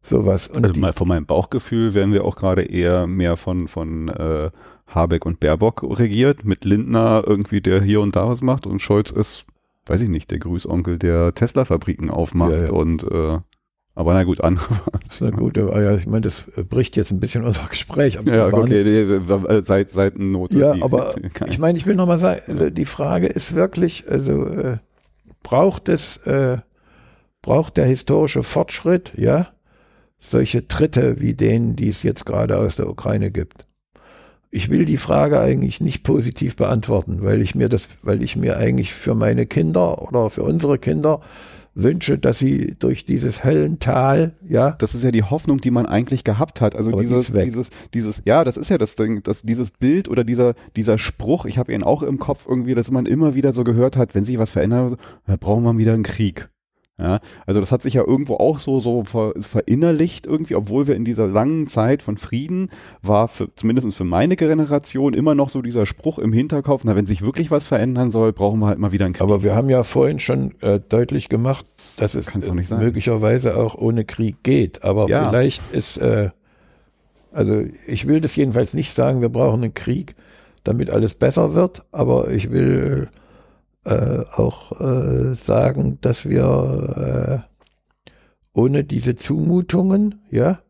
Sowas. 0.00 0.48
Und 0.48 0.64
also 0.64 0.80
mal 0.80 0.92
von 0.92 1.08
meinem 1.08 1.26
Bauchgefühl 1.26 1.92
werden 1.92 2.12
wir 2.12 2.24
auch 2.24 2.36
gerade 2.36 2.62
eher 2.62 3.06
mehr 3.06 3.36
von, 3.36 3.66
von 3.66 4.08
äh, 4.08 4.50
Habeck 4.86 5.26
und 5.26 5.40
Baerbock 5.40 5.82
regiert, 5.98 6.44
mit 6.44 6.64
Lindner 6.64 7.24
irgendwie, 7.26 7.60
der 7.60 7.82
hier 7.82 8.00
und 8.00 8.16
da 8.16 8.28
was 8.28 8.40
macht 8.40 8.66
und 8.66 8.80
Scholz 8.80 9.10
ist, 9.10 9.44
weiß 9.86 10.00
ich 10.00 10.08
nicht, 10.08 10.30
der 10.30 10.38
Grüßonkel, 10.38 10.98
der 10.98 11.34
Tesla-Fabriken 11.34 12.10
aufmacht 12.10 12.52
ja, 12.52 12.64
ja. 12.64 12.70
und 12.70 13.02
äh, 13.02 13.38
aber 13.98 14.14
na 14.14 14.22
gut, 14.22 14.40
andere. 14.44 14.80
Na 15.20 15.30
gut, 15.30 15.56
ja, 15.56 15.96
ich 15.96 16.06
meine, 16.06 16.20
das 16.20 16.44
bricht 16.68 16.94
jetzt 16.94 17.10
ein 17.10 17.18
bisschen 17.18 17.44
unser 17.44 17.66
Gespräch. 17.68 18.16
Aber 18.16 18.32
ja, 18.32 18.46
okay, 18.46 18.84
nee, 18.84 19.60
seit, 19.62 19.90
seit 19.90 20.16
Not. 20.16 20.52
Ja, 20.52 20.76
aber 20.80 21.16
ich 21.48 21.58
meine, 21.58 21.76
ich 21.76 21.84
will 21.84 21.96
nochmal 21.96 22.20
sagen, 22.20 22.40
also 22.46 22.70
die 22.70 22.84
Frage 22.84 23.26
ist 23.26 23.56
wirklich, 23.56 24.08
also 24.08 24.46
äh, 24.46 24.76
braucht 25.42 25.88
es, 25.88 26.18
äh, 26.18 26.58
braucht 27.42 27.76
der 27.76 27.86
historische 27.86 28.44
Fortschritt, 28.44 29.14
ja, 29.16 29.48
solche 30.20 30.68
Tritte 30.68 31.20
wie 31.20 31.34
denen, 31.34 31.74
die 31.74 31.88
es 31.88 32.04
jetzt 32.04 32.24
gerade 32.24 32.56
aus 32.56 32.76
der 32.76 32.88
Ukraine 32.88 33.32
gibt? 33.32 33.62
Ich 34.52 34.70
will 34.70 34.84
die 34.84 34.96
Frage 34.96 35.40
eigentlich 35.40 35.80
nicht 35.80 36.04
positiv 36.04 36.54
beantworten, 36.54 37.24
weil 37.24 37.42
ich 37.42 37.56
mir 37.56 37.68
das, 37.68 37.88
weil 38.02 38.22
ich 38.22 38.36
mir 38.36 38.58
eigentlich 38.58 38.94
für 38.94 39.16
meine 39.16 39.46
Kinder 39.46 40.00
oder 40.02 40.30
für 40.30 40.44
unsere 40.44 40.78
Kinder 40.78 41.20
wünsche, 41.78 42.18
dass 42.18 42.38
sie 42.38 42.74
durch 42.78 43.04
dieses 43.04 43.44
Höllental, 43.44 44.32
ja. 44.46 44.72
Das 44.72 44.94
ist 44.94 45.04
ja 45.04 45.10
die 45.10 45.22
Hoffnung, 45.22 45.60
die 45.60 45.70
man 45.70 45.86
eigentlich 45.86 46.24
gehabt 46.24 46.60
hat. 46.60 46.76
Also 46.76 46.90
dieses, 47.00 47.32
dieses, 47.32 47.70
dieses, 47.94 48.22
ja, 48.24 48.44
das 48.44 48.56
ist 48.56 48.68
ja 48.68 48.78
das 48.78 48.96
Ding, 48.96 49.22
dass 49.22 49.42
dieses 49.42 49.70
Bild 49.70 50.08
oder 50.08 50.24
dieser, 50.24 50.54
dieser 50.76 50.98
Spruch, 50.98 51.46
ich 51.46 51.56
habe 51.56 51.72
ihn 51.72 51.82
auch 51.82 52.02
im 52.02 52.18
Kopf 52.18 52.46
irgendwie, 52.48 52.74
dass 52.74 52.90
man 52.90 53.06
immer 53.06 53.34
wieder 53.34 53.52
so 53.52 53.64
gehört 53.64 53.96
hat, 53.96 54.14
wenn 54.14 54.24
sich 54.24 54.38
was 54.38 54.50
verändert, 54.50 54.98
dann 55.26 55.38
brauchen 55.38 55.64
wir 55.64 55.78
wieder 55.78 55.94
einen 55.94 56.02
Krieg. 56.02 56.50
Ja, 57.00 57.20
also 57.46 57.60
das 57.60 57.70
hat 57.70 57.82
sich 57.82 57.94
ja 57.94 58.04
irgendwo 58.04 58.34
auch 58.34 58.58
so 58.58 58.80
so 58.80 59.04
ver, 59.04 59.32
verinnerlicht 59.38 60.26
irgendwie, 60.26 60.56
obwohl 60.56 60.88
wir 60.88 60.96
in 60.96 61.04
dieser 61.04 61.28
langen 61.28 61.68
Zeit 61.68 62.02
von 62.02 62.16
Frieden 62.16 62.70
war 63.02 63.28
für, 63.28 63.54
zumindest 63.54 63.96
für 63.96 64.02
meine 64.02 64.34
Generation 64.34 65.14
immer 65.14 65.36
noch 65.36 65.48
so 65.48 65.62
dieser 65.62 65.86
Spruch 65.86 66.18
im 66.18 66.32
Hinterkopf, 66.32 66.82
na 66.82 66.96
wenn 66.96 67.06
sich 67.06 67.22
wirklich 67.22 67.52
was 67.52 67.68
verändern 67.68 68.10
soll, 68.10 68.32
brauchen 68.32 68.58
wir 68.58 68.66
halt 68.66 68.80
mal 68.80 68.90
wieder 68.90 69.04
einen 69.04 69.14
Krieg. 69.14 69.22
Aber 69.22 69.44
wir 69.44 69.54
haben 69.54 69.70
ja 69.70 69.84
vorhin 69.84 70.18
schon 70.18 70.60
äh, 70.60 70.80
deutlich 70.80 71.28
gemacht, 71.28 71.64
dass 71.98 72.14
es 72.14 72.26
äh, 72.26 72.74
möglicherweise 72.76 73.56
auch 73.56 73.76
ohne 73.76 74.04
Krieg 74.04 74.42
geht, 74.42 74.82
aber 74.82 75.08
ja. 75.08 75.28
vielleicht 75.28 75.62
ist 75.72 75.98
äh, 75.98 76.30
Also 77.30 77.62
ich 77.86 78.08
will 78.08 78.20
das 78.20 78.34
jedenfalls 78.34 78.74
nicht 78.74 78.92
sagen, 78.92 79.20
wir 79.20 79.28
brauchen 79.28 79.62
einen 79.62 79.74
Krieg, 79.74 80.16
damit 80.64 80.90
alles 80.90 81.14
besser 81.14 81.54
wird, 81.54 81.84
aber 81.92 82.32
ich 82.32 82.50
will 82.50 83.08
äh, 83.12 83.18
auch 83.90 84.80
äh, 84.80 85.34
sagen, 85.34 85.98
dass 86.00 86.28
wir 86.28 87.42
äh, 87.44 87.48
ohne 88.52 88.84
diese 88.84 89.14
Zumutungen, 89.14 90.22
ja, 90.30 90.60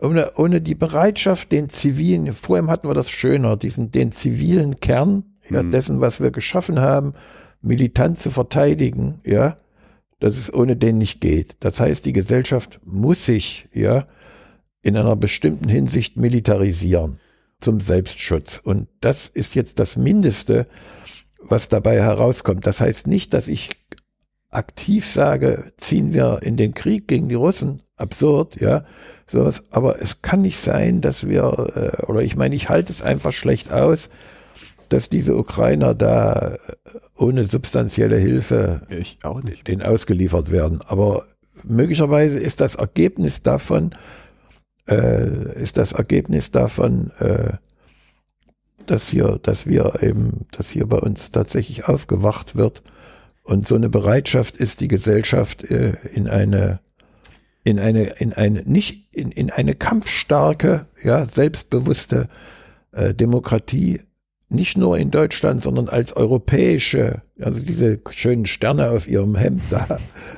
ohne, 0.00 0.32
ohne 0.36 0.60
die 0.60 0.76
Bereitschaft, 0.76 1.50
den 1.50 1.68
zivilen, 1.68 2.32
vorhin 2.32 2.68
hatten 2.68 2.88
wir 2.88 2.94
das 2.94 3.10
schöner, 3.10 3.56
diesen, 3.56 3.90
den 3.90 4.12
zivilen 4.12 4.78
Kern 4.80 5.24
ja, 5.50 5.62
mhm. 5.62 5.70
dessen, 5.70 6.00
was 6.00 6.20
wir 6.20 6.30
geschaffen 6.30 6.78
haben, 6.78 7.14
militant 7.60 8.18
zu 8.18 8.30
verteidigen, 8.30 9.20
ja, 9.24 9.56
dass 10.20 10.36
es 10.36 10.52
ohne 10.52 10.76
den 10.76 10.98
nicht 10.98 11.20
geht. 11.20 11.56
Das 11.60 11.80
heißt, 11.80 12.04
die 12.06 12.12
Gesellschaft 12.12 12.80
muss 12.84 13.26
sich, 13.26 13.68
ja, 13.72 14.06
in 14.82 14.96
einer 14.96 15.16
bestimmten 15.16 15.68
Hinsicht 15.68 16.16
militarisieren 16.16 17.18
zum 17.60 17.80
Selbstschutz. 17.80 18.60
Und 18.62 18.88
das 19.00 19.26
ist 19.26 19.54
jetzt 19.54 19.80
das 19.80 19.96
Mindeste, 19.96 20.66
was 21.40 21.68
dabei 21.68 22.00
herauskommt. 22.00 22.66
Das 22.66 22.80
heißt 22.80 23.06
nicht, 23.06 23.34
dass 23.34 23.48
ich 23.48 23.70
aktiv 24.50 25.06
sage, 25.06 25.72
ziehen 25.76 26.12
wir 26.14 26.40
in 26.42 26.56
den 26.56 26.74
Krieg 26.74 27.08
gegen 27.08 27.28
die 27.28 27.34
Russen. 27.34 27.82
Absurd, 27.96 28.60
ja. 28.60 28.84
Sowas. 29.26 29.64
Aber 29.70 30.00
es 30.00 30.22
kann 30.22 30.40
nicht 30.42 30.58
sein, 30.58 31.00
dass 31.00 31.26
wir, 31.26 31.98
äh, 32.00 32.06
oder 32.06 32.22
ich 32.22 32.36
meine, 32.36 32.54
ich 32.54 32.68
halte 32.68 32.92
es 32.92 33.02
einfach 33.02 33.32
schlecht 33.32 33.72
aus, 33.72 34.08
dass 34.88 35.08
diese 35.08 35.36
Ukrainer 35.36 35.94
da 35.94 36.54
äh, 36.54 36.58
ohne 37.16 37.44
substanzielle 37.44 38.16
Hilfe 38.16 38.82
ich 38.88 39.18
auch 39.22 39.42
nicht. 39.42 39.68
den 39.68 39.82
ausgeliefert 39.82 40.50
werden. 40.50 40.80
Aber 40.86 41.26
möglicherweise 41.64 42.38
ist 42.38 42.60
das 42.60 42.76
Ergebnis 42.76 43.42
davon, 43.42 43.90
äh, 44.88 45.60
ist 45.60 45.76
das 45.76 45.92
Ergebnis 45.92 46.50
davon, 46.50 47.10
äh, 47.18 47.52
dass 48.90 49.08
hier, 49.08 49.38
dass 49.42 49.66
wir 49.66 50.02
eben, 50.02 50.46
dass 50.52 50.70
hier 50.70 50.86
bei 50.86 50.98
uns 50.98 51.30
tatsächlich 51.30 51.86
aufgewacht 51.86 52.56
wird 52.56 52.82
und 53.42 53.68
so 53.68 53.74
eine 53.74 53.88
Bereitschaft 53.88 54.56
ist, 54.56 54.80
die 54.80 54.88
Gesellschaft 54.88 55.64
äh, 55.70 55.94
in 56.12 56.28
eine 56.28 56.80
in 57.64 57.78
eine 57.78 58.04
in 58.18 58.32
eine 58.32 58.62
nicht 58.62 59.14
in, 59.14 59.30
in 59.30 59.50
eine 59.50 59.74
kampfstarke, 59.74 60.86
ja 61.02 61.24
selbstbewusste 61.24 62.28
äh, 62.92 63.14
Demokratie 63.14 64.00
nicht 64.50 64.78
nur 64.78 64.96
in 64.98 65.10
Deutschland, 65.10 65.62
sondern 65.62 65.88
als 65.88 66.14
europäische, 66.14 67.20
also 67.38 67.60
diese 67.60 68.00
schönen 68.10 68.46
Sterne 68.46 68.90
auf 68.90 69.06
ihrem 69.06 69.34
Hemd 69.34 69.62
da. 69.70 69.86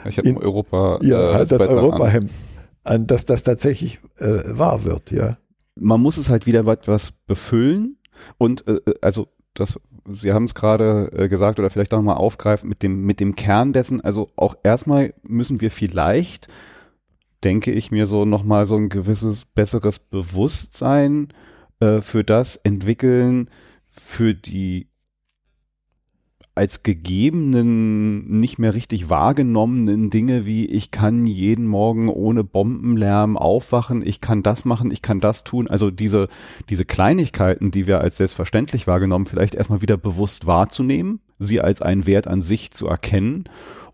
Ich 0.04 0.18
habe 0.18 0.36
Europa. 0.36 0.98
Ja, 1.02 1.30
äh, 1.30 1.34
halt 1.34 1.52
das 1.52 1.60
Europahemd 1.60 2.30
an, 2.82 3.06
dass 3.06 3.24
das 3.24 3.42
tatsächlich 3.42 4.00
äh, 4.18 4.42
wahr 4.46 4.84
wird, 4.84 5.10
ja. 5.10 5.36
Man 5.76 6.00
muss 6.00 6.16
es 6.16 6.28
halt 6.28 6.46
wieder 6.46 6.66
was 6.66 7.12
befüllen 7.26 7.96
und 8.38 8.66
äh, 8.66 8.80
äh, 8.86 8.94
also 9.00 9.28
das, 9.54 9.80
Sie 10.12 10.32
haben 10.32 10.44
es 10.44 10.54
gerade 10.54 11.10
äh, 11.12 11.28
gesagt 11.28 11.58
oder 11.58 11.70
vielleicht 11.70 11.92
auch 11.92 12.02
mal 12.02 12.14
aufgreifen 12.14 12.68
mit 12.68 12.82
dem 12.82 13.04
mit 13.04 13.20
dem 13.20 13.34
Kern 13.36 13.72
dessen. 13.72 14.00
Also 14.00 14.30
auch 14.36 14.54
erstmal 14.62 15.14
müssen 15.22 15.60
wir 15.60 15.70
vielleicht, 15.70 16.48
denke 17.44 17.72
ich 17.72 17.90
mir 17.90 18.06
so 18.06 18.24
noch 18.24 18.44
mal 18.44 18.66
so 18.66 18.76
ein 18.76 18.88
gewisses 18.88 19.44
besseres 19.44 19.98
Bewusstsein 19.98 21.28
äh, 21.80 22.00
für 22.00 22.24
das 22.24 22.56
entwickeln, 22.56 23.50
für 23.88 24.34
die 24.34 24.89
als 26.60 26.82
gegebenen, 26.82 28.38
nicht 28.38 28.58
mehr 28.58 28.74
richtig 28.74 29.08
wahrgenommenen 29.08 30.10
Dinge 30.10 30.44
wie 30.44 30.66
ich 30.66 30.90
kann 30.90 31.26
jeden 31.26 31.66
Morgen 31.66 32.10
ohne 32.10 32.44
Bombenlärm 32.44 33.38
aufwachen, 33.38 34.06
ich 34.06 34.20
kann 34.20 34.42
das 34.42 34.66
machen, 34.66 34.90
ich 34.90 35.00
kann 35.00 35.20
das 35.20 35.42
tun. 35.42 35.68
Also 35.68 35.90
diese, 35.90 36.28
diese 36.68 36.84
Kleinigkeiten, 36.84 37.70
die 37.70 37.86
wir 37.86 38.02
als 38.02 38.18
selbstverständlich 38.18 38.86
wahrgenommen, 38.86 39.24
vielleicht 39.24 39.54
erstmal 39.54 39.80
wieder 39.80 39.96
bewusst 39.96 40.46
wahrzunehmen, 40.46 41.20
sie 41.38 41.62
als 41.62 41.80
einen 41.80 42.04
Wert 42.04 42.26
an 42.26 42.42
sich 42.42 42.72
zu 42.72 42.88
erkennen, 42.88 43.44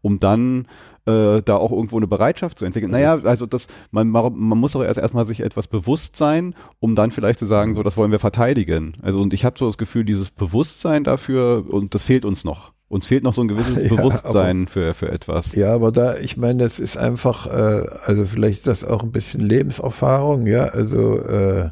um 0.03 0.19
dann 0.19 0.67
äh, 1.07 1.43
da 1.43 1.57
auch 1.57 1.73
irgendwo 1.73 1.97
eine 1.97 2.07
Bereitschaft 2.07 2.59
zu 2.59 2.65
entwickeln. 2.65 2.91
Naja, 2.91 3.21
also 3.25 3.47
das, 3.47 3.69
man, 3.91 4.09
man 4.09 4.59
muss 4.59 4.75
auch 4.77 4.83
erst 4.83 4.99
erstmal 4.99 5.27
sich 5.27 5.41
etwas 5.41 5.69
bewusst 5.69 6.17
sein, 6.17 6.55
um 6.81 6.95
dann 6.95 7.11
vielleicht 7.11 7.39
zu 7.39 7.47
sagen, 7.47 7.75
so, 7.75 7.83
das 7.83 7.97
wollen 7.97 8.11
wir 8.11 8.19
verteidigen. 8.19 8.97
Also 9.03 9.21
und 9.21 9.33
ich 9.33 9.45
habe 9.45 9.59
so 9.59 9.67
das 9.67 9.79
Gefühl, 9.79 10.05
dieses 10.05 10.31
Bewusstsein 10.31 11.05
dafür, 11.05 11.65
und 11.69 11.95
das 11.95 12.03
fehlt 12.03 12.25
uns 12.25 12.45
noch. 12.45 12.73
Uns 12.89 13.07
fehlt 13.07 13.25
noch 13.25 13.35
so 13.35 13.41
ein 13.41 13.49
gewisses 13.49 13.77
ja, 13.91 13.95
Bewusstsein 13.95 14.63
aber, 14.63 14.71
für, 14.71 14.95
für 14.95 15.11
etwas. 15.11 15.55
Ja, 15.55 15.75
aber 15.75 15.93
da, 15.93 16.17
ich 16.17 16.37
meine, 16.37 16.63
das 16.63 16.79
ist 16.79 16.97
einfach, 16.97 17.47
äh, 17.47 17.87
also 18.05 18.27
vielleicht 18.27 18.67
das 18.67 18.85
auch 18.85 19.03
ein 19.03 19.13
bisschen 19.13 19.41
Lebenserfahrung, 19.41 20.47
ja, 20.47 20.65
also 20.67 21.19
äh, 21.21 21.71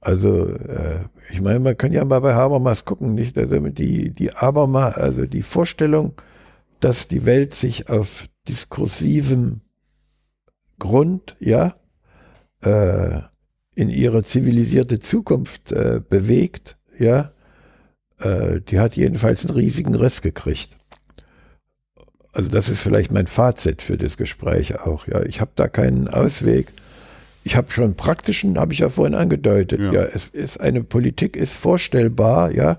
also 0.00 0.46
äh, 0.46 0.98
ich 1.30 1.40
meine, 1.40 1.60
man 1.60 1.78
kann 1.78 1.92
ja 1.92 2.04
mal 2.04 2.20
bei 2.20 2.34
Habermas 2.34 2.84
gucken, 2.84 3.14
nicht? 3.14 3.38
Also 3.38 3.58
die, 3.58 4.10
die 4.10 4.30
Habermas, 4.30 4.96
also 4.96 5.24
die 5.24 5.42
Vorstellung, 5.42 6.12
dass 6.84 7.08
die 7.08 7.24
Welt 7.24 7.54
sich 7.54 7.88
auf 7.88 8.28
diskursivem 8.46 9.62
Grund, 10.78 11.34
ja, 11.40 11.74
äh, 12.62 13.20
in 13.74 13.88
ihre 13.88 14.22
zivilisierte 14.22 14.98
Zukunft 14.98 15.72
äh, 15.72 16.02
bewegt, 16.06 16.76
ja, 16.98 17.32
äh, 18.20 18.60
die 18.60 18.80
hat 18.80 18.96
jedenfalls 18.96 19.46
einen 19.46 19.56
riesigen 19.56 19.94
Riss 19.94 20.20
gekriegt. 20.20 20.76
Also 22.32 22.50
das 22.50 22.68
ist 22.68 22.82
vielleicht 22.82 23.12
mein 23.12 23.28
Fazit 23.28 23.80
für 23.80 23.96
das 23.96 24.18
Gespräch 24.18 24.78
auch. 24.80 25.06
Ja, 25.06 25.22
ich 25.22 25.40
habe 25.40 25.52
da 25.54 25.68
keinen 25.68 26.08
Ausweg. 26.08 26.66
Ich 27.44 27.56
habe 27.56 27.72
schon 27.72 27.94
praktischen, 27.94 28.58
habe 28.58 28.74
ich 28.74 28.80
ja 28.80 28.90
vorhin 28.90 29.14
angedeutet. 29.14 29.80
Ja. 29.80 29.90
ja, 29.90 30.02
es 30.02 30.28
ist 30.28 30.60
eine 30.60 30.84
Politik 30.84 31.34
ist 31.34 31.54
vorstellbar, 31.54 32.52
ja, 32.52 32.78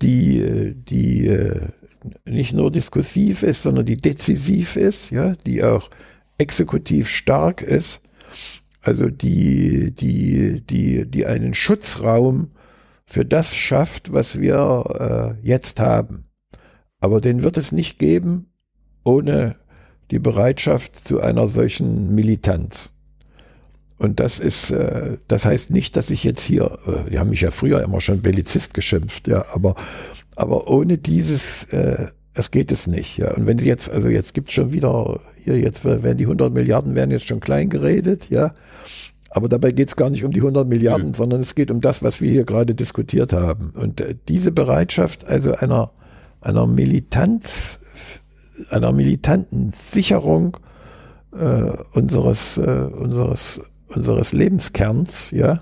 die 0.00 0.74
die 0.74 1.28
äh, 1.28 1.68
nicht 2.24 2.52
nur 2.52 2.70
diskursiv 2.70 3.42
ist, 3.42 3.62
sondern 3.62 3.86
die 3.86 3.96
dezisiv 3.96 4.76
ist, 4.76 5.10
ja, 5.10 5.34
die 5.46 5.62
auch 5.62 5.90
exekutiv 6.38 7.08
stark 7.08 7.62
ist, 7.62 8.00
also 8.80 9.08
die, 9.08 9.92
die, 9.92 10.60
die, 10.60 11.06
die 11.06 11.26
einen 11.26 11.54
Schutzraum 11.54 12.50
für 13.06 13.24
das 13.24 13.54
schafft, 13.54 14.12
was 14.12 14.40
wir 14.40 15.36
äh, 15.40 15.46
jetzt 15.46 15.80
haben. 15.80 16.24
Aber 17.00 17.20
den 17.20 17.42
wird 17.42 17.56
es 17.58 17.72
nicht 17.72 17.98
geben 17.98 18.46
ohne 19.04 19.56
die 20.10 20.18
Bereitschaft 20.18 21.08
zu 21.08 21.20
einer 21.20 21.48
solchen 21.48 22.14
Militanz. 22.14 22.92
Und 23.98 24.18
das 24.20 24.40
ist, 24.40 24.70
äh, 24.70 25.18
das 25.28 25.44
heißt 25.44 25.70
nicht, 25.70 25.96
dass 25.96 26.10
ich 26.10 26.24
jetzt 26.24 26.42
hier, 26.42 26.78
äh, 26.86 27.10
die 27.10 27.18
haben 27.18 27.30
mich 27.30 27.40
ja 27.40 27.50
früher 27.50 27.82
immer 27.82 28.00
schon 28.00 28.20
Bellizist 28.20 28.74
geschimpft, 28.74 29.28
ja, 29.28 29.44
aber 29.52 29.74
aber 30.36 30.68
ohne 30.68 30.98
dieses, 30.98 31.64
äh, 31.64 32.06
es 32.34 32.50
geht 32.50 32.72
es 32.72 32.86
nicht. 32.86 33.18
Ja. 33.18 33.32
Und 33.32 33.46
wenn 33.46 33.58
sie 33.58 33.68
jetzt, 33.68 33.90
also 33.90 34.08
jetzt 34.08 34.34
gibt 34.34 34.48
es 34.48 34.54
schon 34.54 34.72
wieder, 34.72 35.20
hier 35.42 35.58
jetzt 35.58 35.84
werden 35.84 36.18
die 36.18 36.24
100 36.24 36.52
Milliarden 36.52 36.94
werden 36.94 37.10
jetzt 37.10 37.26
schon 37.26 37.40
klein 37.40 37.68
geredet, 37.68 38.30
ja. 38.30 38.54
Aber 39.34 39.48
dabei 39.48 39.72
geht 39.72 39.88
es 39.88 39.96
gar 39.96 40.10
nicht 40.10 40.24
um 40.24 40.30
die 40.30 40.40
100 40.40 40.68
Milliarden, 40.68 41.08
mhm. 41.08 41.14
sondern 41.14 41.40
es 41.40 41.54
geht 41.54 41.70
um 41.70 41.80
das, 41.80 42.02
was 42.02 42.20
wir 42.20 42.30
hier 42.30 42.44
gerade 42.44 42.74
diskutiert 42.74 43.32
haben. 43.32 43.70
Und 43.70 44.00
äh, 44.00 44.14
diese 44.28 44.52
Bereitschaft, 44.52 45.26
also 45.26 45.54
einer, 45.54 45.90
einer 46.40 46.66
Militanz, 46.66 47.78
einer 48.68 48.92
militanten 48.92 49.72
Sicherung 49.74 50.58
äh, 51.32 51.72
unseres, 51.92 52.58
äh, 52.58 52.60
unseres, 52.60 53.60
unseres 53.88 54.32
Lebenskerns, 54.32 55.30
ja, 55.30 55.58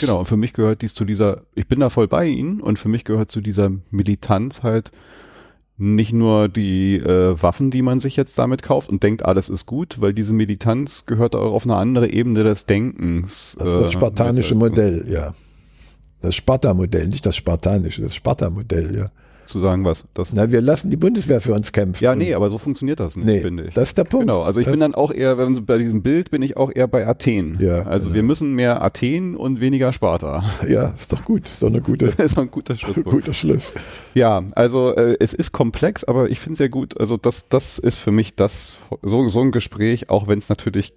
Genau, 0.00 0.20
und 0.20 0.26
für 0.26 0.36
mich 0.36 0.52
gehört 0.52 0.82
dies 0.82 0.94
zu 0.94 1.04
dieser, 1.04 1.42
ich 1.54 1.66
bin 1.66 1.80
da 1.80 1.90
voll 1.90 2.08
bei 2.08 2.26
Ihnen 2.26 2.60
und 2.60 2.78
für 2.78 2.88
mich 2.88 3.04
gehört 3.04 3.30
zu 3.30 3.40
dieser 3.40 3.70
Militanz 3.90 4.62
halt 4.62 4.90
nicht 5.76 6.12
nur 6.12 6.48
die 6.48 6.96
äh, 6.96 7.40
Waffen, 7.40 7.70
die 7.70 7.82
man 7.82 8.00
sich 8.00 8.16
jetzt 8.16 8.38
damit 8.38 8.62
kauft 8.62 8.88
und 8.88 9.02
denkt, 9.02 9.24
alles 9.24 9.48
ist 9.48 9.66
gut, 9.66 10.00
weil 10.00 10.12
diese 10.12 10.32
Militanz 10.32 11.04
gehört 11.06 11.36
auch 11.36 11.52
auf 11.52 11.64
eine 11.64 11.76
andere 11.76 12.10
Ebene 12.10 12.42
des 12.42 12.66
Denkens. 12.66 13.56
Das 13.58 13.68
ist 13.68 13.74
das 13.74 13.88
äh, 13.88 13.92
spartanische 13.92 14.54
Modell, 14.56 15.06
ja. 15.08 15.34
Das 16.20 16.34
Sparta-Modell, 16.34 17.06
nicht 17.06 17.24
das 17.24 17.36
spartanische, 17.36 18.02
das 18.02 18.14
Sparta-Modell, 18.14 18.96
ja 18.96 19.06
zu 19.48 19.58
sagen, 19.60 19.84
was 19.84 20.04
das. 20.14 20.32
Na, 20.32 20.50
wir 20.52 20.60
lassen 20.60 20.90
die 20.90 20.96
Bundeswehr 20.96 21.40
für 21.40 21.54
uns 21.54 21.72
kämpfen. 21.72 22.02
Ja, 22.04 22.14
nee, 22.14 22.34
aber 22.34 22.50
so 22.50 22.58
funktioniert 22.58 23.00
das 23.00 23.16
nicht, 23.16 23.26
nee, 23.26 23.40
finde 23.40 23.64
ich. 23.64 23.74
Das 23.74 23.88
ist 23.88 23.98
der 23.98 24.04
Punkt. 24.04 24.26
Genau, 24.26 24.42
also 24.42 24.60
ich 24.60 24.66
das 24.66 24.72
bin 24.72 24.80
dann 24.80 24.94
auch 24.94 25.12
eher, 25.12 25.38
wenn 25.38 25.64
bei 25.66 25.78
diesem 25.78 26.02
Bild 26.02 26.30
bin 26.30 26.42
ich 26.42 26.56
auch 26.56 26.70
eher 26.74 26.86
bei 26.86 27.06
Athen. 27.06 27.58
Ja. 27.60 27.82
Also 27.82 28.06
genau. 28.06 28.14
wir 28.14 28.22
müssen 28.22 28.54
mehr 28.54 28.82
Athen 28.82 29.36
und 29.36 29.60
weniger 29.60 29.92
Sparta. 29.92 30.44
Ja, 30.68 30.94
ist 30.96 31.12
doch 31.12 31.24
gut, 31.24 31.46
ist 31.46 31.62
doch 31.62 31.68
eine 31.68 31.80
gute. 31.80 32.06
ist 32.18 32.36
doch 32.36 32.42
ein 32.42 32.50
guter 32.50 32.76
Schluss. 32.78 33.04
guter 33.04 33.32
Schluss. 33.32 33.74
Ja, 34.14 34.44
also 34.52 34.94
äh, 34.94 35.16
es 35.20 35.34
ist 35.34 35.52
komplex, 35.52 36.04
aber 36.04 36.30
ich 36.30 36.40
finde 36.40 36.54
es 36.54 36.58
sehr 36.58 36.68
gut. 36.68 36.98
Also 37.00 37.16
das, 37.16 37.48
das 37.48 37.78
ist 37.78 37.96
für 37.96 38.12
mich 38.12 38.36
das 38.36 38.78
so 39.02 39.28
so 39.28 39.40
ein 39.40 39.50
Gespräch, 39.50 40.10
auch 40.10 40.28
wenn 40.28 40.38
es 40.38 40.48
natürlich 40.48 40.92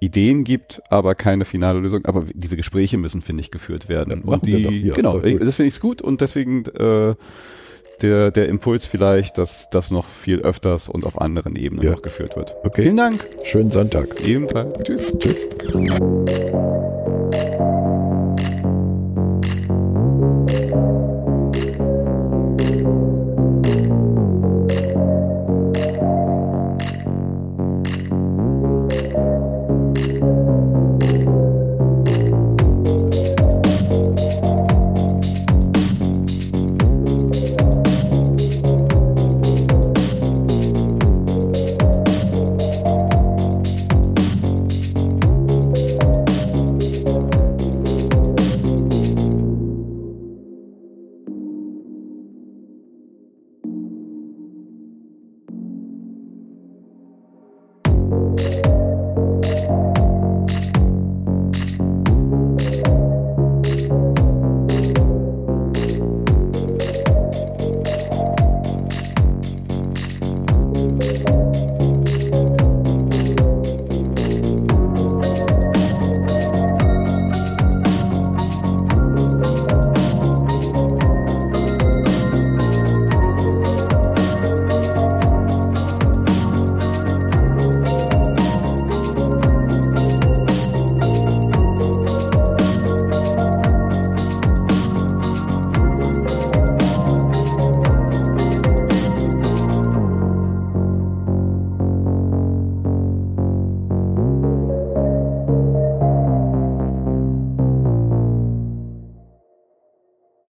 Ideen 0.00 0.44
gibt, 0.44 0.82
aber 0.90 1.14
keine 1.14 1.44
finale 1.44 1.80
Lösung. 1.80 2.04
Aber 2.04 2.24
diese 2.32 2.56
Gespräche 2.56 2.98
müssen, 2.98 3.22
finde 3.22 3.40
ich, 3.40 3.50
geführt 3.50 3.88
werden. 3.88 4.22
Ja, 4.24 4.32
und 4.32 4.46
die, 4.46 4.92
genau, 4.94 5.18
das 5.20 5.56
finde 5.56 5.68
ich 5.68 5.80
gut 5.80 6.02
und 6.02 6.20
deswegen 6.20 6.64
äh, 6.66 7.14
der, 8.02 8.30
der 8.30 8.48
Impuls 8.48 8.86
vielleicht, 8.86 9.38
dass 9.38 9.68
das 9.70 9.90
noch 9.90 10.06
viel 10.06 10.40
öfters 10.40 10.88
und 10.88 11.04
auf 11.04 11.20
anderen 11.20 11.56
Ebenen 11.56 11.84
ja. 11.84 11.92
noch 11.92 12.02
geführt 12.02 12.36
wird. 12.36 12.54
Okay. 12.64 12.82
Vielen 12.82 12.96
Dank. 12.96 13.24
Schönen 13.42 13.70
Sonntag. 13.70 14.20
Ebenfalls. 14.26 14.82
Tschüss. 14.82 15.12
Tschüss. 15.18 15.46